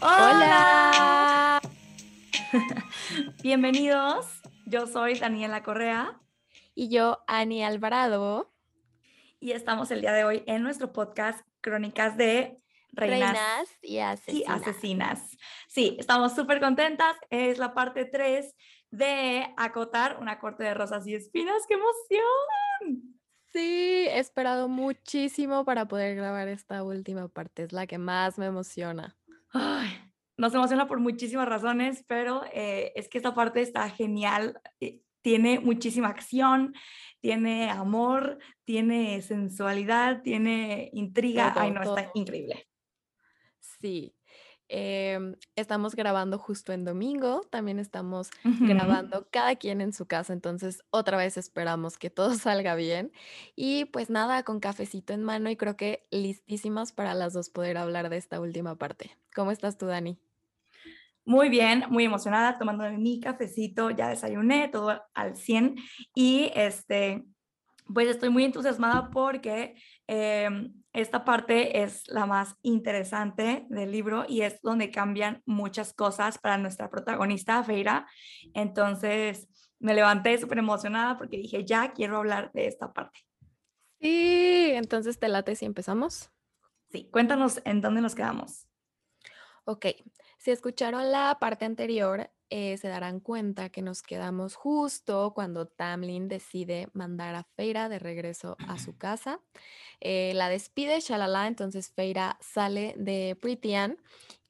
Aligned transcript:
Hola. 0.00 1.60
Bienvenidos. 3.42 4.26
Yo 4.64 4.86
soy 4.86 5.18
Daniela 5.18 5.62
Correa. 5.62 6.18
Y 6.74 6.88
yo, 6.88 7.22
Ani 7.26 7.62
Alvarado. 7.62 8.50
Y 9.40 9.52
estamos 9.52 9.90
el 9.90 10.00
día 10.00 10.14
de 10.14 10.24
hoy 10.24 10.42
en 10.46 10.62
nuestro 10.62 10.94
podcast 10.94 11.46
Crónicas 11.60 12.16
de 12.16 12.56
Reinas, 12.92 13.68
y, 13.82 13.98
asesinas. 13.98 14.40
y 14.40 14.44
Asesinas. 14.50 15.36
Sí, 15.68 15.96
estamos 16.00 16.34
súper 16.34 16.60
contentas. 16.60 17.14
Es 17.28 17.58
la 17.58 17.74
parte 17.74 18.06
3 18.06 18.54
de 18.90 19.52
Acotar, 19.56 20.18
una 20.20 20.38
corte 20.38 20.64
de 20.64 20.74
rosas 20.74 21.06
y 21.06 21.14
espinas. 21.14 21.62
¡Qué 21.66 21.74
emoción! 21.74 23.18
Sí, 23.52 24.06
he 24.08 24.18
esperado 24.18 24.68
muchísimo 24.68 25.64
para 25.64 25.88
poder 25.88 26.16
grabar 26.16 26.48
esta 26.48 26.82
última 26.82 27.28
parte. 27.28 27.64
Es 27.64 27.72
la 27.72 27.86
que 27.86 27.98
más 27.98 28.38
me 28.38 28.46
emociona. 28.46 29.16
Ay, 29.52 29.88
nos 30.36 30.54
emociona 30.54 30.86
por 30.86 31.00
muchísimas 31.00 31.48
razones, 31.48 32.04
pero 32.06 32.42
eh, 32.52 32.92
es 32.94 33.08
que 33.08 33.18
esta 33.18 33.34
parte 33.34 33.62
está 33.62 33.88
genial. 33.88 34.60
eh, 34.80 35.00
Tiene 35.22 35.60
muchísima 35.60 36.08
acción, 36.08 36.74
tiene 37.20 37.70
amor, 37.70 38.38
tiene 38.64 39.20
sensualidad, 39.22 40.22
tiene 40.22 40.90
intriga. 40.92 41.52
Todo, 41.52 41.64
Ay, 41.64 41.70
no, 41.70 41.82
está 41.82 42.10
increíble. 42.14 42.68
Sí. 43.58 44.14
Em, 44.68 45.34
estamos 45.56 45.94
grabando 45.94 46.38
justo 46.38 46.72
en 46.72 46.84
domingo. 46.84 47.42
También 47.50 47.78
estamos 47.78 48.30
grabando 48.44 49.26
cada 49.30 49.56
quien 49.56 49.80
en 49.80 49.92
su 49.92 50.06
casa. 50.06 50.32
Entonces, 50.32 50.84
otra 50.90 51.16
vez 51.16 51.36
esperamos 51.36 51.98
que 51.98 52.10
todo 52.10 52.34
salga 52.34 52.74
bien. 52.74 53.12
Y 53.56 53.86
pues 53.86 54.10
nada, 54.10 54.42
con 54.42 54.60
cafecito 54.60 55.12
en 55.12 55.24
mano 55.24 55.50
y 55.50 55.56
creo 55.56 55.76
que 55.76 56.06
listísimas 56.10 56.92
para 56.92 57.14
las 57.14 57.32
dos 57.32 57.50
poder 57.50 57.76
hablar 57.78 58.10
de 58.10 58.16
esta 58.16 58.40
última 58.40 58.76
parte. 58.76 59.16
¿Cómo 59.34 59.50
estás 59.50 59.78
tú, 59.78 59.86
Dani? 59.86 60.18
Muy 61.24 61.50
bien, 61.50 61.84
muy 61.90 62.04
emocionada, 62.06 62.56
tomando 62.56 62.90
mi 62.92 63.20
cafecito, 63.20 63.90
ya 63.90 64.08
desayuné, 64.08 64.68
todo 64.68 65.02
al 65.12 65.36
100 65.36 65.76
y 66.14 66.50
este, 66.54 67.26
pues 67.92 68.08
estoy 68.08 68.30
muy 68.30 68.44
entusiasmada 68.44 69.10
porque 69.10 69.76
em, 70.06 70.72
esta 70.92 71.24
parte 71.24 71.82
es 71.82 72.06
la 72.08 72.26
más 72.26 72.56
interesante 72.62 73.66
del 73.68 73.90
libro 73.92 74.24
y 74.28 74.42
es 74.42 74.60
donde 74.62 74.90
cambian 74.90 75.42
muchas 75.46 75.92
cosas 75.92 76.38
para 76.38 76.58
nuestra 76.58 76.90
protagonista, 76.90 77.62
Feira. 77.62 78.06
Entonces 78.54 79.48
me 79.78 79.94
levanté 79.94 80.36
súper 80.38 80.58
emocionada 80.58 81.16
porque 81.16 81.38
dije, 81.38 81.64
ya 81.64 81.92
quiero 81.92 82.18
hablar 82.18 82.50
de 82.52 82.66
esta 82.66 82.92
parte. 82.92 83.20
Sí, 84.00 84.70
entonces 84.74 85.18
te 85.18 85.28
late 85.28 85.56
si 85.56 85.64
empezamos. 85.64 86.30
Sí, 86.90 87.08
cuéntanos 87.10 87.60
en 87.64 87.80
dónde 87.80 88.00
nos 88.00 88.14
quedamos. 88.14 88.66
Ok, 89.64 89.86
si 90.38 90.50
escucharon 90.50 91.12
la 91.12 91.36
parte 91.38 91.64
anterior, 91.64 92.30
eh, 92.50 92.76
se 92.78 92.88
darán 92.88 93.20
cuenta 93.20 93.68
que 93.70 93.82
nos 93.82 94.02
quedamos 94.02 94.54
justo 94.56 95.32
cuando 95.34 95.66
Tamlin 95.66 96.28
decide 96.28 96.88
mandar 96.92 97.34
a 97.34 97.44
Feira 97.44 97.88
de 97.88 97.98
regreso 97.98 98.56
a 98.66 98.78
su 98.78 98.96
casa. 98.96 99.40
Eh, 100.00 100.32
la 100.34 100.48
despide, 100.48 101.00
shalala, 101.00 101.46
entonces 101.46 101.92
Feira 101.92 102.38
sale 102.40 102.94
de 102.98 103.36
Prythian 103.40 103.98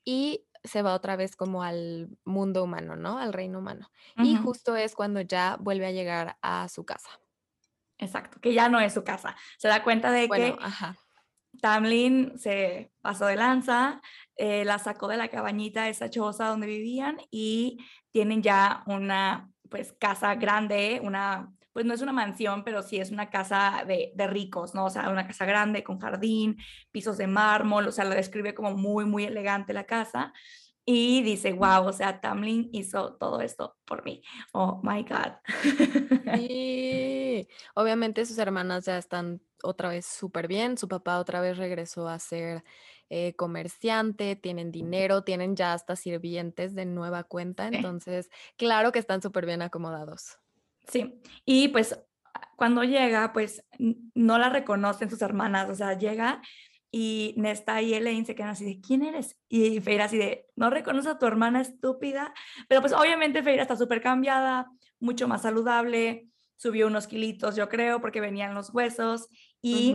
y 0.05 0.47
se 0.65 0.83
va 0.83 0.95
otra 0.95 1.17
vez 1.17 1.37
como 1.37 1.63
al 1.63 2.11
mundo 2.25 2.65
humano, 2.65 2.97
¿no? 2.97 3.19
Al 3.19 3.33
reino 3.33 3.61
humano. 3.61 3.91
Y 4.21 4.37
justo 4.37 4.77
es 4.77 4.95
cuando 4.95 5.21
ya 5.21 5.57
vuelve 5.61 5.87
a 5.87 5.93
llegar 5.93 6.39
a 6.43 6.69
su 6.69 6.85
casa. 6.85 7.11
Exacto, 7.99 8.41
que 8.41 8.55
ya 8.55 8.69
no 8.69 8.79
es 8.81 8.95
su 8.95 9.03
casa. 9.05 9.37
Se 9.59 9.69
da 9.69 9.83
cuenta 9.83 10.11
de 10.13 10.29
Bueno, 10.29 10.57
que 10.57 10.59
ajá. 10.61 10.97
Tamlin 11.61 12.39
se 12.39 12.93
pasó 13.03 13.27
de 13.27 13.37
lanza, 13.37 14.01
eh, 14.39 14.65
la 14.65 14.79
sacó 14.79 15.09
de 15.09 15.17
la 15.17 15.29
cabañita, 15.29 15.89
esa 15.89 16.11
choza 16.11 16.47
donde 16.47 16.69
vivían 16.69 17.19
y 17.31 17.85
tienen 18.13 18.43
ya 18.43 18.85
una 18.87 19.51
pues 19.69 19.93
casa 19.93 20.35
grande, 20.37 21.01
una 21.03 21.53
pues 21.73 21.87
no 21.87 21.95
es 21.95 22.03
una 22.03 22.13
mansión, 22.13 22.65
pero 22.65 22.83
sí 22.83 22.99
es 22.99 23.13
una 23.13 23.31
casa 23.31 23.85
de, 23.87 24.13
de 24.15 24.27
ricos, 24.27 24.75
¿no? 24.75 24.87
O 24.87 24.91
sea, 24.91 25.11
una 25.11 25.27
casa 25.27 25.45
grande 25.45 25.85
con 25.85 26.01
jardín, 26.01 26.57
pisos 26.91 27.19
de 27.19 27.29
mármol, 27.29 27.87
o 27.87 27.93
sea, 27.93 28.05
la 28.05 28.17
describe 28.17 28.55
como 28.55 28.77
muy, 28.77 29.05
muy 29.05 29.25
elegante 29.25 29.73
la 29.73 29.85
casa. 29.85 30.33
Y 30.85 31.23
dice, 31.23 31.53
wow, 31.53 31.87
o 31.87 31.93
sea, 31.93 32.21
Tamlin 32.21 32.71
hizo 32.73 33.15
todo 33.15 33.43
esto 33.43 33.77
por 33.85 34.05
mí. 34.05 34.23
Oh 34.53 34.81
my 34.83 35.03
God. 35.05 35.35
Sí, 36.39 37.49
obviamente 37.75 38.27
sus 38.27 38.39
hermanas 38.39 38.87
ya 38.87 38.99
están 38.99 39.41
otra 39.63 39.91
vez 39.91 40.07
súper 40.07 40.49
bien, 40.49 40.79
su 40.79 40.89
papá 40.89 41.19
otra 41.19 41.41
vez 41.41 41.59
regresó 41.59 42.09
a 42.09 42.19
ser 42.19 42.65
eh, 43.11 43.35
comerciante, 43.37 44.37
tienen 44.37 44.71
dinero, 44.71 45.23
tienen 45.25 45.57
ya 45.57 45.73
hasta 45.73 45.97
sirvientes 45.97 46.75
de 46.75 46.85
nueva 46.85 47.25
cuenta, 47.25 47.69
Sí. 47.69 47.77
entonces 47.77 48.29
claro 48.57 48.93
que 48.93 48.99
están 48.99 49.23
súper 49.23 49.47
bien 49.47 49.63
acomodados. 49.63 50.39
Sí, 50.87 51.21
y 51.45 51.69
pues 51.69 51.99
cuando 52.57 52.85
llega, 52.85 53.33
pues 53.33 53.65
no 54.15 54.39
la 54.39 54.49
reconocen 54.51 55.11
sus 55.11 55.23
hermanas, 55.23 55.69
o 55.71 55.75
sea, 55.75 55.97
llega 55.97 56.43
y 56.91 57.35
Nesta 57.37 57.83
y 57.83 57.95
Elaine 57.95 58.25
se 58.25 58.35
quedan 58.35 58.51
así 58.51 58.65
de, 58.65 58.81
¿quién 58.81 59.03
eres? 59.03 59.39
Y 59.49 59.81
Feira 59.81 60.05
así 60.05 60.17
de, 60.17 60.47
no 60.57 60.71
reconoce 60.71 61.09
a 61.11 61.19
tu 61.19 61.27
hermana 61.27 61.61
estúpida, 61.61 62.33
pero 62.69 62.81
pues 62.81 62.93
obviamente 62.93 63.43
Feira 63.43 63.63
está 63.63 63.77
súper 63.77 64.01
cambiada, 64.01 64.71
mucho 64.99 65.29
más 65.29 65.43
saludable, 65.43 66.29
subió 66.57 66.87
unos 66.87 67.07
kilitos, 67.07 67.57
yo 67.57 67.69
creo, 67.69 68.01
porque 68.01 68.21
venían 68.21 68.55
los 68.55 68.75
huesos 68.75 69.29
y. 69.63 69.95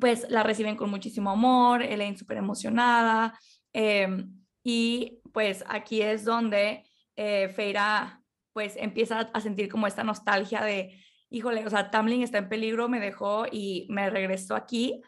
pues 0.00 0.26
la 0.28 0.42
reciben 0.42 0.76
con 0.76 0.90
muchísimo 0.90 1.30
amor, 1.30 1.82
Elaine 1.82 2.18
súper 2.18 2.38
emocionada, 2.38 3.38
em, 3.72 4.30
y 4.62 5.20
pues 5.32 5.64
aquí 5.68 6.02
es 6.02 6.24
donde 6.24 6.84
eh, 7.16 7.48
Feira 7.50 8.20
pues 8.52 8.76
empieza 8.76 9.30
a 9.32 9.40
sentir 9.40 9.68
como 9.68 9.86
esta 9.86 10.04
nostalgia 10.04 10.62
de, 10.62 11.02
híjole, 11.28 11.66
o 11.66 11.70
sea, 11.70 11.90
Tamlin 11.90 12.22
está 12.22 12.38
en 12.38 12.48
peligro, 12.48 12.88
me 12.88 13.00
dejó 13.00 13.46
y 13.50 13.86
me 13.90 14.08
regresó 14.10 14.54
aquí 14.54 15.02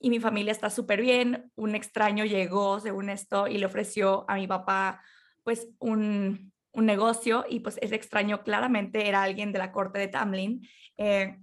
y 0.00 0.10
mi 0.10 0.20
familia 0.20 0.52
está 0.52 0.68
súper 0.68 1.00
bien, 1.00 1.50
un 1.54 1.74
extraño 1.74 2.24
llegó, 2.24 2.80
según 2.80 3.08
esto, 3.08 3.46
y 3.46 3.58
le 3.58 3.66
ofreció 3.66 4.24
a 4.28 4.34
mi 4.34 4.46
papá 4.46 5.02
pues 5.44 5.68
un, 5.78 6.52
un 6.72 6.86
negocio 6.86 7.44
y 7.48 7.60
pues 7.60 7.78
ese 7.80 7.94
extraño 7.94 8.42
claramente 8.42 9.08
era 9.08 9.22
alguien 9.22 9.52
de 9.52 9.58
la 9.58 9.72
corte 9.72 9.98
de 9.98 10.08
Tamlin. 10.08 10.66
eh, 10.96 11.38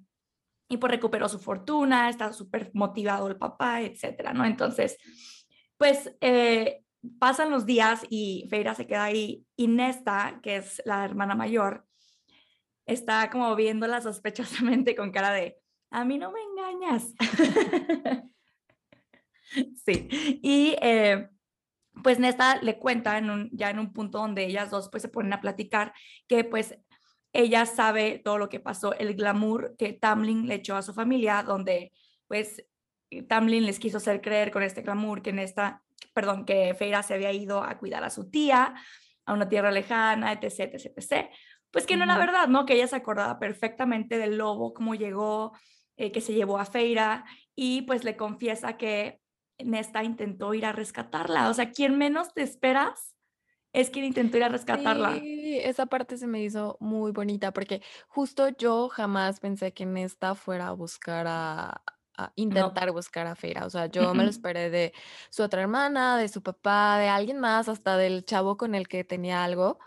y 0.67 0.77
pues 0.77 0.91
recuperó 0.91 1.29
su 1.29 1.39
fortuna, 1.39 2.09
está 2.09 2.33
súper 2.33 2.71
motivado 2.73 3.27
el 3.27 3.37
papá, 3.37 3.81
etcétera, 3.81 4.33
¿no? 4.33 4.45
Entonces, 4.45 4.97
pues 5.77 6.15
eh, 6.21 6.83
pasan 7.19 7.51
los 7.51 7.65
días 7.65 8.05
y 8.09 8.47
Feira 8.49 8.73
se 8.73 8.87
queda 8.87 9.05
ahí 9.05 9.45
y 9.55 9.67
Nesta, 9.67 10.39
que 10.41 10.57
es 10.57 10.81
la 10.85 11.05
hermana 11.05 11.35
mayor, 11.35 11.85
está 12.85 13.29
como 13.29 13.55
viéndola 13.55 14.01
sospechosamente 14.01 14.95
con 14.95 15.11
cara 15.11 15.31
de, 15.31 15.57
a 15.91 16.05
mí 16.05 16.17
no 16.17 16.31
me 16.31 16.39
engañas. 16.41 17.13
sí, 19.85 20.07
y 20.41 20.75
eh, 20.81 21.29
pues 22.03 22.19
Nesta 22.19 22.61
le 22.61 22.77
cuenta 22.77 23.21
ya 23.51 23.69
en 23.69 23.79
un 23.79 23.93
punto 23.93 24.17
donde 24.17 24.45
ellas 24.45 24.69
dos 24.69 24.89
pues 24.89 25.01
se 25.01 25.09
ponen 25.09 25.33
a 25.33 25.41
platicar 25.41 25.93
que 26.27 26.43
pues 26.43 26.77
ella 27.35 27.65
sabe 27.65 28.21
todo 28.23 28.37
lo 28.37 28.47
que 28.47 28.61
pasó, 28.61 28.93
el 28.93 29.13
glamour 29.13 29.75
que 29.77 29.91
Tamlin 29.91 30.47
le 30.47 30.55
echó 30.55 30.77
a 30.77 30.81
su 30.81 30.93
familia, 30.93 31.43
donde 31.43 31.91
pues 32.27 32.65
Tamlin 33.27 33.65
les 33.65 33.77
quiso 33.77 33.97
hacer 33.97 34.21
creer 34.21 34.51
con 34.51 34.63
este 34.63 34.83
glamour 34.83 35.21
que 35.21 35.31
en 35.31 35.39
esta, 35.39 35.83
perdón, 36.13 36.45
que 36.45 36.73
Feira 36.75 37.03
se 37.03 37.13
había 37.13 37.33
ido 37.33 37.61
a 37.61 37.77
cuidar 37.77 38.05
a 38.05 38.09
su 38.09 38.29
tía, 38.29 38.73
a 39.25 39.33
una 39.33 39.49
tierra 39.49 39.69
lejana, 39.71 40.31
etc, 40.31 40.75
etc, 40.75 40.93
etc. 40.95 41.29
Pues 41.71 41.85
que 41.85 41.97
no 41.97 42.05
era 42.05 42.17
verdad, 42.17 42.47
¿no? 42.47 42.65
Que 42.65 42.75
ella 42.75 42.87
se 42.87 42.95
acordaba 42.95 43.37
perfectamente 43.37 44.17
del 44.17 44.37
lobo, 44.37 44.73
cómo 44.73 44.95
llegó, 44.95 45.51
eh, 45.97 46.13
que 46.13 46.21
se 46.21 46.33
llevó 46.33 46.57
a 46.57 46.65
Feira 46.65 47.25
y 47.53 47.81
pues 47.81 48.05
le 48.05 48.15
confiesa 48.15 48.77
que 48.77 49.19
Nesta 49.57 50.03
intentó 50.03 50.53
ir 50.53 50.65
a 50.65 50.71
rescatarla. 50.71 51.49
O 51.49 51.53
sea, 51.53 51.71
quien 51.71 51.97
menos 51.97 52.33
te 52.33 52.43
esperas 52.43 53.14
es 53.75 53.89
quien 53.91 54.05
intentó 54.05 54.37
ir 54.37 54.43
a 54.43 54.49
rescatarla. 54.49 55.27
Sí, 55.27 55.59
esa 55.63 55.85
parte 55.87 56.17
se 56.17 56.27
me 56.27 56.41
hizo 56.43 56.77
muy 56.79 57.11
bonita 57.11 57.51
porque 57.53 57.81
justo 58.07 58.49
yo 58.49 58.89
jamás 58.89 59.39
pensé 59.39 59.73
que 59.73 59.85
Nesta 59.85 60.35
fuera 60.35 60.67
a 60.69 60.71
buscar 60.73 61.25
a, 61.27 61.83
a 62.17 62.31
No. 62.49 62.75
intentar 62.75 62.91
buscar 62.91 63.27
a 63.27 63.35
Feira. 63.35 63.65
O 63.65 63.69
sea, 63.69 63.87
yo 63.87 64.13
me 64.13 64.23
lo 64.23 64.29
esperé 64.29 64.69
de 64.69 64.93
su 65.29 65.43
otra 65.43 65.61
hermana, 65.61 66.17
de 66.17 66.27
su 66.27 66.43
papá, 66.43 66.97
de 66.99 67.07
alguien 67.09 67.39
más, 67.39 67.69
hasta 67.69 67.97
del 67.97 68.25
chavo 68.25 68.57
con 68.57 68.75
el 68.75 68.87
que 68.87 69.03
tenía 69.03 69.43
algo, 69.43 69.79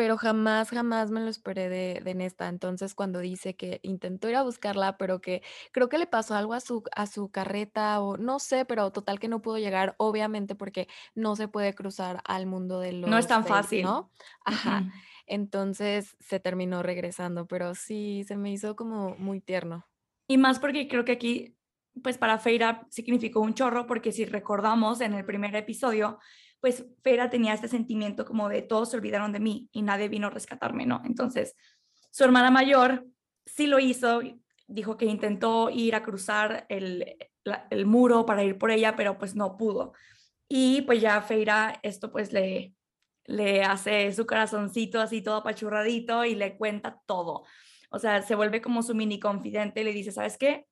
pero 0.00 0.16
jamás, 0.16 0.70
jamás 0.70 1.10
me 1.10 1.20
lo 1.20 1.28
esperé 1.28 1.68
de, 1.68 2.00
de 2.02 2.14
Nesta. 2.14 2.48
Entonces, 2.48 2.94
cuando 2.94 3.18
dice 3.18 3.54
que 3.54 3.80
intentó 3.82 4.30
ir 4.30 4.36
a 4.36 4.42
buscarla, 4.42 4.96
pero 4.96 5.20
que 5.20 5.42
creo 5.72 5.90
que 5.90 5.98
le 5.98 6.06
pasó 6.06 6.34
algo 6.34 6.54
a 6.54 6.60
su, 6.60 6.82
a 6.96 7.06
su 7.06 7.30
carreta 7.30 8.00
o 8.00 8.16
no 8.16 8.38
sé, 8.38 8.64
pero 8.64 8.92
total 8.92 9.20
que 9.20 9.28
no 9.28 9.42
pudo 9.42 9.58
llegar, 9.58 9.96
obviamente 9.98 10.54
porque 10.54 10.88
no 11.14 11.36
se 11.36 11.48
puede 11.48 11.74
cruzar 11.74 12.22
al 12.24 12.46
mundo 12.46 12.80
de 12.80 12.94
No 12.94 13.08
es 13.08 13.24
los 13.24 13.26
tan 13.26 13.44
fácil. 13.44 13.82
¿no? 13.82 14.10
Ajá. 14.46 14.80
mm. 14.80 14.92
entonces 15.26 16.16
se 16.18 16.40
terminó 16.40 16.82
regresando, 16.82 17.46
pero 17.46 17.74
sí, 17.74 18.24
se 18.26 18.38
me 18.38 18.50
hizo 18.50 18.76
como 18.76 19.16
muy 19.16 19.42
tierno. 19.42 19.86
Y 20.26 20.38
más 20.38 20.58
porque 20.58 20.88
creo 20.88 21.04
que 21.04 21.12
aquí, 21.12 21.58
pues 22.02 22.16
para 22.16 22.38
Feira 22.38 22.86
significó 22.88 23.40
un 23.40 23.52
chorro, 23.52 23.86
porque 23.86 24.12
si 24.12 24.24
recordamos 24.24 25.02
en 25.02 25.12
el 25.12 25.26
primer 25.26 25.54
episodio, 25.56 26.18
pues 26.60 26.84
Feira 27.02 27.30
tenía 27.30 27.54
este 27.54 27.68
sentimiento 27.68 28.24
como 28.24 28.48
de 28.48 28.62
todos 28.62 28.90
se 28.90 28.96
olvidaron 28.96 29.32
de 29.32 29.40
mí 29.40 29.68
y 29.72 29.82
nadie 29.82 30.08
vino 30.08 30.26
a 30.26 30.30
rescatarme, 30.30 30.86
¿no? 30.86 31.02
Entonces, 31.04 31.56
su 32.10 32.24
hermana 32.24 32.50
mayor 32.50 33.06
sí 33.46 33.66
lo 33.66 33.78
hizo, 33.78 34.20
dijo 34.66 34.96
que 34.96 35.06
intentó 35.06 35.70
ir 35.70 35.94
a 35.94 36.02
cruzar 36.02 36.66
el, 36.68 37.16
el 37.70 37.86
muro 37.86 38.26
para 38.26 38.44
ir 38.44 38.58
por 38.58 38.70
ella, 38.70 38.94
pero 38.94 39.18
pues 39.18 39.34
no 39.34 39.56
pudo. 39.56 39.92
Y 40.48 40.82
pues 40.82 41.00
ya 41.00 41.22
Feira 41.22 41.78
esto 41.82 42.12
pues 42.12 42.32
le, 42.32 42.74
le 43.26 43.62
hace 43.62 44.12
su 44.12 44.26
corazoncito 44.26 45.00
así 45.00 45.22
todo 45.22 45.36
apachurradito 45.36 46.24
y 46.24 46.34
le 46.34 46.56
cuenta 46.56 47.00
todo. 47.06 47.44
O 47.90 47.98
sea, 47.98 48.22
se 48.22 48.34
vuelve 48.34 48.60
como 48.60 48.82
su 48.82 48.94
mini 48.94 49.18
confidente 49.18 49.80
y 49.80 49.84
le 49.84 49.92
dice, 49.92 50.12
¿sabes 50.12 50.36
qué? 50.36 50.66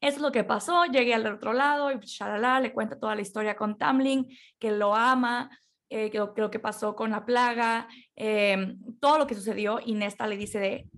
Eso 0.00 0.16
es 0.16 0.22
lo 0.22 0.30
que 0.30 0.44
pasó, 0.44 0.84
llegué 0.84 1.14
al 1.14 1.26
otro 1.26 1.52
lado 1.52 1.90
y 1.90 1.98
shalala, 2.00 2.60
le 2.60 2.72
cuenta 2.72 2.98
toda 2.98 3.14
la 3.14 3.22
historia 3.22 3.56
con 3.56 3.76
Tamlin, 3.76 4.28
que 4.58 4.70
lo 4.70 4.94
ama, 4.94 5.50
eh, 5.90 6.10
que, 6.10 6.18
lo, 6.18 6.50
que 6.50 6.58
pasó 6.58 6.94
con 6.94 7.10
la 7.10 7.24
plaga, 7.24 7.88
em, 8.14 8.78
todo 9.00 9.18
lo 9.18 9.26
que 9.26 9.34
sucedió 9.34 9.80
y 9.84 9.94
Nesta 9.94 10.26
le 10.26 10.36
dice 10.36 10.58
de, 10.60 10.88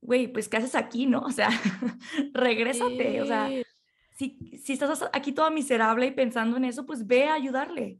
güey, 0.00 0.28
pues 0.28 0.48
¿qué 0.48 0.58
haces 0.58 0.74
aquí, 0.74 1.06
no? 1.06 1.20
O 1.26 1.30
sea, 1.30 1.48
regrésate, 2.32 3.22
o 3.22 3.26
sea, 3.26 3.50
si, 4.16 4.38
si 4.62 4.74
estás 4.74 5.08
aquí 5.12 5.32
toda 5.32 5.50
miserable 5.50 6.06
y 6.06 6.10
pensando 6.12 6.56
en 6.56 6.64
eso, 6.64 6.86
pues 6.86 7.06
ve 7.06 7.24
a 7.24 7.34
ayudarle. 7.34 7.98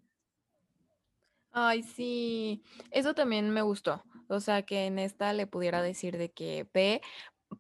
Ay, 1.51 1.83
sí, 1.83 2.63
eso 2.91 3.15
también 3.15 3.51
me 3.51 3.63
gustó. 3.63 4.05
O 4.29 4.41
sea, 4.41 4.63
que 4.63 4.87
en 4.87 4.99
esta 4.99 5.33
le 5.33 5.47
pudiera 5.47 5.83
decir 5.83 6.19
de 6.19 6.31
que 6.31 6.67
ve, 6.75 7.01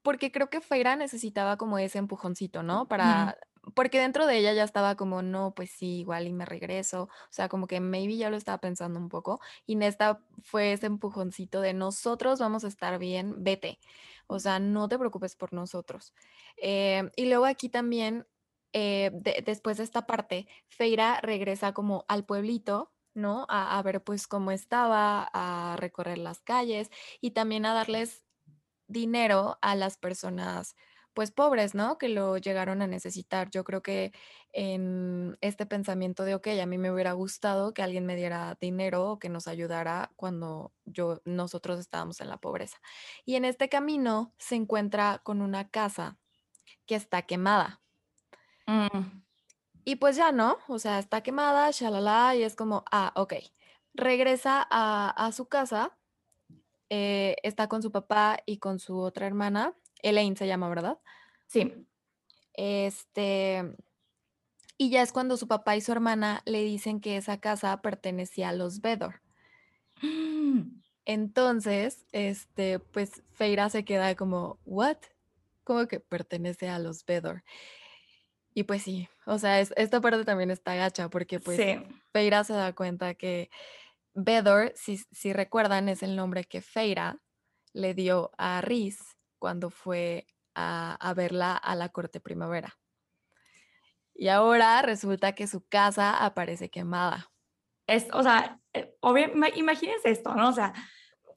porque 0.04 0.30
creo 0.30 0.50
que 0.50 0.60
Feira 0.60 0.96
necesitaba 0.96 1.56
como 1.56 1.78
ese 1.78 1.98
empujoncito, 1.98 2.62
¿no? 2.62 2.86
Para, 2.86 3.38
porque 3.74 3.98
dentro 3.98 4.26
de 4.26 4.36
ella 4.36 4.52
ya 4.52 4.62
estaba 4.62 4.96
como, 4.96 5.22
no, 5.22 5.54
pues 5.54 5.70
sí, 5.70 6.00
igual 6.00 6.28
y 6.28 6.34
me 6.34 6.44
regreso. 6.44 7.04
O 7.04 7.32
sea, 7.32 7.48
como 7.48 7.66
que 7.66 7.80
maybe 7.80 8.18
ya 8.18 8.28
lo 8.28 8.36
estaba 8.36 8.58
pensando 8.58 9.00
un 9.00 9.08
poco. 9.08 9.40
Y 9.66 9.76
Nesta 9.76 10.20
fue 10.42 10.74
ese 10.74 10.86
empujoncito 10.86 11.62
de 11.62 11.72
nosotros 11.72 12.38
vamos 12.38 12.64
a 12.64 12.68
estar 12.68 12.98
bien, 12.98 13.42
vete. 13.42 13.78
O 14.26 14.38
sea, 14.38 14.58
no 14.58 14.88
te 14.88 14.98
preocupes 14.98 15.36
por 15.36 15.54
nosotros. 15.54 16.12
Eh, 16.58 17.10
y 17.16 17.24
luego 17.24 17.46
aquí 17.46 17.70
también, 17.70 18.26
eh, 18.74 19.10
después 19.46 19.78
de 19.78 19.84
esta 19.84 20.06
parte, 20.06 20.46
Feira 20.68 21.20
regresa 21.22 21.72
como 21.72 22.04
al 22.08 22.26
pueblito 22.26 22.90
¿no? 23.14 23.46
A, 23.48 23.78
a, 23.78 23.82
ver 23.82 24.02
pues 24.02 24.26
cómo 24.26 24.50
estaba, 24.50 25.30
a 25.32 25.76
recorrer 25.76 26.18
las 26.18 26.40
calles 26.40 26.90
y 27.20 27.30
también 27.30 27.64
a 27.64 27.72
darles 27.72 28.23
dinero 28.88 29.58
a 29.62 29.74
las 29.74 29.98
personas 29.98 30.76
pues 31.14 31.30
pobres, 31.30 31.74
¿no? 31.74 31.96
Que 31.96 32.08
lo 32.08 32.36
llegaron 32.38 32.82
a 32.82 32.88
necesitar. 32.88 33.48
Yo 33.50 33.62
creo 33.64 33.82
que 33.82 34.12
en 34.52 35.38
este 35.40 35.64
pensamiento 35.64 36.24
de, 36.24 36.34
ok, 36.34 36.48
a 36.60 36.66
mí 36.66 36.76
me 36.76 36.90
hubiera 36.92 37.12
gustado 37.12 37.72
que 37.72 37.82
alguien 37.82 38.04
me 38.04 38.16
diera 38.16 38.58
dinero 38.60 39.12
o 39.12 39.18
que 39.18 39.28
nos 39.28 39.46
ayudara 39.46 40.12
cuando 40.16 40.72
yo, 40.84 41.22
nosotros 41.24 41.78
estábamos 41.78 42.20
en 42.20 42.28
la 42.28 42.38
pobreza. 42.38 42.78
Y 43.24 43.36
en 43.36 43.44
este 43.44 43.68
camino 43.68 44.34
se 44.38 44.56
encuentra 44.56 45.20
con 45.22 45.40
una 45.40 45.68
casa 45.70 46.18
que 46.84 46.96
está 46.96 47.22
quemada. 47.22 47.80
Mm. 48.66 49.22
Y 49.84 49.96
pues 49.96 50.16
ya 50.16 50.32
no, 50.32 50.58
o 50.66 50.78
sea, 50.78 50.98
está 50.98 51.22
quemada, 51.22 51.70
shalala, 51.70 52.34
y 52.34 52.42
es 52.42 52.56
como, 52.56 52.84
ah, 52.90 53.12
ok. 53.16 53.34
Regresa 53.92 54.66
a, 54.68 55.10
a 55.10 55.30
su 55.30 55.46
casa, 55.46 55.96
eh, 56.96 57.34
está 57.42 57.66
con 57.66 57.82
su 57.82 57.90
papá 57.90 58.38
y 58.46 58.58
con 58.58 58.78
su 58.78 59.00
otra 59.00 59.26
hermana, 59.26 59.74
Elaine 60.00 60.36
se 60.36 60.46
llama, 60.46 60.68
¿verdad? 60.68 61.00
Sí. 61.48 61.88
Este, 62.52 63.74
y 64.78 64.90
ya 64.90 65.02
es 65.02 65.10
cuando 65.10 65.36
su 65.36 65.48
papá 65.48 65.74
y 65.74 65.80
su 65.80 65.90
hermana 65.90 66.42
le 66.44 66.62
dicen 66.62 67.00
que 67.00 67.16
esa 67.16 67.40
casa 67.40 67.82
pertenecía 67.82 68.50
a 68.50 68.52
los 68.52 68.80
Vedor. 68.80 69.22
Entonces, 71.04 72.06
este, 72.12 72.78
pues 72.78 73.24
Feira 73.32 73.68
se 73.70 73.84
queda 73.84 74.14
como, 74.14 74.60
¿what? 74.64 74.98
¿Cómo 75.64 75.88
que 75.88 75.98
pertenece 75.98 76.68
a 76.68 76.78
los 76.78 77.04
Vedor? 77.04 77.42
Y 78.54 78.62
pues 78.62 78.82
sí, 78.82 79.08
o 79.26 79.36
sea, 79.38 79.58
esta 79.58 80.00
parte 80.00 80.24
también 80.24 80.52
está 80.52 80.76
gacha 80.76 81.08
porque 81.08 81.40
pues 81.40 81.60
Feira 82.12 82.44
se 82.44 82.52
da 82.52 82.72
cuenta 82.72 83.14
que 83.14 83.50
Bedor, 84.14 84.72
si, 84.76 84.98
si 85.10 85.32
recuerdan, 85.32 85.88
es 85.88 86.02
el 86.02 86.16
nombre 86.16 86.44
que 86.44 86.60
Feira 86.60 87.18
le 87.72 87.94
dio 87.94 88.30
a 88.38 88.60
Riz 88.60 88.98
cuando 89.38 89.70
fue 89.70 90.26
a, 90.54 91.12
verla 91.16 91.56
a 91.56 91.74
la 91.74 91.88
corte 91.88 92.20
primavera. 92.20 92.78
Y 94.14 94.28
ahora 94.28 94.80
resulta 94.82 95.34
que 95.34 95.48
su 95.48 95.66
casa 95.66 96.24
aparece 96.24 96.70
quemada. 96.70 97.30
Es, 97.86 98.06
o 98.12 98.22
sea, 98.22 98.60
eh, 98.72 98.94
imagínense 99.56 100.10
esto, 100.10 100.34
¿no? 100.34 100.48
O 100.48 100.52
sea, 100.52 100.72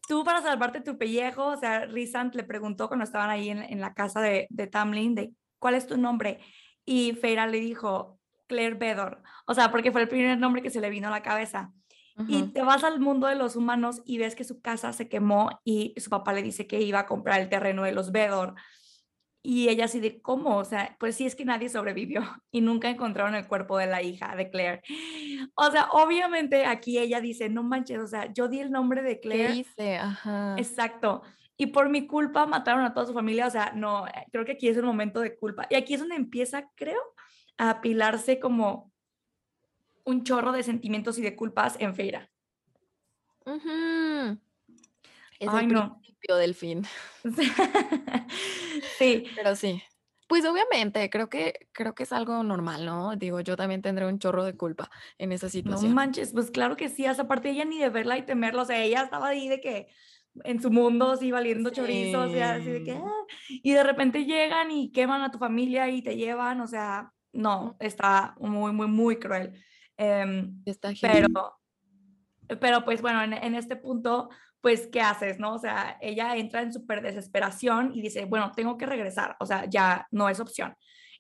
tú 0.08 0.24
para 0.24 0.42
salvarte 0.42 0.82
tu 0.82 0.98
pellejo, 0.98 1.48
o 1.48 1.58
sea, 1.58 1.86
Rizant 1.86 2.36
le 2.36 2.44
preguntó 2.44 2.88
cuando 2.88 3.04
estaban 3.04 3.32
ahí 3.32 3.50
en, 3.50 3.82
la 3.82 3.94
casa 3.94 4.22
de, 4.22 4.48
de 4.52 4.68
Tamlin 4.68 5.16
de 5.16 5.34
cuál 5.60 5.74
es 5.74 5.88
tu 5.88 5.98
nombre 5.98 6.40
y 6.86 7.14
Feira 7.14 7.48
le 7.48 7.60
dijo 7.60 8.20
Claire 8.48 8.76
Bedor, 8.76 9.22
o 9.46 9.54
sea, 9.54 9.72
porque 9.72 9.92
fue 9.92 10.02
el 10.02 10.08
primer 10.08 10.38
nombre 10.38 10.62
que 10.62 10.70
se 10.70 10.80
le 10.80 10.90
vino 10.90 11.10
a 11.10 11.12
la 11.12 11.22
cabeza. 11.22 11.74
Y 12.28 12.44
te 12.44 12.64
vas 12.64 12.84
al 12.84 13.00
mundo 13.00 13.28
de 13.28 13.36
los 13.36 13.56
humanos 13.56 14.02
y 14.06 14.18
ves 14.18 14.36
que 14.36 14.44
su 14.44 14.60
casa 14.62 14.92
se 14.94 15.08
quemó 15.08 15.60
y 15.64 15.94
su 15.98 16.10
papá 16.10 16.34
le 16.34 16.42
dice 16.42 16.66
que 16.66 16.82
iba 16.82 17.00
a 17.00 17.06
comprar 17.06 17.42
el 17.42 17.50
terreno 17.50 17.84
de 17.84 17.92
los 17.92 18.12
Bedor. 18.12 18.56
Y 19.44 19.70
ella 19.70 19.86
así 19.86 20.00
de, 20.00 20.22
¿cómo? 20.22 20.58
O 20.58 20.66
sea, 20.66 20.98
pues 21.00 21.16
sí 21.16 21.26
es 21.26 21.36
que 21.36 21.46
nadie 21.46 21.70
sobrevivió 21.70 22.22
y 22.52 22.62
nunca 22.62 22.90
encontraron 22.90 23.36
el 23.36 23.48
cuerpo 23.48 23.78
de 23.78 23.88
la 23.88 24.02
hija 24.02 24.36
de 24.36 24.50
Claire. 24.50 24.82
O 25.56 25.72
sea, 25.72 25.90
obviamente 25.92 26.66
aquí 26.66 26.98
ella 26.98 27.22
dice, 27.22 27.50
no 27.50 27.64
manches, 27.64 28.00
o 28.00 28.08
sea, 28.08 28.34
yo 28.34 28.48
di 28.48 28.60
el 28.60 28.72
nombre 28.72 29.04
de 29.04 29.20
Claire. 29.20 29.54
¿Qué 29.54 29.60
hice? 29.60 29.98
Ajá. 29.98 30.56
Exacto 30.58 31.22
y 31.58 31.68
por 31.68 31.90
mi 31.90 32.06
culpa 32.06 32.46
mataron 32.46 32.86
a 32.86 32.94
toda 32.94 33.08
su 33.08 33.14
familia, 33.14 33.48
o 33.48 33.50
sea, 33.50 33.74
no, 33.76 34.08
eh, 34.08 34.28
creo 34.32 34.46
que 34.46 34.54
aquí 34.54 34.68
es 34.68 34.78
un 34.78 34.86
momento 34.86 35.20
de 35.20 35.36
culpa. 35.36 35.66
Y 35.70 35.76
aquí 35.76 35.96
es 35.96 36.00
donde 36.00 36.16
empieza, 36.16 36.70
creo, 36.76 37.02
a 37.58 37.72
apilarse 37.72 38.40
como 38.40 38.92
un 40.08 40.24
chorro 40.24 40.54
de 40.54 40.64
sentimientos 40.64 41.18
y 41.20 41.22
de 41.22 41.36
culpas 41.36 41.76
en 41.80 41.94
Feira. 41.94 42.32
Es 45.38 45.54
el 45.54 45.68
principio 45.68 46.36
del 46.38 46.56
fin. 46.56 46.86
sí. 48.98 49.26
Pero 49.36 49.56
sí. 49.56 49.84
Pues 50.30 50.46
obviamente, 50.46 51.10
creo 51.10 51.30
que, 51.30 51.68
creo 51.74 51.94
que 51.94 52.04
es 52.04 52.14
algo 52.14 52.42
normal, 52.44 52.86
¿no? 52.86 53.16
Digo, 53.18 53.42
yo 53.42 53.56
también 53.58 53.82
tendré 53.82 54.06
un 54.06 54.18
chorro 54.18 54.46
de 54.46 54.56
culpa 54.56 54.90
en 55.18 55.34
esa 55.34 55.50
situación. 55.50 55.90
No 55.90 55.96
manches, 55.96 56.32
pues 56.34 56.52
claro 56.52 56.78
que 56.78 56.90
sí, 56.90 57.06
esa 57.06 57.28
parte 57.28 57.50
ella 57.50 57.66
ni 57.66 57.80
de 57.80 57.90
verla 57.90 58.18
y 58.18 58.26
temerla, 58.26 58.62
o 58.62 58.66
sea, 58.66 58.82
ella 58.82 59.04
estaba 59.04 59.28
ahí 59.28 59.48
de 59.48 59.62
que 59.62 59.88
en 60.44 60.62
su 60.62 60.70
mundo 60.70 61.12
así 61.12 61.32
valiendo 61.32 61.70
chorizo, 61.70 62.24
o 62.24 62.30
sea, 62.30 62.56
así 62.56 62.70
de 62.70 62.84
que, 62.84 62.92
ah", 62.92 63.26
y 63.50 63.72
de 63.72 63.84
repente 63.84 64.26
llegan 64.26 64.72
y 64.72 64.92
queman 64.92 65.22
a 65.22 65.32
tu 65.32 65.38
familia 65.38 65.90
y 65.90 66.02
te 66.02 66.16
llevan, 66.16 66.60
o 66.62 66.68
sea, 66.68 67.14
no, 67.32 67.78
está 67.80 68.36
muy, 68.40 68.72
muy, 68.74 68.88
muy 68.88 69.18
cruel. 69.20 69.64
Em, 69.98 70.62
está 70.66 70.92
pero, 71.02 71.60
pero 72.60 72.86
pues 72.86 73.02
bueno, 73.02 73.22
en, 73.24 73.56
este 73.56 73.76
punto, 73.76 74.30
pues, 74.62 74.88
¿qué 74.88 75.02
haces, 75.02 75.40
no? 75.40 75.56
O 75.56 75.60
sea, 75.60 75.98
ella 76.02 76.36
entra 76.36 76.62
en 76.62 76.72
súper 76.72 77.02
desesperación 77.02 77.92
y 77.94 78.02
dice, 78.02 78.26
bueno, 78.26 78.52
tengo 78.56 78.78
que 78.78 78.86
regresar, 78.86 79.36
o 79.40 79.46
sea, 79.46 79.66
ya 79.66 80.08
no 80.12 80.30
es 80.30 80.40
opción. 80.40 80.76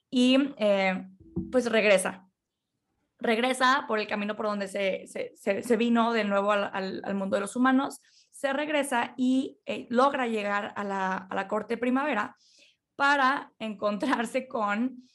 Y 0.10 0.54
eh, 0.58 1.08
pues 1.52 1.70
regresa. 1.70 2.28
Regresa 3.20 3.86
por 3.88 4.00
el 4.00 4.08
camino 4.08 4.36
por 4.36 4.46
donde 4.46 4.68
se, 4.68 5.08
se, 5.08 5.64
se 5.64 5.78
vino 5.78 6.14
de 6.14 6.24
nuevo 6.24 6.52
al, 6.52 6.70
al, 6.72 7.02
al 7.04 7.16
mundo 7.16 7.36
de 7.36 7.42
los 7.42 7.56
humanos 7.56 8.00
se 8.38 8.54
regresa 8.54 9.16
y 9.18 9.60
eh, 9.66 9.88
logra 9.90 10.28
llegar 10.28 10.72
a 10.76 10.84
la, 10.84 11.48
corte 11.48 11.76
primavera 11.76 12.36
para 12.96 13.52
encontrarse 13.58 14.48
con, 14.48 15.10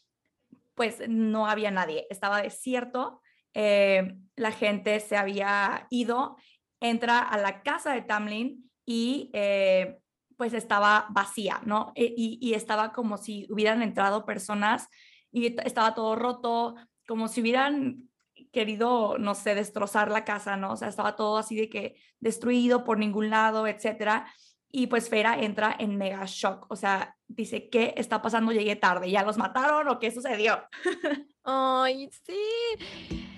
pues 0.75 1.09
no 1.09 1.47
había 1.47 1.71
nadie, 1.71 2.09
estaba 2.11 2.43
desierto, 2.43 3.21
eh, 3.55 4.17
la 4.37 4.53
gente 4.53 5.01
se 5.01 5.17
había 5.17 5.87
ido, 5.91 6.37
entra 6.81 7.21
a 7.21 7.39
la 7.39 7.63
casa 7.63 7.93
de 7.93 8.03
Tamlin 8.03 8.71
y 8.85 9.31
eh, 9.33 9.99
pues 10.37 10.53
estaba 10.55 11.07
vacía, 11.11 11.61
¿no? 11.65 11.93
E, 11.95 12.13
y, 12.17 12.39
y, 12.41 12.55
estaba 12.55 12.93
como 12.93 13.17
si 13.17 13.47
hubieran 13.51 13.83
entrado 13.83 14.25
personas 14.25 14.89
y 15.31 15.55
estaba 15.65 15.95
todo 15.95 16.17
roto, 16.17 16.75
como 17.07 17.29
si 17.29 17.41
hubieran 17.41 18.09
querido, 18.53 19.17
no 19.19 19.35
sé, 19.35 19.55
destrozar 19.55 20.11
la 20.11 20.25
casa, 20.25 20.57
¿no? 20.57 20.73
O 20.73 20.77
sea, 20.77 20.89
estaba 20.89 21.17
todo 21.17 21.39
así 21.39 21.57
de 21.57 21.69
que 21.69 21.97
destruido 22.21 22.85
por 22.85 22.99
ningún 22.99 23.31
lado, 23.31 23.67
etcétera. 23.67 24.27
Y 24.71 24.87
pues 24.87 25.09
Fera 25.09 25.39
entra 25.39 25.77
en 25.79 25.97
mega 25.97 26.25
shock, 26.27 26.67
o 26.71 26.77
sea, 26.77 27.15
dice, 27.29 27.69
¿qué 27.69 27.93
está 27.97 28.23
pasando? 28.23 28.53
Llegué 28.53 28.75
tarde, 28.77 29.11
¿ya 29.11 29.23
los 29.23 29.37
mataron 29.37 29.89
o 29.89 29.99
qué 29.99 30.11
sucedió? 30.11 30.63
Ay, 31.45 32.09
sí. 32.25 33.29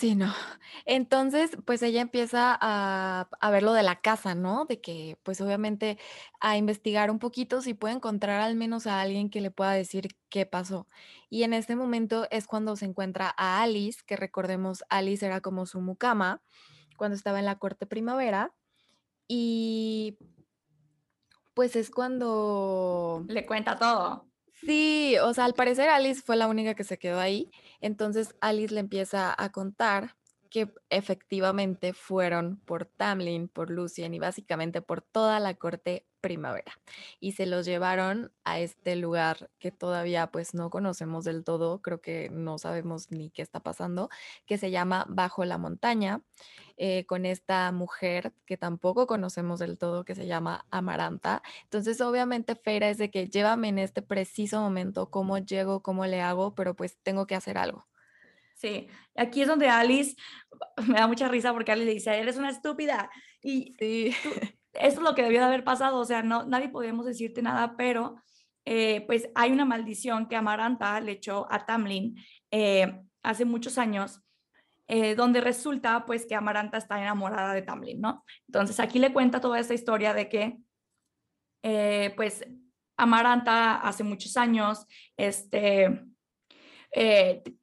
Sí, 0.00 0.14
no. 0.14 0.32
Entonces, 0.86 1.50
pues 1.66 1.82
ella 1.82 2.00
empieza 2.00 2.56
a, 2.58 3.28
ver 3.50 3.62
lo 3.62 3.74
de 3.74 3.82
la 3.82 4.00
casa, 4.00 4.34
¿no? 4.34 4.64
De 4.64 4.80
que, 4.80 5.18
pues 5.22 5.42
obviamente, 5.42 5.98
a 6.40 6.56
investigar 6.56 7.10
un 7.10 7.18
poquito 7.18 7.60
si 7.60 7.74
puede 7.74 7.96
encontrar 7.96 8.40
al 8.40 8.54
menos 8.56 8.86
a 8.86 9.02
alguien 9.02 9.28
que 9.28 9.42
le 9.42 9.50
pueda 9.50 9.72
decir 9.72 10.16
qué 10.30 10.46
pasó. 10.46 10.88
Y 11.28 11.42
en 11.42 11.52
este 11.52 11.76
momento 11.76 12.26
es 12.30 12.46
cuando 12.46 12.76
se 12.76 12.86
encuentra 12.86 13.34
a 13.36 13.60
Alice, 13.62 14.00
que 14.06 14.16
recordemos, 14.16 14.84
Alice 14.88 15.26
era 15.26 15.42
como 15.42 15.66
su 15.66 15.82
mucama 15.82 16.40
cuando 16.96 17.14
estaba 17.14 17.38
en 17.38 17.44
la 17.44 17.58
corte 17.58 17.84
primavera. 17.84 18.54
Y 19.28 20.16
pues 21.52 21.76
es 21.76 21.90
cuando 21.90 23.22
Le 23.28 23.44
cuenta 23.44 23.76
todo. 23.76 24.29
Sí, 24.66 25.16
o 25.22 25.32
sea, 25.34 25.46
al 25.46 25.54
parecer 25.54 25.88
Alice 25.88 26.20
fue 26.22 26.36
la 26.36 26.46
única 26.46 26.74
que 26.74 26.84
se 26.84 26.98
quedó 26.98 27.18
ahí. 27.18 27.50
Entonces 27.80 28.34
Alice 28.40 28.74
le 28.74 28.80
empieza 28.80 29.34
a 29.36 29.50
contar 29.52 30.16
que 30.50 30.68
efectivamente 30.90 31.92
fueron 31.92 32.56
por 32.66 32.84
Tamlin, 32.84 33.48
por 33.48 33.70
Lucien 33.70 34.12
y 34.14 34.18
básicamente 34.18 34.82
por 34.82 35.00
toda 35.00 35.38
la 35.40 35.54
corte 35.54 36.06
primavera. 36.20 36.72
Y 37.20 37.32
se 37.32 37.46
los 37.46 37.64
llevaron 37.64 38.32
a 38.44 38.58
este 38.60 38.96
lugar 38.96 39.50
que 39.58 39.70
todavía 39.70 40.30
pues 40.30 40.54
no 40.54 40.68
conocemos 40.70 41.24
del 41.24 41.44
todo, 41.44 41.80
creo 41.82 42.00
que 42.00 42.30
no 42.30 42.58
sabemos 42.58 43.10
ni 43.10 43.30
qué 43.30 43.42
está 43.42 43.60
pasando, 43.60 44.10
que 44.46 44.58
se 44.58 44.70
llama 44.70 45.06
Bajo 45.08 45.44
la 45.44 45.56
Montaña, 45.56 46.22
eh, 46.76 47.06
con 47.06 47.26
esta 47.26 47.70
mujer 47.72 48.32
que 48.44 48.56
tampoco 48.56 49.06
conocemos 49.06 49.60
del 49.60 49.78
todo, 49.78 50.04
que 50.04 50.14
se 50.14 50.26
llama 50.26 50.66
Amaranta. 50.70 51.42
Entonces 51.64 52.00
obviamente 52.00 52.56
Feira 52.56 52.88
es 52.88 52.98
de 52.98 53.10
que 53.10 53.28
llévame 53.28 53.68
en 53.68 53.78
este 53.78 54.02
preciso 54.02 54.60
momento, 54.60 55.10
cómo 55.10 55.38
llego, 55.38 55.82
cómo 55.82 56.06
le 56.06 56.20
hago, 56.20 56.54
pero 56.54 56.74
pues 56.74 56.98
tengo 57.02 57.26
que 57.26 57.36
hacer 57.36 57.56
algo. 57.58 57.89
Sí, 58.60 58.88
aquí 59.16 59.40
es 59.40 59.48
donde 59.48 59.70
Alice 59.70 60.16
me 60.86 60.98
da 60.98 61.06
mucha 61.06 61.28
risa 61.28 61.52
porque 61.52 61.72
Alice 61.72 61.86
le 61.86 61.94
dice, 61.94 62.18
eres 62.18 62.36
una 62.36 62.50
estúpida. 62.50 63.10
Y 63.42 63.74
sí. 63.78 64.14
eso 64.74 64.98
es 64.98 65.02
lo 65.02 65.14
que 65.14 65.22
debió 65.22 65.40
de 65.40 65.46
haber 65.46 65.64
pasado, 65.64 65.98
o 65.98 66.04
sea, 66.04 66.22
no, 66.22 66.44
nadie 66.44 66.68
podemos 66.68 67.06
decirte 67.06 67.42
nada, 67.42 67.74
pero 67.76 68.22
eh, 68.64 69.04
pues 69.06 69.30
hay 69.34 69.50
una 69.52 69.64
maldición 69.64 70.28
que 70.28 70.36
Amaranta 70.36 71.00
le 71.00 71.12
echó 71.12 71.46
a 71.50 71.64
Tamlin 71.66 72.16
eh, 72.50 73.00
hace 73.22 73.44
muchos 73.44 73.78
años, 73.78 74.20
eh, 74.86 75.14
donde 75.14 75.40
resulta 75.40 76.04
pues 76.04 76.26
que 76.26 76.34
Amaranta 76.34 76.78
está 76.78 77.00
enamorada 77.00 77.54
de 77.54 77.62
Tamlin, 77.62 78.00
¿no? 78.00 78.24
Entonces 78.46 78.78
aquí 78.78 78.98
le 78.98 79.12
cuenta 79.12 79.40
toda 79.40 79.58
esta 79.58 79.74
historia 79.74 80.14
de 80.14 80.28
que 80.28 80.58
pues 82.16 82.44
Amaranta 82.96 83.76
hace 83.76 84.02
muchos 84.02 84.36
años, 84.36 84.86
este 85.16 86.04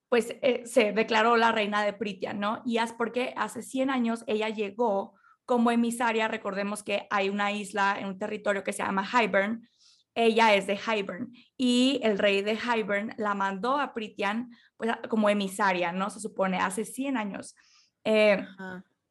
pues 0.10 0.36
eh, 0.42 0.64
se 0.66 0.94
declaró 0.94 1.36
la 1.38 1.52
reina 1.52 1.84
de 1.84 1.94
Pritian, 1.94 2.40
¿no? 2.40 2.62
Y 2.66 2.78
es 2.78 2.94
porque 2.94 3.34
hace 3.36 3.62
100 3.62 3.90
años 3.90 4.24
ella 4.28 4.50
llegó 4.50 5.16
como 5.46 5.72
emisaria, 5.72 6.28
recordemos 6.28 6.84
que 6.84 7.08
hay 7.10 7.30
una 7.30 7.52
isla 7.52 7.98
en 8.00 8.08
un 8.08 8.20
territorio 8.20 8.64
que 8.64 8.74
se 8.74 8.84
llama 8.84 9.06
Hybern, 9.06 9.68
ella 10.14 10.56
es 10.56 10.66
de 10.66 10.78
Hybern 10.78 11.32
y 11.58 12.00
el 12.04 12.18
rey 12.18 12.42
de 12.42 12.58
Hybern 12.58 13.14
la 13.18 13.36
mandó 13.36 13.78
a 13.78 13.94
Pritian 13.94 14.50
pues, 14.76 14.92
como 15.10 15.30
emisaria, 15.30 15.92
¿no? 15.92 16.10
Se 16.10 16.20
supone, 16.20 16.58
hace 16.58 16.86
100 16.86 17.18
años. 17.18 17.56
Eh, 18.04 18.44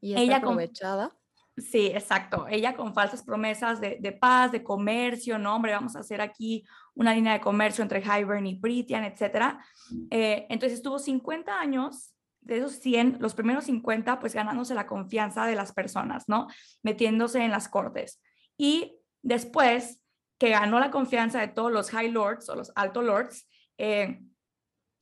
y 0.00 0.16
ella 0.16 0.38
aprovechada. 0.38 1.16
Sí, 1.56 1.86
exacto. 1.86 2.46
Ella 2.48 2.76
con 2.76 2.92
falsas 2.92 3.22
promesas 3.22 3.80
de, 3.80 3.98
de, 4.00 4.12
paz, 4.12 4.52
de 4.52 4.62
comercio, 4.62 5.38
no, 5.38 5.54
hombre, 5.54 5.72
vamos 5.72 5.96
a 5.96 6.00
hacer 6.00 6.20
aquí 6.20 6.66
una 6.96 7.14
línea 7.14 7.34
de 7.34 7.40
comercio 7.40 7.82
entre 7.82 8.02
Hybern 8.02 8.46
y 8.46 8.54
Britian, 8.54 9.04
etcétera. 9.04 9.64
Eh, 10.10 10.46
entonces 10.48 10.78
estuvo 10.78 10.98
50 10.98 11.60
años, 11.60 12.14
de 12.40 12.58
esos 12.58 12.74
100, 12.74 13.18
los 13.20 13.34
primeros 13.34 13.64
50, 13.64 14.20
pues 14.20 14.34
ganándose 14.34 14.74
la 14.74 14.86
confianza 14.86 15.46
de 15.46 15.56
las 15.56 15.72
personas, 15.72 16.28
¿no? 16.28 16.46
Metiéndose 16.82 17.42
en 17.42 17.50
las 17.50 17.68
cortes. 17.68 18.22
Y 18.56 19.00
después 19.22 20.00
que 20.38 20.50
ganó 20.50 20.78
la 20.78 20.90
confianza 20.90 21.40
de 21.40 21.48
todos 21.48 21.72
los 21.72 21.90
High 21.90 22.12
Lords 22.12 22.48
o 22.48 22.54
los 22.54 22.72
Alto 22.76 23.02
Lords, 23.02 23.48
eh, 23.78 24.20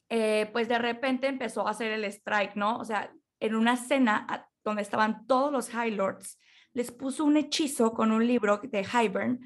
eh, 0.09 0.49
pues 0.53 0.69
de 0.69 0.79
repente 0.79 1.27
empezó 1.27 1.67
a 1.67 1.71
hacer 1.71 1.93
el 1.93 2.05
strike, 2.05 2.57
¿no? 2.57 2.79
O 2.79 2.85
sea, 2.85 3.13
en 3.41 3.55
una 3.55 3.77
cena 3.77 4.49
donde 4.65 4.83
estaban 4.83 5.27
todos 5.27 5.53
los 5.53 5.69
High 5.71 5.93
Lords, 5.93 6.39
les 6.73 6.91
puso 6.91 7.25
un 7.25 7.37
hechizo 7.37 7.93
con 7.93 8.11
un 8.11 8.27
libro 8.27 8.61
de 8.63 8.85
Hybern, 8.85 9.41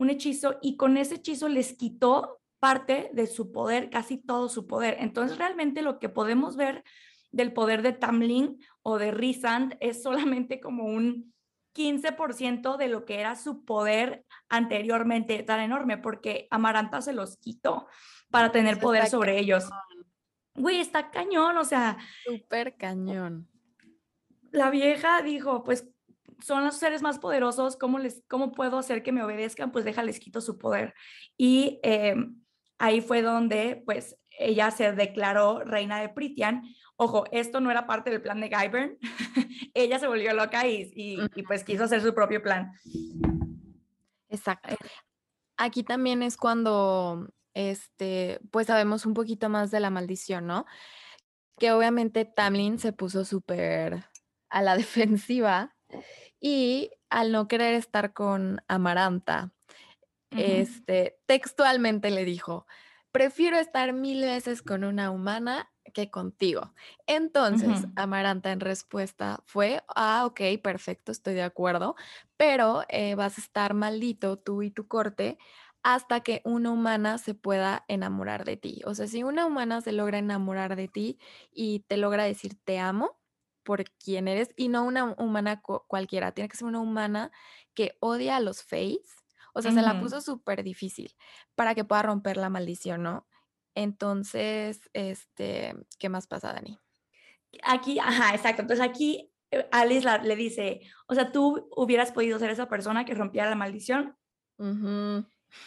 un 0.00 0.08
hechizo, 0.08 0.56
y 0.62 0.76
con 0.76 0.96
ese 0.96 1.16
hechizo 1.16 1.48
les 1.48 1.74
quitó 1.74 2.40
parte 2.58 3.10
de 3.12 3.26
su 3.26 3.52
poder, 3.52 3.90
casi 3.90 4.16
todo 4.16 4.48
su 4.48 4.66
poder. 4.66 4.96
Entonces, 4.98 5.36
realmente 5.36 5.82
lo 5.82 5.98
que 5.98 6.08
podemos 6.08 6.56
ver 6.56 6.84
del 7.32 7.52
poder 7.52 7.82
de 7.82 7.92
Tamlin 7.92 8.58
o 8.82 8.98
de 8.98 9.10
Rysand 9.10 9.76
es 9.78 10.02
solamente 10.02 10.58
como 10.58 10.84
un 10.84 11.34
15% 11.76 12.78
de 12.78 12.88
lo 12.88 13.04
que 13.04 13.20
era 13.20 13.36
su 13.36 13.66
poder 13.66 14.24
anteriormente 14.48 15.42
tan 15.42 15.60
enorme, 15.60 15.98
porque 15.98 16.48
Amaranta 16.50 17.02
se 17.02 17.12
los 17.12 17.36
quitó 17.36 17.86
para 18.30 18.50
tener 18.52 18.80
poder 18.80 19.06
sobre 19.06 19.38
ellos. 19.38 19.68
Güey, 20.54 20.80
está 20.80 21.10
cañón, 21.10 21.58
o 21.58 21.64
sea. 21.64 21.98
Súper 22.24 22.74
cañón. 22.78 23.48
La 24.50 24.70
vieja 24.70 25.20
dijo, 25.20 25.62
pues 25.62 25.90
son 26.42 26.64
los 26.64 26.76
seres 26.76 27.02
más 27.02 27.18
poderosos, 27.18 27.76
¿cómo, 27.76 27.98
les, 27.98 28.22
cómo 28.28 28.52
puedo 28.52 28.78
hacer 28.78 29.02
que 29.02 29.12
me 29.12 29.22
obedezcan? 29.22 29.72
Pues 29.72 29.84
déjales 29.84 30.20
quito 30.20 30.40
su 30.40 30.58
poder. 30.58 30.94
Y 31.36 31.80
em, 31.82 32.40
ahí 32.78 33.00
fue 33.00 33.22
donde, 33.22 33.82
pues, 33.84 34.16
ella 34.38 34.70
se 34.70 34.92
declaró 34.92 35.60
reina 35.64 36.00
de 36.00 36.08
Pritian. 36.08 36.62
Ojo, 36.96 37.24
esto 37.30 37.60
no 37.60 37.70
era 37.70 37.86
parte 37.86 38.10
del 38.10 38.22
plan 38.22 38.40
de 38.40 38.48
Guyburn. 38.48 38.98
ella 39.74 39.98
se 39.98 40.06
volvió 40.08 40.34
loca 40.34 40.66
y, 40.66 40.90
y, 40.94 41.42
pues 41.42 41.64
quiso 41.64 41.84
hacer 41.84 42.00
su 42.00 42.14
propio 42.14 42.42
plan. 42.42 42.72
Exacto. 44.28 44.76
Aquí 45.56 45.82
también 45.82 46.22
es 46.22 46.36
cuando, 46.36 47.28
este, 47.54 48.40
pues 48.50 48.68
sabemos 48.68 49.04
un 49.04 49.14
poquito 49.14 49.48
más 49.48 49.70
de 49.70 49.80
la 49.80 49.90
maldición, 49.90 50.46
¿no? 50.46 50.64
Que 51.58 51.72
obviamente 51.72 52.24
Tamlin 52.24 52.78
se 52.78 52.92
puso 52.92 53.24
súper 53.24 54.04
a 54.48 54.62
la 54.62 54.76
defensiva 54.76 55.76
y 56.40 56.90
al 57.10 57.32
no 57.32 57.48
querer 57.48 57.74
estar 57.74 58.12
con 58.12 58.62
Amaranta, 58.68 59.52
este, 60.36 61.20
textualmente 61.26 62.10
le 62.10 62.24
dijo, 62.24 62.66
prefiero 63.12 63.58
estar 63.58 63.92
mil 63.92 64.22
veces 64.22 64.62
con 64.62 64.84
una 64.84 65.10
humana 65.10 65.72
que 65.94 66.10
contigo. 66.10 66.74
Entonces, 67.06 67.88
Amaranta 67.96 68.52
en 68.52 68.60
respuesta 68.60 69.42
fue, 69.46 69.82
ah, 69.88 70.24
ok, 70.26 70.40
perfecto, 70.62 71.12
estoy 71.12 71.34
de 71.34 71.42
acuerdo, 71.42 71.96
pero 72.36 72.84
eh, 72.88 73.14
vas 73.16 73.38
a 73.38 73.40
estar 73.42 73.74
maldito 73.74 74.38
tú 74.38 74.62
y 74.62 74.70
tu 74.70 74.86
corte 74.88 75.38
hasta 75.82 76.20
que 76.20 76.42
una 76.44 76.70
humana 76.70 77.18
se 77.18 77.34
pueda 77.34 77.84
enamorar 77.88 78.44
de 78.44 78.56
ti. 78.56 78.82
O 78.84 78.94
sea, 78.94 79.06
si 79.06 79.22
una 79.24 79.46
humana 79.46 79.80
se 79.80 79.92
logra 79.92 80.18
enamorar 80.18 80.76
de 80.76 80.88
ti 80.88 81.18
y 81.52 81.80
te 81.80 81.96
logra 81.96 82.24
decir 82.24 82.58
te 82.64 82.78
amo, 82.78 83.19
por 83.70 83.84
quién 84.04 84.26
eres 84.26 84.48
y 84.56 84.66
no 84.66 84.84
una 84.84 85.14
humana 85.16 85.62
cualquiera, 85.62 86.32
tiene 86.32 86.48
que 86.48 86.56
ser 86.56 86.66
una 86.66 86.80
humana 86.80 87.30
que 87.72 87.96
odia 88.00 88.34
a 88.34 88.40
los 88.40 88.64
Fays. 88.64 89.14
O 89.54 89.62
sea, 89.62 89.70
se 89.70 89.80
la 89.80 90.00
puso 90.00 90.20
súper 90.20 90.64
difícil 90.64 91.14
para 91.54 91.76
que 91.76 91.84
pueda 91.84 92.02
romper 92.02 92.36
la 92.36 92.50
maldición, 92.50 93.04
¿no? 93.04 93.28
Entonces, 93.76 94.90
este, 94.92 95.76
¿qué 96.00 96.08
más 96.08 96.26
pasa, 96.26 96.52
Dani? 96.52 96.80
Aquí, 97.62 98.00
ajá, 98.00 98.34
exacto. 98.34 98.62
Entonces 98.62 98.84
aquí 98.84 99.32
eh, 99.52 99.68
Alice 99.70 100.18
le 100.24 100.34
dice, 100.34 100.80
o 101.06 101.14
sea, 101.14 101.30
tú 101.30 101.68
hubieras 101.76 102.10
podido 102.10 102.40
ser 102.40 102.50
esa 102.50 102.68
persona 102.68 103.04
que 103.04 103.14
rompiera 103.14 103.48
la 103.48 103.54
maldición. 103.54 104.16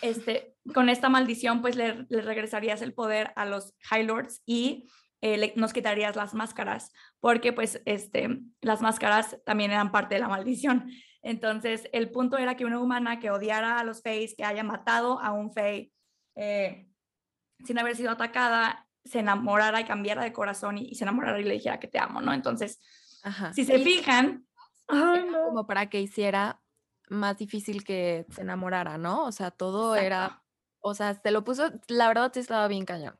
Este, 0.01 0.57
con 0.73 0.89
esta 0.89 1.07
maldición, 1.07 1.61
pues 1.61 1.77
le, 1.77 2.05
le, 2.09 2.21
regresarías 2.21 2.81
el 2.81 2.93
poder 2.93 3.31
a 3.37 3.45
los 3.45 3.73
High 3.83 4.03
Lords 4.03 4.41
y 4.45 4.89
eh, 5.25 5.53
nos 5.55 5.71
quitarías 5.71 6.17
las 6.17 6.33
máscaras, 6.33 6.91
porque 7.21 7.53
pues 7.53 7.81
este, 7.85 8.41
las 8.59 8.81
máscaras 8.81 9.37
también 9.45 9.71
eran 9.71 9.89
parte 9.89 10.15
de 10.15 10.19
la 10.19 10.27
maldición. 10.27 10.91
Entonces, 11.21 11.87
el 11.93 12.11
punto 12.11 12.37
era 12.37 12.57
que 12.57 12.65
una 12.65 12.81
humana 12.81 13.21
que 13.21 13.31
odiara 13.31 13.79
a 13.79 13.85
los 13.85 14.01
Fays, 14.01 14.35
que 14.35 14.43
haya 14.43 14.65
matado 14.65 15.21
a 15.21 15.31
un 15.31 15.53
Fey 15.53 15.93
eh, 16.35 16.89
sin 17.63 17.79
haber 17.79 17.95
sido 17.95 18.11
atacada, 18.11 18.85
se 19.05 19.19
enamorara 19.19 19.79
y 19.79 19.85
cambiara 19.85 20.25
de 20.25 20.33
corazón 20.33 20.77
y, 20.77 20.93
se 20.93 21.05
enamorara 21.05 21.39
y 21.39 21.45
le 21.45 21.53
dijera 21.53 21.79
que 21.79 21.87
te 21.87 21.99
amo, 21.99 22.19
¿no? 22.19 22.33
Entonces, 22.33 22.81
si 23.53 23.63
se 23.63 23.79
fijan... 23.79 24.45
Como 24.87 25.65
para 25.65 25.89
que 25.89 26.01
hiciera 26.01 26.61
más 27.07 27.37
difícil 27.37 27.85
que 27.85 28.25
se 28.29 28.41
enamorara, 28.41 28.97
¿no? 28.97 29.23
O 29.23 29.31
sea, 29.31 29.51
todo 29.51 29.95
era, 29.95 30.43
o 30.81 30.93
sea, 30.93 31.13
se 31.13 31.31
lo 31.31 31.45
puso, 31.45 31.71
la 31.87 32.09
verdad 32.09 32.29
sí 32.33 32.41
estaba 32.41 32.67
bien 32.67 32.83
cañón. 32.83 33.17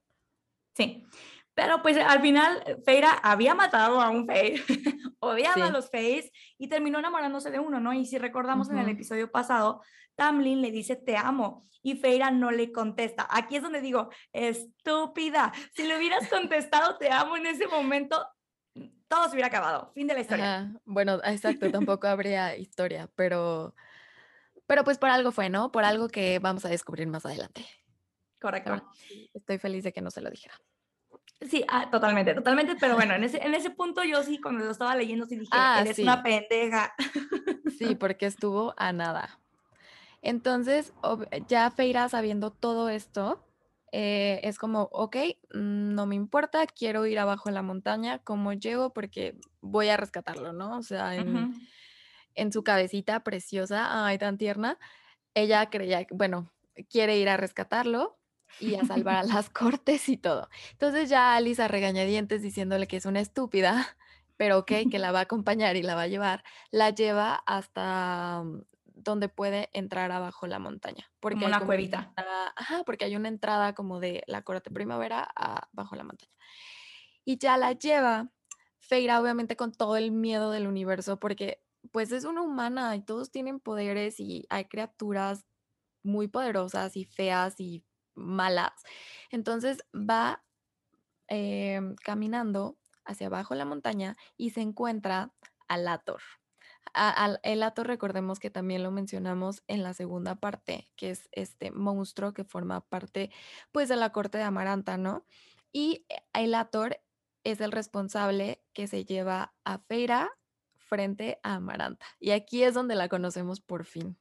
Sí, 0.75 1.05
pero 1.53 1.81
pues 1.81 1.98
al 1.98 2.22
final 2.22 2.63
Feira 2.83 3.12
había 3.12 3.53
matado 3.53 4.01
a 4.01 4.10
un 4.10 4.25
Fey, 4.27 4.55
odiaba 5.19 5.67
a 5.67 5.72
los 5.72 5.89
Feys 5.89 6.31
y 6.57 6.67
terminó 6.67 7.00
enamorándose 7.00 7.51
de 7.51 7.60
uno, 7.60 7.79
¿no? 7.79 7.93
Y 7.93 8.05
si 8.05 8.17
recordamos 8.17 8.69
en 8.69 8.79
el 8.79 8.89
episodio 8.89 9.31
pasado, 9.31 9.81
Tamlin 10.15 10.62
le 10.62 10.72
dice 10.72 10.95
te 10.95 11.17
amo 11.17 11.65
y 11.81 11.95
Feira 11.95 12.31
no 12.31 12.51
le 12.51 12.72
contesta. 12.72 13.27
Aquí 13.29 13.57
es 13.57 13.62
donde 13.62 13.81
digo, 13.81 14.10
estúpida, 14.31 15.51
si 15.75 15.83
le 15.83 15.98
hubieras 15.98 16.27
contestado 16.29 16.98
te 16.98 17.12
amo 17.12 17.38
en 17.38 17.45
ese 17.45 17.67
momento, 17.67 18.25
todo 19.07 19.25
se 19.25 19.33
hubiera 19.33 19.48
acabado. 19.48 19.91
Fin 19.93 20.07
de 20.07 20.13
la 20.15 20.22
historia. 20.22 20.55
Ajá. 20.55 20.72
Bueno, 20.86 21.19
exacto, 21.24 21.69
tampoco 21.72 22.07
habría 22.07 22.57
historia, 22.57 23.10
pero, 23.15 23.75
pero 24.65 24.83
pues 24.83 24.98
por 24.98 25.10
algo 25.10 25.31
fue, 25.31 25.50
¿no? 25.50 25.72
Por 25.72 25.83
algo 25.83 26.07
que 26.07 26.39
vamos 26.39 26.65
a 26.65 26.69
descubrir 26.69 27.07
más 27.07 27.25
adelante. 27.25 27.65
Correcto. 28.41 28.83
Sí, 28.95 29.29
estoy 29.33 29.57
feliz 29.57 29.83
de 29.83 29.93
que 29.93 30.01
no 30.01 30.10
se 30.10 30.22
lo 30.22 30.29
dijera. 30.29 30.55
Sí, 31.41 31.63
ah, 31.67 31.89
totalmente, 31.91 32.33
totalmente, 32.33 32.75
pero 32.79 32.95
bueno, 32.95 33.15
en 33.15 33.23
ese, 33.25 33.37
en 33.45 33.53
ese 33.53 33.69
punto 33.71 34.03
yo 34.03 34.23
sí, 34.23 34.39
cuando 34.39 34.63
lo 34.63 34.71
estaba 34.71 34.95
leyendo, 34.95 35.25
sí 35.25 35.37
dije, 35.37 35.69
Ah, 35.69 35.73
eres 35.73 35.97
sí. 35.97 36.03
una 36.03 36.23
pendeja. 36.23 36.93
Sí, 37.67 37.95
porque 37.95 38.25
estuvo 38.25 38.73
a 38.77 38.93
nada. 38.93 39.41
Entonces, 40.21 40.93
ya 41.47 41.71
Feira 41.71 42.09
sabiendo 42.09 42.51
todo 42.53 42.89
esto, 42.89 43.47
eh, 43.91 44.41
es 44.43 44.57
como, 44.59 44.83
ok, 44.91 45.17
no 45.53 46.07
me 46.07 46.15
importa, 46.15 46.67
quiero 46.67 47.05
ir 47.07 47.19
abajo 47.19 47.49
en 47.49 47.55
la 47.55 47.63
montaña, 47.63 48.19
¿cómo 48.19 48.53
llego? 48.53 48.93
Porque 48.93 49.37
voy 49.61 49.89
a 49.89 49.97
rescatarlo, 49.97 50.53
¿no? 50.53 50.77
O 50.77 50.83
sea, 50.83 51.17
en, 51.17 51.49
Ujú. 51.49 51.67
en 52.35 52.51
su 52.51 52.63
cabecita 52.63 53.23
preciosa, 53.23 54.05
ay, 54.07 54.17
tan 54.17 54.37
tierna, 54.37 54.79
ella 55.35 55.69
creía, 55.69 56.05
bueno, 56.11 56.53
quiere 56.89 57.17
ir 57.17 57.29
a 57.29 57.37
rescatarlo 57.37 58.19
y 58.60 58.75
a 58.75 58.83
salvar 58.86 59.17
a 59.17 59.24
las 59.24 59.50
cortes 59.50 60.10
y 60.10 60.17
todo. 60.17 60.50
Entonces 60.72 61.10
ya 61.10 61.36
Alice 61.36 61.62
a 61.62 61.67
regañadientes 61.67 62.41
diciéndole 62.41 62.88
que 62.88 62.98
es 62.98 63.05
una 63.05 63.19
estúpida, 63.19 63.98
pero 64.38 64.60
ok, 64.60 64.72
que 64.91 65.00
la 65.00 65.12
va 65.12 65.19
a 65.19 65.24
acompañar 65.24 65.75
y 65.75 65.83
la 65.83 65.95
va 65.95 66.03
a 66.03 66.07
llevar, 66.07 66.43
la 66.72 66.89
lleva 66.91 67.36
hasta 67.45 68.43
mm, 68.43 68.63
donde 68.95 69.29
puede 69.29 69.69
entrar 69.74 70.12
abajo 70.12 70.48
la 70.48 70.60
montaña, 70.60 71.12
porque 71.19 71.36
Como 71.36 71.48
hay 71.48 71.50
una 71.51 71.60
como 71.60 71.67
cuevita. 71.67 72.13
una- 72.17 72.53
ajá, 72.55 72.83
porque 72.86 73.05
hay 73.05 73.15
una 73.15 73.27
entrada 73.27 73.74
como 73.74 74.00
de 74.00 74.24
la 74.27 74.41
corte 74.43 74.72
primavera 74.72 75.27
a, 75.36 75.67
bajo 75.74 75.95
la 75.95 76.03
montaña. 76.03 76.31
Y 77.25 77.38
ya 77.38 77.57
la 77.57 77.74
lleva, 77.74 78.31
Feira 78.79 79.22
obviamente 79.22 79.55
con 79.55 79.72
todo 79.72 79.95
el 79.98 80.12
miedo 80.12 80.51
del 80.51 80.67
universo, 80.67 81.19
porque 81.19 81.63
pues 81.91 82.12
es 82.12 82.25
una 82.25 82.41
humana 82.41 82.95
y 82.95 83.01
todos 83.01 83.31
tienen 83.31 83.60
poderes 83.60 84.19
y 84.19 84.45
hay 84.50 84.65
criaturas 84.65 85.45
muy 86.03 86.27
poderosas 86.27 86.98
y 86.98 87.05
feas 87.05 87.60
y 87.60 87.86
malas. 88.15 88.74
Entonces 89.32 89.79
va 89.93 90.43
em, 91.27 91.96
caminando 91.96 92.77
hacia 93.05 93.27
abajo 93.27 93.55
la 93.55 93.65
montaña 93.65 94.17
y 94.38 94.51
se 94.51 94.62
encuentra 94.62 95.34
a 95.67 95.77
Lator. 95.77 96.22
A- 96.93 97.10
al- 97.10 97.39
el 97.43 97.60
Lator, 97.62 97.88
recordemos 97.88 98.39
que 98.39 98.50
también 98.50 98.84
lo 98.84 98.91
mencionamos 98.91 99.63
en 99.67 99.84
la 99.84 99.93
segunda 99.93 100.36
parte, 100.36 100.89
que 100.96 101.12
es 101.12 101.29
este 101.32 101.72
monstruo 101.72 102.34
que 102.34 102.43
forma 102.43 102.82
parte 102.82 103.32
pues 103.72 103.89
de 103.89 103.96
la 103.96 104.12
corte 104.12 104.38
de 104.38 104.43
Amaranta, 104.43 104.98
¿no? 104.98 105.25
Y 105.72 106.05
el 106.34 106.51
Lator 106.51 107.00
es 107.43 107.62
el 107.62 107.72
responsable 107.72 108.63
que 108.74 108.88
se 108.88 109.05
lleva 109.05 109.55
a 109.65 109.79
Feira 109.79 110.29
frente 110.75 111.39
a 111.43 111.55
Amaranta. 111.55 112.05
Y 112.20 112.32
aquí 112.32 112.63
es 112.63 112.74
donde 112.74 112.96
la 112.96 113.10
conocemos 113.10 113.60
por 113.62 113.86
fin. 113.86 114.17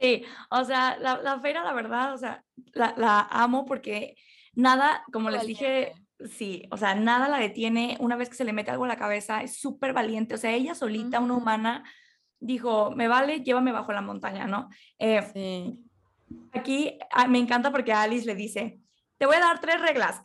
Sí, 0.00 0.24
o 0.50 0.64
sea, 0.64 0.96
la, 0.98 1.20
la 1.22 1.40
Feira, 1.40 1.62
la 1.62 1.74
verdad, 1.74 2.14
o 2.14 2.18
sea, 2.18 2.42
la, 2.72 2.94
la 2.96 3.20
amo 3.30 3.66
porque 3.66 4.16
nada, 4.54 5.04
como 5.12 5.28
les 5.30 5.46
dije, 5.46 5.92
sí, 6.28 6.66
o 6.70 6.76
sea, 6.76 6.94
nada 6.94 7.28
la 7.28 7.38
detiene. 7.38 7.96
Una 8.00 8.16
vez 8.16 8.30
que 8.30 8.36
se 8.36 8.44
le 8.44 8.52
mete 8.52 8.70
algo 8.70 8.84
a 8.84 8.88
la 8.88 8.96
cabeza, 8.96 9.42
es 9.42 9.58
súper 9.58 9.92
valiente. 9.92 10.34
O 10.34 10.38
sea, 10.38 10.52
ella 10.52 10.74
solita, 10.74 11.20
una 11.20 11.34
humana, 11.36 11.84
dijo, 12.38 12.92
me 12.92 13.08
vale, 13.08 13.42
llévame 13.42 13.72
bajo 13.72 13.92
la 13.92 14.00
montaña, 14.00 14.46
¿no? 14.46 14.70
Eh, 14.98 15.22
Sí. 15.34 15.84
Aquí 16.52 16.98
ah, 17.10 17.26
me 17.26 17.38
encanta 17.38 17.72
porque 17.72 17.92
Alice 17.92 18.24
le 18.24 18.36
dice, 18.36 18.80
te 19.18 19.26
voy 19.26 19.36
a 19.36 19.40
dar 19.40 19.60
tres 19.60 19.80
reglas. 19.80 20.20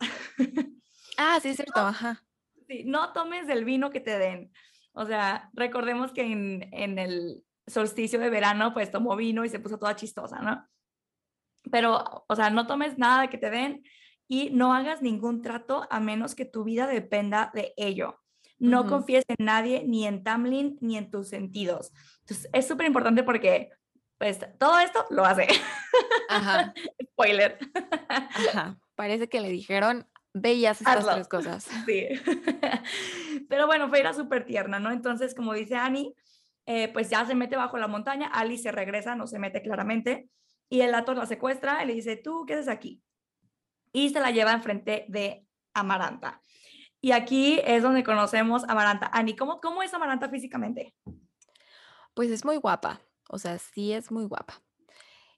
Ah, 1.18 1.38
sí, 1.42 1.48
es 1.50 1.56
cierto, 1.56 1.80
ajá. 1.80 2.22
Sí, 2.68 2.84
no 2.84 3.12
tomes 3.12 3.46
del 3.46 3.64
vino 3.64 3.90
que 3.90 4.00
te 4.00 4.16
den. 4.18 4.52
O 4.92 5.04
sea, 5.04 5.50
recordemos 5.52 6.12
que 6.12 6.22
en, 6.22 6.68
en 6.72 6.98
el 6.98 7.42
solsticio 7.66 8.18
de 8.18 8.30
verano, 8.30 8.72
pues 8.72 8.90
tomó 8.90 9.16
vino 9.16 9.44
y 9.44 9.48
se 9.48 9.58
puso 9.60 9.78
toda 9.78 9.96
chistosa, 9.96 10.40
¿no? 10.40 10.68
Pero, 11.70 12.24
o 12.28 12.36
sea, 12.36 12.50
no 12.50 12.66
tomes 12.66 12.96
nada 12.98 13.28
que 13.28 13.38
te 13.38 13.50
den 13.50 13.82
y 14.28 14.50
no 14.50 14.72
hagas 14.74 15.02
ningún 15.02 15.42
trato 15.42 15.86
a 15.90 16.00
menos 16.00 16.34
que 16.34 16.44
tu 16.44 16.64
vida 16.64 16.86
dependa 16.86 17.50
de 17.54 17.74
ello. 17.76 18.20
No 18.58 18.80
Ujú. 18.80 18.90
confíes 18.90 19.24
en 19.28 19.44
nadie, 19.44 19.84
ni 19.86 20.06
en 20.06 20.22
Tamlin, 20.22 20.78
ni 20.80 20.96
en 20.96 21.10
tus 21.10 21.28
sentidos. 21.28 21.92
Entonces, 22.20 22.48
es 22.52 22.66
súper 22.66 22.86
importante 22.86 23.22
porque, 23.22 23.70
pues, 24.18 24.38
todo 24.58 24.78
esto 24.78 25.04
lo 25.10 25.24
hace. 25.24 25.46
Ajá, 26.28 26.72
Spoiler. 27.12 27.58
ajá. 28.08 28.78
Parece 28.94 29.28
que 29.28 29.40
le 29.40 29.50
dijeron, 29.50 30.08
ve 30.32 30.54
y 30.54 30.66
haz 30.66 30.80
estas 30.80 30.98
Hazlo. 30.98 31.14
tres 31.14 31.28
cosas. 31.28 31.68
Sí. 31.86 32.06
Pero 33.48 33.66
bueno, 33.66 33.90
Feira 33.90 34.14
súper 34.14 34.46
tierna, 34.46 34.78
¿no? 34.80 34.90
Entonces, 34.90 35.34
como 35.34 35.52
dice 35.52 35.74
Annie, 35.76 36.14
eh, 36.66 36.88
pues 36.92 37.08
ya 37.10 37.24
se 37.24 37.34
mete 37.34 37.56
bajo 37.56 37.78
la 37.78 37.88
montaña, 37.88 38.26
Ali 38.28 38.58
se 38.58 38.72
regresa, 38.72 39.14
no 39.14 39.26
se 39.26 39.38
mete 39.38 39.62
claramente, 39.62 40.28
y 40.68 40.80
el 40.80 40.94
Ator 40.94 41.16
la 41.16 41.26
secuestra 41.26 41.82
y 41.82 41.86
le 41.86 41.94
dice, 41.94 42.16
¿tú 42.16 42.44
qué 42.46 42.54
haces 42.54 42.68
aquí? 42.68 43.02
Y 43.92 44.10
se 44.10 44.20
la 44.20 44.30
lleva 44.30 44.52
enfrente 44.52 45.06
de 45.08 45.46
Amaranta. 45.74 46.40
Y 47.00 47.12
aquí 47.12 47.60
es 47.64 47.82
donde 47.82 48.02
conocemos 48.02 48.64
a 48.64 48.72
Amaranta. 48.72 49.08
Annie, 49.12 49.36
¿cómo, 49.36 49.60
¿cómo 49.60 49.82
es 49.82 49.94
Amaranta 49.94 50.28
físicamente? 50.28 50.94
Pues 52.14 52.30
es 52.30 52.44
muy 52.44 52.56
guapa, 52.56 53.00
o 53.28 53.38
sea, 53.38 53.58
sí 53.58 53.92
es 53.92 54.10
muy 54.10 54.24
guapa. 54.24 54.60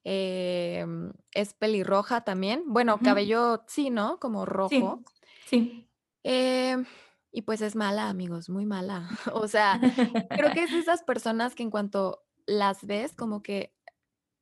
Em, 0.05 1.13
es 1.33 1.53
pelirroja 1.53 2.23
también. 2.23 2.63
Bueno, 2.67 2.99
cabello, 2.99 3.65
sí, 3.67 3.91
¿no? 3.91 4.19
Como 4.19 4.45
Sí, 4.45 4.51
rojo. 4.51 5.03
sí. 5.47 5.89
Em, 6.23 6.87
y 7.31 7.43
pues 7.43 7.61
es 7.61 7.77
mala, 7.77 8.09
amigos, 8.09 8.49
muy 8.49 8.67
mala. 8.67 9.09
O 9.35 9.49
sea, 9.49 9.81
creo 10.31 10.53
que 10.53 10.65
es 10.65 10.73
esas 10.73 11.03
personas 11.03 11.55
que 11.55 11.63
en 11.63 11.71
cuanto 11.71 12.25
las 12.47 12.87
ves, 12.87 13.15
como 13.15 13.43
que 13.43 13.75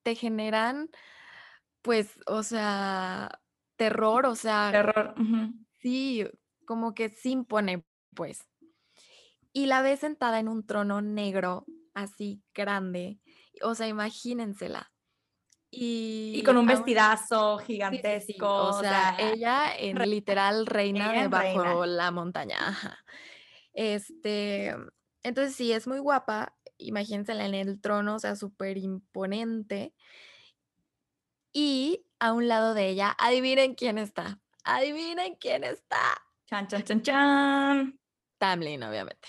te 0.03 0.15
generan, 0.15 0.91
pues, 1.83 2.19
o 2.27 2.43
sea, 2.43 3.41
terror, 3.77 4.27
o 4.27 4.35
sea, 4.35 4.71
Terror. 4.73 5.15
sí, 5.81 6.25
como 6.65 6.95
que 6.95 7.09
sí 7.09 7.33
impone, 7.33 7.85
pues. 8.15 8.47
Y 9.53 9.67
la 9.67 9.83
ves 9.83 10.01
sentada 10.01 10.39
en 10.39 10.49
un 10.49 10.67
trono 10.67 11.01
negro, 11.01 11.65
así 11.95 12.43
grande. 12.55 13.21
O 13.63 13.75
sea, 13.75 13.89
imagínensela. 13.89 14.93
Y 15.79 16.33
Y 16.37 16.43
con 16.43 16.57
un 16.57 16.67
vestidazo 16.67 17.59
sí, 17.59 17.65
sí, 17.67 17.67
sí, 17.67 17.73
gigantesco. 17.75 18.49
O 18.49 18.81
sea, 18.81 19.15
ella 19.19 19.77
en 19.77 19.97
reina, 19.97 20.07
literal 20.07 20.67
reina 20.67 21.13
de 21.13 21.19
en 21.21 21.33
reina. 21.33 21.63
bajo 21.65 21.87
la 21.87 22.11
montaña. 22.11 22.57
ajá. 22.59 22.99
Este, 23.73 24.75
entonces 25.23 25.55
sí, 25.55 25.73
es 25.73 25.87
muy 25.87 25.99
guapa. 25.99 26.57
Imagínensela 26.79 27.47
en 27.47 27.55
el 27.55 27.81
trono, 27.81 28.17
o 28.17 28.19
sea, 28.19 28.37
súper 28.37 28.79
imponente. 28.79 29.95
Y 31.53 32.07
a 32.19 32.33
un 32.33 32.49
lado 32.49 32.75
de 32.75 32.89
ella, 32.89 33.15
adivinen 33.19 33.75
quién 33.75 33.99
está. 33.99 34.41
Adivinen 34.65 35.37
quién 35.37 35.65
está. 35.65 36.23
Chan, 36.47 36.69
chan, 36.69 36.83
chan, 36.85 37.03
chan. 37.03 38.01
Tamlin, 38.39 38.83
obviamente. 38.83 39.29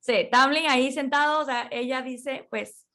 Sí, 0.00 0.28
Tamlin 0.30 0.66
ahí 0.68 0.92
sentado, 0.92 1.40
o 1.40 1.44
sea, 1.44 1.68
ella 1.70 2.00
dice, 2.02 2.46
pues, 2.50 2.85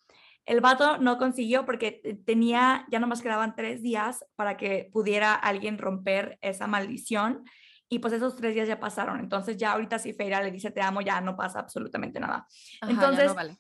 el 0.45 0.59
vato 0.61 0.97
no 0.97 1.17
consiguió 1.17 1.65
porque 1.65 1.91
te- 1.91 2.15
tenía, 2.15 2.85
ya 2.91 2.99
nomás 2.99 3.21
quedaban 3.21 3.55
tres 3.55 3.81
días 3.81 4.25
para 4.35 4.57
que 4.57 4.89
pudiera 4.91 5.33
alguien 5.35 5.77
romper 5.77 6.37
esa 6.41 6.67
maldición 6.67 7.43
y 7.89 7.99
pues 7.99 8.13
esos 8.13 8.35
tres 8.35 8.53
días 8.55 8.67
ya 8.67 8.79
pasaron. 8.79 9.19
Entonces 9.19 9.57
ya 9.57 9.73
ahorita 9.73 9.99
si 9.99 10.13
Feira 10.13 10.41
le 10.41 10.51
dice 10.51 10.71
te 10.71 10.81
amo, 10.81 11.01
ya 11.01 11.21
no 11.21 11.35
pasa 11.35 11.59
absolutamente 11.59 12.19
nada. 12.19 12.47
Ajá, 12.81 12.91
Entonces, 12.91 13.27
no 13.27 13.35
vale. 13.35 13.57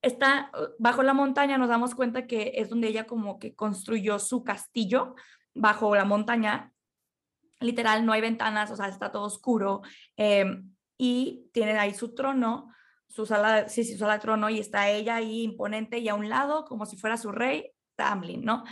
está 0.00 0.50
uh, 0.54 0.74
bajo 0.78 1.02
la 1.02 1.14
montaña, 1.14 1.58
nos 1.58 1.68
damos 1.68 1.94
cuenta 1.94 2.26
que 2.26 2.52
es 2.56 2.68
donde 2.70 2.88
ella 2.88 3.06
como 3.06 3.38
que 3.38 3.54
construyó 3.54 4.18
su 4.18 4.42
castillo 4.44 5.14
bajo 5.54 5.94
la 5.94 6.04
montaña. 6.04 6.72
Literal, 7.60 8.04
no 8.04 8.12
hay 8.12 8.20
ventanas, 8.20 8.70
o 8.70 8.76
sea, 8.76 8.86
está 8.88 9.12
todo 9.12 9.24
oscuro. 9.24 9.82
em, 10.16 10.70
y 10.98 11.48
tiene 11.52 11.72
ahí 11.78 11.94
su 11.94 12.14
trono, 12.14 12.72
su 13.12 13.26
sala, 13.26 13.68
sí, 13.68 13.84
sí, 13.84 13.92
su 13.92 13.98
sala 13.98 14.14
de 14.14 14.20
trono, 14.20 14.48
y 14.48 14.58
está 14.58 14.90
ella 14.90 15.16
ahí 15.16 15.42
imponente 15.42 15.98
y 15.98 16.08
a 16.08 16.14
un 16.14 16.28
lado, 16.28 16.64
como 16.64 16.86
si 16.86 16.96
fuera 16.96 17.16
su 17.16 17.30
rey, 17.30 17.70
Tamlin, 17.94 18.42
¿no? 18.42 18.64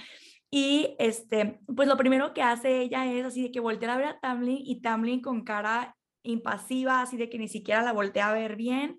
Y 0.50 0.96
este, 0.98 1.60
pues 1.74 1.86
lo 1.86 1.96
primero 1.96 2.32
que 2.32 2.42
hace 2.42 2.80
ella 2.80 3.06
es 3.06 3.24
así 3.24 3.42
de 3.42 3.52
que 3.52 3.60
voltea 3.60 3.94
a 3.94 3.98
ver 3.98 4.06
a 4.06 4.20
Tamlin 4.20 4.58
y 4.64 4.80
Tamlin 4.80 5.20
con 5.20 5.44
cara 5.44 5.96
impasiva, 6.22 7.02
así 7.02 7.16
de 7.16 7.28
que 7.28 7.38
ni 7.38 7.48
siquiera 7.48 7.82
la 7.82 7.92
voltea 7.92 8.30
a 8.30 8.32
ver 8.32 8.56
bien. 8.56 8.98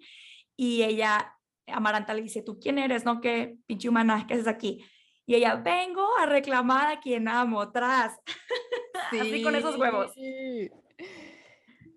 Y 0.56 0.84
ella, 0.84 1.36
Amaranta 1.68 2.14
le 2.14 2.22
dice, 2.22 2.42
¿tú 2.42 2.60
quién 2.60 2.78
eres? 2.78 3.04
No, 3.04 3.20
que 3.20 3.58
pinche 3.66 3.90
humana, 3.90 4.26
¿qué 4.28 4.36
haces 4.36 4.48
aquí? 4.48 4.86
Y 5.26 5.36
ella, 5.36 5.56
vengo 5.56 6.08
a 6.18 6.26
reclamar 6.26 6.88
a 6.88 7.00
quien 7.00 7.28
amo, 7.28 7.72
tras. 7.72 8.18
Así 9.12 9.44
con 9.44 9.56
esos 9.56 9.78
huevos. 9.78 10.14
Sí. 10.14 10.70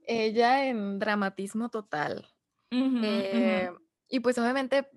Ella 0.07 0.67
en 0.67 0.99
dramatismo 0.99 1.69
total. 1.69 2.27
Ujú, 2.71 3.03
Eh, 3.03 3.71
ujú. 3.71 3.71
y 4.09 4.21
pues 4.21 4.39
obviamente 4.39 4.89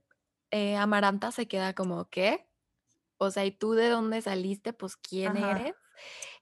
eh, 0.51 0.75
Amaranta 0.77 1.31
se 1.31 1.47
queda 1.47 1.73
como, 1.75 2.09
¿qué? 2.09 2.49
O 3.19 3.31
sea, 3.31 3.45
¿y 3.45 3.51
tú 3.51 3.73
de 3.73 3.89
dónde 3.89 4.21
saliste? 4.21 4.73
Pues 4.73 4.97
¿quién 4.97 5.35
Ajá. 5.35 5.53
eres? 5.59 5.75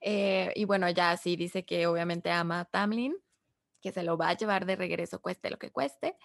Eh, 0.01 0.53
y 0.55 0.65
bueno, 0.65 0.89
ya 0.91 1.17
sí 1.17 1.35
dice 1.37 1.65
que 1.65 1.87
obviamente 1.87 2.31
ama 2.31 2.61
a 2.61 2.65
Tamlin. 2.65 3.17
que 3.81 3.91
se 3.93 4.03
lo 4.03 4.17
va 4.17 4.29
a 4.29 4.37
llevar 4.37 4.65
de 4.67 4.75
regreso, 4.77 5.21
cueste 5.21 5.49
lo 5.51 5.59
que 5.59 5.71
cueste. 5.71 6.17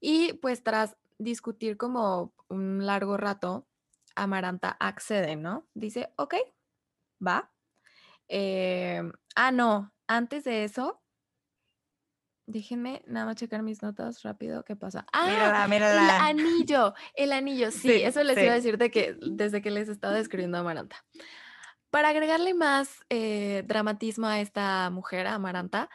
Y 0.00 0.34
pues 0.34 0.64
tras 0.64 0.98
discutir 1.18 1.76
como 1.78 2.34
un 2.48 2.86
largo 2.86 3.16
rato, 3.18 3.68
Amaranta 4.16 4.70
accede, 4.70 5.36
¿no? 5.36 5.68
Dice, 5.74 6.12
ok, 6.18 6.34
va. 7.26 7.52
Em, 8.28 9.12
ah, 9.36 9.50
no, 9.52 9.94
antes 10.08 10.44
de 10.44 10.64
eso, 10.64 11.02
déjenme 12.48 13.02
nada 13.06 13.26
más 13.26 13.36
checar 13.36 13.62
mis 13.62 13.82
notas 13.82 14.22
rápido, 14.22 14.64
¿qué 14.64 14.74
pasa? 14.74 15.06
Ah, 15.12 15.66
mírala, 15.68 16.30
el 16.30 16.38
anillo, 16.38 16.94
el 17.14 17.32
anillo, 17.32 17.70
sí, 17.70 17.92
eso 17.92 18.24
les 18.24 18.38
iba 18.38 18.52
a 18.52 18.56
decir 18.56 18.78
de 18.78 18.90
que 18.90 19.16
desde 19.20 19.60
que 19.60 19.70
les 19.70 19.88
estaba 19.88 20.14
describiendo 20.14 20.56
a 20.56 20.60
Amaranta. 20.60 21.04
Para 21.90 22.08
agregarle 22.08 22.54
más 22.54 23.04
eh, 23.10 23.64
dramatismo 23.66 24.26
a 24.26 24.40
esta 24.40 24.88
mujer, 24.90 25.26
a 25.26 25.34
Amaranta, 25.34 25.90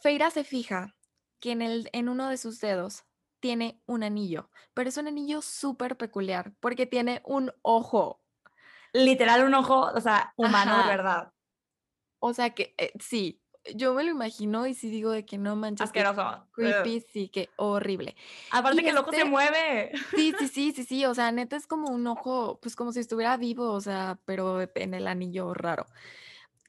Feira 0.00 0.30
se 0.30 0.44
fija 0.44 0.96
que 1.40 1.52
en, 1.52 1.62
el, 1.62 1.88
en 1.92 2.08
uno 2.08 2.28
de 2.28 2.36
sus 2.36 2.60
dedos 2.60 3.04
tiene 3.38 3.80
un 3.86 4.02
anillo, 4.02 4.50
pero 4.74 4.88
es 4.88 4.96
un 4.96 5.06
anillo 5.08 5.42
súper 5.42 5.96
peculiar 5.96 6.52
porque 6.60 6.86
tiene 6.86 7.22
un 7.24 7.52
ojo. 7.62 8.20
Literal 8.92 9.44
un 9.44 9.54
ojo, 9.54 9.92
o 9.94 10.00
sea, 10.00 10.32
humano 10.36 10.86
verdad. 10.86 11.32
O 12.18 12.34
sea 12.34 12.50
que 12.50 12.74
eh, 12.76 12.92
sí, 13.00 13.39
yo 13.74 13.94
me 13.94 14.04
lo 14.04 14.10
imagino 14.10 14.66
y 14.66 14.74
sí 14.74 14.90
digo 14.90 15.10
de 15.10 15.24
que 15.24 15.38
no 15.38 15.56
manches. 15.56 15.84
Asqueroso. 15.84 16.46
Creepy, 16.52 17.00
sí, 17.12 17.28
que 17.28 17.50
horrible. 17.56 18.16
Aparte 18.50 18.82
que 18.82 18.90
el 18.90 18.98
ojo 18.98 19.10
se 19.10 19.18
este 19.18 19.28
mueve. 19.28 19.92
Sí, 20.14 20.34
sí, 20.38 20.48
sí, 20.48 20.72
sí, 20.72 20.84
sí. 20.84 21.04
O 21.04 21.14
sea, 21.14 21.30
neta 21.32 21.56
es 21.56 21.66
como 21.66 21.90
un 21.90 22.06
ojo, 22.06 22.58
pues 22.62 22.76
como 22.76 22.92
si 22.92 23.00
estuviera 23.00 23.36
vivo, 23.36 23.72
o 23.72 23.80
sea, 23.80 24.18
pero 24.24 24.60
en 24.74 24.94
el 24.94 25.06
anillo 25.06 25.52
raro. 25.54 25.86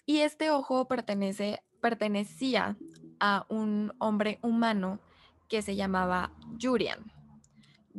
Y 0.06 0.20
este 0.20 0.52
ojo 0.52 0.88
pertenece, 0.88 1.64
pertenecía 1.82 2.78
a 3.20 3.46
un 3.50 3.94
hombre 4.00 4.40
humano 4.42 5.00
que 5.48 5.62
se 5.62 5.76
llamaba 5.76 6.34
Jurian. 6.60 7.12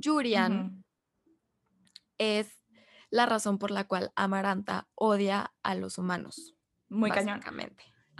Jurian 0.02 0.84
es 2.18 2.62
la 3.10 3.26
razón 3.26 3.58
por 3.58 3.70
la 3.70 3.84
cual 3.84 4.12
Amaranta 4.16 4.88
odia 4.94 5.52
a 5.62 5.74
los 5.74 5.98
humanos. 5.98 6.54
Muy 6.88 7.10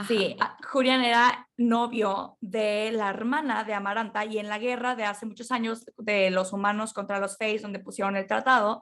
Sí, 0.09 0.37
ah, 0.41 0.57
Jurian 0.63 1.05
era 1.05 1.49
novio 1.57 2.37
de 2.41 2.91
la 2.93 3.11
hermana 3.11 3.63
de 3.65 3.75
Amaranta 3.75 4.25
y 4.25 4.39
en 4.39 4.49
la 4.49 4.59
guerra 4.59 4.97
de 4.97 5.05
hace 5.05 5.27
muchos 5.27 5.53
años 5.53 5.85
de 5.99 6.31
los 6.31 6.53
humanos 6.53 6.93
contra 6.93 7.21
los 7.21 7.37
Feys, 7.37 7.63
donde 7.63 7.79
pusieron 7.79 8.17
el 8.17 8.27
tratado, 8.27 8.81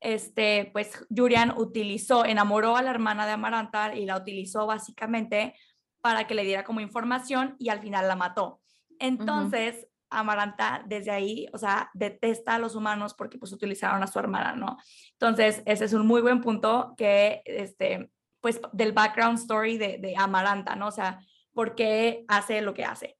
este, 0.00 0.70
pues 0.72 1.06
Jurian 1.14 1.54
utilizó, 1.56 2.24
enamoró 2.24 2.76
a 2.76 2.82
la 2.82 2.90
hermana 2.90 3.24
de 3.24 3.32
Amaranta 3.32 3.94
y 3.94 4.04
la 4.04 4.16
utilizó 4.16 4.66
básicamente 4.66 5.54
para 6.00 6.26
que 6.26 6.34
le 6.34 6.44
diera 6.44 6.64
como 6.64 6.80
información 6.80 7.56
y 7.58 7.68
al 7.68 7.80
final 7.80 8.08
la 8.08 8.16
mató. 8.16 8.60
Entonces, 8.98 9.86
Amaranta 10.10 10.82
desde 10.86 11.10
ahí, 11.10 11.46
o 11.52 11.58
sea, 11.58 11.90
detesta 11.94 12.56
a 12.56 12.58
los 12.58 12.74
humanos 12.74 13.14
porque 13.14 13.38
pues 13.38 13.52
utilizaron 13.52 14.02
a 14.02 14.06
su 14.06 14.18
hermana, 14.18 14.54
¿no? 14.54 14.76
Entonces, 15.12 15.62
ese 15.64 15.86
es 15.86 15.92
un 15.92 16.06
muy 16.06 16.20
buen 16.20 16.40
punto 16.40 16.94
que, 16.96 17.42
este, 17.46 18.10
pues, 18.42 18.60
del 18.72 18.92
background 18.92 19.38
story 19.38 19.78
de, 19.78 19.96
de 19.96 20.14
Amaranta, 20.18 20.76
¿no? 20.76 20.88
O 20.88 20.92
sea, 20.92 21.20
¿por 21.54 21.74
qué 21.74 22.26
hace 22.28 22.60
lo 22.60 22.74
que 22.74 22.84
hace? 22.84 23.16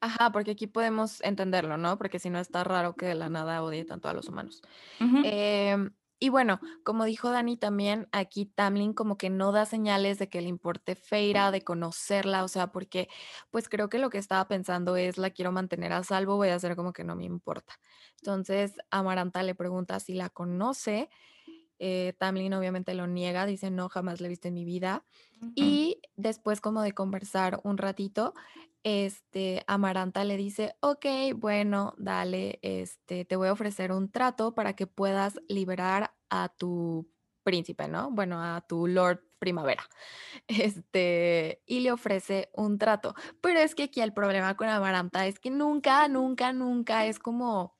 Ajá, 0.00 0.30
porque 0.30 0.52
aquí 0.52 0.68
podemos 0.68 1.20
entenderlo, 1.22 1.76
¿no? 1.76 1.98
Porque 1.98 2.20
si 2.20 2.30
no 2.30 2.38
está 2.38 2.62
raro 2.62 2.94
que 2.94 3.06
de 3.06 3.14
la 3.16 3.28
nada 3.28 3.62
odie 3.62 3.84
tanto 3.84 4.08
a 4.08 4.12
los 4.12 4.28
humanos. 4.28 4.62
Y 6.22 6.28
bueno, 6.28 6.60
como 6.84 7.06
dijo 7.06 7.30
Dani 7.30 7.56
también, 7.56 8.06
aquí 8.12 8.44
Tamlin 8.44 8.92
como 8.92 9.16
que 9.16 9.30
no 9.30 9.52
da 9.52 9.64
señales 9.64 10.18
de 10.18 10.28
que 10.28 10.42
le 10.42 10.48
importe 10.48 10.94
Feira, 10.94 11.50
de 11.50 11.62
conocerla, 11.62 12.44
o 12.44 12.48
sea, 12.48 12.72
porque 12.72 13.08
pues 13.50 13.70
creo 13.70 13.88
que 13.88 13.98
lo 13.98 14.10
que 14.10 14.18
estaba 14.18 14.46
pensando 14.46 14.96
es 14.96 15.16
la 15.16 15.30
quiero 15.30 15.50
mantener 15.50 15.94
a 15.94 16.04
salvo, 16.04 16.36
voy 16.36 16.50
a 16.50 16.56
hacer 16.56 16.76
como 16.76 16.92
que 16.92 17.04
no 17.04 17.16
me 17.16 17.24
importa. 17.24 17.72
Entonces 18.18 18.74
Amaranta 18.90 19.42
le 19.42 19.54
pregunta 19.54 19.98
si 19.98 20.12
la 20.12 20.28
conoce, 20.28 21.08
eh, 21.80 22.12
Tamlin 22.18 22.52
obviamente 22.52 22.94
lo 22.94 23.06
niega, 23.06 23.46
dice 23.46 23.70
no, 23.70 23.88
jamás 23.88 24.20
le 24.20 24.26
he 24.26 24.28
visto 24.28 24.48
en 24.48 24.54
mi 24.54 24.64
vida. 24.64 25.04
Y 25.54 26.02
después 26.16 26.60
como 26.60 26.82
de 26.82 26.92
conversar 26.92 27.60
un 27.64 27.78
ratito, 27.78 28.34
este, 28.82 29.64
Amaranta 29.66 30.22
le 30.24 30.36
dice, 30.36 30.76
ok, 30.80 31.06
bueno, 31.34 31.94
dale, 31.96 32.58
este, 32.60 33.24
te 33.24 33.36
voy 33.36 33.48
a 33.48 33.52
ofrecer 33.52 33.90
un 33.90 34.10
trato 34.10 34.54
para 34.54 34.74
que 34.74 34.86
puedas 34.86 35.40
liberar 35.48 36.14
a 36.28 36.50
tu 36.50 37.08
príncipe, 37.42 37.88
¿no? 37.88 38.10
Bueno, 38.10 38.42
a 38.42 38.60
tu 38.60 38.86
Lord 38.86 39.20
Primavera. 39.38 39.82
Este, 40.46 41.62
y 41.64 41.80
le 41.80 41.92
ofrece 41.92 42.50
un 42.52 42.76
trato. 42.78 43.14
Pero 43.40 43.60
es 43.60 43.74
que 43.74 43.84
aquí 43.84 44.02
el 44.02 44.12
problema 44.12 44.56
con 44.56 44.68
Amaranta 44.68 45.26
es 45.26 45.40
que 45.40 45.50
nunca, 45.50 46.06
nunca, 46.08 46.52
nunca 46.52 47.06
es 47.06 47.18
como 47.18 47.74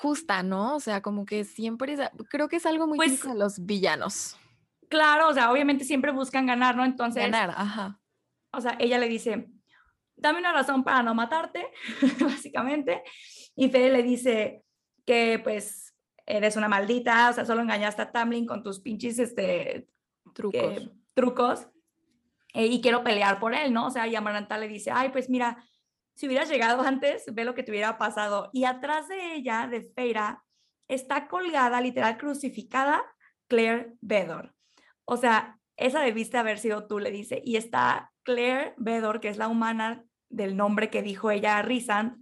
justa, 0.00 0.44
¿no? 0.44 0.76
O 0.76 0.80
sea, 0.80 1.02
como 1.02 1.24
que 1.24 1.44
siempre 1.44 1.92
es, 1.92 2.00
creo 2.30 2.48
que 2.48 2.56
es 2.56 2.66
algo 2.66 2.86
muy 2.86 2.96
pues, 2.96 3.22
de 3.22 3.34
los 3.34 3.66
villanos. 3.66 4.36
Claro, 4.88 5.28
o 5.28 5.34
sea, 5.34 5.50
obviamente 5.50 5.84
siempre 5.84 6.12
buscan 6.12 6.46
ganar, 6.46 6.76
¿no? 6.76 6.84
Entonces. 6.84 7.22
Ganar, 7.22 7.50
ajá. 7.50 8.00
O 8.52 8.60
sea, 8.60 8.76
ella 8.78 8.98
le 8.98 9.08
dice, 9.08 9.50
dame 10.16 10.38
una 10.38 10.52
razón 10.52 10.84
para 10.84 11.02
no 11.02 11.14
matarte, 11.14 11.66
básicamente. 12.20 13.02
Y 13.56 13.70
Fede 13.70 13.90
le 13.90 14.02
dice 14.04 14.64
que 15.04 15.40
pues 15.42 15.96
eres 16.26 16.56
una 16.56 16.68
maldita, 16.68 17.30
o 17.30 17.32
sea, 17.32 17.44
solo 17.44 17.62
engañaste 17.62 18.02
a 18.02 18.12
Tamlin 18.12 18.46
con 18.46 18.62
tus 18.62 18.80
pinches 18.80 19.18
este, 19.18 19.88
trucos. 20.32 20.90
trucos 21.14 21.66
eh, 22.54 22.66
y 22.66 22.80
quiero 22.80 23.02
pelear 23.02 23.40
por 23.40 23.52
él, 23.52 23.72
¿no? 23.72 23.86
O 23.86 23.90
sea, 23.90 24.06
y 24.06 24.14
Amaranta 24.14 24.58
le 24.58 24.68
dice, 24.68 24.92
ay, 24.92 25.08
pues 25.08 25.28
mira, 25.28 25.64
si 26.18 26.26
hubieras 26.26 26.48
llegado 26.48 26.82
antes, 26.82 27.32
ve 27.32 27.44
lo 27.44 27.54
que 27.54 27.62
te 27.62 27.70
hubiera 27.70 27.96
pasado. 27.96 28.50
Y 28.52 28.64
atrás 28.64 29.06
de 29.06 29.36
ella, 29.36 29.68
de 29.70 29.82
Feira, 29.82 30.42
está 30.88 31.28
colgada, 31.28 31.80
literal 31.80 32.18
crucificada, 32.18 33.04
Claire 33.46 33.92
Bedor. 34.00 34.52
O 35.04 35.16
sea, 35.16 35.60
esa 35.76 36.00
debiste 36.00 36.36
haber 36.36 36.58
sido 36.58 36.88
tú, 36.88 36.98
le 36.98 37.12
dice. 37.12 37.40
Y 37.44 37.54
está 37.54 38.10
Claire 38.24 38.74
Bedor, 38.78 39.20
que 39.20 39.28
es 39.28 39.36
la 39.36 39.46
humana 39.46 40.02
del 40.28 40.56
nombre 40.56 40.90
que 40.90 41.02
dijo 41.02 41.30
ella 41.30 41.56
a 41.56 41.62
Rizant, 41.62 42.20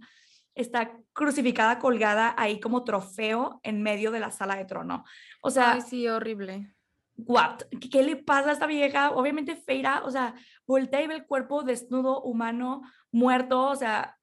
está 0.53 0.91
crucificada, 1.13 1.79
colgada 1.79 2.35
ahí 2.37 2.59
como 2.59 2.83
trofeo 2.83 3.59
en 3.63 3.81
medio 3.81 4.11
de 4.11 4.19
la 4.19 4.29
sala 4.29 4.57
de 4.57 4.65
trono. 4.65 5.05
O 5.41 5.49
sea... 5.49 5.71
Ay, 5.71 5.81
sí, 5.81 6.07
horrible. 6.07 6.71
What? 7.17 7.61
¿Qué 7.91 8.03
le 8.03 8.15
pasa 8.15 8.49
a 8.49 8.53
esta 8.53 8.67
vieja? 8.67 9.11
Obviamente 9.11 9.55
Feira, 9.55 10.03
o 10.03 10.11
sea, 10.11 10.35
voltea 10.65 11.01
y 11.01 11.07
ve 11.07 11.15
el 11.15 11.25
cuerpo 11.25 11.63
desnudo, 11.63 12.21
humano, 12.21 12.83
muerto, 13.11 13.69
o 13.69 13.75
sea, 13.75 14.17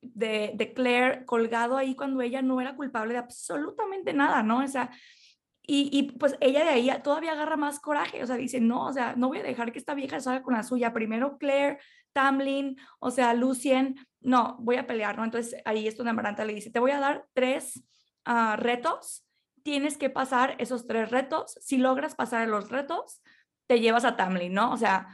de, 0.00 0.52
de 0.54 0.72
Claire 0.72 1.24
colgado 1.24 1.76
ahí 1.76 1.96
cuando 1.96 2.22
ella 2.22 2.42
no 2.42 2.60
era 2.60 2.76
culpable 2.76 3.14
de 3.14 3.18
absolutamente 3.18 4.12
nada, 4.12 4.42
¿no? 4.42 4.58
O 4.62 4.68
sea, 4.68 4.90
y, 5.68 5.90
y, 5.92 6.12
pues 6.12 6.36
ella 6.40 6.62
de 6.62 6.70
ahí 6.70 6.90
todavía 7.02 7.32
agarra 7.32 7.56
más 7.56 7.80
coraje, 7.80 8.22
o 8.22 8.26
sea, 8.26 8.36
dice, 8.36 8.60
no, 8.60 8.86
o 8.86 8.92
sea, 8.92 9.16
no 9.16 9.28
voy 9.28 9.38
a 9.38 9.42
dejar 9.42 9.72
que 9.72 9.80
esta 9.80 9.94
vieja 9.94 10.20
salga 10.20 10.42
con 10.42 10.54
la 10.54 10.62
suya. 10.62 10.92
Primero 10.92 11.38
Claire, 11.38 11.80
Tamlin, 12.12 12.76
o 13.00 13.10
sea, 13.10 13.34
Lucien, 13.34 13.96
no, 14.20 14.56
voy 14.60 14.76
a 14.76 14.86
pelear, 14.86 15.18
¿no? 15.18 15.24
Entonces 15.24 15.60
ahí 15.64 15.88
es 15.88 15.96
donde 15.96 16.10
Amaranta 16.10 16.44
le 16.44 16.54
dice, 16.54 16.70
te 16.70 16.78
voy 16.78 16.92
a 16.92 17.00
dar 17.00 17.26
tres 17.34 17.82
ah, 18.24 18.56
retos, 18.56 19.25
tienes 19.66 19.98
que 19.98 20.10
pasar 20.10 20.54
esos 20.58 20.86
tres 20.86 21.10
retos. 21.10 21.58
Si 21.60 21.76
logras 21.76 22.14
pasar 22.14 22.46
los 22.46 22.70
retos, 22.70 23.20
te 23.66 23.80
llevas 23.80 24.04
a 24.04 24.14
Tamlin, 24.14 24.54
¿no? 24.54 24.70
O 24.70 24.76
sea, 24.76 25.08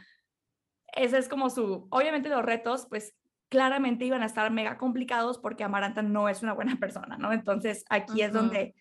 ese 0.94 1.16
es 1.16 1.26
como 1.26 1.48
su, 1.48 1.88
obviamente 1.90 2.28
los 2.28 2.44
retos, 2.44 2.86
pues 2.90 3.14
claramente 3.48 4.04
iban 4.04 4.22
a 4.22 4.26
estar 4.26 4.50
mega 4.50 4.76
complicados 4.76 5.38
porque 5.38 5.64
Amaranta 5.64 6.02
no 6.02 6.28
es 6.28 6.42
una 6.42 6.52
buena 6.52 6.76
persona, 6.80 7.16
¿no? 7.16 7.32
Entonces 7.32 7.86
aquí 7.88 8.20
es 8.20 8.30
donde 8.30 8.74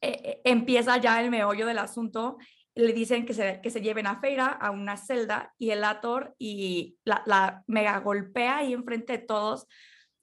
eh, 0.00 0.20
eh, 0.22 0.40
empieza 0.44 0.96
ya 0.98 1.20
el 1.20 1.28
meollo 1.28 1.66
del 1.66 1.78
asunto. 1.78 2.36
Le 2.76 2.92
dicen 2.92 3.26
que 3.26 3.34
se, 3.34 3.60
que 3.64 3.70
se 3.70 3.80
lleven 3.80 4.06
a 4.06 4.20
Feira 4.20 4.46
a 4.46 4.70
una 4.70 4.96
celda 4.96 5.52
y 5.58 5.70
el 5.70 5.82
Ator 5.82 6.36
y 6.38 6.98
la, 7.02 7.24
la 7.26 7.64
mega 7.66 7.98
golpea 7.98 8.58
ahí 8.58 8.74
enfrente 8.74 9.14
de 9.14 9.26
todos. 9.26 9.66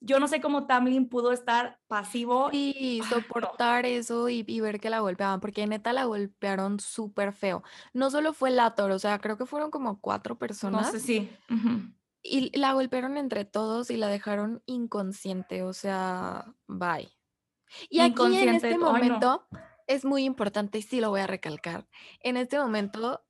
Yo 0.04 0.18
no 0.18 0.26
sé 0.26 0.40
cómo 0.40 0.66
Tamlin 0.66 1.08
pudo 1.08 1.32
estar 1.32 1.78
pasivo. 1.86 2.50
Y 2.52 3.00
soportar 3.08 3.86
eso 3.86 4.28
y, 4.28 4.60
ver 4.60 4.80
que 4.80 4.90
la 4.90 5.00
golpeaban, 5.00 5.40
porque 5.40 5.66
neta 5.66 5.92
la 5.92 6.04
golpearon 6.04 6.80
súper 6.80 7.32
feo. 7.32 7.62
No 7.92 8.10
solo 8.10 8.32
fue 8.32 8.50
el 8.50 8.58
Ator, 8.58 8.90
o 8.90 8.98
sea, 8.98 9.18
creo 9.20 9.38
que 9.38 9.46
fueron 9.46 9.70
como 9.70 10.00
cuatro 10.00 10.38
personas. 10.38 10.86
No 10.86 10.92
sé, 10.92 11.00
sí. 11.00 11.30
Y 12.22 12.56
la 12.58 12.72
golpearon 12.72 13.16
entre 13.16 13.44
todos 13.44 13.90
y 13.90 13.96
la 13.96 14.08
dejaron 14.08 14.62
inconsciente, 14.66 15.62
o 15.62 15.72
sea, 15.72 16.52
bye. 16.66 17.10
Y 17.88 18.00
aquí 18.00 18.36
en 18.36 18.48
este 18.48 18.78
momento, 18.78 19.46
es 19.86 20.04
muy 20.04 20.24
importante 20.24 20.78
y 20.78 20.82
sí 20.82 21.00
lo 21.00 21.10
voy 21.10 21.20
a 21.20 21.26
recalcar. 21.26 21.86
En 22.20 22.36
este 22.36 22.58
momento, 22.58 23.24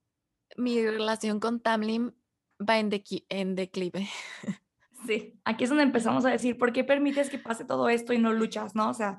mi 0.57 0.85
relación 0.85 1.41
con 1.41 1.61
Tamlin 1.61 2.15
va 2.59 2.79
en, 2.79 2.91
en 3.29 3.55
declive. 3.55 4.09
Sí, 5.07 5.41
aquí 5.45 5.65
es 5.65 5.71
donde 5.71 5.85
empezamos 5.85 6.25
a 6.25 6.31
decir, 6.31 6.59
¿por 6.59 6.73
qué 6.73 6.85
permites 6.85 7.31
que 7.31 7.39
pase 7.39 7.65
todo 7.65 7.89
esto 7.89 8.13
y 8.13 8.19
no 8.19 8.33
luchas, 8.33 8.75
no? 8.75 8.89
O 8.91 8.95
sea, 8.95 9.19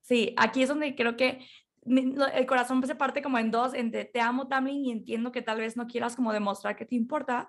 sí, 0.00 0.34
aquí 0.36 0.62
es 0.62 0.68
donde 0.68 0.94
creo 0.94 1.16
que 1.16 1.46
el 1.84 2.46
corazón 2.46 2.84
se 2.86 2.94
parte 2.94 3.22
como 3.22 3.38
en 3.38 3.50
dos, 3.50 3.74
entre 3.74 4.04
te 4.04 4.20
amo 4.20 4.48
Tamlin 4.48 4.84
y 4.84 4.92
entiendo 4.92 5.32
que 5.32 5.42
tal 5.42 5.58
vez 5.58 5.76
no 5.76 5.86
quieras 5.86 6.14
como 6.14 6.32
demostrar 6.32 6.76
que 6.76 6.86
te 6.86 6.94
importa, 6.94 7.48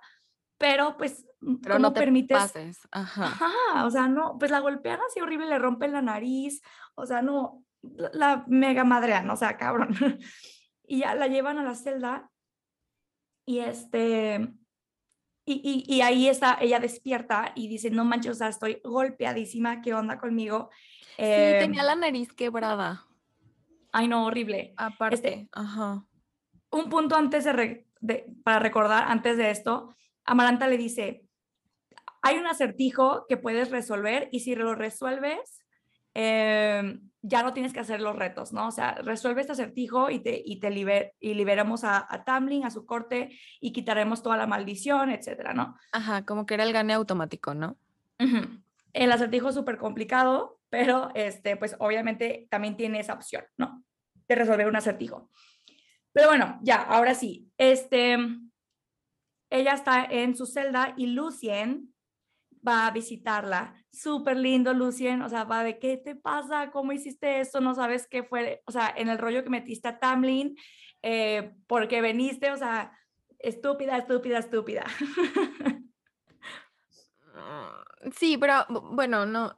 pero 0.57 0.97
pues, 0.97 1.25
pero 1.61 1.77
no 1.79 1.93
te 1.93 1.99
permites? 1.99 2.37
pases. 2.37 2.79
Ajá. 2.91 3.25
Ajá, 3.25 3.85
o 3.85 3.91
sea, 3.91 4.07
no, 4.07 4.37
pues 4.39 4.49
la 4.49 4.59
golpean 4.59 4.99
así 5.07 5.19
horrible, 5.21 5.47
le 5.47 5.59
rompen 5.59 5.91
la 5.91 6.01
nariz, 6.01 6.61
o 6.95 7.05
sea, 7.05 7.21
no, 7.21 7.63
la, 7.81 8.43
mega 8.47 8.83
madrean, 8.83 9.29
o 9.29 9.35
sea, 9.35 9.57
cabrón. 9.57 9.89
y 10.87 10.99
ya 10.99 11.15
la 11.15 11.27
llevan 11.27 11.59
a 11.59 11.63
la 11.63 11.75
celda 11.75 12.29
y 13.45 13.59
este, 13.59 14.53
y, 15.45 15.83
y, 15.87 16.01
ahí 16.01 16.29
está, 16.29 16.57
ella 16.61 16.79
despierta 16.79 17.51
y 17.53 17.67
dice, 17.67 17.89
no 17.91 18.05
manches, 18.05 18.31
o 18.31 18.35
sea, 18.35 18.47
estoy 18.47 18.79
golpeadísima, 18.83 19.81
¿qué 19.81 19.93
onda 19.93 20.17
conmigo? 20.17 20.69
sí, 21.17 21.23
tenía 21.59 21.81
em 21.81 21.87
la 21.87 21.95
nariz 21.95 22.31
quebrada. 22.33 23.05
Ay, 23.91 24.07
no, 24.07 24.25
horrible. 24.25 24.73
Aparte, 24.77 25.15
este, 25.15 25.49
ajá. 25.51 26.05
Un 26.71 26.89
punto 26.89 27.15
antes 27.15 27.43
de, 27.43 28.25
para 28.43 28.59
recordar, 28.59 29.05
antes 29.07 29.37
de 29.37 29.51
esto, 29.51 29.95
Amaranta 30.25 30.67
le 30.67 30.77
dice, 30.77 31.25
hay 32.21 32.37
un 32.37 32.47
acertijo 32.47 33.25
que 33.27 33.37
puedes 33.37 33.69
resolver 33.69 34.29
y 34.31 34.39
si 34.39 34.55
lo 34.55 34.73
resuelves, 34.75 35.61
eh, 36.13 36.99
ya 37.25 37.41
no 37.41 37.53
tienes 37.53 37.71
que 37.71 37.79
hacer 37.79 38.01
los 38.01 38.17
retos, 38.17 38.51
¿no? 38.51 38.67
O 38.67 38.71
sea, 38.71 38.95
resuelve 38.95 39.41
este 39.41 39.53
acertijo 39.53 40.09
y 40.09 40.19
te, 40.19 40.41
y 40.45 40.59
te 40.59 40.69
liber, 40.69 41.13
y 41.21 41.33
liberamos 41.33 41.85
a, 41.85 42.05
a 42.07 42.25
Tamlin, 42.25 42.65
a 42.65 42.69
su 42.69 42.85
corte, 42.85 43.39
y 43.61 43.71
quitaremos 43.71 44.21
toda 44.21 44.35
la 44.35 44.45
maldición, 44.45 45.09
etcétera, 45.09 45.53
¿no? 45.53 45.77
Ajá, 45.93 46.25
como 46.25 46.45
que 46.45 46.55
era 46.55 46.65
el 46.65 46.73
gane 46.73 46.93
automático, 46.93 47.53
¿no? 47.53 47.77
El 48.93 49.11
acertijo 49.11 49.49
es 49.49 49.55
súper 49.55 49.77
complicado, 49.77 50.59
pero 50.69 51.11
este, 51.15 51.55
pues 51.55 51.75
obviamente 51.79 52.47
también 52.49 52.75
tiene 52.75 52.99
esa 52.99 53.13
opción, 53.13 53.45
¿no? 53.57 53.83
De 54.27 54.35
resolver 54.35 54.67
un 54.67 54.75
acertijo. 54.75 55.29
Pero 56.11 56.27
bueno, 56.27 56.59
ya, 56.61 56.75
ahora 56.75 57.15
sí, 57.15 57.49
este, 57.57 58.17
ella 59.49 59.73
está 59.73 60.05
en 60.05 60.35
su 60.35 60.45
celda 60.45 60.93
y 60.97 61.07
Lucien 61.07 61.92
va 62.67 62.87
a 62.87 62.91
visitarla. 62.91 63.75
Súper 63.91 64.37
lindo, 64.37 64.73
Lucien, 64.73 65.21
o 65.21 65.29
sea, 65.29 65.43
va 65.43 65.63
de, 65.63 65.79
¿qué 65.79 65.97
te 65.97 66.15
pasa? 66.15 66.71
¿Cómo 66.71 66.91
hiciste 66.91 67.39
esto? 67.39 67.61
No 67.61 67.75
sabes 67.75 68.07
qué 68.07 68.23
fue, 68.23 68.61
o 68.65 68.71
sea, 68.71 68.93
en 68.95 69.09
el 69.09 69.17
rollo 69.17 69.43
que 69.43 69.49
metiste 69.49 69.87
a 69.87 69.99
Tamlin, 69.99 70.55
eh, 71.01 71.53
porque 71.67 72.01
veniste, 72.01 72.51
o 72.51 72.57
sea, 72.57 72.97
estúpida, 73.39 73.97
estúpida, 73.97 74.39
estúpida. 74.39 74.85
Sí, 78.17 78.37
pero 78.37 78.65
bueno, 78.69 79.25
no. 79.25 79.57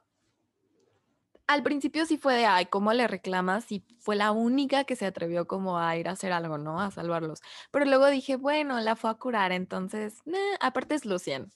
Al 1.46 1.62
principio 1.62 2.06
sí 2.06 2.16
fue 2.16 2.34
de, 2.34 2.46
ay, 2.46 2.66
¿cómo 2.66 2.92
le 2.92 3.06
reclamas? 3.06 3.70
Y 3.70 3.84
fue 4.00 4.16
la 4.16 4.32
única 4.32 4.84
que 4.84 4.96
se 4.96 5.06
atrevió 5.06 5.46
como 5.46 5.78
a 5.78 5.96
ir 5.96 6.08
a 6.08 6.12
hacer 6.12 6.32
algo, 6.32 6.58
¿no? 6.58 6.80
A 6.80 6.90
salvarlos. 6.90 7.40
Pero 7.70 7.84
luego 7.84 8.06
dije, 8.06 8.36
bueno, 8.36 8.80
la 8.80 8.96
fue 8.96 9.10
a 9.10 9.14
curar, 9.14 9.52
entonces, 9.52 10.22
aparte 10.60 10.96
es 10.96 11.04
Lucien. 11.04 11.52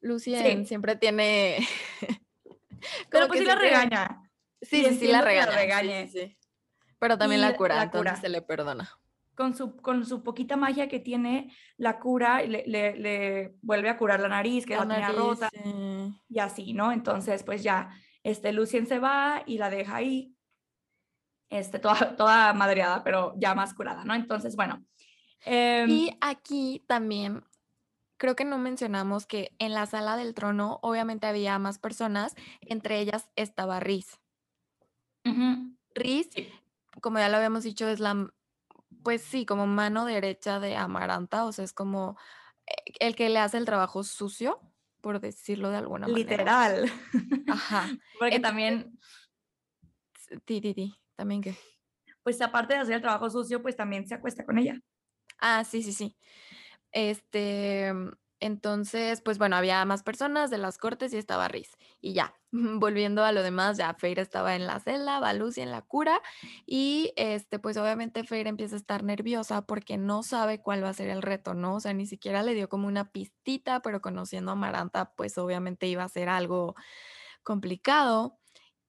Lucien 0.00 0.66
siempre 0.66 0.96
tiene. 0.96 1.58
Pero 3.10 3.28
pues 3.28 3.40
sí 3.40 3.46
la 3.46 3.54
regaña. 3.54 4.22
Sí, 4.62 4.84
sí, 4.84 4.98
sí, 4.98 5.06
la 5.08 5.22
regaña. 5.22 6.06
Pero 6.98 7.16
también 7.16 7.40
la 7.40 7.56
cura, 7.56 7.82
entonces 7.82 8.20
se 8.20 8.28
le 8.28 8.42
perdona. 8.42 8.90
Con 9.34 9.56
su, 9.56 9.76
con 9.76 10.04
su 10.04 10.22
poquita 10.22 10.56
magia 10.56 10.88
que 10.88 11.00
tiene, 11.00 11.54
la 11.78 11.98
cura 11.98 12.42
y 12.44 12.48
le, 12.48 12.64
le, 12.66 13.54
vuelve 13.62 13.88
a 13.88 13.96
curar 13.96 14.20
la 14.20 14.28
nariz, 14.28 14.66
que 14.66 14.76
la, 14.76 14.86
tenía 14.86 15.08
rota. 15.12 15.48
Y 16.28 16.38
así, 16.40 16.74
¿no? 16.74 16.92
Entonces, 16.92 17.42
pues 17.42 17.62
ya, 17.62 17.90
este, 18.22 18.52
Lucien 18.52 18.86
se 18.86 18.98
va 18.98 19.42
y 19.46 19.56
la 19.56 19.70
deja 19.70 19.96
ahí, 19.96 20.34
este, 21.48 21.78
toda, 21.78 22.16
toda 22.16 22.52
madreada, 22.52 23.02
pero 23.02 23.32
ya 23.38 23.54
más 23.54 23.72
curada, 23.72 24.04
¿no? 24.04 24.14
Entonces, 24.14 24.56
bueno. 24.56 24.84
y 25.46 26.08
em 26.08 26.16
aquí 26.20 26.84
también 26.86 27.42
creo 28.20 28.36
que 28.36 28.44
no 28.44 28.58
mencionamos 28.58 29.26
que 29.26 29.56
en 29.58 29.72
la 29.72 29.86
sala 29.86 30.18
del 30.18 30.34
trono 30.34 30.78
obviamente 30.82 31.26
había 31.26 31.58
más 31.58 31.78
personas, 31.78 32.34
entre 32.60 33.00
ellas 33.00 33.30
estaba 33.34 33.80
Riz. 33.80 34.20
Riz, 35.94 36.28
como 37.00 37.18
ya 37.18 37.30
lo 37.30 37.38
habíamos 37.38 37.64
dicho, 37.64 37.88
es 37.88 37.98
la, 37.98 38.30
pues 39.02 39.22
sí, 39.22 39.46
como 39.46 39.66
mano 39.66 40.04
derecha 40.04 40.60
de 40.60 40.76
Amaranta, 40.76 41.46
o 41.46 41.52
sea, 41.52 41.64
es 41.64 41.72
como 41.72 42.18
eh, 42.66 42.92
el 43.00 43.16
que 43.16 43.30
le 43.30 43.38
hace 43.38 43.56
el 43.56 43.64
trabajo 43.64 44.04
sucio, 44.04 44.60
por 45.00 45.18
decirlo 45.18 45.70
de 45.70 45.78
alguna 45.78 46.06
manera. 46.06 46.18
Literal. 46.18 46.92
Ajá. 47.48 47.88
Porque 48.18 48.38
también... 48.38 48.98
Ti, 50.44 50.60
ti, 50.60 50.74
ti, 50.74 50.94
también 51.16 51.40
qué. 51.40 51.56
Pues 52.22 52.40
aparte 52.42 52.74
de 52.74 52.80
hacer 52.80 52.96
el 52.96 53.00
trabajo 53.00 53.30
sucio, 53.30 53.62
pues 53.62 53.76
también 53.76 54.06
se 54.06 54.14
acuesta 54.14 54.44
con 54.44 54.58
ella. 54.58 54.78
Ah, 55.38 55.64
sí, 55.64 55.82
sí, 55.82 55.94
sí. 55.94 56.18
Este, 56.92 57.92
entonces, 58.40 59.20
pues 59.20 59.36
bueno, 59.36 59.56
había 59.56 59.84
más 59.84 60.02
personas 60.02 60.48
de 60.48 60.56
las 60.56 60.78
cortes 60.78 61.12
y 61.12 61.18
estaba 61.18 61.46
Riz. 61.48 61.76
Y 62.00 62.14
ya, 62.14 62.34
volviendo 62.52 63.22
a 63.22 63.32
lo 63.32 63.42
demás, 63.42 63.76
ya 63.76 63.92
Feira 63.94 64.22
estaba 64.22 64.56
en 64.56 64.66
la 64.66 64.80
celda, 64.80 65.20
va 65.20 65.34
Lucy 65.34 65.60
en 65.60 65.70
la 65.70 65.82
cura 65.82 66.22
y 66.66 67.12
este, 67.16 67.58
pues 67.58 67.76
obviamente 67.76 68.24
Feira 68.24 68.48
empieza 68.48 68.76
a 68.76 68.78
estar 68.78 69.04
nerviosa 69.04 69.66
porque 69.66 69.98
no 69.98 70.22
sabe 70.22 70.62
cuál 70.62 70.82
va 70.82 70.88
a 70.88 70.94
ser 70.94 71.10
el 71.10 71.20
reto, 71.22 71.52
¿no? 71.54 71.76
O 71.76 71.80
sea, 71.80 71.92
ni 71.92 72.06
siquiera 72.06 72.42
le 72.42 72.54
dio 72.54 72.68
como 72.70 72.88
una 72.88 73.12
pistita, 73.12 73.80
pero 73.80 74.00
conociendo 74.00 74.52
a 74.52 74.56
Maranta, 74.56 75.12
pues 75.16 75.36
obviamente 75.36 75.86
iba 75.86 76.04
a 76.04 76.08
ser 76.08 76.30
algo 76.30 76.74
complicado. 77.42 78.38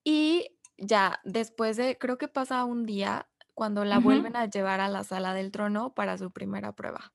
Y 0.03 0.57
ya, 0.77 1.19
después 1.25 1.77
de, 1.77 1.97
creo 1.97 2.17
que 2.17 2.27
pasa 2.29 2.65
un 2.65 2.85
día 2.85 3.29
cuando 3.53 3.85
la 3.85 3.99
vuelven 3.99 4.35
a 4.37 4.45
llevar 4.49 4.79
a 4.81 4.87
la 4.87 5.03
sala 5.03 5.33
del 5.33 5.51
trono 5.51 5.93
para 5.93 6.17
su 6.17 6.31
primera 6.31 6.73
prueba. 6.73 7.13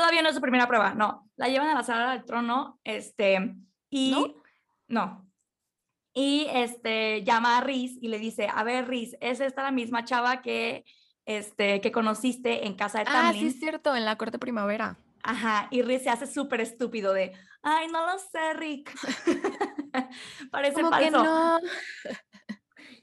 Todavía 0.00 0.22
no 0.22 0.30
es 0.30 0.34
su 0.34 0.40
primera 0.40 0.66
prueba, 0.66 0.94
no. 0.94 1.28
La 1.36 1.48
llevan 1.48 1.68
a 1.68 1.74
la 1.74 1.82
sala 1.82 2.12
del 2.12 2.24
trono, 2.24 2.80
este, 2.84 3.54
y 3.90 4.34
no. 4.88 5.30
Y 6.14 6.46
este 6.54 7.22
llama 7.22 7.58
a 7.58 7.60
Riz 7.60 7.98
y 8.00 8.08
le 8.08 8.18
dice, 8.18 8.48
a 8.50 8.64
ver, 8.64 8.88
Riz, 8.88 9.14
¿es 9.20 9.40
esta 9.40 9.62
la 9.62 9.70
misma 9.70 10.06
chava 10.06 10.40
que, 10.40 10.86
este, 11.26 11.82
que 11.82 11.92
conociste 11.92 12.66
en 12.66 12.76
casa 12.76 13.00
de 13.00 13.04
Tamlin? 13.04 13.24
Ah, 13.26 13.32
sí, 13.34 13.46
es 13.48 13.60
cierto, 13.60 13.94
en 13.94 14.06
la 14.06 14.16
corte 14.16 14.38
primavera. 14.38 14.96
Ajá, 15.22 15.68
y 15.70 15.82
Riz 15.82 16.04
se 16.04 16.08
hace 16.08 16.26
súper 16.26 16.62
estúpido 16.62 17.12
de, 17.12 17.34
ay, 17.60 17.88
no 17.88 18.06
lo 18.06 18.18
sé, 18.18 18.54
Rick. 18.54 18.96
Parece 20.50 20.80
Como 20.80 20.96
Que 20.96 21.10
no. 21.10 21.58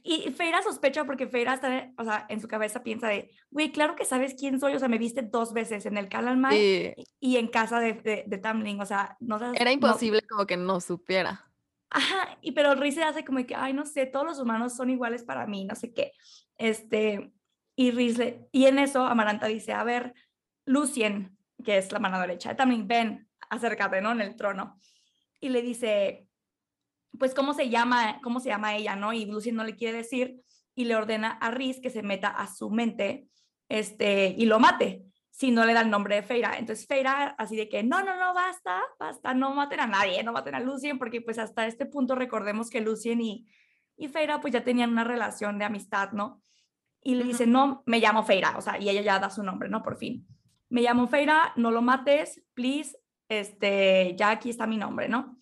Y 0.10 0.32
Feira 0.32 0.64
sospecha 0.64 1.04
porque 1.04 1.28
Feira 1.28 1.56
está, 1.56 1.92
o 1.98 2.04
sea, 2.06 2.26
en 2.30 2.40
su 2.40 2.48
cabeza 2.48 2.82
piensa 2.82 3.10
de, 3.10 3.30
güey, 3.52 3.74
claro 3.74 3.98
que 3.98 4.06
sabes 4.06 4.36
quién 4.40 4.58
soy, 4.58 4.74
o 4.74 4.80
sea, 4.80 4.88
me 4.88 4.98
viste 4.98 5.22
dos 5.22 5.52
veces 5.52 5.86
en 5.86 5.98
el 5.98 6.08
Canal 6.08 6.40
y 7.20 7.36
en 7.36 7.48
casa 7.50 7.82
de, 7.82 8.24
de, 8.26 8.38
Tamlin, 8.38 8.80
o 8.80 8.86
sea, 8.86 9.18
no 9.20 9.38
sabes. 9.38 9.60
Era 9.60 9.70
imposible 9.70 10.22
como 10.22 10.48
que 10.48 10.56
no 10.56 10.80
supiera. 10.80 11.52
Ajá, 11.90 12.38
y 12.42 12.54
pero 12.54 12.74
Riz 12.76 12.96
se 12.96 13.04
hace 13.04 13.26
como 13.26 13.46
que, 13.46 13.54
ay, 13.54 13.74
no 13.74 13.86
sé, 13.86 14.06
todos 14.06 14.26
los 14.26 14.40
humanos 14.40 14.78
son 14.78 14.90
iguales 14.90 15.26
para 15.26 15.46
mí, 15.46 15.66
no 15.66 15.76
sé 15.76 15.94
qué. 15.94 16.14
Este, 16.58 17.34
y 17.76 17.92
Riz 17.92 18.18
le, 18.18 18.48
y 18.54 18.68
en 18.68 18.80
eso 18.80 19.06
Amaranta 19.06 19.48
dice, 19.48 19.74
a 19.74 19.84
ver, 19.84 20.14
Lucien, 20.64 21.38
que 21.66 21.78
es 21.78 21.92
la 21.92 22.00
mano 22.00 22.18
derecha, 22.22 22.56
Tamlin, 22.56 22.88
ven, 22.88 23.28
acércate, 23.50 24.00
¿no? 24.00 24.14
En 24.14 24.22
el 24.22 24.38
trono. 24.38 24.80
Y 25.42 25.50
le 25.50 25.62
dice, 25.62 26.27
pues 27.20 27.34
cómo 27.34 27.54
se 27.54 27.70
llama, 27.70 28.20
cómo 28.22 28.40
se 28.40 28.50
llama 28.50 28.76
ella, 28.76 28.96
¿no? 28.96 29.14
Y 29.14 29.26
Lucy 29.26 29.52
no 29.52 29.64
le 29.64 29.76
quiere 29.76 29.98
decir 29.98 30.42
y 30.76 30.86
le 30.86 30.96
ordena 30.96 31.32
a 31.32 31.52
Riz 31.52 31.80
que 31.82 31.90
se 31.90 32.04
meta 32.04 32.30
a 32.30 32.48
su 32.48 32.70
mente 32.70 33.28
este, 33.70 34.36
y 34.38 34.46
lo 34.46 34.60
mate 34.60 35.04
si 35.38 35.52
no 35.52 35.66
le 35.66 35.74
da 35.74 35.82
el 35.82 35.92
nombre 35.92 36.16
de 36.16 36.24
Feira. 36.24 36.58
Entonces 36.58 36.88
Feira 36.88 37.36
así 37.38 37.56
de 37.56 37.70
que, 37.70 37.84
no, 37.84 38.04
no, 38.04 38.18
no, 38.18 38.34
basta, 38.34 38.82
basta, 39.00 39.36
no 39.36 39.54
maten 39.54 39.82
a 39.82 39.88
nadie, 39.88 40.24
no 40.24 40.32
maten 40.32 40.56
a 40.56 40.60
Lucien, 40.60 40.98
porque 40.98 41.22
pues 41.22 41.38
hasta 41.38 41.68
este 41.68 41.86
punto 41.86 42.16
recordemos 42.16 42.72
que 42.72 42.82
Lucien 42.82 43.22
y, 43.22 43.48
y 43.98 44.08
Feira 44.08 44.42
pues 44.42 44.54
ya 44.54 44.64
tenían 44.64 44.92
una 44.92 45.04
relación 45.04 45.60
de 45.60 45.66
amistad, 45.66 46.12
¿no? 46.12 46.42
Y 47.04 47.14
le 47.14 47.24
dice, 47.24 47.46
no, 47.46 47.84
me 47.86 48.00
llamo 48.00 48.24
Feira, 48.24 48.58
o 48.58 48.62
sea, 48.62 48.80
y 48.80 48.90
ella 48.90 49.02
ya 49.02 49.20
da 49.20 49.30
su 49.30 49.44
nombre, 49.44 49.70
¿no? 49.70 49.84
Por 49.84 49.98
fin. 49.98 50.28
Me 50.70 50.82
llamo 50.82 51.08
Feira, 51.08 51.54
no 51.56 51.70
lo 51.70 51.84
mates, 51.84 52.44
please, 52.56 52.98
este, 53.30 54.16
ya 54.18 54.32
aquí 54.32 54.50
está 54.50 54.66
mi 54.66 54.78
nombre, 54.78 55.08
¿no? 55.08 55.38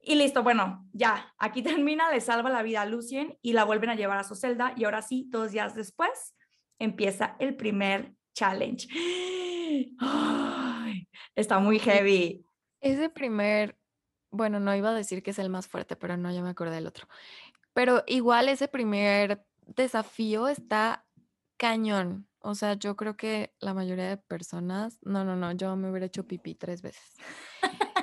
Y 0.00 0.14
listo, 0.14 0.42
bueno, 0.42 0.86
ya, 0.92 1.34
aquí 1.38 1.62
termina, 1.86 2.10
le 2.10 2.20
salva 2.20 2.50
la 2.50 2.62
vida 2.62 2.82
a 2.82 2.86
Lucien 2.86 3.38
y 3.42 3.52
la 3.52 3.64
vuelven 3.64 3.90
a 3.90 3.94
llevar 3.94 4.18
a 4.18 4.24
su 4.24 4.34
celda 4.34 4.72
y 4.76 4.84
ahora 4.84 5.02
sí, 5.02 5.26
dos 5.28 5.52
días 5.52 5.74
después, 5.74 6.34
empieza 6.78 7.36
el 7.38 7.56
primer 7.56 8.14
challenge. 8.34 8.88
está 11.34 11.58
muy 11.58 11.78
heavy. 11.78 12.44
Ese 12.80 13.10
primer, 13.10 13.76
bueno, 14.30 14.60
no 14.60 14.74
iba 14.74 14.90
a 14.90 14.94
decir 14.94 15.22
que 15.22 15.32
es 15.32 15.38
el 15.38 15.50
más 15.50 15.66
fuerte, 15.66 15.96
pero 15.96 16.16
no, 16.16 16.32
ya 16.32 16.42
me 16.42 16.50
acordé 16.50 16.76
del 16.76 16.86
otro. 16.86 17.08
Pero 17.72 18.04
igual 18.06 18.48
ese 18.48 18.68
primer 18.68 19.44
desafío 19.66 20.48
está 20.48 21.04
cañón. 21.56 22.28
O 22.40 22.54
sea, 22.54 22.74
yo 22.74 22.96
creo 22.96 23.16
que 23.16 23.52
la 23.60 23.74
mayoría 23.74 24.08
de 24.08 24.16
personas, 24.16 24.98
no, 25.02 25.24
no, 25.24 25.36
no, 25.36 25.52
yo 25.52 25.74
me 25.76 25.90
hubiera 25.90 26.06
hecho 26.06 26.26
pipí 26.26 26.54
tres 26.54 26.82
veces. 26.82 27.16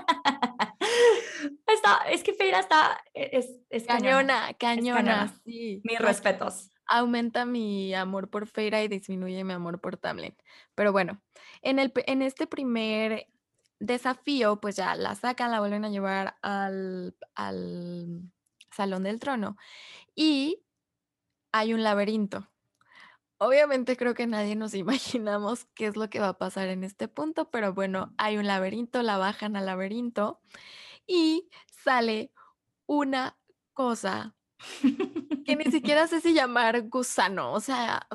Está, 1.67 2.09
es 2.09 2.23
que 2.23 2.33
Feira 2.33 2.59
está, 2.59 3.03
e, 3.13 3.39
es, 3.69 3.85
cañona, 3.85 4.53
cañona, 4.53 5.33
sí. 5.43 5.81
Mis 5.83 5.99
respetos. 5.99 6.71
Aumenta 6.87 7.45
mi 7.45 7.93
amor 7.95 8.29
por 8.29 8.47
Feira 8.47 8.83
y 8.83 8.87
disminuye 8.87 9.43
mi 9.43 9.53
amor 9.53 9.81
por 9.81 9.97
Tamlin. 9.97 10.35
Pero 10.75 10.91
bueno, 10.91 11.21
en, 11.61 11.79
el, 11.79 11.91
en 12.05 12.21
este 12.21 12.45
primer 12.47 13.27
desafío, 13.79 14.59
pues 14.61 14.75
ya 14.75 14.95
la 14.95 15.15
sacan, 15.15 15.51
la 15.51 15.59
vuelven 15.59 15.85
a 15.85 15.89
llevar 15.89 16.35
al 16.41 17.15
al 17.33 18.31
salón 18.75 19.03
del 19.03 19.19
trono 19.19 19.57
y 20.13 20.61
hay 21.51 21.73
un 21.73 21.83
laberinto. 21.83 22.49
Obviamente 23.37 23.97
creo 23.97 24.13
que 24.13 24.27
nadie 24.27 24.55
nos 24.55 24.73
imaginamos 24.75 25.65
qué 25.73 25.87
es 25.87 25.95
lo 25.95 26.09
que 26.09 26.19
va 26.19 26.29
a 26.29 26.37
pasar 26.37 26.67
en 26.67 26.83
este 26.83 27.07
punto, 27.07 27.49
pero 27.49 27.73
bueno, 27.73 28.13
hay 28.17 28.37
un 28.37 28.47
laberinto, 28.47 29.01
la 29.01 29.17
bajan 29.17 29.55
al 29.55 29.65
laberinto 29.65 30.41
y 31.07 31.49
sale 31.83 32.31
una 32.87 33.37
cosa 33.73 34.35
que 35.45 35.55
ni 35.55 35.65
siquiera 35.71 36.07
sé 36.07 36.21
si 36.21 36.33
llamar 36.33 36.87
gusano, 36.89 37.53
o 37.53 37.59
sea, 37.59 38.07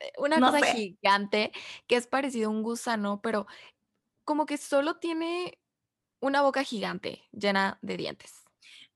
eh, 0.00 0.12
una 0.18 0.38
No 0.38 0.50
cosa 0.50 0.60
sé. 0.60 0.72
gigante 0.72 1.52
que 1.86 1.96
es 1.96 2.06
parecido 2.06 2.48
a 2.48 2.52
un 2.52 2.62
gusano, 2.62 3.20
pero 3.22 3.46
como 4.24 4.46
que 4.46 4.56
solo 4.56 4.96
tiene 4.98 5.58
una 6.20 6.42
boca 6.42 6.64
gigante 6.64 7.22
llena 7.32 7.78
de 7.82 7.96
dientes. 7.96 8.44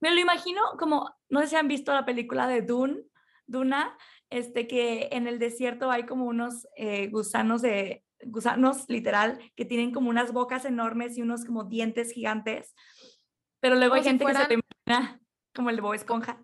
Me 0.00 0.10
lo 0.10 0.20
imagino 0.20 0.60
como, 0.78 1.14
no 1.28 1.40
sé 1.40 1.48
si 1.48 1.56
han 1.56 1.68
visto 1.68 1.92
la 1.92 2.04
película 2.04 2.46
de 2.46 2.62
Dune, 2.62 3.04
Duna, 3.46 3.96
este, 4.30 4.66
que 4.66 5.08
en 5.12 5.26
el 5.26 5.38
desierto 5.38 5.90
hay 5.90 6.04
como 6.04 6.26
unos 6.26 6.66
eh, 6.76 7.08
gusanos 7.08 7.62
de, 7.62 8.04
gusanos 8.24 8.88
literal, 8.88 9.38
que 9.54 9.64
tienen 9.64 9.92
como 9.92 10.10
unas 10.10 10.32
bocas 10.32 10.64
enormes 10.64 11.16
y 11.16 11.22
unos 11.22 11.44
como 11.44 11.64
dientes 11.64 12.12
gigantes, 12.12 12.74
pero 13.66 13.74
luego 13.76 13.94
hay 13.94 14.00
Como 14.02 14.04
si 14.04 14.08
gente 14.10 14.24
que 14.26 14.32
se 14.32 14.38
fueran 14.44 14.62
imagina 14.86 15.20
como 15.54 15.70
el 15.70 15.76
de 15.76 15.82
Bob 15.82 15.94
Esponja. 15.94 16.38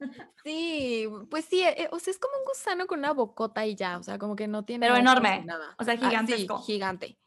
Sí, 0.44 1.06
pues 1.28 1.44
sí, 1.44 1.62
eh, 1.62 1.88
o 1.90 1.98
sea, 1.98 2.12
es 2.12 2.18
como 2.18 2.32
un 2.38 2.44
gusano 2.44 2.86
con 2.86 3.00
una 3.00 3.12
bocota 3.12 3.66
y 3.66 3.74
ya, 3.74 3.98
o 3.98 4.02
sea, 4.02 4.16
como 4.18 4.36
que 4.36 4.46
no 4.48 4.64
tiene 4.64 4.86
Pero 4.86 4.96
enorme, 4.96 5.42
nada. 5.44 5.74
o 5.78 5.84
sea, 5.84 5.94
Ah, 5.94 5.98
sí, 5.98 6.04
gigantesco. 6.06 6.62
gigante. 6.62 7.18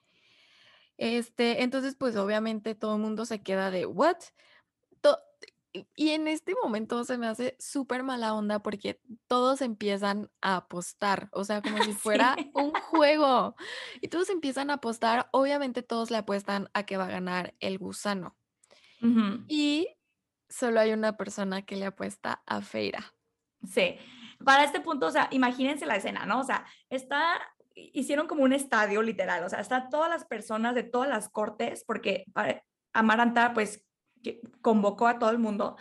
Este, 0.98 1.64
entonces, 1.64 1.96
pues 1.96 2.16
obviamente 2.16 2.74
todo 2.74 2.96
el 2.96 3.02
mundo 3.02 3.26
se 3.26 3.44
queda 3.44 3.70
de, 3.72 3.86
¿what? 3.86 4.18
To- 5.02 5.20
y 5.74 6.10
en 6.12 6.28
este 6.28 6.54
momento 6.64 7.04
se 7.04 7.18
me 7.18 7.28
hace 7.28 7.56
súper 7.60 8.04
mala 8.04 8.34
onda 8.34 8.60
porque 8.64 9.02
todos 9.28 9.62
empiezan 9.62 10.32
a 10.42 10.56
apostar, 10.58 11.30
o 11.34 11.44
sea, 11.44 11.62
como 11.62 11.78
si 11.84 11.94
Sí. 11.94 12.00
fuera 12.00 12.36
un 12.54 12.72
juego. 12.72 13.56
Y 14.02 14.08
todos 14.08 14.30
empiezan 14.30 14.70
a 14.70 14.76
apostar, 14.76 15.30
obviamente 15.32 15.84
todos 15.84 16.10
le 16.12 16.18
apuestan 16.18 16.70
a 16.74 16.84
que 16.86 16.98
va 16.98 17.06
a 17.06 17.12
ganar 17.12 17.54
el 17.60 17.78
gusano. 17.78 18.36
Y 19.48 19.88
solo 20.50 20.80
hay 20.80 20.94
una 20.94 21.18
persona 21.18 21.64
que 21.64 21.76
le 21.76 21.86
apuesta 21.86 22.42
a 22.46 22.62
Feira. 22.62 23.14
Sí. 23.68 23.98
Para 24.44 24.64
este 24.64 24.80
punto, 24.80 25.08
o 25.08 25.12
sea, 25.12 25.28
imagínense 25.32 25.86
la 25.86 25.96
escena, 25.96 26.26
¿no? 26.26 26.40
O 26.40 26.44
sea, 26.44 26.66
está, 26.90 27.40
hicieron 27.76 28.28
como 28.28 28.44
un 28.44 28.54
estadio 28.54 29.02
literal, 29.04 29.44
o 29.44 29.50
sea, 29.50 29.60
están 29.60 29.90
todas 29.90 30.10
las 30.10 30.26
personas 30.26 30.74
de 30.76 30.84
todas 30.84 31.10
las 31.10 31.30
cortes, 31.30 31.84
porque 31.86 32.26
para- 32.34 32.64
Amaranta, 32.94 33.54
pues, 33.54 33.88
convocó 34.62 35.08
a 35.08 35.18
todo 35.18 35.30
el 35.30 35.38
mundo, 35.40 35.78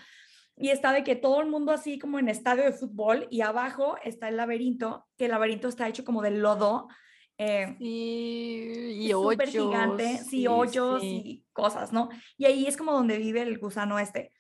y 0.57 0.69
está 0.69 0.93
de 0.93 1.03
que 1.03 1.17
todo 1.17 1.41
el 1.41 1.49
mundo 1.49 1.73
así 1.73 1.99
como 1.99 2.19
en 2.19 2.29
estadio 2.29 2.65
de 2.65 2.73
fútbol, 2.73 3.27
y 3.31 3.41
abajo 3.41 3.97
está 4.05 4.29
el 4.29 4.37
laberinto, 4.37 5.09
que 5.17 5.25
el 5.25 5.33
laberinto 5.33 5.67
está 5.69 5.89
hecho 5.89 6.05
como 6.05 6.23
de 6.23 6.31
lodo, 6.31 6.87
eh, 7.41 7.77
Sí, 7.79 9.07
y 9.07 9.11
súper 9.11 9.49
gigante, 9.49 10.19
sí, 10.19 10.25
sí, 10.31 10.47
hoyos 10.47 11.01
sí. 11.01 11.23
y 11.25 11.45
cosas, 11.53 11.93
¿no? 11.93 12.09
Y 12.37 12.45
ahí 12.45 12.67
es 12.67 12.77
como 12.77 12.93
donde 12.93 13.19
vive 13.19 13.43
el 13.43 13.59
gusano 13.59 13.99
este. 13.99 14.33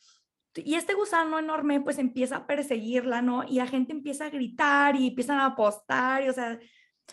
Y 0.55 0.75
este 0.75 0.95
gusano 0.95 1.39
enorme 1.39 1.81
pues 1.81 1.99
empieza 1.99 2.37
a 2.37 2.47
perseguirla, 2.47 3.23
¿no? 3.23 3.45
Y 3.45 3.57
la 3.57 3.67
gente 3.67 3.93
empieza 3.93 4.27
a 4.27 4.31
gritar 4.31 4.97
y 4.97 5.09
empiezan 5.09 5.39
a 5.39 5.47
apostar, 5.47 6.25
y, 6.25 6.29
o 6.29 6.33
sea, 6.33 6.59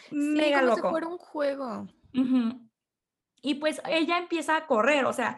Sí, 0.09 0.15
mega 0.15 0.59
como 0.61 0.75
si 0.75 0.77
loco. 0.81 0.89
fuera 0.91 1.07
un 1.07 1.17
juego. 1.17 1.87
Ujú. 2.13 2.61
Y 3.41 3.55
pues 3.55 3.81
ella 3.87 4.17
empieza 4.17 4.57
a 4.57 4.65
correr, 4.67 5.05
o 5.05 5.13
sea, 5.13 5.37